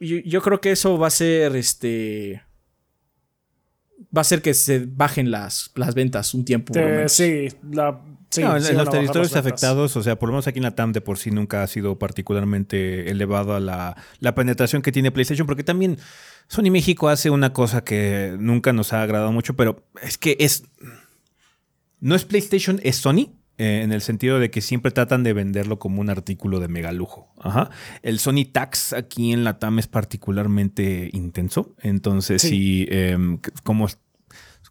Yo, 0.00 0.18
yo 0.18 0.42
creo 0.42 0.60
que 0.60 0.72
eso 0.72 0.98
va 0.98 1.06
a 1.06 1.10
ser 1.10 1.56
este. 1.56 2.42
Va 4.16 4.20
a 4.20 4.24
ser 4.24 4.42
que 4.42 4.54
se 4.54 4.86
bajen 4.86 5.30
las, 5.30 5.72
las 5.74 5.94
ventas 5.94 6.34
un 6.34 6.44
tiempo. 6.44 6.72
sí, 7.08 7.48
la 7.70 8.00
en, 8.42 8.76
los 8.76 8.90
territorios 8.90 9.36
afectados, 9.36 9.96
o 9.96 10.02
sea, 10.02 10.18
por 10.18 10.28
lo 10.28 10.34
menos 10.34 10.46
aquí 10.46 10.58
en 10.58 10.64
la 10.64 10.74
TAM 10.74 10.92
de 10.92 11.00
por 11.00 11.18
sí 11.18 11.30
nunca 11.30 11.62
ha 11.62 11.66
sido 11.66 11.98
particularmente 11.98 13.10
elevada 13.10 13.60
la, 13.60 13.96
la 14.20 14.34
penetración 14.34 14.82
que 14.82 14.92
tiene 14.92 15.10
PlayStation, 15.10 15.46
porque 15.46 15.64
también 15.64 15.98
Sony 16.48 16.70
México 16.70 17.08
hace 17.08 17.30
una 17.30 17.52
cosa 17.52 17.84
que 17.84 18.36
nunca 18.38 18.72
nos 18.72 18.92
ha 18.92 19.02
agradado 19.02 19.32
mucho, 19.32 19.54
pero 19.54 19.84
es 20.02 20.18
que 20.18 20.36
es... 20.40 20.64
No 22.00 22.14
es 22.14 22.24
PlayStation, 22.24 22.80
es 22.82 22.96
Sony. 22.96 23.30
Eh, 23.56 23.82
en 23.82 23.92
el 23.92 24.00
sentido 24.00 24.40
de 24.40 24.50
que 24.50 24.60
siempre 24.60 24.90
tratan 24.90 25.22
de 25.22 25.32
venderlo 25.32 25.78
como 25.78 26.00
un 26.00 26.10
artículo 26.10 26.58
de 26.58 26.66
mega 26.66 26.90
lujo. 26.90 27.32
Ajá. 27.40 27.70
El 28.02 28.18
Sony 28.18 28.44
Tax 28.50 28.92
aquí 28.92 29.32
en 29.32 29.44
la 29.44 29.58
TAM 29.60 29.78
es 29.78 29.86
particularmente 29.86 31.08
intenso. 31.12 31.74
Entonces, 31.80 32.42
sí, 32.42 32.86
em, 32.90 33.38
como 33.62 33.86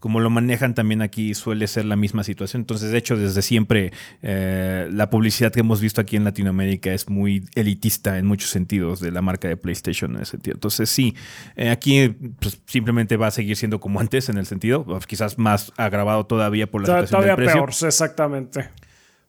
como 0.04 0.20
lo 0.20 0.28
manejan 0.28 0.74
también 0.74 1.00
aquí 1.00 1.32
suele 1.32 1.66
ser 1.66 1.86
la 1.86 1.96
misma 1.96 2.24
situación. 2.24 2.60
Entonces, 2.60 2.90
de 2.90 2.98
hecho, 2.98 3.16
desde 3.16 3.40
siempre 3.40 3.90
eh, 4.20 4.86
la 4.92 5.08
publicidad 5.08 5.50
que 5.50 5.60
hemos 5.60 5.80
visto 5.80 5.98
aquí 5.98 6.16
en 6.16 6.24
Latinoamérica 6.24 6.92
es 6.92 7.08
muy 7.08 7.48
elitista 7.54 8.18
en 8.18 8.26
muchos 8.26 8.50
sentidos 8.50 9.00
de 9.00 9.10
la 9.10 9.22
marca 9.22 9.48
de 9.48 9.56
PlayStation 9.56 10.14
en 10.14 10.20
ese 10.20 10.32
sentido. 10.32 10.56
Entonces, 10.56 10.90
sí, 10.90 11.16
eh, 11.56 11.70
aquí 11.70 12.10
pues, 12.38 12.60
simplemente 12.66 13.16
va 13.16 13.28
a 13.28 13.30
seguir 13.30 13.56
siendo 13.56 13.80
como 13.80 13.98
antes 14.04 14.28
en 14.28 14.36
el 14.36 14.44
sentido, 14.44 14.84
pues, 14.84 15.06
quizás 15.06 15.38
más 15.38 15.72
agravado 15.78 16.26
todavía 16.26 16.70
por 16.70 16.82
la 16.82 17.06
situación 17.06 17.22
del 17.22 17.36
precio. 17.36 17.54
peor, 17.54 17.70
exactamente. 17.70 18.68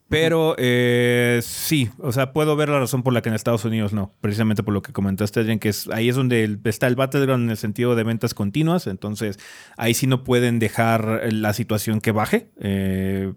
Pero 0.07 0.55
eh, 0.59 1.39
sí, 1.43 1.89
o 1.97 2.11
sea, 2.11 2.31
puedo 2.31 2.55
ver 2.55 2.69
la 2.69 2.79
razón 2.79 3.01
por 3.01 3.11
la 3.11 3.21
que 3.21 3.29
en 3.29 3.35
Estados 3.35 3.65
Unidos 3.65 3.91
no. 3.91 4.13
Precisamente 4.21 4.61
por 4.61 4.73
lo 4.73 4.81
que 4.81 4.93
comentaste, 4.93 5.39
Adrian, 5.39 5.57
que 5.57 5.69
es, 5.69 5.89
ahí 5.89 6.09
es 6.09 6.15
donde 6.15 6.59
está 6.65 6.87
el 6.87 6.95
battleground 6.95 7.45
en 7.45 7.49
el 7.49 7.57
sentido 7.57 7.95
de 7.95 8.03
ventas 8.03 8.33
continuas. 8.33 8.85
Entonces, 8.85 9.39
ahí 9.77 9.93
sí 9.95 10.05
no 10.05 10.23
pueden 10.23 10.59
dejar 10.59 11.33
la 11.33 11.53
situación 11.53 12.01
que 12.01 12.11
baje. 12.11 12.51
Eh, 12.59 13.33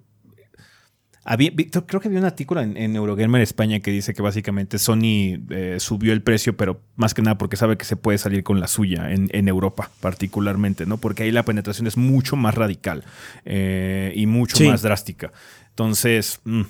creo 1.86 2.00
que 2.00 2.08
había 2.08 2.20
un 2.20 2.24
artículo 2.24 2.60
en, 2.62 2.96
Eurogamer 2.96 3.42
España 3.42 3.80
que 3.80 3.90
dice 3.90 4.14
que 4.14 4.22
básicamente 4.22 4.78
Sony 4.78 5.38
eh, 5.50 5.76
subió 5.78 6.12
el 6.12 6.22
precio, 6.22 6.56
pero 6.56 6.80
más 6.96 7.12
que 7.12 7.22
nada 7.22 7.36
porque 7.36 7.56
sabe 7.56 7.76
que 7.76 7.84
se 7.84 7.96
puede 7.96 8.18
salir 8.18 8.42
con 8.42 8.60
la 8.60 8.68
suya 8.68 9.10
en, 9.10 9.48
Europa, 9.48 9.90
particularmente, 10.00 10.86
¿no? 10.86 10.98
Porque 10.98 11.24
ahí 11.24 11.30
la 11.30 11.44
penetración 11.44 11.86
es 11.86 11.96
mucho 11.96 12.36
más 12.36 12.54
radical 12.54 13.04
eh, 13.44 14.12
y 14.14 14.26
mucho 14.26 14.62
más 14.64 14.82
drástica. 14.82 15.32
Entonces, 15.78 16.40
mm, 16.42 16.62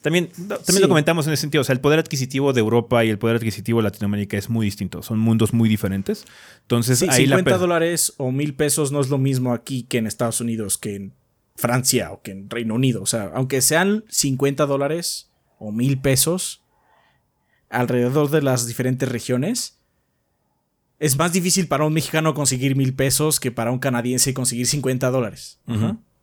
también, 0.00 0.28
también 0.28 0.80
lo 0.80 0.88
comentamos 0.88 1.26
en 1.26 1.34
ese 1.34 1.42
sentido. 1.42 1.60
O 1.60 1.64
sea, 1.64 1.74
el 1.74 1.80
poder 1.80 1.98
adquisitivo 1.98 2.54
de 2.54 2.60
Europa 2.60 3.04
y 3.04 3.10
el 3.10 3.18
poder 3.18 3.36
adquisitivo 3.36 3.80
de 3.80 3.82
Latinoamérica 3.82 4.38
es 4.38 4.48
muy 4.48 4.64
distinto. 4.64 5.02
Son 5.02 5.18
mundos 5.18 5.52
muy 5.52 5.68
diferentes. 5.68 6.24
Entonces, 6.62 7.02
ahí 7.02 7.26
50 7.26 7.58
dólares 7.58 8.14
o 8.16 8.32
mil 8.32 8.54
pesos 8.54 8.90
no 8.90 9.02
es 9.02 9.10
lo 9.10 9.18
mismo 9.18 9.52
aquí 9.52 9.82
que 9.82 9.98
en 9.98 10.06
Estados 10.06 10.40
Unidos, 10.40 10.78
que 10.78 10.94
en 10.96 11.12
Francia 11.56 12.10
o 12.10 12.22
que 12.22 12.30
en 12.30 12.48
Reino 12.48 12.74
Unido. 12.74 13.02
O 13.02 13.06
sea, 13.06 13.30
aunque 13.34 13.60
sean 13.60 14.04
50 14.08 14.64
dólares 14.64 15.30
o 15.58 15.70
mil 15.70 16.00
pesos 16.00 16.62
alrededor 17.68 18.30
de 18.30 18.40
las 18.40 18.66
diferentes 18.66 19.10
regiones, 19.10 19.78
es 21.00 21.18
más 21.18 21.34
difícil 21.34 21.68
para 21.68 21.84
un 21.84 21.92
mexicano 21.92 22.32
conseguir 22.32 22.76
mil 22.76 22.94
pesos 22.94 23.40
que 23.40 23.52
para 23.52 23.72
un 23.72 23.78
canadiense 23.78 24.32
conseguir 24.32 24.66
50 24.66 25.10
dólares. 25.10 25.60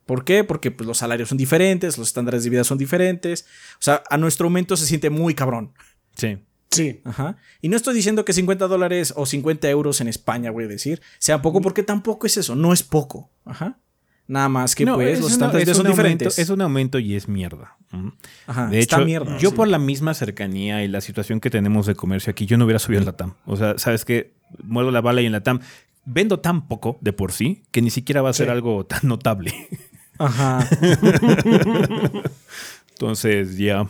¿Por 0.06 0.24
qué? 0.24 0.44
Porque 0.44 0.70
pues, 0.70 0.86
los 0.86 0.98
salarios 0.98 1.28
son 1.28 1.36
diferentes, 1.36 1.98
los 1.98 2.08
estándares 2.08 2.44
de 2.44 2.50
vida 2.50 2.64
son 2.64 2.78
diferentes. 2.78 3.46
O 3.74 3.82
sea, 3.82 4.02
a 4.08 4.16
nuestro 4.16 4.48
momento 4.48 4.76
se 4.76 4.86
siente 4.86 5.10
muy 5.10 5.34
cabrón. 5.34 5.72
Sí. 6.16 6.38
Sí. 6.70 7.00
Ajá. 7.04 7.36
Y 7.60 7.68
no 7.68 7.76
estoy 7.76 7.94
diciendo 7.94 8.24
que 8.24 8.32
50 8.32 8.68
dólares 8.68 9.12
o 9.16 9.26
50 9.26 9.68
euros 9.68 10.00
en 10.00 10.08
España, 10.08 10.50
voy 10.50 10.64
a 10.64 10.68
decir, 10.68 11.02
sea 11.18 11.42
poco, 11.42 11.60
porque 11.60 11.82
tampoco 11.82 12.26
es 12.26 12.36
eso, 12.36 12.54
no 12.54 12.72
es 12.72 12.82
poco. 12.82 13.30
Ajá. 13.44 13.78
Nada 14.28 14.48
más 14.48 14.74
que 14.74 14.84
pues 14.86 15.20
los 15.20 15.32
estándares 15.32 15.76
son 15.76 15.86
diferentes. 15.86 16.38
es 16.38 16.50
un 16.50 16.60
aumento 16.60 16.98
y 16.98 17.14
es 17.14 17.28
mierda. 17.28 17.76
Ajá, 18.46 18.66
de 18.66 18.80
hecho, 18.80 18.98
mierda, 19.04 19.38
yo 19.38 19.54
por 19.54 19.68
la 19.68 19.78
misma 19.78 20.14
cercanía 20.14 20.82
y 20.82 20.88
la 20.88 21.00
situación 21.00 21.38
que 21.38 21.48
tenemos 21.48 21.86
de 21.86 21.94
comercio 21.94 22.32
aquí, 22.32 22.44
yo 22.44 22.58
no 22.58 22.64
hubiera 22.64 22.80
subido 22.80 23.00
en 23.00 23.06
la 23.06 23.16
TAM. 23.16 23.34
O 23.44 23.56
sea, 23.56 23.78
¿sabes 23.78 24.04
qué? 24.04 24.34
Muevo 24.64 24.90
la 24.90 25.00
bala 25.00 25.22
y 25.22 25.26
en 25.26 25.32
la 25.32 25.44
TAM 25.44 25.60
vendo 26.04 26.40
tan 26.40 26.66
poco 26.66 26.98
de 27.00 27.12
por 27.12 27.32
sí 27.32 27.64
que 27.70 27.82
ni 27.82 27.90
siquiera 27.90 28.22
va 28.22 28.30
a 28.30 28.32
ser 28.32 28.50
algo 28.50 28.86
tan 28.86 29.00
notable. 29.04 29.52
Ajá. 30.18 30.68
Entonces, 32.90 33.58
ya. 33.58 33.86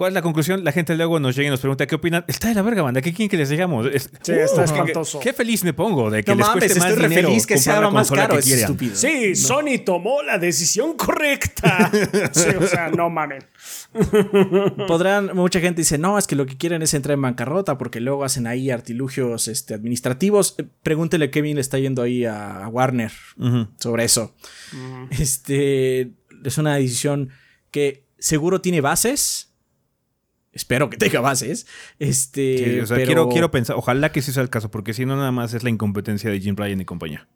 ¿Cuál 0.00 0.12
es 0.12 0.14
la 0.14 0.22
conclusión? 0.22 0.64
La 0.64 0.72
gente 0.72 0.94
luego 0.94 1.20
nos 1.20 1.36
llega 1.36 1.48
y 1.48 1.50
nos 1.50 1.60
pregunta 1.60 1.86
qué 1.86 1.94
opinan. 1.94 2.24
Está 2.26 2.48
de 2.48 2.54
la 2.54 2.62
verga, 2.62 2.80
banda. 2.80 3.02
¿Qué 3.02 3.12
quieren 3.12 3.28
que 3.28 3.36
les 3.36 3.50
digamos? 3.50 3.86
sí, 4.22 4.32
está 4.32 4.64
espantoso. 4.64 5.20
Qué, 5.20 5.34
feliz 5.34 5.62
me 5.62 5.74
pongo 5.74 6.10
de 6.10 6.24
que 6.24 6.34
les 6.34 6.48
cueste 6.48 6.80
más 6.80 6.96
dinero 6.96 7.28
feliz 7.28 7.46
que 7.46 7.58
sea 7.58 7.90
más 7.90 8.10
caro. 8.10 8.38
Es 8.38 8.50
estúpido. 8.50 8.96
Sí, 8.96 9.36
Sony 9.36 9.84
tomó 9.84 10.22
la 10.22 10.38
decisión 10.38 10.96
correcta. 10.96 11.90
sí, 12.32 12.48
o 12.48 12.66
sea, 12.66 12.88
no 12.88 13.10
mames. 13.10 13.44
Podrán, 14.88 15.32
mucha 15.36 15.60
gente 15.60 15.82
dice, 15.82 15.98
no, 15.98 16.16
es 16.16 16.26
que 16.26 16.34
lo 16.34 16.46
que 16.46 16.56
quieren 16.56 16.80
es 16.80 16.94
entrar 16.94 17.12
en 17.12 17.20
bancarrota 17.20 17.76
porque 17.76 18.00
luego 18.00 18.24
hacen 18.24 18.46
ahí 18.46 18.70
artilugios 18.70 19.48
este, 19.48 19.74
administrativos. 19.74 20.54
Eh, 20.56 20.64
pregúntele 20.82 21.30
qué 21.30 21.42
bien 21.42 21.56
le 21.56 21.60
está 21.60 21.78
yendo 21.78 22.00
ahí 22.00 22.24
a, 22.24 22.66
Warner 22.68 23.12
sobre 23.76 24.04
eso. 24.04 24.34
Este 25.10 26.14
es 26.42 26.56
una 26.56 26.76
decisión 26.76 27.28
que 27.70 28.06
seguro 28.18 28.62
tiene 28.62 28.80
bases 28.80 29.49
Espero 30.52 30.90
que 30.90 30.96
tenga 30.96 31.20
bases. 31.20 31.66
Este, 31.98 32.84
quiero, 32.86 33.28
quiero 33.28 33.50
pensar, 33.50 33.76
ojalá 33.76 34.10
que 34.10 34.20
sí 34.20 34.32
sea 34.32 34.42
el 34.42 34.50
caso, 34.50 34.70
porque 34.70 34.94
si 34.94 35.06
no, 35.06 35.16
nada 35.16 35.30
más 35.30 35.54
es 35.54 35.62
la 35.62 35.70
incompetencia 35.70 36.30
de 36.30 36.40
Jim 36.40 36.56
Ryan 36.56 36.80
y 36.80 36.84
compañía. 36.84 37.28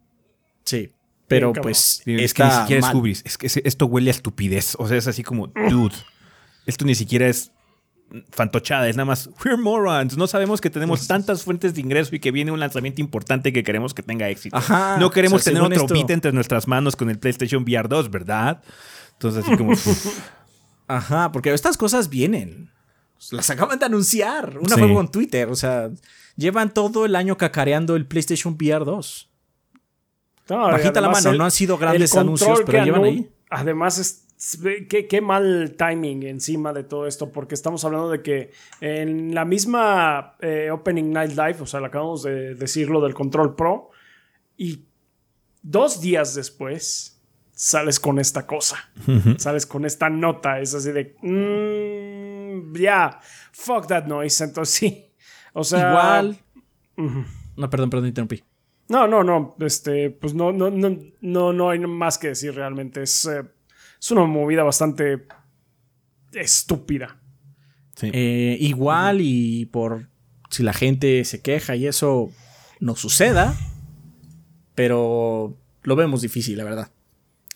Sí. 0.65 0.93
Pero 1.28 1.53
pues. 1.53 2.03
Es 2.07 2.35
que 2.35 2.45
ni 2.45 2.51
siquiera 2.51 2.91
es 3.07 3.23
Es 3.24 3.39
que 3.39 3.62
esto 3.65 3.86
huele 3.86 4.11
a 4.11 4.12
estupidez. 4.12 4.77
O 4.78 4.89
sea, 4.89 4.97
es 4.97 5.07
así 5.07 5.23
como, 5.23 5.49
dude. 5.70 5.95
Esto 6.66 6.85
ni 6.85 6.95
siquiera 6.95 7.28
es 7.28 7.53
fantochada, 8.31 8.89
es 8.89 8.97
nada 8.97 9.07
más, 9.07 9.28
we're 9.45 9.57
morons. 9.57 10.16
No 10.16 10.27
sabemos 10.27 10.61
que 10.61 10.70
tenemos 10.70 11.01
pues, 11.01 11.09
tantas 11.09 11.43
fuentes 11.43 11.74
de 11.74 11.81
ingreso 11.81 12.15
y 12.15 12.20
que 12.20 12.31
viene 12.31 12.53
un 12.53 12.61
lanzamiento 12.61 13.01
importante 13.01 13.53
que 13.53 13.62
queremos 13.62 13.95
que 13.95 14.03
tenga 14.03 14.28
éxito. 14.28 14.59
no 14.99 15.11
queremos 15.11 15.43
tener 15.45 15.62
otro 15.62 15.86
beat 15.89 16.11
entre 16.11 16.32
nuestras 16.32 16.69
manos 16.69 16.97
con 16.97 17.11
el 17.11 17.19
PlayStation 17.19 17.62
VR 17.62 17.89
2, 17.89 18.11
¿verdad? 18.11 18.62
Entonces, 19.12 19.45
así 19.45 19.57
como. 19.57 19.73
Ajá, 20.86 21.32
porque 21.32 21.53
estas 21.53 21.77
cosas 21.77 22.09
vienen. 22.09 22.70
Las 23.32 23.51
acaban 23.51 23.78
de 23.78 23.86
anunciar. 23.86 24.59
Una 24.59 24.76
fue 24.76 24.92
con 24.92 25.10
Twitter. 25.10 25.48
O 25.48 25.56
sea, 25.56 25.90
llevan 26.36 26.72
todo 26.72 27.05
el 27.05 27.16
año 27.16 27.36
cacareando 27.36 27.96
el 27.96 28.06
PlayStation 28.06 28.55
VR 28.55 28.84
2. 28.84 29.30
Bajita 30.48 31.01
la 31.01 31.09
mano, 31.09 31.32
no 31.32 31.44
han 31.44 31.51
sido 31.51 31.78
grandes 31.78 32.14
anuncios, 32.16 32.62
pero 32.66 32.84
llevan 32.84 33.05
ahí. 33.05 33.30
Además, 33.51 34.26
qué, 34.88 35.20
mal 35.22 35.74
timing 35.78 36.24
encima 36.24 36.72
de 36.72 36.84
todo 36.84 37.06
esto, 37.06 37.30
porque 37.30 37.55
estamos 37.55 37.84
hablando 37.84 38.10
de 38.10 38.22
que 38.22 38.51
en 38.80 39.34
la 39.34 39.44
misma 39.44 40.36
eh, 40.40 40.70
Opening 40.70 41.12
Night 41.12 41.30
Live, 41.30 41.56
o 41.60 41.66
sea, 41.66 41.80
le 41.80 41.86
acabamos 41.86 42.22
de 42.24 42.55
decirlo 42.55 43.01
del 43.01 43.14
Control 43.14 43.55
Pro, 43.55 43.90
y 44.56 44.84
dos 45.62 46.01
días 46.01 46.34
después 46.34 47.22
sales 47.52 48.01
con 48.01 48.18
esta 48.18 48.46
cosa, 48.46 48.90
sales 49.38 49.66
con 49.66 49.84
esta 49.84 50.10
nota, 50.10 50.60
es 50.60 50.74
así 50.74 50.92
de... 50.92 51.16
Mm, 51.22 52.14
ya, 52.74 53.20
fuck 53.52 53.86
that 53.86 54.05
noise. 54.06 54.43
Entonces 54.43 54.74
sí. 54.74 55.12
O 55.52 55.64
sea. 55.64 55.90
Igual. 55.90 56.39
No, 57.56 57.70
perdón, 57.70 57.90
perdón, 57.90 58.09
interrumpí. 58.09 58.43
No, 58.89 59.06
no, 59.06 59.24
no. 59.24 59.56
Este, 59.60 60.10
pues 60.10 60.35
no, 60.35 60.52
no, 60.52 60.70
no, 60.70 60.98
no, 61.20 61.52
no 61.52 61.70
hay 61.70 61.78
más 61.81 62.18
que 62.18 62.28
decir 62.28 62.55
realmente. 62.55 63.02
Es, 63.02 63.24
eh, 63.26 63.43
es 64.01 64.10
una 64.10 64.24
movida 64.24 64.62
bastante 64.62 65.26
estúpida. 66.32 67.16
Eh, 68.02 68.56
igual 68.60 69.20
y 69.20 69.66
por 69.66 70.09
si 70.51 70.62
la 70.62 70.72
gente 70.72 71.24
se 71.24 71.40
queja 71.40 71.76
y 71.76 71.86
eso 71.86 72.31
no 72.81 72.97
suceda, 72.97 73.55
pero 74.74 75.56
lo 75.82 75.97
vemos 75.97 76.20
difícil, 76.20 76.59
la 76.59 76.64
verdad. 76.64 76.90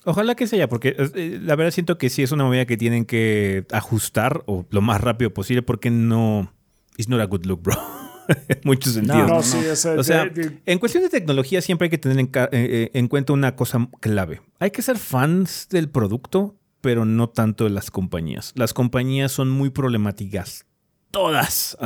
Ojalá 0.09 0.35
que 0.35 0.47
sea, 0.47 0.70
porque 0.70 0.97
eh, 0.97 1.39
la 1.43 1.55
verdad 1.55 1.70
siento 1.70 1.98
que 1.98 2.09
sí 2.09 2.22
es 2.22 2.32
una 2.32 2.44
movida 2.44 2.64
que 2.64 2.78
tienen 2.78 3.05
que 3.05 3.66
ajustar 3.72 4.43
o 4.47 4.64
lo 4.70 4.80
más 4.80 5.02
rápido 5.02 5.35
posible 5.35 5.62
porque 5.62 5.90
no... 5.90 6.51
It's 6.97 7.10
not 7.10 7.20
a 7.20 7.26
good 7.26 7.44
look, 7.44 7.62
bro. 7.62 7.74
en 8.48 8.60
muchos 8.64 8.94
sentidos. 8.94 9.28
No, 9.28 9.43
sí, 9.43 9.59
o 9.66 10.02
sea, 10.02 10.30
en 10.64 10.78
cuestión 10.78 11.05
de 11.05 11.10
tecnología 11.10 11.60
siempre 11.60 11.86
hay 11.86 11.90
que 11.90 11.98
tener 11.98 12.18
en, 12.18 12.30
eh, 12.52 12.90
en, 12.94 13.09
cuenta 13.09 13.35
una 13.35 13.55
cosa 13.55 13.86
clave. 14.01 14.40
Hay 14.59 14.70
que 14.70 14.80
ser 14.80 14.97
fans 14.97 15.68
del 15.70 15.90
producto, 15.90 16.56
pero 16.80 17.05
no 17.05 17.28
tanto 17.28 17.64
de 17.64 17.70
las 17.70 17.90
compañías. 17.90 18.55
Las 18.56 18.72
compañías 18.72 19.30
son 19.30 19.51
muy 19.51 19.68
problemáticas 19.68 20.64
todas. 21.10 21.76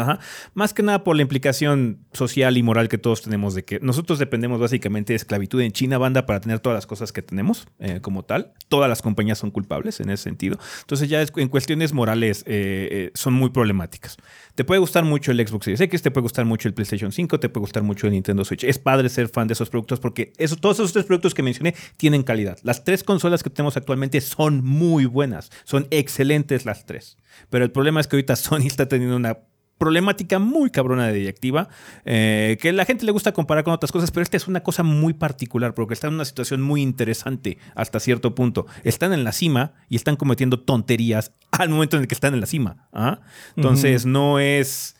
Más 0.55 0.75
que 0.75 0.83
nada 0.83 1.05
por 1.05 1.17
la 1.17 1.23
implicación 1.23 1.99
social 2.13 2.57
y 2.57 2.63
moral 2.63 2.89
que 2.89 2.99
todos 2.99 3.23
tenemos 3.23 3.55
de 3.55 3.65
que 3.65 3.79
nosotros 3.81 4.19
dependemos 4.19 4.61
básicamente 4.61 5.13
de 5.13 5.17
esclavitud 5.17 5.61
en 5.61 5.73
China, 5.73 5.99
banda, 5.99 6.27
para 6.27 6.41
tener 6.41 6.61
todas 6.61 6.77
las 6.77 6.87
cosas 6.87 7.13
que 7.13 7.23
tenemos 7.23 7.67
eh, 7.79 8.01
como 8.01 8.25
tal. 8.25 8.53
Todas 8.69 8.89
las 8.89 9.03
compañías 9.03 9.39
son 9.39 9.51
culpables 9.51 10.01
en 10.01 10.11
ese 10.11 10.25
sentido. 10.25 10.59
Entonces 10.81 11.09
ya 11.09 11.23
en 11.23 11.49
cuestiones 11.49 11.93
morales 11.93 12.43
eh, 12.47 12.89
eh, 12.91 13.11
son 13.15 13.35
muy 13.35 13.51
problemáticas. 13.51 14.17
Te 14.55 14.65
puede 14.65 14.81
gustar 14.81 15.05
mucho 15.05 15.33
el 15.33 15.47
Xbox 15.47 15.65
Series 15.65 15.81
X, 15.81 16.03
te 16.03 16.11
puede 16.11 16.23
gustar 16.23 16.45
mucho 16.45 16.69
el 16.69 16.75
PlayStation 16.75 17.13
5, 17.13 17.41
te 17.41 17.49
puede 17.49 17.63
gustar 17.63 17.83
mucho 17.83 18.07
el 18.07 18.13
Nintendo 18.13 18.45
Switch. 18.45 18.65
Es 18.65 18.79
padre 18.79 19.09
ser 19.09 19.29
fan 19.29 19.49
de 19.49 19.55
esos 19.55 19.71
productos 19.71 20.01
porque 20.01 20.33
todos 20.61 20.79
esos 20.79 20.93
tres 20.93 21.05
productos 21.05 21.35
que 21.35 21.43
mencioné 21.43 21.75
tienen 21.97 22.23
calidad. 22.23 22.59
Las 22.63 22.85
tres 22.85 23.05
consolas 23.05 23.43
que 23.43 23.51
tenemos 23.51 23.77
actualmente 23.77 24.21
son 24.21 24.65
muy 24.65 25.07
buenas, 25.07 25.51
son 25.65 25.87
excelentes 25.91 26.67
las 26.67 26.87
tres. 26.87 27.17
Pero 27.51 27.65
el 27.65 27.71
problema 27.71 28.01
es 28.01 28.07
que 28.07 28.17
ahorita 28.17 28.37
Sony 28.37 28.67
está 28.67 28.89
teniendo 28.89 29.12
una 29.15 29.39
problemática 29.83 30.39
muy 30.39 30.71
cabrona 30.71 31.09
de 31.09 31.13
directiva, 31.13 31.69
eh, 32.05 32.57
que 32.61 32.73
la 32.73 32.85
gente 32.85 33.05
le 33.05 33.11
gusta 33.11 33.33
comparar 33.33 33.65
con 33.65 33.75
otras 33.75 33.91
cosas, 33.91 34.13
pero 34.13 34.23
esta 34.23 34.37
es 34.37 34.47
una 34.47 34.63
cosa 34.63 34.85
muy 34.85 35.13
particular, 35.13 35.75
porque 35.75 35.95
están 35.95 36.11
en 36.11 36.15
una 36.15 36.25
situación 36.25 36.63
muy 36.63 36.83
interesante 36.83 37.59
hasta 37.75 37.99
cierto 37.99 38.33
punto. 38.37 38.67
Están 38.85 39.13
en 39.13 39.25
la 39.25 39.33
cima 39.33 39.73
y 39.89 39.97
están 39.97 40.15
cometiendo 40.15 40.61
tonterías 40.61 41.33
al 41.51 41.69
momento 41.69 41.97
en 41.97 42.03
el 42.03 42.09
que 42.09 42.15
están 42.15 42.33
en 42.33 42.41
la 42.41 42.47
cima. 42.47 42.89
¿ah? 42.93 43.23
Entonces, 43.57 44.07
no 44.07 44.39
es 44.39 44.95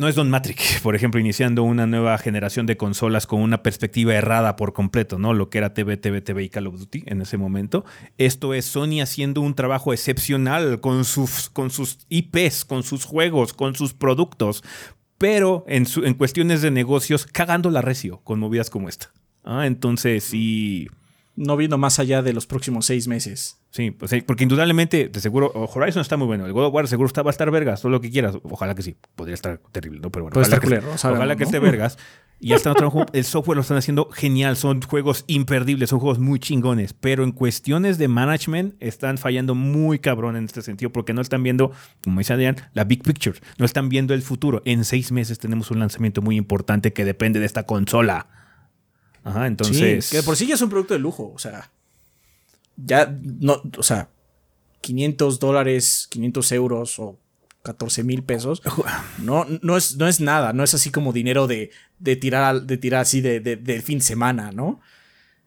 no 0.00 0.08
es 0.08 0.14
Don 0.14 0.30
Matrix, 0.30 0.80
por 0.82 0.96
ejemplo, 0.96 1.20
iniciando 1.20 1.62
una 1.62 1.86
nueva 1.86 2.16
generación 2.16 2.64
de 2.64 2.78
consolas 2.78 3.26
con 3.26 3.42
una 3.42 3.62
perspectiva 3.62 4.14
errada 4.14 4.56
por 4.56 4.72
completo, 4.72 5.18
¿no? 5.18 5.34
Lo 5.34 5.50
que 5.50 5.58
era 5.58 5.74
TV, 5.74 5.98
TV, 5.98 6.22
TV 6.22 6.44
y 6.44 6.48
Call 6.48 6.68
of 6.68 6.78
Duty 6.78 7.04
en 7.04 7.20
ese 7.20 7.36
momento. 7.36 7.84
Esto 8.16 8.54
es 8.54 8.64
Sony 8.64 9.02
haciendo 9.02 9.42
un 9.42 9.54
trabajo 9.54 9.92
excepcional 9.92 10.80
con 10.80 11.04
sus, 11.04 11.50
con 11.50 11.70
sus 11.70 11.98
IPs, 12.08 12.64
con 12.64 12.82
sus 12.82 13.04
juegos, 13.04 13.52
con 13.52 13.74
sus 13.74 13.92
productos, 13.92 14.64
pero 15.18 15.64
en, 15.68 15.86
en 16.02 16.14
cuestiones 16.14 16.62
de 16.62 16.70
negocios, 16.70 17.26
cagando 17.26 17.68
la 17.68 17.82
recio 17.82 18.22
con 18.24 18.40
movidas 18.40 18.70
como 18.70 18.88
esta. 18.88 19.12
Ah, 19.44 19.66
entonces 19.66 20.24
sí. 20.24 20.88
no 21.36 21.58
viendo 21.58 21.76
más 21.76 21.98
allá 21.98 22.22
de 22.22 22.32
los 22.32 22.46
próximos 22.46 22.86
seis 22.86 23.06
meses. 23.06 23.59
Sí, 23.70 23.92
pues 23.92 24.12
porque 24.26 24.42
indudablemente, 24.42 25.08
de 25.08 25.20
seguro, 25.20 25.52
Horizon 25.54 26.00
está 26.00 26.16
muy 26.16 26.26
bueno. 26.26 26.44
El 26.44 26.52
God 26.52 26.66
of 26.66 26.74
War 26.74 26.88
seguro 26.88 27.06
está, 27.06 27.22
va 27.22 27.30
a 27.30 27.32
estar 27.32 27.48
vergas, 27.52 27.80
todo 27.80 27.92
lo 27.92 28.00
que 28.00 28.10
quieras. 28.10 28.36
Ojalá 28.42 28.74
que 28.74 28.82
sí. 28.82 28.96
Podría 29.14 29.34
estar 29.34 29.60
terrible, 29.70 30.00
¿no? 30.00 30.10
Pero 30.10 30.24
bueno, 30.24 30.34
Puede 30.34 30.46
ojalá, 30.46 30.56
estar 30.56 30.60
que, 30.60 30.80
culero, 30.80 30.98
sabemos, 30.98 31.20
ojalá 31.20 31.36
que 31.36 31.44
¿no? 31.44 31.46
esté 31.46 31.58
vergas. 31.60 31.96
Y 32.40 32.54
están 32.54 32.74
trabajando, 32.74 33.06
el 33.12 33.24
software 33.24 33.56
lo 33.56 33.60
están 33.60 33.76
haciendo 33.76 34.08
genial, 34.10 34.56
son 34.56 34.80
juegos 34.80 35.24
imperdibles, 35.28 35.90
son 35.90 36.00
juegos 36.00 36.18
muy 36.18 36.40
chingones, 36.40 36.94
pero 36.94 37.22
en 37.22 37.32
cuestiones 37.32 37.98
de 37.98 38.08
management 38.08 38.74
están 38.80 39.18
fallando 39.18 39.54
muy 39.54 39.98
cabrón 39.98 40.36
en 40.36 40.46
este 40.46 40.62
sentido 40.62 40.90
porque 40.90 41.12
no 41.12 41.20
están 41.20 41.42
viendo, 41.42 41.70
como 42.02 42.18
dice 42.18 42.32
Adrián, 42.32 42.56
la 42.72 42.84
big 42.84 43.02
picture, 43.02 43.38
no 43.58 43.66
están 43.66 43.90
viendo 43.90 44.14
el 44.14 44.22
futuro. 44.22 44.62
En 44.64 44.84
seis 44.84 45.12
meses 45.12 45.38
tenemos 45.38 45.70
un 45.70 45.80
lanzamiento 45.80 46.22
muy 46.22 46.36
importante 46.36 46.94
que 46.94 47.04
depende 47.04 47.40
de 47.40 47.46
esta 47.46 47.64
consola. 47.64 48.26
Ajá, 49.22 49.46
entonces... 49.46 50.06
Sí, 50.06 50.16
que 50.16 50.22
por 50.22 50.34
sí 50.34 50.46
ya 50.46 50.54
es 50.54 50.62
un 50.62 50.70
producto 50.70 50.94
de 50.94 51.00
lujo. 51.00 51.30
O 51.34 51.38
sea, 51.38 51.70
ya 52.76 53.06
no, 53.22 53.62
o 53.78 53.82
sea, 53.82 54.10
500 54.80 55.38
dólares, 55.40 56.06
500 56.10 56.52
euros 56.52 56.98
o 56.98 57.18
14 57.62 58.02
mil 58.04 58.22
pesos. 58.22 58.62
No, 59.18 59.44
no, 59.62 59.76
es, 59.76 59.96
no 59.96 60.08
es 60.08 60.20
nada. 60.20 60.52
No 60.54 60.64
es 60.64 60.72
así 60.74 60.90
como 60.90 61.12
dinero 61.12 61.46
de, 61.46 61.70
de 61.98 62.16
tirar, 62.16 62.62
de 62.62 62.76
tirar 62.78 63.02
así 63.02 63.20
de, 63.20 63.40
de, 63.40 63.56
de 63.56 63.82
fin 63.82 63.98
de 63.98 64.04
semana, 64.04 64.50
¿no? 64.52 64.80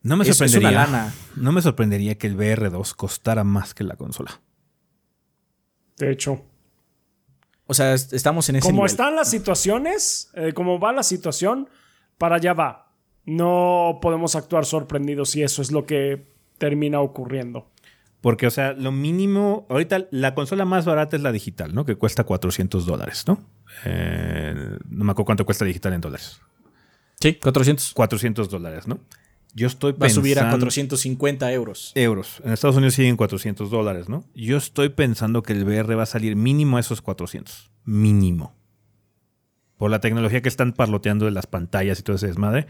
No 0.03 0.17
me 0.17 0.23
Es- 0.23 0.29
es 0.29 0.39
una 0.41 0.49
sorprendería. 0.49 0.85
lana. 0.85 1.13
No 1.35 1.51
me 1.51 1.61
sorprendería 1.61 2.15
que 2.17 2.27
el 2.27 2.37
VR2 2.37 2.93
costara 2.95 3.43
más 3.43 3.73
que 3.73 3.83
la 3.83 3.95
consola. 3.95 4.41
De 5.97 6.11
hecho. 6.11 6.43
O 7.65 7.73
sea, 7.73 7.93
es- 7.93 8.11
estamos 8.13 8.47
en 8.49 8.57
ese 8.57 8.65
Como 8.67 8.77
nivel. 8.81 8.91
están 8.91 9.15
las 9.15 9.29
situaciones, 9.29 10.29
eh, 10.35 10.53
como 10.53 10.79
va 10.79 10.91
la 10.93 11.03
situación, 11.03 11.69
para 12.17 12.35
allá 12.35 12.53
va. 12.53 12.93
No 13.25 13.99
podemos 14.01 14.35
actuar 14.35 14.65
sorprendidos 14.65 15.29
si 15.31 15.41
eso 15.43 15.61
es 15.61 15.71
lo 15.71 15.85
que 15.85 16.32
termina 16.63 17.01
ocurriendo. 17.01 17.69
Porque, 18.21 18.47
o 18.47 18.51
sea, 18.51 18.71
lo 18.71 18.93
mínimo. 18.93 19.67
Ahorita 19.69 20.07
la 20.11 20.33
consola 20.33 20.63
más 20.63 20.85
barata 20.85 21.17
es 21.17 21.21
la 21.21 21.33
digital, 21.33 21.75
¿no? 21.75 21.83
Que 21.83 21.97
cuesta 21.97 22.23
400 22.23 22.85
dólares, 22.85 23.25
¿no? 23.27 23.43
Eh, 23.83 24.77
no 24.89 25.03
me 25.03 25.11
acuerdo 25.11 25.25
cuánto 25.25 25.45
cuesta 25.45 25.65
digital 25.65 25.91
en 25.91 25.99
dólares. 25.99 26.39
Sí, 27.19 27.33
400. 27.33 27.91
400 27.93 28.49
dólares, 28.49 28.87
¿no? 28.87 28.99
Yo 29.53 29.67
estoy 29.67 29.91
Va 29.91 29.97
a 29.97 29.99
pensando. 29.99 30.21
subir 30.21 30.39
a 30.39 30.49
450 30.49 31.51
euros. 31.51 31.91
Euros. 31.95 32.41
En 32.45 32.53
Estados 32.53 32.77
Unidos 32.77 32.93
siguen 32.93 33.17
400 33.17 33.69
dólares, 33.69 34.07
¿no? 34.07 34.23
Yo 34.33 34.55
estoy 34.55 34.87
pensando 34.87 35.43
que 35.43 35.51
el 35.51 35.65
VR 35.65 35.93
va 35.95 36.03
a 36.03 36.05
salir 36.05 36.37
mínimo 36.37 36.77
a 36.77 36.79
esos 36.79 37.01
400. 37.01 37.71
Mínimo. 37.83 38.55
Por 39.75 39.91
la 39.91 39.99
tecnología 39.99 40.41
que 40.41 40.47
están 40.47 40.71
parloteando 40.71 41.25
de 41.25 41.31
las 41.31 41.45
pantallas 41.45 41.99
y 41.99 42.03
todo 42.03 42.15
ese 42.15 42.27
desmadre. 42.27 42.67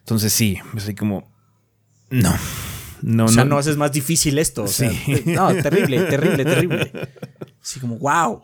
Entonces, 0.00 0.34
sí, 0.34 0.58
así 0.76 0.94
como. 0.94 1.32
No. 2.10 2.34
No, 3.02 3.24
O 3.26 3.28
sea, 3.28 3.44
no, 3.44 3.58
haces 3.58 3.76
más 3.76 3.92
difícil 3.92 4.38
esto. 4.38 4.64
O 4.64 4.68
sea, 4.68 4.90
Sí. 4.90 5.22
No, 5.26 5.54
terrible, 5.54 6.00
terrible, 6.10 6.44
terrible. 6.44 6.92
Así 7.62 7.80
como, 7.80 7.98
wow. 7.98 8.42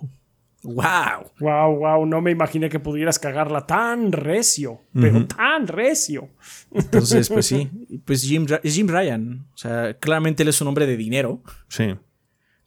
Wow. 0.64 1.32
Wow, 1.40 1.76
wow, 1.76 2.06
no 2.06 2.20
me 2.20 2.30
imaginé 2.30 2.68
que 2.68 2.78
pudieras 2.78 3.18
cagarla 3.18 3.66
tan 3.66 4.12
recio, 4.12 4.80
pero 4.92 5.26
tan 5.26 5.66
recio. 5.66 6.28
Entonces, 6.70 7.28
pues 7.28 7.46
sí. 7.46 7.68
Pues 8.04 8.22
Jim, 8.22 8.46
es 8.62 8.74
Jim 8.74 8.86
Ryan. 8.88 9.46
O 9.54 9.56
sea, 9.56 9.94
claramente 9.98 10.44
él 10.44 10.48
es 10.48 10.60
un 10.60 10.68
hombre 10.68 10.86
de 10.86 10.96
dinero, 10.96 11.42
Sí. 11.68 11.96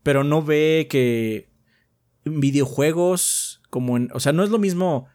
pero 0.03 0.24
no 0.26 0.41
ve 0.44 0.88
que 0.90 1.49
en 2.26 2.41
videojuegos, 2.41 3.62
como 3.70 3.95
en. 3.98 4.10
O 4.14 4.20
sea, 4.20 4.34
no 4.34 4.44
es 4.44 4.49
lo 4.49 4.60
mismo. 4.60 5.07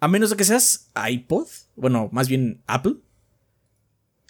A 0.00 0.08
menos 0.08 0.30
de 0.30 0.36
que 0.36 0.44
seas 0.44 0.90
iPod, 1.10 1.46
bueno, 1.76 2.08
más 2.12 2.28
bien 2.28 2.62
Apple. 2.66 2.94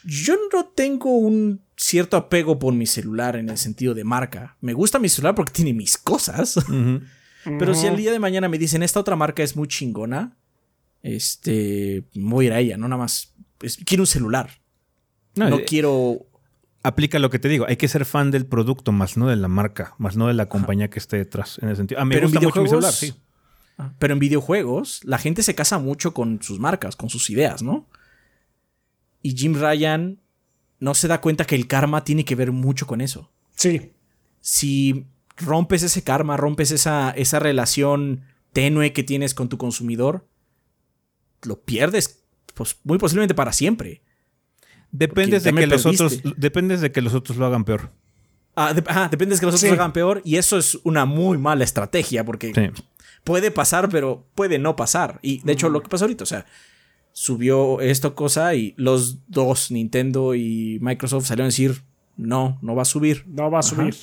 Yo 0.04 0.34
no 0.52 0.66
tengo 0.66 1.10
un 1.16 1.60
cierto 1.76 2.16
apego 2.16 2.58
por 2.58 2.72
mi 2.74 2.86
celular 2.86 3.36
en 3.36 3.48
el 3.48 3.58
sentido 3.58 3.94
de 3.94 4.04
marca. 4.04 4.56
Me 4.60 4.72
gusta 4.72 4.98
mi 4.98 5.08
celular 5.08 5.34
porque 5.34 5.52
tiene 5.52 5.72
mis 5.74 5.96
cosas. 5.98 6.56
Pero 7.58 7.74
si 7.74 7.86
el 7.86 7.96
día 7.96 8.12
de 8.12 8.18
mañana 8.18 8.48
me 8.48 8.58
dicen 8.58 8.82
esta 8.82 9.00
otra 9.00 9.16
marca 9.16 9.42
es 9.42 9.56
muy 9.56 9.66
chingona, 9.68 10.36
este, 11.02 12.04
voy 12.14 12.46
a 12.46 12.48
ir 12.48 12.52
a 12.52 12.60
ella, 12.60 12.76
no 12.76 12.88
nada 12.88 13.00
más. 13.02 13.32
quiero 13.84 14.02
un 14.02 14.06
celular. 14.06 14.50
No, 15.36 15.48
No, 15.48 15.56
eh, 15.58 15.64
quiero. 15.64 16.26
aplica 16.82 17.18
lo 17.18 17.30
que 17.30 17.38
te 17.38 17.48
digo. 17.48 17.66
Hay 17.68 17.76
que 17.76 17.88
ser 17.88 18.04
fan 18.04 18.30
del 18.30 18.46
producto, 18.46 18.92
más 18.92 19.16
no 19.16 19.26
de 19.28 19.36
la 19.36 19.48
marca, 19.48 19.94
más 19.98 20.16
no 20.16 20.26
de 20.28 20.34
la 20.34 20.46
compañía 20.46 20.90
que 20.90 20.98
esté 20.98 21.16
detrás. 21.16 21.58
En 21.62 21.68
ese 21.68 21.76
sentido. 21.76 22.00
Ah, 22.00 22.04
me 22.04 22.14
Pero 22.14 22.26
en 22.26 22.32
gusta 22.32 22.46
mucho 22.46 22.62
mi 22.62 22.68
celular, 22.68 22.92
videojuegos- 22.92 22.98
sí. 22.98 23.14
Pero 23.98 24.12
en 24.12 24.18
videojuegos, 24.18 25.00
la 25.04 25.16
gente 25.16 25.42
se 25.42 25.54
casa 25.54 25.78
mucho 25.78 26.12
con 26.12 26.42
sus 26.42 26.58
marcas, 26.60 26.96
con 26.96 27.08
sus 27.08 27.30
ideas, 27.30 27.62
¿no? 27.62 27.88
Y 29.22 29.36
Jim 29.36 29.54
Ryan 29.54 30.18
no 30.78 30.94
se 30.94 31.08
da 31.08 31.20
cuenta 31.20 31.44
que 31.44 31.54
el 31.54 31.66
karma 31.66 32.04
tiene 32.04 32.24
que 32.24 32.34
ver 32.34 32.52
mucho 32.52 32.86
con 32.86 33.00
eso. 33.00 33.30
Sí, 33.56 33.92
Si 34.40 35.06
rompes 35.36 35.82
ese 35.82 36.02
karma, 36.02 36.36
rompes 36.38 36.70
esa, 36.70 37.10
esa 37.10 37.38
relación 37.38 38.22
tenue 38.54 38.92
que 38.94 39.02
tienes 39.02 39.34
con 39.34 39.48
tu 39.50 39.58
consumidor, 39.58 40.26
lo 41.42 41.60
pierdes, 41.60 42.22
pues 42.54 42.76
muy 42.84 42.98
posiblemente 42.98 43.34
para 43.34 43.52
siempre. 43.52 44.02
Dependes 44.92 45.44
de 45.44 45.52
que 45.54 45.66
los 45.66 45.86
otros, 45.86 46.20
dependes 46.36 46.80
de 46.80 46.90
que 46.90 47.00
los 47.02 47.14
otros 47.14 47.36
lo 47.38 47.46
hagan 47.46 47.64
peor. 47.64 47.92
Ah, 48.56 48.74
de- 48.74 48.82
ajá, 48.86 49.08
depende 49.08 49.34
de 49.34 49.40
que 49.40 49.46
los 49.46 49.54
otros 49.54 49.68
Sí. 49.68 49.74
hagan 49.74 49.92
peor. 49.92 50.20
Y 50.24 50.36
eso 50.36 50.58
es 50.58 50.78
una 50.82 51.04
muy 51.04 51.38
mala 51.38 51.62
estrategia 51.64 52.24
porque 52.24 52.52
Sí. 52.54 52.82
puede 53.22 53.50
pasar, 53.50 53.88
pero 53.88 54.26
puede 54.34 54.58
no 54.58 54.74
pasar. 54.76 55.18
Y 55.22 55.40
de 55.42 55.52
hecho, 55.52 55.68
lo 55.68 55.82
que 55.82 55.88
pasó 55.88 56.04
ahorita, 56.04 56.24
o 56.24 56.26
sea, 56.26 56.44
subió 57.20 57.80
esto 57.82 58.14
cosa 58.14 58.54
y 58.54 58.72
los 58.78 59.18
dos, 59.28 59.70
Nintendo 59.70 60.34
y 60.34 60.78
Microsoft, 60.80 61.26
salieron 61.26 61.46
a 61.46 61.48
decir: 61.48 61.82
no, 62.16 62.58
no 62.62 62.74
va 62.74 62.82
a 62.82 62.86
subir. 62.86 63.24
no 63.26 63.50
va 63.50 63.58
a 63.58 63.60
Ajá. 63.60 63.68
subir. 63.68 63.94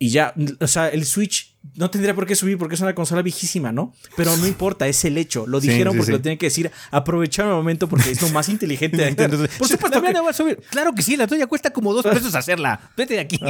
Y 0.00 0.10
ya, 0.10 0.32
o 0.60 0.66
sea, 0.68 0.88
el 0.90 1.04
Switch 1.06 1.56
no 1.74 1.90
tendría 1.90 2.14
por 2.14 2.24
qué 2.24 2.36
subir 2.36 2.56
porque 2.56 2.76
es 2.76 2.80
una 2.82 2.94
consola 2.94 3.20
viejísima, 3.22 3.72
¿no? 3.72 3.94
Pero 4.16 4.36
no 4.36 4.46
importa, 4.46 4.86
es 4.86 5.04
el 5.04 5.18
hecho. 5.18 5.44
Lo 5.48 5.60
Sí, 5.60 5.68
dijeron 5.70 5.94
sí, 5.94 5.98
porque 5.98 6.12
sí. 6.12 6.12
lo 6.12 6.20
tienen 6.20 6.38
que 6.38 6.46
decir. 6.46 6.70
Aprovecharon 6.92 7.50
el 7.52 7.56
momento 7.56 7.88
porque 7.88 8.10
es 8.12 8.22
lo 8.22 8.28
más 8.28 8.48
inteligente 8.48 8.96
de. 8.98 9.08
Entonces, 9.08 9.50
Por 9.58 9.66
supuesto 9.66 10.00
la 10.00 10.12
que 10.12 10.20
va 10.20 10.30
a 10.30 10.32
subir. 10.34 10.60
Claro 10.70 10.94
que 10.94 11.02
sí, 11.02 11.16
la 11.16 11.26
tuya 11.26 11.46
cuesta 11.48 11.70
como 11.72 11.92
dos 11.94 12.04
pesos 12.04 12.32
hacerla. 12.36 12.78
Vete 12.96 13.14
de 13.14 13.20
aquí. 13.20 13.40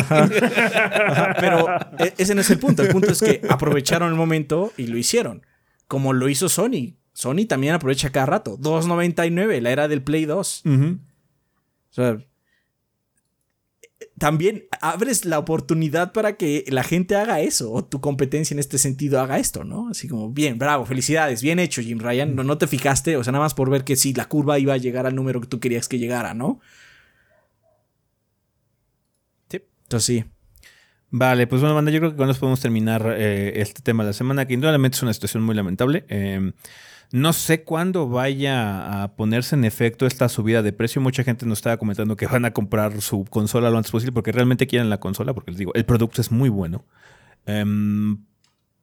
Pero 1.40 1.66
e- 1.98 2.14
ese 2.16 2.34
no 2.34 2.40
es 2.40 2.50
el 2.50 2.58
punto. 2.58 2.82
El 2.82 2.88
punto 2.90 3.12
es 3.12 3.20
que 3.20 3.42
aprovecharon 3.50 4.08
el 4.08 4.16
momento 4.16 4.72
y 4.76 4.86
lo 4.86 4.96
hicieron. 4.96 5.44
Como 5.86 6.12
lo 6.12 6.28
hizo 6.28 6.48
Sony. 6.48 6.94
Sony 7.18 7.46
también 7.48 7.74
aprovecha 7.74 8.10
cada 8.10 8.26
rato. 8.26 8.56
2.99, 8.58 9.60
la 9.60 9.72
era 9.72 9.88
del 9.88 10.02
Play 10.02 10.24
2. 10.24 10.62
Ujú. 10.64 10.98
O 11.90 11.92
sea, 11.92 12.18
también 14.16 14.66
abres 14.80 15.24
la 15.24 15.40
oportunidad 15.40 16.12
para 16.12 16.36
que 16.36 16.64
la 16.68 16.84
gente 16.84 17.16
haga 17.16 17.40
eso, 17.40 17.72
o 17.72 17.84
tu 17.84 18.00
competencia 18.00 18.54
en 18.54 18.60
este 18.60 18.78
sentido 18.78 19.20
haga 19.20 19.40
esto, 19.40 19.64
¿no? 19.64 19.88
Así 19.88 20.06
como, 20.06 20.30
bien, 20.30 20.58
bravo, 20.58 20.86
felicidades, 20.86 21.42
bien 21.42 21.58
hecho, 21.58 21.82
Jim 21.82 21.98
Ryan. 21.98 22.36
No, 22.36 22.44
no 22.44 22.56
te 22.56 22.68
fijaste, 22.68 23.16
o 23.16 23.24
sea, 23.24 23.32
nada 23.32 23.46
más 23.46 23.54
por 23.54 23.68
ver 23.68 23.82
que 23.82 23.96
si 23.96 24.14
la 24.14 24.26
curva 24.26 24.60
iba 24.60 24.74
a 24.74 24.76
llegar 24.76 25.04
al 25.04 25.16
número 25.16 25.40
que 25.40 25.48
tú 25.48 25.58
querías 25.58 25.88
que 25.88 25.98
llegara, 25.98 26.34
¿no? 26.34 26.60
Sí. 29.50 29.60
Entonces 29.82 30.04
sí. 30.04 30.24
Vale, 31.10 31.48
pues 31.48 31.62
bueno, 31.62 31.74
banda, 31.74 31.90
yo 31.90 31.98
creo 31.98 32.12
que 32.12 32.16
con 32.16 32.30
eso 32.30 32.38
podemos 32.38 32.60
terminar 32.60 33.12
eh, 33.18 33.60
este 33.60 33.82
tema 33.82 34.04
de 34.04 34.10
la 34.10 34.14
semana, 34.14 34.46
que 34.46 34.54
indudablemente 34.54 34.94
es 34.98 35.02
una 35.02 35.12
situación 35.12 35.42
muy 35.42 35.56
lamentable. 35.56 36.04
Eh, 36.08 36.52
no 37.10 37.32
sé 37.32 37.62
cuándo 37.62 38.08
vaya 38.08 39.02
a 39.02 39.16
ponerse 39.16 39.56
en 39.56 39.64
efecto 39.64 40.06
esta 40.06 40.28
subida 40.28 40.62
de 40.62 40.72
precio. 40.72 41.00
Mucha 41.00 41.24
gente 41.24 41.46
nos 41.46 41.58
estaba 41.58 41.78
comentando 41.78 42.16
que 42.16 42.26
van 42.26 42.44
a 42.44 42.52
comprar 42.52 43.00
su 43.00 43.24
consola 43.24 43.70
lo 43.70 43.78
antes 43.78 43.90
posible 43.90 44.12
porque 44.12 44.32
realmente 44.32 44.66
quieren 44.66 44.90
la 44.90 45.00
consola, 45.00 45.32
porque 45.32 45.52
les 45.52 45.58
digo, 45.58 45.72
el 45.74 45.84
producto 45.84 46.20
es 46.20 46.30
muy 46.30 46.50
bueno. 46.50 46.84
Em, 47.46 48.18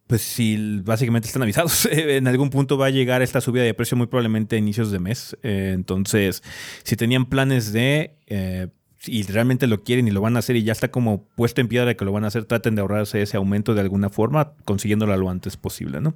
pues 0.08 0.22
si 0.22 0.82
básicamente 0.84 1.28
están 1.28 1.44
avisados, 1.44 1.86
en 1.92 2.28
algún 2.28 2.50
punto 2.50 2.78
va 2.78 2.88
a 2.88 2.92
llegar 2.92 3.22
esta 3.22 3.42
subida 3.42 3.64
de 3.64 3.74
precio 3.74 3.96
muy 3.96 4.08
probablemente 4.08 4.56
a 4.56 4.60
inicios 4.60 4.92
de 4.92 5.00
mes. 5.00 5.38
Eh, 5.44 5.72
entonces, 5.74 6.42
si 6.84 6.96
tenían 6.96 7.26
planes 7.26 7.74
de... 7.74 8.18
eh, 8.28 8.68
y 9.08 9.22
realmente 9.22 9.68
lo 9.68 9.84
quieren 9.84 10.08
y 10.08 10.12
lo 10.12 10.20
van 10.20 10.36
a 10.36 10.40
hacer 10.40 10.56
y 10.56 10.64
ya 10.64 10.72
está 10.72 10.90
como 10.90 11.28
puesto 11.36 11.62
en 11.62 11.68
piedra 11.68 11.96
que 11.96 12.06
lo 12.06 12.12
van 12.12 12.24
a 12.24 12.28
hacer, 12.28 12.46
traten 12.46 12.74
de 12.74 12.82
ahorrarse 12.82 13.22
ese 13.22 13.38
aumento 13.38 13.76
de 13.76 13.82
alguna 13.82 14.10
forma, 14.10 14.54
consiguiéndolo 14.66 15.16
lo 15.16 15.30
antes 15.30 15.58
posible, 15.58 16.02
¿no? 16.02 16.16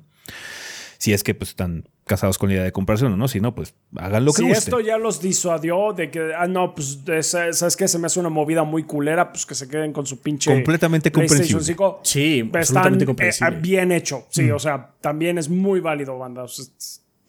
Si 0.99 1.13
es 1.13 1.23
que 1.23 1.33
pues 1.33 1.51
están 1.51 1.87
casados 2.05 2.37
con 2.37 2.49
la 2.49 2.55
idea 2.55 2.63
de 2.65 2.73
comprarse 2.73 3.05
uno, 3.05 3.15
¿no? 3.15 3.29
Si 3.29 3.39
no, 3.39 3.55
pues 3.55 3.73
hagan 3.95 4.25
lo 4.25 4.33
que 4.33 4.41
si 4.43 4.51
esto 4.51 4.81
ya 4.81 4.97
los 4.97 5.21
disuadió 5.21 5.93
de 5.93 6.11
que, 6.11 6.33
ah, 6.37 6.45
no, 6.45 6.75
pues, 6.75 6.99
esa- 7.07 7.53
¿sabes 7.53 7.77
qué? 7.77 7.87
Se 7.87 7.97
me 7.97 8.07
hace 8.07 8.19
una 8.19 8.27
movida 8.29 8.63
muy 8.65 8.83
culera, 8.83 9.31
pues 9.31 9.45
que 9.45 9.55
se 9.55 9.69
queden 9.69 9.93
con 9.93 10.05
su 10.05 10.19
pinche. 10.19 10.51
Completamente 10.53 11.09
comprensible. 11.09 11.63
5. 11.63 12.01
Sí, 12.03 12.39
Están 12.53 12.57
absolutamente 12.83 13.29
eh, 13.29 13.59
bien 13.61 13.93
hecho. 13.93 14.25
Sí, 14.29 14.51
o 14.51 14.59
sea, 14.59 14.91
también 14.99 15.37
es 15.37 15.47
muy 15.47 15.79
válido, 15.79 16.17
banda. 16.17 16.43
O 16.43 16.47
sea, 16.49 16.65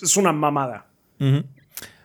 es, 0.03 0.17
una 0.17 0.33
mamada. 0.33 0.87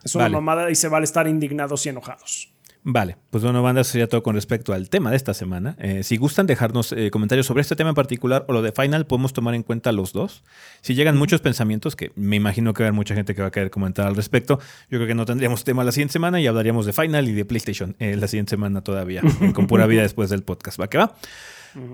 Es 0.04 0.14
una 0.14 0.26
Vale. 0.26 0.34
mamada 0.36 0.70
y 0.70 0.76
se 0.76 0.88
vale 0.88 1.06
estar 1.06 1.28
indignados 1.28 1.84
y 1.88 1.90
enojados. 1.90 2.52
Vale, 2.88 3.18
pues 3.32 3.44
bueno, 3.44 3.64
banda, 3.64 3.82
eso 3.82 3.94
sería 3.94 4.08
todo 4.08 4.22
con 4.22 4.36
respecto 4.36 4.72
al 4.72 4.92
tema 4.92 5.10
de 5.10 5.18
esta 5.18 5.34
semana. 5.34 5.76
Eh, 5.80 6.04
si 6.04 6.18
gustan 6.18 6.46
dejarnos 6.46 6.92
eh, 6.92 7.10
comentarios 7.10 7.48
sobre 7.48 7.62
este 7.62 7.76
tema 7.76 7.90
en 7.90 7.96
particular 7.96 8.46
o 8.48 8.54
lo 8.54 8.62
de 8.62 8.72
Final, 8.72 9.08
podemos 9.08 9.34
tomar 9.34 9.56
en 9.56 9.64
cuenta 9.64 9.92
los 9.92 10.14
dos. 10.14 10.44
Si 10.82 10.94
llegan 10.94 11.18
muchos 11.18 11.42
pensamientos, 11.42 11.96
que 11.96 12.12
me 12.16 12.36
imagino 12.36 12.76
que 12.76 12.84
va 12.84 12.86
a 12.86 12.90
haber 12.90 12.96
mucha 12.96 13.16
gente 13.16 13.34
que 13.34 13.42
va 13.42 13.48
a 13.48 13.52
querer 13.52 13.72
comentar 13.72 14.06
al 14.06 14.16
respecto, 14.16 14.60
yo 14.92 15.00
creo 15.00 15.08
que 15.08 15.16
no 15.16 15.26
tendríamos 15.26 15.64
tema 15.64 15.84
la 15.84 15.92
siguiente 15.92 16.14
semana 16.14 16.40
y 16.40 16.46
hablaríamos 16.46 16.86
de 16.86 16.94
Final 16.94 17.28
y 17.28 17.34
de 17.34 17.44
PlayStation 17.44 17.96
eh, 17.98 18.16
la 18.18 18.28
siguiente 18.28 18.52
semana 18.52 18.82
todavía, 18.82 19.24
con 19.56 19.66
pura 19.66 19.88
vida 19.88 20.02
después 20.04 20.30
del 20.30 20.44
podcast. 20.44 20.80
¿Va 20.80 20.88
que 20.88 21.00
va? 21.00 21.16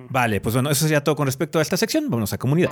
Vale, 0.10 0.42
pues 0.42 0.56
bueno, 0.56 0.72
eso 0.72 0.82
sería 0.84 1.06
todo 1.06 1.16
con 1.16 1.26
respecto 1.26 1.60
a 1.60 1.62
esta 1.62 1.78
sección. 1.78 2.10
Vamos 2.10 2.34
a 2.34 2.38
comunidad. 2.38 2.72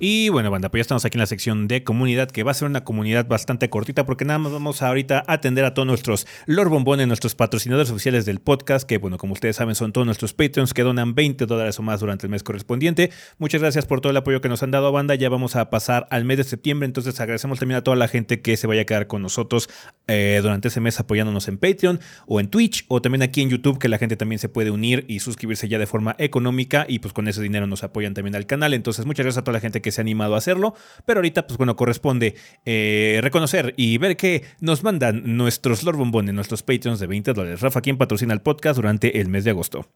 Y 0.00 0.28
bueno, 0.28 0.48
banda, 0.52 0.68
pues 0.68 0.78
ya 0.78 0.82
estamos 0.82 1.04
aquí 1.04 1.16
en 1.16 1.20
la 1.20 1.26
sección 1.26 1.66
de 1.66 1.82
comunidad, 1.82 2.30
que 2.30 2.44
va 2.44 2.52
a 2.52 2.54
ser 2.54 2.68
una 2.68 2.84
comunidad 2.84 3.26
bastante 3.26 3.68
cortita, 3.68 4.06
porque 4.06 4.24
nada 4.24 4.38
más 4.38 4.52
vamos 4.52 4.80
ahorita 4.80 5.24
a 5.26 5.32
atender 5.32 5.64
a 5.64 5.74
todos 5.74 5.88
nuestros 5.88 6.24
Lord 6.46 6.68
Bombones, 6.68 7.08
nuestros 7.08 7.34
patrocinadores 7.34 7.90
oficiales 7.90 8.24
del 8.24 8.38
podcast, 8.38 8.88
que 8.88 8.98
bueno, 8.98 9.18
como 9.18 9.32
ustedes 9.32 9.56
saben, 9.56 9.74
son 9.74 9.92
todos 9.92 10.06
nuestros 10.06 10.34
Patreons 10.34 10.72
que 10.72 10.82
donan 10.84 11.16
20 11.16 11.46
dólares 11.46 11.80
o 11.80 11.82
más 11.82 11.98
durante 11.98 12.26
el 12.26 12.30
mes 12.30 12.44
correspondiente. 12.44 13.10
Muchas 13.38 13.60
gracias 13.60 13.86
por 13.86 14.00
todo 14.00 14.12
el 14.12 14.16
apoyo 14.16 14.40
que 14.40 14.48
nos 14.48 14.62
han 14.62 14.70
dado, 14.70 14.92
banda. 14.92 15.16
Ya 15.16 15.30
vamos 15.30 15.56
a 15.56 15.68
pasar 15.68 16.06
al 16.10 16.24
mes 16.24 16.36
de 16.36 16.44
septiembre, 16.44 16.86
entonces 16.86 17.18
agradecemos 17.18 17.58
también 17.58 17.78
a 17.78 17.82
toda 17.82 17.96
la 17.96 18.06
gente 18.06 18.40
que 18.40 18.56
se 18.56 18.68
vaya 18.68 18.82
a 18.82 18.84
quedar 18.84 19.08
con 19.08 19.20
nosotros 19.20 19.68
eh, 20.06 20.38
durante 20.40 20.68
ese 20.68 20.78
mes 20.80 21.00
apoyándonos 21.00 21.48
en 21.48 21.58
Patreon 21.58 21.98
o 22.26 22.38
en 22.38 22.46
Twitch 22.46 22.84
o 22.86 23.02
también 23.02 23.22
aquí 23.22 23.42
en 23.42 23.50
YouTube, 23.50 23.80
que 23.80 23.88
la 23.88 23.98
gente 23.98 24.16
también 24.16 24.38
se 24.38 24.48
puede 24.48 24.70
unir 24.70 25.04
y 25.08 25.18
suscribirse 25.18 25.66
ya 25.66 25.80
de 25.80 25.88
forma 25.88 26.14
económica 26.18 26.86
y 26.88 27.00
pues 27.00 27.12
con 27.12 27.26
ese 27.26 27.42
dinero 27.42 27.66
nos 27.66 27.82
apoyan 27.82 28.14
también 28.14 28.36
al 28.36 28.46
canal. 28.46 28.74
Entonces, 28.74 29.04
muchas 29.04 29.24
gracias 29.26 29.42
a 29.42 29.44
toda 29.44 29.54
la 29.54 29.60
gente 29.60 29.82
que 29.82 29.87
se 29.92 30.00
ha 30.00 30.02
animado 30.02 30.34
a 30.34 30.38
hacerlo, 30.38 30.74
pero 31.04 31.18
ahorita, 31.18 31.46
pues 31.46 31.56
bueno, 31.56 31.76
corresponde 31.76 32.34
eh, 32.64 33.18
reconocer 33.22 33.74
y 33.76 33.98
ver 33.98 34.16
que 34.16 34.44
nos 34.60 34.82
mandan 34.82 35.36
nuestros 35.36 35.82
Lord 35.82 35.96
Bombones, 35.96 36.34
nuestros 36.34 36.62
Patreons 36.62 37.00
de 37.00 37.06
20 37.06 37.32
dólares. 37.32 37.60
Rafa, 37.60 37.80
¿quién 37.80 37.98
patrocina 37.98 38.34
el 38.34 38.40
podcast 38.40 38.76
durante 38.76 39.20
el 39.20 39.28
mes 39.28 39.44
de 39.44 39.50
agosto? 39.50 39.86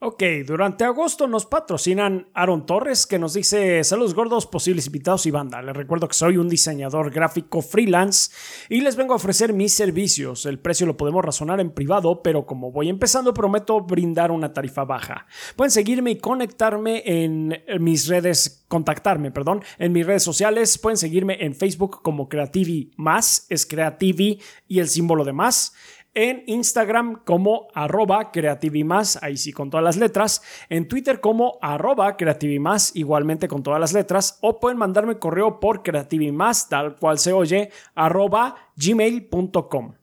Ok, 0.00 0.22
durante 0.44 0.84
agosto 0.84 1.28
nos 1.28 1.46
patrocinan 1.46 2.28
Aaron 2.34 2.66
Torres, 2.66 3.06
que 3.06 3.18
nos 3.18 3.32
dice 3.32 3.82
saludos 3.84 4.12
gordos, 4.12 4.44
posibles 4.44 4.86
invitados 4.86 5.24
y 5.24 5.30
banda. 5.30 5.62
Les 5.62 5.74
recuerdo 5.74 6.08
que 6.08 6.14
soy 6.14 6.36
un 6.36 6.48
diseñador 6.48 7.10
gráfico 7.12 7.62
freelance 7.62 8.32
y 8.68 8.80
les 8.80 8.96
vengo 8.96 9.12
a 9.12 9.16
ofrecer 9.16 9.52
mis 9.52 9.72
servicios. 9.72 10.46
El 10.46 10.58
precio 10.58 10.84
lo 10.84 10.96
podemos 10.96 11.24
razonar 11.24 11.60
en 11.60 11.70
privado, 11.70 12.22
pero 12.22 12.44
como 12.44 12.72
voy 12.72 12.88
empezando 12.88 13.32
prometo 13.32 13.80
brindar 13.80 14.32
una 14.32 14.52
tarifa 14.52 14.84
baja. 14.84 15.26
Pueden 15.54 15.70
seguirme 15.70 16.10
y 16.10 16.18
conectarme 16.18 17.02
en 17.06 17.62
mis 17.78 18.08
redes, 18.08 18.66
contactarme, 18.66 19.30
perdón, 19.30 19.62
en 19.78 19.92
mis 19.92 20.04
redes 20.04 20.24
sociales. 20.24 20.76
Pueden 20.76 20.98
seguirme 20.98 21.38
en 21.40 21.54
Facebook 21.54 22.02
como 22.02 22.28
Creativi 22.28 22.90
Más, 22.96 23.46
es 23.48 23.64
Creativi 23.64 24.40
y 24.66 24.80
el 24.80 24.88
símbolo 24.88 25.24
de 25.24 25.32
más 25.32 25.72
en 26.14 26.44
Instagram 26.46 27.22
como 27.24 27.68
arroba 27.74 28.30
creativimás, 28.30 29.18
ahí 29.22 29.36
sí 29.36 29.52
con 29.52 29.70
todas 29.70 29.84
las 29.84 29.96
letras, 29.96 30.42
en 30.68 30.88
Twitter 30.88 31.20
como 31.20 31.58
arroba 31.60 32.16
creativimás, 32.16 32.92
igualmente 32.94 33.48
con 33.48 33.62
todas 33.62 33.80
las 33.80 33.92
letras, 33.92 34.38
o 34.40 34.60
pueden 34.60 34.78
mandarme 34.78 35.18
correo 35.18 35.60
por 35.60 35.82
creativimás, 35.82 36.68
tal 36.68 36.96
cual 36.96 37.18
se 37.18 37.32
oye, 37.32 37.70
arroba 37.94 38.70
gmail.com. 38.76 39.94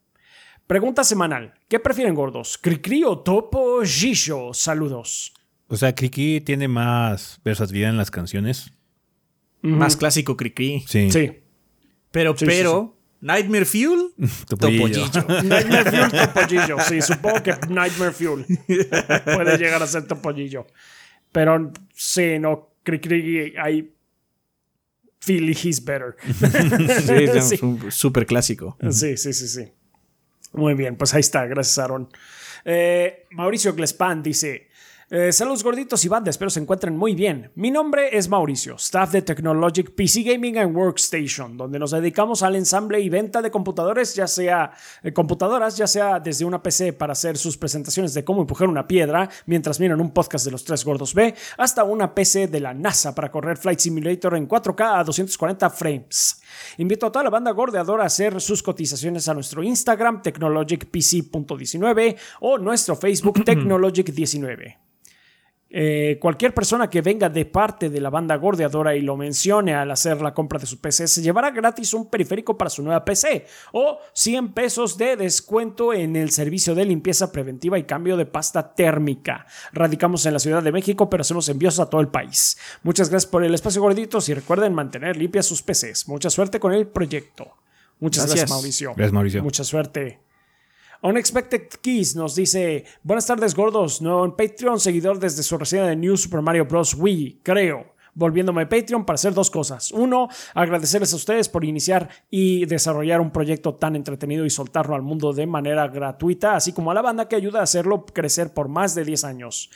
Pregunta 0.68 1.04
semanal, 1.04 1.54
¿qué 1.68 1.80
prefieren 1.80 2.16
gordos? 2.16 2.58
¿Cricri 2.58 3.04
o 3.04 3.20
Topo 3.20 3.82
Gillo? 3.84 4.54
Saludos. 4.54 5.34
O 5.68 5.78
sea, 5.78 5.96
Cricri 5.96 6.42
tiene 6.42 6.68
más 6.68 7.40
versatilidad 7.44 7.90
en 7.90 7.98
las 7.98 8.12
canciones. 8.12 8.72
Más 9.62 9.96
clásico 9.96 10.36
Cricri. 10.36 10.84
Sí. 10.88 11.12
Sí. 11.12 11.32
Pero, 12.12 12.36
Sí, 12.38 12.46
sí, 12.46 12.46
pero, 12.46 12.98
Nightmare 13.22 13.65
Fuel, 13.65 14.11
Topollillo. 14.49 15.10
Topollillo. 15.11 15.43
Nightmare 15.43 15.89
Fuel, 15.91 16.11
Topollillo. 16.11 16.77
Sí, 16.88 17.02
supongo 17.02 17.43
que 17.43 17.53
Nightmare 17.69 18.11
Fuel 18.11 18.45
puede 19.26 19.57
llegar 19.57 19.81
a 19.84 19.88
ser 19.88 20.07
Topollillo. 20.07 20.65
Pero 21.31 21.72
sí, 21.93 22.39
no, 22.39 22.73
Cricri, 22.84 23.53
I 23.56 23.91
feel 25.19 25.49
he's 25.52 25.84
better. 25.84 26.15
Sí, 27.06 27.14
es 27.14 27.49
Sí. 27.49 27.60
un 27.61 27.91
súper 27.91 28.26
clásico. 28.26 28.77
Sí, 28.89 29.15
sí, 29.18 29.34
sí, 29.34 29.48
sí. 29.48 29.72
Muy 30.53 30.73
bien, 30.73 30.95
pues 30.98 31.14
ahí 31.14 31.19
está, 31.22 31.45
gracias 31.45 31.77
Aaron. 31.77 32.10
Eh, 32.65 33.27
Mauricio 33.31 33.73
Glespan 33.73 34.22
dice, 34.22 34.68
eh, 35.14 35.34
saludos 35.34 35.62
gorditos 35.62 36.06
y 36.06 36.08
banda, 36.08 36.30
espero 36.30 36.50
se 36.50 36.62
encuentren 36.62 36.96
muy 36.96 37.16
bien. 37.16 37.52
Mi 37.56 37.70
nombre 37.70 38.18
es 38.18 38.30
Mauricio, 38.30 38.76
staff 38.76 39.12
de 39.12 39.22
Technologic 39.22 39.94
PC 39.94 40.24
Gaming 40.24 40.58
and 40.58 40.74
Workstation, 40.74 41.58
donde 41.58 41.78
nos 41.78 41.92
dedicamos 41.92 42.44
al 42.44 42.56
ensamble 42.56 43.02
y 43.02 43.10
venta 43.10 43.42
de 43.42 43.52
computadores, 43.52 44.16
ya 44.16 44.26
sea 44.26 44.72
eh, 45.04 45.12
computadoras, 45.12 45.76
ya 45.76 45.86
sea 45.86 46.22
desde 46.22 46.46
una 46.46 46.64
PC 46.64 46.94
para 46.94 47.12
hacer 47.12 47.38
sus 47.38 47.58
presentaciones 47.58 48.14
de 48.14 48.24
cómo 48.24 48.40
empujar 48.40 48.70
una 48.70 48.88
piedra 48.88 49.30
mientras 49.48 49.82
miran 49.82 50.00
un 50.00 50.12
podcast 50.12 50.46
de 50.46 50.52
los 50.52 50.64
tres 50.64 50.86
gordos 50.86 51.14
B, 51.14 51.36
hasta 51.58 51.84
una 51.84 52.16
PC 52.16 52.48
de 52.48 52.62
la 52.62 52.74
NASA 52.74 53.14
para 53.14 53.30
correr 53.30 53.58
Flight 53.58 53.80
Simulator 53.80 54.38
en 54.38 54.48
4K 54.48 55.00
a 55.00 55.04
240 55.04 55.70
frames. 55.72 56.42
Invito 56.78 57.08
a 57.08 57.12
toda 57.12 57.24
la 57.24 57.30
banda 57.30 57.52
gordeadora 57.52 58.04
a 58.04 58.08
hacer 58.08 58.40
sus 58.40 58.64
cotizaciones 58.64 59.28
a 59.28 59.34
nuestro 59.34 59.62
Instagram 59.62 60.22
technologicpc.19 60.22 62.18
o 62.40 62.58
nuestro 62.58 62.96
Facebook 62.96 63.40
technologic19. 63.46 64.81
Eh, 65.73 66.18
cualquier 66.19 66.53
persona 66.53 66.89
que 66.89 67.02
venga 67.02 67.30
de 67.30 67.45
parte 67.45 67.89
de 67.89 68.02
la 68.02 68.10
banda 68.10 68.35
gordeadora 68.35 68.93
y 68.93 69.02
lo 69.02 69.15
mencione 69.15 69.73
al 69.73 69.89
hacer 69.89 70.22
la 70.22 70.34
compra 70.34 70.60
de 70.60 70.65
su 70.65 70.81
PC 70.81 71.07
se 71.07 71.22
llevará 71.22 71.49
gratis 71.52 71.93
un 71.93 72.10
periférico 72.10 72.57
para 72.57 72.69
su 72.69 72.84
nueva 72.84 73.06
PC 73.06 73.45
o 73.72 73.98
100 74.11 74.52
pesos 74.52 74.98
de 74.98 75.15
descuento 75.15 75.93
en 75.93 76.18
el 76.18 76.31
servicio 76.31 76.76
de 76.76 76.84
limpieza 76.84 77.31
preventiva 77.31 77.80
y 77.80 77.84
cambio 77.84 78.18
de 78.18 78.26
pasta 78.26 78.76
térmica. 78.76 79.45
Radicamos 79.72 80.26
en 80.26 80.34
la 80.34 80.39
Ciudad 80.39 80.61
de 80.61 80.73
México, 80.73 81.10
pero 81.10 81.22
hacemos 81.22 81.48
envíos 81.48 81.80
a 81.80 81.89
todo 81.89 82.02
el 82.02 82.10
país. 82.10 82.57
Muchas 82.84 83.10
gracias 83.10 83.31
por 83.31 83.45
el 83.45 83.53
espacio 83.53 83.81
gorditos 83.81 84.27
y 84.27 84.34
recuerden 84.34 84.73
mantener 84.73 85.15
limpias 85.15 85.45
sus 85.45 85.61
PCs. 85.61 86.10
Mucha 86.10 86.30
suerte 86.30 86.60
con 86.60 86.73
el 86.73 86.88
proyecto. 86.88 87.56
Muchas 87.99 88.26
gracias, 88.26 88.41
Gracias. 88.41 88.49
Mauricio. 88.49 88.93
Gracias, 88.95 89.14
Mauricio. 89.14 89.43
Mucha 89.43 89.64
suerte. 89.64 90.19
Unexpected 91.02 91.68
Keys 91.82 92.15
nos 92.15 92.36
dice: 92.36 92.86
Buenas 93.02 93.26
tardes, 93.26 93.56
gordos. 93.56 94.02
No 94.02 94.23
en 94.23 94.32
Patreon, 94.32 94.80
seguidor 94.80 95.19
desde 95.19 95.41
su 95.41 95.57
reseña 95.57 95.88
de 95.88 95.95
New 95.95 96.15
Super 96.15 96.41
Mario 96.41 96.65
Bros. 96.65 96.94
Wii, 96.94 97.40
creo. 97.41 97.95
Volviéndome 98.14 98.64
a 98.64 98.69
Patreon 98.69 99.06
para 99.06 99.15
hacer 99.15 99.34
dos 99.34 99.49
cosas. 99.49 99.91
Uno, 99.91 100.28
agradecerles 100.53 101.14
a 101.14 101.15
ustedes 101.15 101.48
por 101.48 101.64
iniciar 101.64 102.10
y 102.30 102.65
desarrollar 102.65 103.22
un 103.22 103.32
proyecto 103.32 103.76
tan 103.76 103.95
entretenido 103.95 104.45
y 104.45 104.49
soltarlo 104.49 104.95
al 104.95 105.02
mundo 105.02 105.32
de 105.32 105.48
manera 105.48 105.88
gratuita, 105.88 106.57
así 106.57 106.73
como 106.73 106.91
a 106.91 106.94
la 106.94 107.02
banda 107.02 107.30
que 107.30 107.38
ayuda 107.38 107.61
a 107.61 107.64
hacerlo 107.64 108.06
crecer 108.06 108.53
por 108.53 108.68
más 108.68 108.95
de 108.95 109.06
10 109.06 109.23
años. 109.23 109.69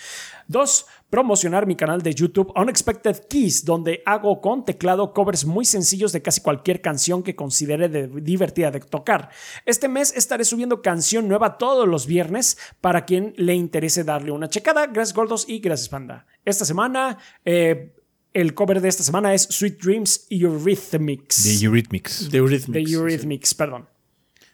Dos, 0.49 0.85
promocionar 1.19 1.65
mi 1.65 1.77
canal 1.77 2.01
de 2.01 2.13
YouTube 2.13 2.51
Unexpected 2.57 3.15
Keys, 3.29 3.63
donde 3.63 4.03
hago 4.05 4.41
con 4.41 4.65
teclado 4.65 5.13
covers 5.13 5.45
muy 5.45 5.63
sencillos 5.63 6.11
de 6.11 6.21
casi 6.21 6.41
cualquier 6.41 6.81
canción 6.81 7.23
que 7.23 7.37
considere 7.37 7.87
de- 7.87 8.07
divertida 8.09 8.69
de 8.69 8.81
tocar. 8.81 9.29
Este 9.65 9.87
mes 9.87 10.11
estaré 10.13 10.43
subiendo 10.43 10.81
canción 10.81 11.29
nueva 11.29 11.57
todos 11.57 11.87
los 11.87 12.05
viernes 12.05 12.57
para 12.81 13.05
quien 13.05 13.33
le 13.37 13.53
interese 13.55 14.03
darle 14.03 14.31
una 14.31 14.49
checada. 14.49 14.87
Gracias 14.87 15.15
gordos 15.15 15.45
y 15.47 15.59
gracias 15.59 15.87
panda. 15.87 16.25
Esta 16.43 16.65
semana, 16.65 17.17
eh, 17.45 17.93
el 18.33 18.53
cover 18.53 18.81
de 18.81 18.89
esta 18.89 19.03
semana 19.03 19.33
es 19.33 19.43
Sweet 19.43 19.81
Dreams 19.81 20.27
Eurythmics. 20.29 21.45
De 21.45 21.65
Eurythmics. 21.65 22.27
The 22.29 22.37
Eurythmics. 22.39 22.73
De 22.87 22.93
Eurythmics, 22.93 23.53
perdón. 23.53 23.87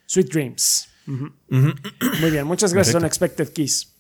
Sweet 0.06 0.30
Dreams. 0.32 0.88
Ujú. 1.08 1.32
Muy 2.22 2.30
bien, 2.30 2.46
muchas 2.46 2.72
gracias, 2.72 2.94
Perfecto. 2.94 2.98
Unexpected 3.00 3.50
Keys. 3.52 3.91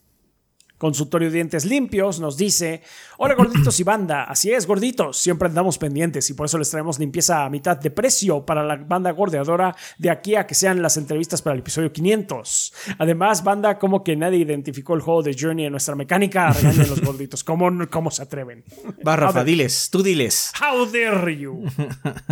Consultorio 0.81 1.29
de 1.29 1.35
Dientes 1.35 1.63
Limpios 1.63 2.19
nos 2.19 2.37
dice: 2.37 2.81
Hola 3.19 3.35
gorditos 3.35 3.79
y 3.79 3.83
banda. 3.83 4.23
Así 4.23 4.51
es, 4.51 4.65
gorditos. 4.65 5.15
Siempre 5.15 5.47
andamos 5.47 5.77
pendientes 5.77 6.27
y 6.31 6.33
por 6.33 6.47
eso 6.47 6.57
les 6.57 6.71
traemos 6.71 6.97
limpieza 6.97 7.45
a 7.45 7.51
mitad 7.51 7.77
de 7.77 7.91
precio 7.91 8.43
para 8.43 8.63
la 8.63 8.77
banda 8.77 9.11
gordeadora 9.11 9.75
de 9.99 10.09
aquí 10.09 10.33
a 10.33 10.47
que 10.47 10.55
sean 10.55 10.81
las 10.81 10.97
entrevistas 10.97 11.43
para 11.43 11.53
el 11.53 11.59
episodio 11.59 11.93
500. 11.93 12.73
Además, 12.97 13.43
banda, 13.43 13.77
como 13.77 14.03
que 14.03 14.15
nadie 14.15 14.39
identificó 14.39 14.95
el 14.95 15.01
juego 15.01 15.21
de 15.21 15.35
Journey 15.39 15.65
en 15.65 15.71
nuestra 15.71 15.93
mecánica, 15.93 16.51
regañen 16.51 16.89
los 16.89 16.99
gorditos. 16.99 17.43
¿Cómo, 17.43 17.69
cómo 17.91 18.09
se 18.09 18.23
atreven? 18.23 18.63
Va, 19.07 19.15
Rafa, 19.15 19.43
diles, 19.43 19.89
tú 19.91 20.01
diles. 20.01 20.51
How 20.59 20.87
dare 20.87 21.37
you? 21.37 21.63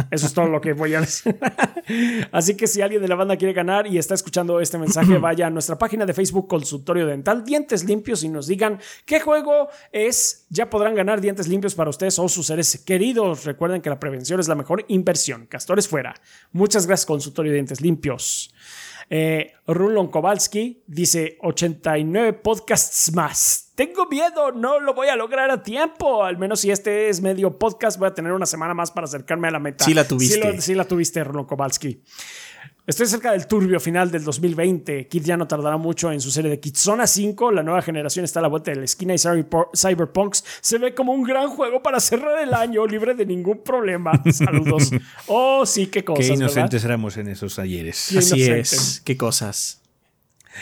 Eso 0.10 0.26
es 0.26 0.34
todo 0.34 0.48
lo 0.48 0.60
que 0.60 0.74
voy 0.74 0.96
a 0.96 1.02
decir. 1.02 1.38
Así 2.32 2.56
que 2.56 2.66
si 2.66 2.82
alguien 2.82 3.04
de 3.04 3.08
la 3.08 3.14
banda 3.14 3.38
quiere 3.38 3.54
ganar 3.54 3.86
y 3.86 4.00
está 4.00 4.16
escuchando 4.16 4.60
este 4.60 4.80
mensaje, 4.80 5.18
vaya 5.20 5.46
a 5.46 5.50
nuestra 5.52 5.78
página 5.78 6.08
de 6.08 6.16
Facebook 6.16 6.48
Consultorio 6.48 7.06
Dental, 7.06 7.44
Dientes 7.44 7.84
Limpios 7.84 8.24
y 8.24 8.39
nos 8.40 8.48
digan 8.48 8.80
qué 9.06 9.20
juego 9.20 9.68
es. 9.92 10.46
Ya 10.50 10.70
podrán 10.70 10.96
ganar 10.96 11.20
dientes 11.20 11.50
limpios 11.50 11.76
para 11.76 11.90
ustedes 11.90 12.18
o 12.20 12.30
sus 12.30 12.48
seres 12.48 12.82
queridos. 12.86 13.44
Recuerden 13.44 13.82
que 13.82 13.90
la 13.90 14.00
prevención 14.00 14.40
es 14.40 14.48
la 14.48 14.56
mejor 14.56 14.86
inversión. 14.88 15.46
Castores 15.46 15.90
fuera. 15.90 16.16
Muchas 16.54 16.88
gracias, 16.88 17.06
consultorio 17.06 17.52
de 17.52 17.58
dientes 17.58 17.82
limpios. 17.82 18.54
Eh, 19.10 19.54
Rulon 19.68 20.08
Kowalski 20.08 20.84
dice 20.88 21.38
89 21.42 22.34
podcasts 22.34 23.12
más. 23.14 23.72
Tengo 23.76 24.06
miedo, 24.06 24.52
no 24.52 24.80
lo 24.80 24.94
voy 24.94 25.08
a 25.08 25.16
lograr 25.16 25.50
a 25.50 25.64
tiempo. 25.64 26.24
Al 26.24 26.38
menos 26.38 26.62
si 26.62 26.72
este 26.72 27.10
es 27.10 27.22
medio 27.22 27.58
podcast, 27.58 27.98
voy 27.98 28.08
a 28.08 28.14
tener 28.14 28.32
una 28.32 28.46
semana 28.46 28.74
más 28.74 28.92
para 28.92 29.06
acercarme 29.06 29.48
a 29.48 29.52
la 29.52 29.60
meta. 29.60 29.84
Sí 29.84 29.94
la 29.94 30.08
tuviste. 30.08 30.62
Sí, 30.62 30.76
la 30.76 30.86
tuviste, 30.86 31.24
Rulon 31.24 31.46
Kowalski. 31.46 32.04
Estoy 32.88 33.06
cerca 33.06 33.34
del 33.34 33.46
turbio 33.46 33.80
final 33.80 34.10
del 34.10 34.24
2020. 34.24 35.08
Kid 35.08 35.24
ya 35.24 35.38
no 35.38 35.48
tardará 35.48 35.78
mucho 35.78 36.12
en 36.12 36.20
su 36.20 36.32
serie 36.32 36.50
de 36.50 36.60
Kidzona 36.60 37.06
5. 37.06 37.52
La 37.52 37.62
nueva 37.62 37.84
generación 37.84 38.26
está 38.26 38.40
a 38.40 38.42
la 38.42 38.48
vuelta 38.48 38.72
de 38.72 38.78
la 38.78 38.86
esquina 38.86 39.14
y 39.14 39.18
Cyberpunks 39.20 40.44
se 40.60 40.78
ve 40.80 40.96
como 40.96 41.14
un 41.14 41.24
gran 41.24 41.50
juego 41.50 41.84
para 41.84 42.00
cerrar 42.00 42.42
el 42.42 42.54
año 42.54 42.88
libre 42.88 43.14
de 43.14 43.28
ningún 43.28 43.64
problema. 43.64 44.12
Saludos. 44.32 44.90
Oh, 45.28 45.66
sí, 45.68 45.88
qué 45.88 46.04
cosas. 46.04 46.26
Qué 46.26 46.34
inocentes 46.34 46.84
éramos 46.84 47.16
en 47.18 47.28
esos 47.28 47.60
ayeres. 47.60 48.16
Así 48.18 48.42
es. 48.44 49.02
Qué 49.06 49.16
cosas. 49.16 49.80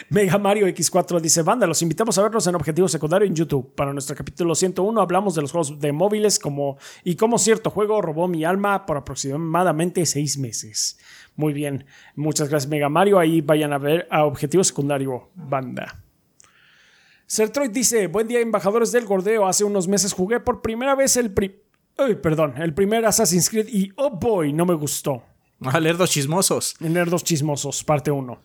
Mega 0.10 0.38
Mario 0.38 0.68
X4 0.68 1.20
dice, 1.20 1.42
banda, 1.42 1.66
los 1.66 1.82
invitamos 1.82 2.18
a 2.18 2.22
vernos 2.22 2.46
en 2.48 2.56
Objetivo 2.56 2.88
Secundario 2.88 3.28
en 3.28 3.36
YouTube. 3.36 3.74
Para 3.74 3.94
nuestro 3.94 4.16
capítulo 4.16 4.54
101 4.54 5.02
hablamos 5.02 5.36
de 5.36 5.42
los 5.42 5.52
juegos 5.52 5.80
de 5.80 5.92
móviles 5.92 6.40
como 6.40 6.78
y 7.04 7.16
cómo 7.16 7.38
cierto 7.38 7.70
juego 7.70 8.02
robó 8.02 8.28
mi 8.28 8.44
alma 8.44 8.86
por 8.86 8.98
aproximadamente 8.98 10.06
seis 10.06 10.38
meses. 10.38 11.00
Muy 11.38 11.54
bien. 11.54 11.86
Muchas 12.16 12.50
gracias, 12.50 12.70
Mega 12.70 12.90
Mario. 12.90 13.20
Ahí 13.20 13.42
vayan 13.42 13.72
a 13.72 13.78
ver 13.78 14.08
a 14.10 14.26
Objetivo 14.26 14.64
Secundario, 14.64 15.30
banda. 15.36 16.04
Sertroid 17.28 17.70
dice: 17.70 18.08
Buen 18.08 18.28
día, 18.28 18.40
embajadores 18.40 18.92
del 18.92 19.06
Gordeo. 19.06 19.48
Hace 19.48 19.64
unos 19.64 19.88
meses 19.88 20.14
jugué 20.14 20.40
por 20.40 20.62
primera 20.62 20.96
vez 20.96 21.16
el. 21.16 21.32
perdón, 22.22 22.56
el 22.58 22.74
primer 22.74 23.06
Assassin's 23.06 23.50
Creed 23.50 23.68
y 23.70 23.92
oh 23.98 24.10
boy, 24.10 24.52
no 24.52 24.66
me 24.66 24.74
gustó. 24.74 25.24
Ah, 25.62 25.80
Nerdos 25.80 26.10
chismosos. 26.10 26.76
Nerdos 26.80 27.24
chismosos, 27.24 27.84
parte 27.84 28.10
1. 28.10 28.42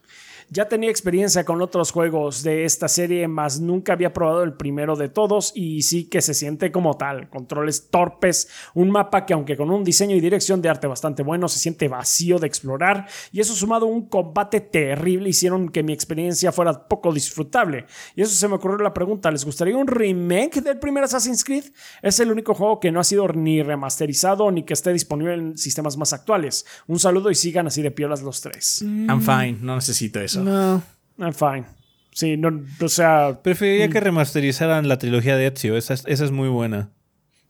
Ya 0.54 0.68
tenía 0.68 0.90
experiencia 0.90 1.46
con 1.46 1.62
otros 1.62 1.92
juegos 1.92 2.42
de 2.42 2.66
esta 2.66 2.86
serie, 2.86 3.26
más 3.26 3.58
nunca 3.58 3.94
había 3.94 4.12
probado 4.12 4.42
el 4.42 4.52
primero 4.52 4.96
de 4.96 5.08
todos 5.08 5.50
y 5.54 5.80
sí 5.80 6.10
que 6.10 6.20
se 6.20 6.34
siente 6.34 6.70
como 6.70 6.98
tal. 6.98 7.30
Controles 7.30 7.88
torpes, 7.88 8.50
un 8.74 8.90
mapa 8.90 9.24
que 9.24 9.32
aunque 9.32 9.56
con 9.56 9.70
un 9.70 9.82
diseño 9.82 10.14
y 10.14 10.20
dirección 10.20 10.60
de 10.60 10.68
arte 10.68 10.86
bastante 10.86 11.22
bueno, 11.22 11.48
se 11.48 11.58
siente 11.58 11.88
vacío 11.88 12.38
de 12.38 12.48
explorar 12.48 13.08
y 13.32 13.40
eso 13.40 13.54
sumado 13.54 13.86
a 13.86 13.88
un 13.88 14.10
combate 14.10 14.60
terrible 14.60 15.30
hicieron 15.30 15.70
que 15.70 15.82
mi 15.82 15.94
experiencia 15.94 16.52
fuera 16.52 16.86
poco 16.86 17.14
disfrutable. 17.14 17.86
Y 18.14 18.20
eso 18.20 18.34
se 18.34 18.46
me 18.46 18.56
ocurrió 18.56 18.76
la 18.76 18.92
pregunta, 18.92 19.30
¿les 19.30 19.46
gustaría 19.46 19.74
un 19.74 19.86
remake 19.86 20.60
del 20.60 20.78
primer 20.78 21.04
Assassin's 21.04 21.44
Creed? 21.44 21.64
Es 22.02 22.20
el 22.20 22.30
único 22.30 22.52
juego 22.52 22.78
que 22.78 22.92
no 22.92 23.00
ha 23.00 23.04
sido 23.04 23.26
ni 23.28 23.62
remasterizado 23.62 24.50
ni 24.50 24.64
que 24.64 24.74
esté 24.74 24.92
disponible 24.92 25.32
en 25.32 25.56
sistemas 25.56 25.96
más 25.96 26.12
actuales. 26.12 26.66
Un 26.88 26.98
saludo 26.98 27.30
y 27.30 27.36
sigan 27.36 27.68
así 27.68 27.80
de 27.80 27.90
piolas 27.90 28.20
los 28.20 28.42
tres. 28.42 28.82
I'm 28.82 29.22
fine, 29.22 29.56
no 29.62 29.76
necesito 29.76 30.20
eso. 30.20 30.41
No. 30.42 30.82
I'm 31.18 31.34
fine. 31.34 31.64
Sí, 32.12 32.36
no, 32.36 32.62
o 32.80 32.88
sea. 32.88 33.40
Preferiría 33.42 33.88
que 33.88 34.00
remasterizaran 34.00 34.88
la 34.88 34.98
trilogía 34.98 35.36
de 35.36 35.46
Ezio. 35.46 35.76
Esa, 35.76 35.94
es 35.94 36.30
muy 36.30 36.48
buena. 36.48 36.90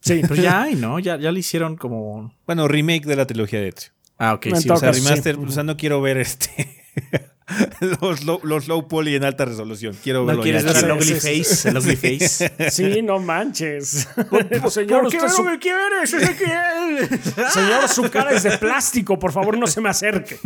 Sí, 0.01 0.21
pero 0.29 0.37
ya 0.37 0.63
hay, 0.63 0.77
¿no? 0.77 0.99
Ya, 0.99 1.17
ya 1.19 1.33
le 1.33 1.41
hicieron 1.41 1.77
como. 1.77 2.35
Bueno, 2.47 2.69
remake 2.69 3.07
de 3.07 3.17
la 3.17 3.27
trilogía 3.27 3.61
de 3.61 3.69
Ezio. 3.69 3.93
Ah, 4.19 4.35
ok. 4.35 4.47
Sí, 4.55 4.71
o 4.71 4.77
sea, 4.77 4.93
remaster. 4.93 5.37
O 5.37 5.51
sea, 5.51 5.65
no 5.65 5.77
quiero 5.77 6.01
ver 6.01 6.19
este. 6.19 6.83
los, 8.01 8.25
low, 8.25 8.41
los 8.43 8.69
low 8.69 8.89
poly 8.89 9.17
en 9.17 9.25
alta 9.25 9.45
resolución. 9.45 9.97
Quiero 10.03 10.25
verlo. 10.25 10.41
¿No 10.41 10.45
quieres 10.45 10.65
ver 10.65 10.77
el 10.77 10.93
ugly 10.93 11.15
face? 11.15 11.69
El 11.69 11.77
ugly 11.79 11.97
face. 11.97 12.71
Sí, 12.71 13.03
no 13.03 13.19
manches. 13.19 14.09
Señor, 14.71 15.03
¿Por 15.03 15.11
qué 15.11 15.19
no 15.19 15.43
me 15.45 15.59
quieres? 15.59 16.11
Señor, 17.53 17.89
su 17.89 18.11
cara 18.11 18.33
es 18.33 18.43
de 18.45 18.59
plástico. 18.59 19.19
Por 19.19 19.33
favor, 19.33 19.59
no 19.59 19.67
se 19.67 19.81
me 19.81 19.89
acerque. 19.89 20.39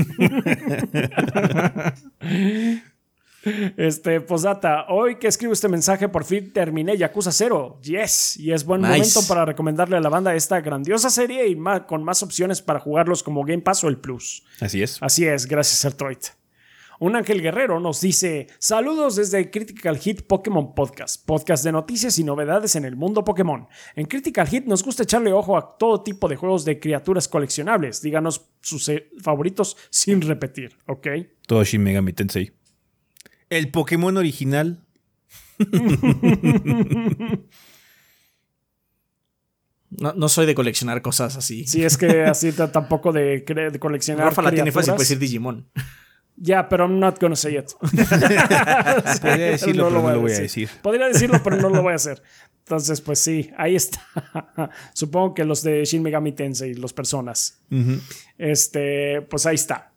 Este, 3.77 4.21
posdata, 4.21 4.87
hoy 4.89 5.21
que 5.21 5.29
escribo 5.29 5.53
este 5.53 5.69
mensaje, 5.69 6.09
por 6.09 6.25
fin 6.25 6.53
terminé 6.53 6.97
Yakuza 6.97 7.31
0. 7.31 7.79
Yes, 7.81 8.37
y 8.39 8.51
es 8.51 8.65
buen 8.65 8.81
momento 8.81 9.21
para 9.29 9.45
recomendarle 9.45 9.97
a 9.97 10.01
la 10.01 10.09
banda 10.09 10.35
esta 10.35 10.61
grandiosa 10.61 11.11
serie 11.11 11.47
y 11.47 11.57
con 11.87 12.03
más 12.03 12.25
opciones 12.25 12.61
para 12.61 12.81
jugarlos 12.81 13.23
como 13.23 13.45
Game 13.45 13.63
Pass 13.63 13.85
o 13.85 13.89
el 13.89 13.99
Plus. 13.99 14.43
Así 14.61 14.83
es. 14.83 14.99
Así 15.01 15.27
es, 15.27 15.47
gracias, 15.47 15.79
Sertroid. 15.79 16.19
Un 16.99 17.15
ángel 17.17 17.43
guerrero 17.43 17.79
nos 17.81 18.01
dice: 18.01 18.47
Saludos 18.59 19.17
desde 19.17 19.51
Critical 19.51 19.99
Hit 19.99 20.23
Pokémon 20.27 20.75
Podcast, 20.75 21.25
podcast 21.27 21.65
de 21.65 21.73
noticias 21.73 22.19
y 22.19 22.25
novedades 22.25 22.75
en 22.77 22.85
el 22.85 22.97
mundo 22.97 23.25
Pokémon. 23.25 23.67
En 23.95 24.07
Critical 24.07 24.49
Hit 24.49 24.65
nos 24.65 24.83
gusta 24.83 25.03
echarle 25.03 25.33
ojo 25.33 25.57
a 25.57 25.77
todo 25.77 26.03
tipo 26.03 26.29
de 26.29 26.37
juegos 26.37 26.65
de 26.65 26.81
criaturas 26.81 27.29
coleccionables. 27.29 28.01
Díganos 28.01 28.49
sus 28.63 28.89
eh, 28.89 29.11
favoritos 29.23 29.77
sin 29.91 30.23
repetir, 30.23 30.79
¿ok? 30.87 31.09
Todo 31.47 31.65
Shin 31.65 31.83
Megami 31.83 32.13
Tensei. 32.13 32.53
El 33.51 33.71
Pokémon 33.71 34.17
original. 34.17 34.85
No, 39.89 40.29
soy 40.29 40.45
de 40.45 40.55
coleccionar 40.55 41.01
cosas 41.01 41.37
así. 41.37 41.65
Sí, 41.67 41.83
es 41.83 41.97
que 41.97 42.25
así 42.25 42.53
tampoco 42.53 43.13
de, 43.13 43.41
de 43.41 43.79
coleccionar. 43.79 44.27
Rafa 44.27 44.43
la 44.43 44.51
tiene 44.53 44.71
fácil, 44.71 44.93
puede 44.93 45.05
decir 45.05 45.19
Digimon. 45.19 45.71
Ya, 46.37 46.69
pero 46.69 46.85
I'm 46.85 47.01
not 47.01 47.19
gonna 47.19 47.37
say 47.37 47.57
it. 47.57 47.73
Podría 49.21 49.47
decirlo, 49.53 49.89
pero 49.89 50.03
no 50.03 50.13
lo 50.13 50.21
voy 50.21 50.33
a 50.33 50.41
decir. 50.41 50.69
Podría 50.83 51.07
decirlo, 51.07 51.41
pero 51.43 51.57
no 51.57 51.71
lo 51.71 51.83
voy 51.83 51.93
a 51.93 51.97
hacer. 51.97 52.23
Entonces, 52.59 53.01
pues 53.01 53.21
sí, 53.21 53.51
ahí 53.57 53.77
está. 53.77 54.03
Supongo 54.93 55.35
que 55.35 55.45
los 55.45 55.63
de 55.63 55.85
Shin 55.85 56.03
Megami 56.03 56.33
Tensei, 56.33 56.75
los 56.75 56.93
personas. 56.93 57.61
Este, 58.39 59.23
pues 59.23 59.47
ahí 59.47 59.55
está. 59.55 59.93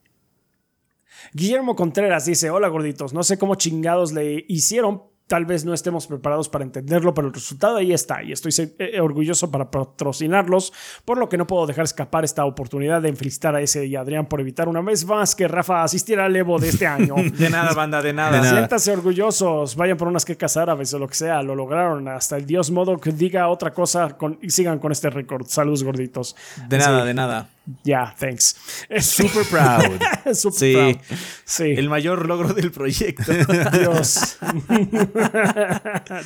Guillermo 1.33 1.75
Contreras 1.75 2.25
dice: 2.25 2.49
Hola 2.49 2.67
gorditos, 2.69 3.13
no 3.13 3.23
sé 3.23 3.37
cómo 3.37 3.55
chingados 3.55 4.13
le 4.13 4.45
hicieron 4.47 5.03
tal 5.29 5.45
vez 5.45 5.63
no 5.63 5.75
estemos 5.75 6.07
preparados 6.07 6.49
para 6.49 6.65
entenderlo, 6.65 7.13
pero 7.13 7.27
el 7.27 7.33
resultado 7.33 7.77
ahí 7.77 7.93
está 7.93 8.23
y 8.23 8.31
estoy 8.31 8.51
eh, 8.79 8.99
orgulloso 8.99 9.51
para 9.51 9.69
patrocinarlos, 9.69 10.73
por 11.05 11.19
lo 11.19 11.29
que 11.29 11.37
no 11.37 11.45
puedo 11.45 11.67
dejar 11.67 11.85
escapar 11.85 12.25
esta 12.25 12.45
oportunidad 12.45 13.03
de 13.03 13.13
felicitar 13.15 13.55
a 13.55 13.61
ese 13.61 13.85
y 13.85 13.95
Adrián 13.95 14.25
por 14.25 14.41
evitar 14.41 14.67
una 14.67 14.81
vez 14.81 15.05
más 15.05 15.35
que 15.35 15.47
Rafa 15.47 15.83
asistiera 15.83 16.25
al 16.25 16.35
Evo 16.35 16.57
de 16.57 16.69
este 16.69 16.87
año. 16.87 17.13
de 17.37 17.49
nada, 17.51 17.73
banda, 17.75 18.01
de 18.01 18.11
nada. 18.11 18.43
Siéntanse 18.43 18.91
orgullosos, 18.91 19.75
vayan 19.75 19.97
por 19.97 20.07
unas 20.07 20.25
quecas 20.25 20.57
árabes 20.57 20.91
o 20.95 20.99
lo 20.99 21.07
que 21.07 21.15
sea, 21.15 21.43
lo 21.43 21.53
lograron. 21.53 22.07
Hasta 22.07 22.35
el 22.35 22.47
dios 22.47 22.71
modo 22.71 22.97
que 22.97 23.11
diga 23.11 23.47
otra 23.49 23.71
cosa 23.71 24.17
y 24.41 24.49
sigan 24.49 24.79
con 24.79 24.91
este 24.91 25.11
récord. 25.11 25.45
Saludos 25.47 25.83
gorditos. 25.83 26.35
De 26.67 26.79
nada, 26.79 27.05
de 27.05 27.13
nada. 27.13 27.49
Ya, 27.83 28.15
thanks. 28.17 28.55
Super 28.99 29.45
proud. 29.45 30.01
Super 30.33 30.59
sí. 30.59 30.73
proud. 30.73 31.17
Sí. 31.45 31.71
El 31.77 31.89
mayor 31.89 32.25
logro 32.25 32.53
del 32.53 32.71
proyecto. 32.71 33.31
Dios. 33.73 34.37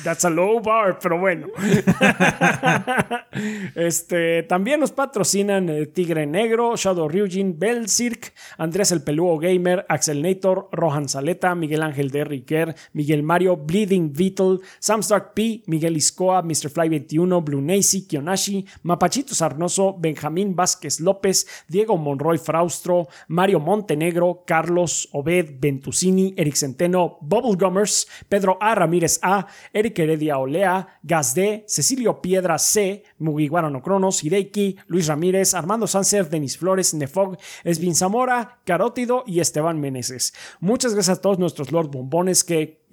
That's 0.04 0.24
a 0.24 0.30
low 0.30 0.60
bar, 0.60 0.98
pero 1.00 1.18
bueno. 1.18 1.48
este, 3.74 4.42
también 4.44 4.80
nos 4.80 4.92
patrocinan 4.92 5.68
eh, 5.68 5.86
Tigre 5.86 6.26
Negro, 6.26 6.76
Shadow 6.76 7.08
Ryujin, 7.08 7.58
Bell 7.58 7.88
Cirque, 7.88 8.32
Andrés 8.58 8.92
el 8.92 9.02
Pelúo 9.02 9.38
Gamer, 9.38 9.84
Axel 9.88 10.22
Nator, 10.22 10.68
Rohan 10.72 11.08
Saleta, 11.08 11.54
Miguel 11.54 11.82
Ángel 11.82 12.10
de 12.10 12.24
Riquer, 12.24 12.74
Miguel 12.92 13.22
Mario, 13.22 13.56
Bleeding 13.56 14.12
Beetle, 14.12 14.58
Samstark 14.78 15.34
P, 15.34 15.62
Miguel 15.66 15.96
Iscoa, 15.96 16.42
Mr. 16.42 16.70
Fly 16.70 16.88
21, 16.88 17.42
Blue 17.42 17.60
Nacy, 17.60 18.06
Kionashi, 18.06 18.64
Mapachito 18.82 19.34
Sarnoso, 19.34 19.96
Benjamín 19.98 20.54
Vázquez 20.54 21.00
López, 21.00 21.33
Diego 21.68 21.96
Monroy 21.96 22.38
Fraustro, 22.38 23.08
Mario 23.28 23.60
Montenegro, 23.60 24.44
Carlos 24.46 25.08
Obed 25.12 25.56
Ventusini, 25.58 26.34
Eric 26.36 26.54
Centeno, 26.54 27.18
Bubblegummers, 27.20 28.06
Pedro 28.28 28.58
A. 28.60 28.74
Ramírez 28.74 29.18
A, 29.22 29.46
Eric 29.72 29.98
Heredia 29.98 30.38
Olea, 30.38 30.98
Gazde, 31.02 31.64
Cecilio 31.66 32.20
Piedra 32.20 32.58
C, 32.58 33.04
Mugiwara 33.18 33.70
no 33.70 33.82
Cronos, 33.82 34.22
Hideiki, 34.22 34.76
Luis 34.86 35.06
Ramírez, 35.08 35.54
Armando 35.54 35.86
Sánchez, 35.86 36.30
Denis 36.30 36.58
Flores, 36.58 36.94
Nefog, 36.94 37.36
Esvin 37.64 37.94
Zamora, 37.94 38.60
Carótido 38.64 39.24
y 39.26 39.40
Esteban 39.40 39.80
Meneses. 39.80 40.34
Muchas 40.60 40.94
gracias 40.94 41.18
a 41.18 41.20
todos 41.20 41.38
nuestros 41.38 41.72
Lord 41.72 41.90
Bombones 41.90 42.44
que 42.44 42.84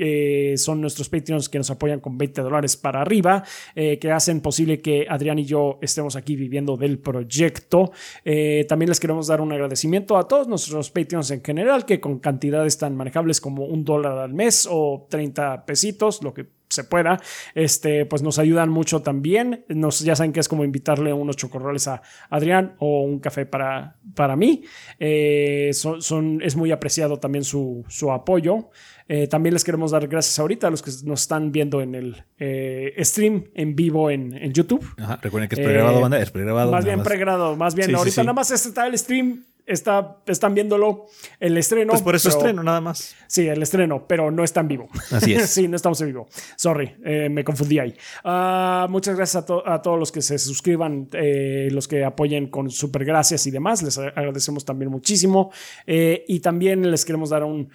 son 0.57 0.81
nuestros 0.81 1.09
Patreons 1.09 1.47
que 1.49 1.57
nos 1.57 1.69
apoyan 1.69 1.99
con 1.99 2.17
20 2.17 2.41
dólares 2.41 2.75
para 2.75 3.01
arriba, 3.01 3.43
eh, 3.75 3.99
que 3.99 4.11
hacen 4.11 4.41
posible 4.41 4.81
que 4.81 5.05
Adrián 5.07 5.37
y 5.37 5.45
yo 5.45 5.77
estemos 5.81 6.15
aquí 6.15 6.35
viviendo 6.35 6.75
del 6.75 6.97
proyecto. 6.97 7.91
Eh, 8.23 8.65
también 8.67 8.89
les 8.89 8.99
queremos 8.99 9.27
dar 9.27 9.41
un 9.41 9.51
agradecimiento 9.51 10.17
a 10.17 10.27
todos 10.27 10.47
nuestros 10.47 10.89
Patreons 10.91 11.31
en 11.31 11.43
general, 11.43 11.85
que 11.85 11.99
con 11.99 12.19
cantidades 12.19 12.77
tan 12.77 12.95
manejables 12.95 13.41
como 13.41 13.65
un 13.65 13.83
dólar 13.83 14.17
al 14.17 14.33
mes 14.33 14.67
o 14.69 15.07
30 15.09 15.65
pesitos, 15.65 16.21
lo 16.23 16.33
que 16.33 16.47
se 16.71 16.83
pueda, 16.83 17.19
este, 17.53 18.05
pues 18.05 18.21
nos 18.21 18.39
ayudan 18.39 18.69
mucho 18.69 19.01
también. 19.01 19.65
Nos, 19.67 19.99
ya 19.99 20.15
saben 20.15 20.31
que 20.31 20.39
es 20.39 20.47
como 20.47 20.63
invitarle 20.63 21.13
unos 21.13 21.35
chocorroles 21.35 21.87
a 21.87 22.01
Adrián 22.29 22.75
o 22.79 23.01
un 23.01 23.19
café 23.19 23.45
para, 23.45 23.97
para 24.15 24.35
mí. 24.35 24.63
Eh, 24.99 25.71
son, 25.73 26.41
es 26.41 26.55
muy 26.55 26.71
apreciado 26.71 27.19
también 27.19 27.43
su, 27.43 27.83
su 27.87 28.11
apoyo. 28.11 28.69
Eh, 29.13 29.27
también 29.27 29.53
les 29.53 29.65
queremos 29.65 29.91
dar 29.91 30.07
gracias 30.07 30.39
ahorita 30.39 30.67
a 30.67 30.69
los 30.71 30.81
que 30.81 30.89
nos 31.03 31.23
están 31.23 31.51
viendo 31.51 31.81
en 31.81 31.95
el 31.95 32.23
eh, 32.39 32.93
stream 32.99 33.43
en 33.55 33.75
vivo 33.75 34.09
en, 34.09 34.31
en 34.33 34.53
YouTube. 34.53 34.87
recuerden 35.21 35.49
que 35.49 35.55
es 35.55 35.59
pregrabado, 35.59 35.99
banda, 35.99 36.17
es 36.21 36.31
pregrabado. 36.31 36.71
Más 36.71 36.85
bien 36.85 37.03
pregrabado, 37.03 37.57
más 37.57 37.75
bien. 37.75 37.93
ahorita 37.93 38.23
nada 38.23 38.31
más 38.31 38.51
está 38.51 38.87
el 38.87 38.97
stream 38.97 39.43
está, 39.71 40.17
están 40.25 40.53
viéndolo 40.53 41.07
el 41.39 41.57
estreno. 41.57 41.91
Pues 41.91 42.01
por 42.01 42.15
eso 42.15 42.29
estreno, 42.29 42.63
nada 42.63 42.81
más. 42.81 43.15
Sí, 43.27 43.47
el 43.47 43.61
estreno, 43.61 44.05
pero 44.07 44.31
no 44.31 44.43
está 44.43 44.61
en 44.61 44.67
vivo. 44.67 44.87
Así 45.11 45.33
es. 45.33 45.49
sí, 45.49 45.67
no 45.67 45.75
estamos 45.75 45.99
en 46.01 46.07
vivo. 46.07 46.27
Sorry, 46.55 46.95
eh, 47.03 47.29
me 47.29 47.43
confundí 47.43 47.79
ahí. 47.79 47.95
Ah, 48.23 48.87
muchas 48.89 49.15
gracias 49.15 49.43
a, 49.65 49.81
todos 49.81 49.99
los 49.99 50.11
que 50.11 50.21
se 50.21 50.37
suscriban, 50.37 51.09
eh, 51.13 51.69
los 51.71 51.87
que 51.87 52.03
apoyen 52.03 52.47
con 52.47 52.69
super 52.69 53.05
gracias 53.05 53.47
y 53.47 53.51
demás. 53.51 53.81
Les 53.81 53.97
agradecemos 53.97 54.65
también 54.65 54.91
muchísimo. 54.91 55.51
Eh, 55.87 56.25
y 56.27 56.39
también 56.39 56.89
les 56.89 57.05
queremos 57.05 57.29
dar 57.29 57.43
un 57.43 57.69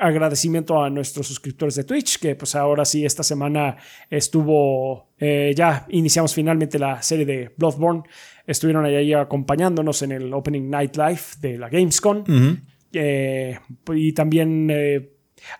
agradecimiento 0.00 0.82
a 0.82 0.90
nuestros 0.90 1.26
suscriptores 1.26 1.74
de 1.74 1.84
Twitch, 1.84 2.18
que 2.18 2.34
pues 2.34 2.54
ahora 2.54 2.84
sí, 2.84 3.04
esta 3.04 3.22
semana 3.22 3.76
estuvo, 4.10 5.11
ya 5.54 5.86
iniciamos 5.90 6.34
finalmente 6.34 6.78
la 6.78 7.00
serie 7.00 7.24
de 7.24 7.52
Bloodborne 7.56 8.02
estuvieron 8.46 8.84
ahí 8.84 9.12
acompañándonos 9.12 10.02
en 10.02 10.12
el 10.12 10.32
Opening 10.32 10.68
Night 10.68 10.96
Live 10.96 11.20
de 11.40 11.58
la 11.58 11.68
Gamescom. 11.68 12.24
Eh, 12.92 13.58
y 13.94 14.12
también, 14.12 14.68
eh, 14.70 15.12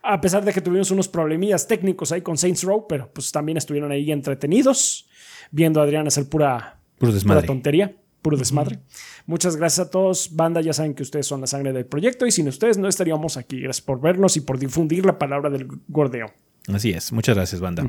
a 0.02 0.20
pesar 0.20 0.44
de 0.44 0.52
que 0.52 0.60
tuvimos 0.60 0.90
unos 0.90 1.08
problemillas 1.08 1.66
técnicos 1.66 2.12
ahí 2.12 2.20
con 2.20 2.36
Saints 2.36 2.62
Row, 2.62 2.86
pero 2.88 3.10
pues 3.12 3.32
también 3.32 3.58
estuvieron 3.58 3.90
ahí 3.90 4.10
entretenidos, 4.12 5.08
viendo 5.50 5.80
a 5.80 5.84
Adrián 5.84 6.06
hacer 6.06 6.28
pura, 6.28 6.78
pura 6.98 7.42
tontería, 7.42 7.96
puro 8.20 8.36
desmadre. 8.36 8.80
Muchas 9.26 9.56
gracias 9.56 9.86
a 9.86 9.90
todos. 9.90 10.34
Banda, 10.34 10.60
ya 10.60 10.72
saben 10.72 10.94
que 10.94 11.02
ustedes 11.02 11.26
son 11.26 11.40
la 11.40 11.46
sangre 11.46 11.72
del 11.72 11.86
proyecto 11.86 12.26
y 12.26 12.32
sin 12.32 12.48
ustedes 12.48 12.78
no 12.78 12.88
estaríamos 12.88 13.36
aquí. 13.36 13.60
Gracias 13.60 13.84
por 13.84 14.00
vernos 14.00 14.36
y 14.36 14.40
por 14.40 14.58
difundir 14.58 15.06
la 15.06 15.18
palabra 15.18 15.48
del 15.50 15.68
gordeo. 15.88 16.32
Así 16.68 16.90
es, 16.90 17.12
muchas 17.12 17.34
gracias, 17.34 17.60
banda. 17.60 17.84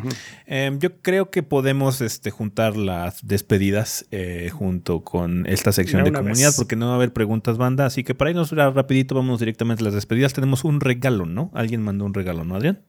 Em, 0.47 0.79
yo 0.79 0.97
creo 1.01 1.29
que 1.29 1.43
podemos 1.43 2.01
este, 2.01 2.31
juntar 2.31 2.75
las 2.75 3.25
despedidas 3.25 4.05
eh, 4.09 4.49
junto 4.51 5.03
con 5.03 5.45
esta 5.45 5.71
sección 5.71 6.03
de 6.03 6.11
comunidad, 6.11 6.53
porque 6.55 6.75
no 6.75 6.87
va 6.87 6.93
a 6.93 6.95
haber 6.95 7.13
preguntas, 7.13 7.57
banda. 7.57 7.85
Así 7.85 8.03
que 8.03 8.15
para 8.15 8.31
irnos 8.31 8.51
rapidito, 8.51 9.13
vamos 9.13 9.39
directamente 9.39 9.83
a 9.83 9.85
las 9.85 9.93
despedidas. 9.93 10.33
Tenemos 10.33 10.63
un 10.63 10.81
regalo, 10.81 11.25
¿no? 11.25 11.51
Alguien 11.53 11.81
mandó 11.83 12.05
un 12.05 12.13
regalo, 12.13 12.43
¿no, 12.45 12.55
Adrián? 12.55 12.81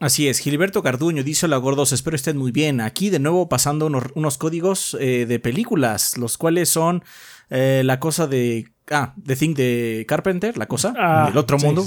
Así 0.00 0.28
es, 0.28 0.38
Gilberto 0.38 0.80
Carduño 0.80 1.24
dice 1.24 1.46
hola 1.46 1.56
gordos, 1.56 1.90
espero 1.90 2.14
estén 2.14 2.36
muy 2.36 2.52
bien. 2.52 2.80
Aquí 2.80 3.10
de 3.10 3.18
nuevo 3.18 3.48
pasando 3.48 3.86
unos, 3.86 4.38
códigos 4.38 4.96
eh, 5.00 5.26
de 5.26 5.40
películas, 5.40 6.16
los 6.16 6.38
cuales 6.38 6.68
son 6.68 7.02
eh, 7.50 7.82
la 7.84 7.98
cosa 8.00 8.26
de 8.26 8.72
Ah, 8.90 9.14
The 9.22 9.36
Thing 9.36 9.54
de 9.54 10.04
Carpenter, 10.08 10.56
La 10.56 10.66
Cosa, 10.66 10.94
ah, 10.96 11.28
El 11.30 11.36
Otro 11.36 11.58
Mundo, 11.58 11.84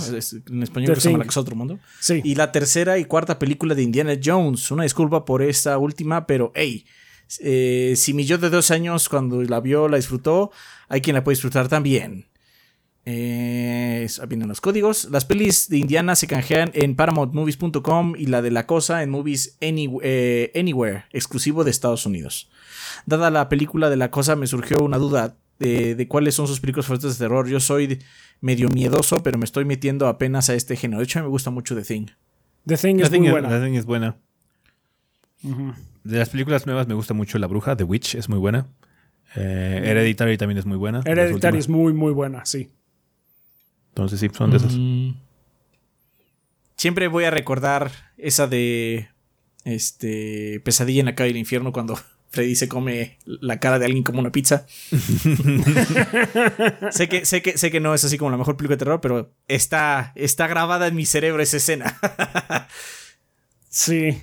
en 0.49 0.63
español 0.63 0.95
se 0.99 1.09
llama 1.09 1.19
La 1.19 1.25
Cosa 1.25 1.39
Otro 1.39 1.55
Mundo. 1.55 1.79
Sí. 1.99 2.21
Y 2.23 2.35
la 2.35 2.51
tercera 2.51 2.97
y 2.99 3.05
cuarta 3.05 3.39
película 3.39 3.73
de 3.73 3.81
Indiana 3.81 4.13
Jones. 4.23 4.69
Una 4.71 4.83
disculpa 4.83 5.25
por 5.25 5.41
esta 5.41 5.77
última, 5.77 6.27
pero 6.27 6.51
hey, 6.53 6.85
eh, 7.39 7.93
si 7.95 8.13
mi 8.13 8.25
yo 8.25 8.37
de 8.37 8.49
dos 8.49 8.71
años 8.71 9.09
cuando 9.09 9.41
la 9.41 9.59
vio 9.59 9.87
la 9.87 9.97
disfrutó, 9.97 10.51
hay 10.89 11.01
quien 11.01 11.15
la 11.15 11.23
puede 11.23 11.35
disfrutar 11.35 11.67
también. 11.67 12.27
Eh, 13.03 14.07
vienen 14.27 14.47
los 14.47 14.61
códigos. 14.61 15.05
Las 15.09 15.25
pelis 15.25 15.69
de 15.69 15.77
Indiana 15.77 16.15
se 16.15 16.27
canjean 16.27 16.69
en 16.75 16.95
paramountmovies.com 16.95 18.13
y 18.15 18.27
la 18.27 18.43
de 18.43 18.51
La 18.51 18.67
Cosa 18.67 19.01
en 19.01 19.09
Movies 19.09 19.57
eh, 19.59 20.51
Anywhere, 20.53 21.05
exclusivo 21.11 21.63
de 21.63 21.71
Estados 21.71 22.05
Unidos. 22.05 22.51
Dada 23.07 23.31
la 23.31 23.49
película 23.49 23.89
de 23.89 23.97
La 23.97 24.11
Cosa, 24.11 24.35
me 24.35 24.45
surgió 24.45 24.77
una 24.83 24.99
duda 24.99 25.37
de, 25.61 26.07
cuáles 26.07 26.35
son 26.35 26.47
sus 26.47 26.59
películas 26.59 26.87
favoritas 26.87 27.17
de 27.17 27.25
terror. 27.25 27.47
Yo 27.47 27.59
soy 27.59 27.99
medio 28.39 28.69
miedoso, 28.69 29.21
pero 29.21 29.37
me 29.37 29.45
estoy 29.45 29.65
metiendo 29.65 30.07
apenas 30.07 30.49
a 30.49 30.55
este 30.55 30.75
género. 30.75 30.99
De 30.99 31.05
hecho, 31.05 31.21
me 31.21 31.27
gusta 31.27 31.51
mucho 31.51 31.75
The 31.75 31.83
Thing. 31.83 32.07
The 32.65 32.77
Thing 32.77 32.99
es 32.99 33.11
muy 33.11 33.29
buena. 33.29 33.49
The 33.49 33.65
Thing 33.65 33.75
es 33.75 33.85
buena. 33.85 34.17
De 36.03 36.17
las 36.17 36.29
películas 36.29 36.65
nuevas 36.65 36.87
me 36.87 36.93
gusta 36.93 37.13
mucho 37.13 37.37
La 37.37 37.47
Bruja, 37.47 37.75
The 37.75 37.83
Witch, 37.83 38.15
es 38.15 38.29
muy 38.29 38.39
buena. 38.39 38.67
Eh, 39.35 39.81
Hereditary 39.85 40.37
también 40.37 40.57
es 40.57 40.65
muy 40.65 40.77
buena. 40.77 41.01
Hereditary 41.05 41.59
es 41.59 41.69
muy, 41.69 41.93
muy 41.93 42.11
buena, 42.11 42.45
sí. 42.45 42.69
Entonces 43.89 44.19
sí, 44.19 44.29
son 44.33 44.51
de 44.51 44.57
esas. 44.57 44.73
Mm. 44.75 45.11
Siempre 46.75 47.07
voy 47.07 47.25
a 47.25 47.31
recordar 47.31 47.91
esa 48.17 48.47
de 48.47 49.09
este 49.63 50.59
Pesadilla 50.63 51.01
en 51.01 51.05
la 51.05 51.15
calle 51.15 51.29
del 51.29 51.37
infierno 51.37 51.71
cuando 51.71 51.99
Freddy 52.31 52.55
se 52.55 52.69
come 52.69 53.19
la 53.25 53.59
cara 53.59 53.77
de 53.77 53.85
alguien 53.85 54.03
como 54.03 54.21
una 54.21 54.31
pizza. 54.31 54.65
sé, 56.91 57.09
que, 57.09 57.25
sé, 57.25 57.41
que, 57.41 57.57
sé 57.57 57.71
que 57.71 57.81
no 57.81 57.93
es 57.93 58.05
así 58.05 58.17
como 58.17 58.31
la 58.31 58.37
mejor 58.37 58.55
película 58.55 58.77
de 58.77 58.79
terror, 58.79 59.01
pero 59.01 59.33
está, 59.49 60.13
está 60.15 60.47
grabada 60.47 60.87
en 60.87 60.95
mi 60.95 61.05
cerebro 61.05 61.43
esa 61.43 61.57
escena. 61.57 61.99
sí. 63.69 64.17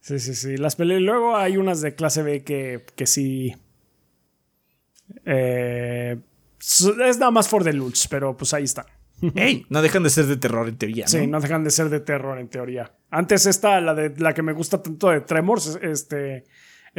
Sí, 0.00 0.20
sí, 0.20 0.34
sí. 0.36 0.56
Las 0.56 0.78
Luego 0.78 1.36
hay 1.36 1.56
unas 1.56 1.80
de 1.80 1.96
clase 1.96 2.22
B 2.22 2.44
que, 2.44 2.86
que 2.94 3.06
sí. 3.06 3.56
Eh, 5.26 6.16
es 6.60 7.18
nada 7.18 7.32
más 7.32 7.48
for 7.48 7.64
the 7.64 7.72
lulz, 7.72 8.06
pero 8.06 8.36
pues 8.36 8.54
ahí 8.54 8.62
está. 8.64 8.86
¡Ey! 9.34 9.66
No 9.68 9.82
dejan 9.82 10.04
de 10.04 10.10
ser 10.10 10.26
de 10.26 10.36
terror 10.36 10.68
en 10.68 10.78
teoría. 10.78 11.04
¿no? 11.06 11.10
Sí, 11.10 11.26
no 11.26 11.40
dejan 11.40 11.64
de 11.64 11.70
ser 11.70 11.88
de 11.88 11.98
terror 11.98 12.38
en 12.38 12.46
teoría. 12.48 12.92
Antes 13.10 13.46
esta, 13.46 13.80
la 13.80 13.94
de 13.94 14.14
la 14.18 14.32
que 14.32 14.42
me 14.42 14.52
gusta 14.52 14.80
tanto 14.80 15.10
de 15.10 15.20
Tremors, 15.22 15.78
este 15.82 16.44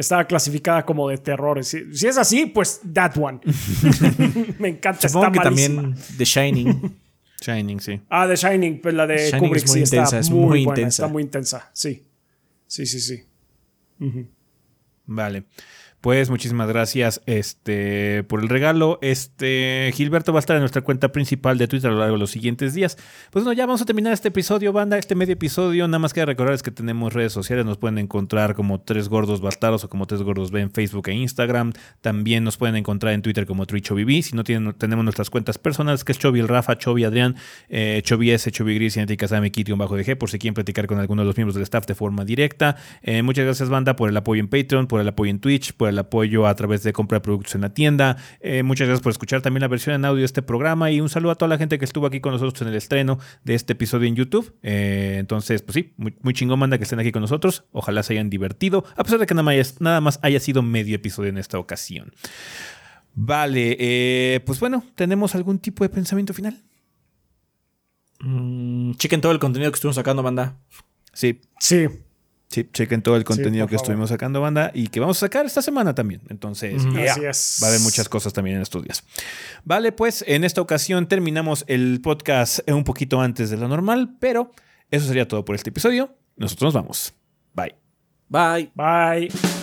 estaba 0.00 0.26
clasificada 0.26 0.84
como 0.84 1.08
de 1.08 1.18
terror. 1.18 1.62
Si, 1.64 1.78
es 1.78 2.16
así, 2.16 2.46
pues 2.46 2.80
that 2.92 3.16
one. 3.16 3.40
Me 4.58 4.68
encanta. 4.68 5.08
Supongo 5.08 5.32
que 5.32 5.40
también 5.40 5.94
The 6.16 6.24
Shining. 6.24 6.96
Shining, 7.40 7.80
sí. 7.80 8.00
Ah, 8.10 8.26
The 8.26 8.36
Shining, 8.36 8.80
pues 8.82 8.94
la 8.94 9.06
de 9.06 9.32
Kubrick 9.38 9.66
sí 9.66 9.80
está 9.82 10.18
es 10.18 10.28
muy, 10.28 10.64
buena, 10.64 10.80
intensa. 10.80 11.04
Está 11.04 11.12
muy 11.12 11.22
intensa, 11.22 11.70
sí. 11.72 12.04
Sí, 12.66 12.84
sí, 12.84 13.00
sí. 13.00 13.24
Vale. 15.06 15.44
Pues 16.00 16.30
muchísimas 16.30 16.66
gracias 16.66 17.20
este, 17.26 18.22
por 18.24 18.40
el 18.40 18.48
regalo. 18.48 18.98
Este, 19.02 19.90
Gilberto 19.94 20.32
va 20.32 20.38
a 20.38 20.40
estar 20.40 20.56
en 20.56 20.62
nuestra 20.62 20.80
cuenta 20.80 21.12
principal 21.12 21.58
de 21.58 21.68
Twitter 21.68 21.90
a 21.90 21.92
lo 21.92 22.00
largo 22.00 22.14
de 22.14 22.20
los 22.20 22.30
siguientes 22.30 22.72
días. 22.72 22.96
Pues 23.30 23.44
no, 23.44 23.52
ya 23.52 23.66
vamos 23.66 23.82
a 23.82 23.84
terminar 23.84 24.14
este 24.14 24.28
episodio, 24.28 24.72
banda, 24.72 24.96
este 24.96 25.14
medio 25.14 25.34
episodio. 25.34 25.86
Nada 25.88 25.98
más 25.98 26.14
que 26.14 26.24
recordarles 26.24 26.62
que 26.62 26.70
tenemos 26.70 27.12
redes 27.12 27.34
sociales. 27.34 27.66
Nos 27.66 27.76
pueden 27.76 27.98
encontrar 27.98 28.54
como 28.54 28.80
Tres 28.80 29.10
Gordos 29.10 29.42
Bastardos 29.42 29.84
o 29.84 29.90
como 29.90 30.06
Tres 30.06 30.22
Gordos 30.22 30.50
B 30.50 30.62
en 30.62 30.70
Facebook 30.70 31.06
e 31.08 31.12
Instagram. 31.12 31.74
También 32.00 32.44
nos 32.44 32.56
pueden 32.56 32.76
encontrar 32.76 33.12
en 33.12 33.20
Twitter 33.20 33.44
como 33.44 33.66
TriChoviB. 33.66 34.22
Si 34.22 34.34
no 34.34 34.42
tienen, 34.42 34.72
tenemos 34.72 35.04
nuestras 35.04 35.28
cuentas 35.28 35.58
personales, 35.58 36.02
que 36.02 36.12
es 36.12 36.18
Chovy 36.18 36.40
el 36.40 36.48
Rafa, 36.48 36.78
Chovy 36.78 37.04
Adrián, 37.04 37.36
eh, 37.68 38.02
S, 38.02 38.50
Chovy 38.50 38.74
Gris, 38.76 38.94
Cinética 38.94 39.28
Sami, 39.28 39.50
Kitty, 39.50 39.72
bajo 39.72 39.96
de 39.96 40.06
G, 40.06 40.16
por 40.16 40.30
si 40.30 40.38
quieren 40.38 40.54
platicar 40.54 40.86
con 40.86 40.98
alguno 40.98 41.20
de 41.22 41.26
los 41.26 41.36
miembros 41.36 41.54
del 41.54 41.64
staff 41.64 41.84
de 41.84 41.94
forma 41.94 42.24
directa. 42.24 42.76
Eh, 43.02 43.22
muchas 43.22 43.44
gracias, 43.44 43.68
banda, 43.68 43.96
por 43.96 44.08
el 44.08 44.16
apoyo 44.16 44.40
en 44.40 44.48
Patreon, 44.48 44.86
por 44.86 45.02
el 45.02 45.08
apoyo 45.08 45.30
en 45.30 45.40
Twitch, 45.40 45.74
por 45.74 45.89
el 45.90 45.98
apoyo 45.98 46.46
a 46.46 46.54
través 46.54 46.82
de 46.82 46.92
compra 46.92 47.16
de 47.16 47.20
productos 47.20 47.54
en 47.54 47.60
la 47.60 47.74
tienda. 47.74 48.16
Eh, 48.40 48.62
muchas 48.62 48.88
gracias 48.88 49.02
por 49.02 49.12
escuchar 49.12 49.42
también 49.42 49.60
la 49.60 49.68
versión 49.68 49.94
en 49.94 50.04
audio 50.04 50.20
de 50.20 50.26
este 50.26 50.42
programa 50.42 50.90
y 50.90 51.00
un 51.00 51.08
saludo 51.08 51.32
a 51.32 51.34
toda 51.34 51.48
la 51.48 51.58
gente 51.58 51.78
que 51.78 51.84
estuvo 51.84 52.06
aquí 52.06 52.20
con 52.20 52.32
nosotros 52.32 52.60
en 52.62 52.68
el 52.68 52.74
estreno 52.74 53.18
de 53.44 53.54
este 53.54 53.74
episodio 53.74 54.08
en 54.08 54.16
YouTube. 54.16 54.54
Eh, 54.62 55.16
entonces, 55.18 55.62
pues 55.62 55.74
sí, 55.74 55.92
muy, 55.96 56.16
muy, 56.22 56.34
chingón 56.34 56.58
manda 56.58 56.78
que 56.78 56.84
estén 56.84 56.98
aquí 56.98 57.12
con 57.12 57.22
nosotros. 57.22 57.64
Ojalá 57.72 58.02
se 58.02 58.14
hayan 58.14 58.30
divertido, 58.30 58.84
a 58.96 59.04
pesar 59.04 59.18
de 59.18 59.26
que 59.26 59.34
nada 59.34 59.42
más, 59.42 59.80
nada 59.80 60.00
más 60.00 60.18
haya 60.22 60.40
sido 60.40 60.62
medio 60.62 60.96
episodio 60.96 61.28
en 61.28 61.38
esta 61.38 61.58
ocasión. 61.58 62.12
Vale, 63.14 63.76
eh, 63.78 64.40
pues 64.46 64.60
bueno, 64.60 64.84
¿tenemos 64.94 65.34
algún 65.34 65.58
tipo 65.58 65.84
de 65.84 65.90
pensamiento 65.90 66.32
final? 66.32 66.62
Mm, 68.20 68.92
chequen 68.92 69.20
todo 69.20 69.32
el 69.32 69.38
contenido 69.38 69.70
que 69.70 69.76
estuvimos 69.76 69.96
sacando, 69.96 70.22
banda. 70.22 70.56
Sí. 71.12 71.40
Sí. 71.58 71.88
Sí, 72.50 72.68
chequen 72.72 73.00
todo 73.00 73.14
el 73.14 73.22
contenido 73.22 73.68
que 73.68 73.76
estuvimos 73.76 74.08
sacando, 74.08 74.40
banda, 74.40 74.72
y 74.74 74.88
que 74.88 74.98
vamos 74.98 75.18
a 75.18 75.20
sacar 75.20 75.46
esta 75.46 75.62
semana 75.62 75.94
también. 75.94 76.20
Entonces, 76.30 76.84
va 76.84 77.66
a 77.66 77.70
haber 77.70 77.80
muchas 77.80 78.08
cosas 78.08 78.32
también 78.32 78.56
en 78.56 78.62
estos 78.62 78.82
días. 78.82 79.04
Vale, 79.64 79.92
pues 79.92 80.24
en 80.26 80.42
esta 80.42 80.60
ocasión 80.60 81.06
terminamos 81.06 81.64
el 81.68 82.00
podcast 82.02 82.68
un 82.68 82.82
poquito 82.82 83.20
antes 83.20 83.50
de 83.50 83.56
lo 83.56 83.68
normal, 83.68 84.16
pero 84.18 84.50
eso 84.90 85.06
sería 85.06 85.28
todo 85.28 85.44
por 85.44 85.54
este 85.54 85.70
episodio. 85.70 86.12
Nosotros 86.36 86.74
nos 86.74 86.82
vamos. 86.82 87.14
Bye. 87.54 87.76
Bye. 88.28 88.72
Bye. 88.74 89.59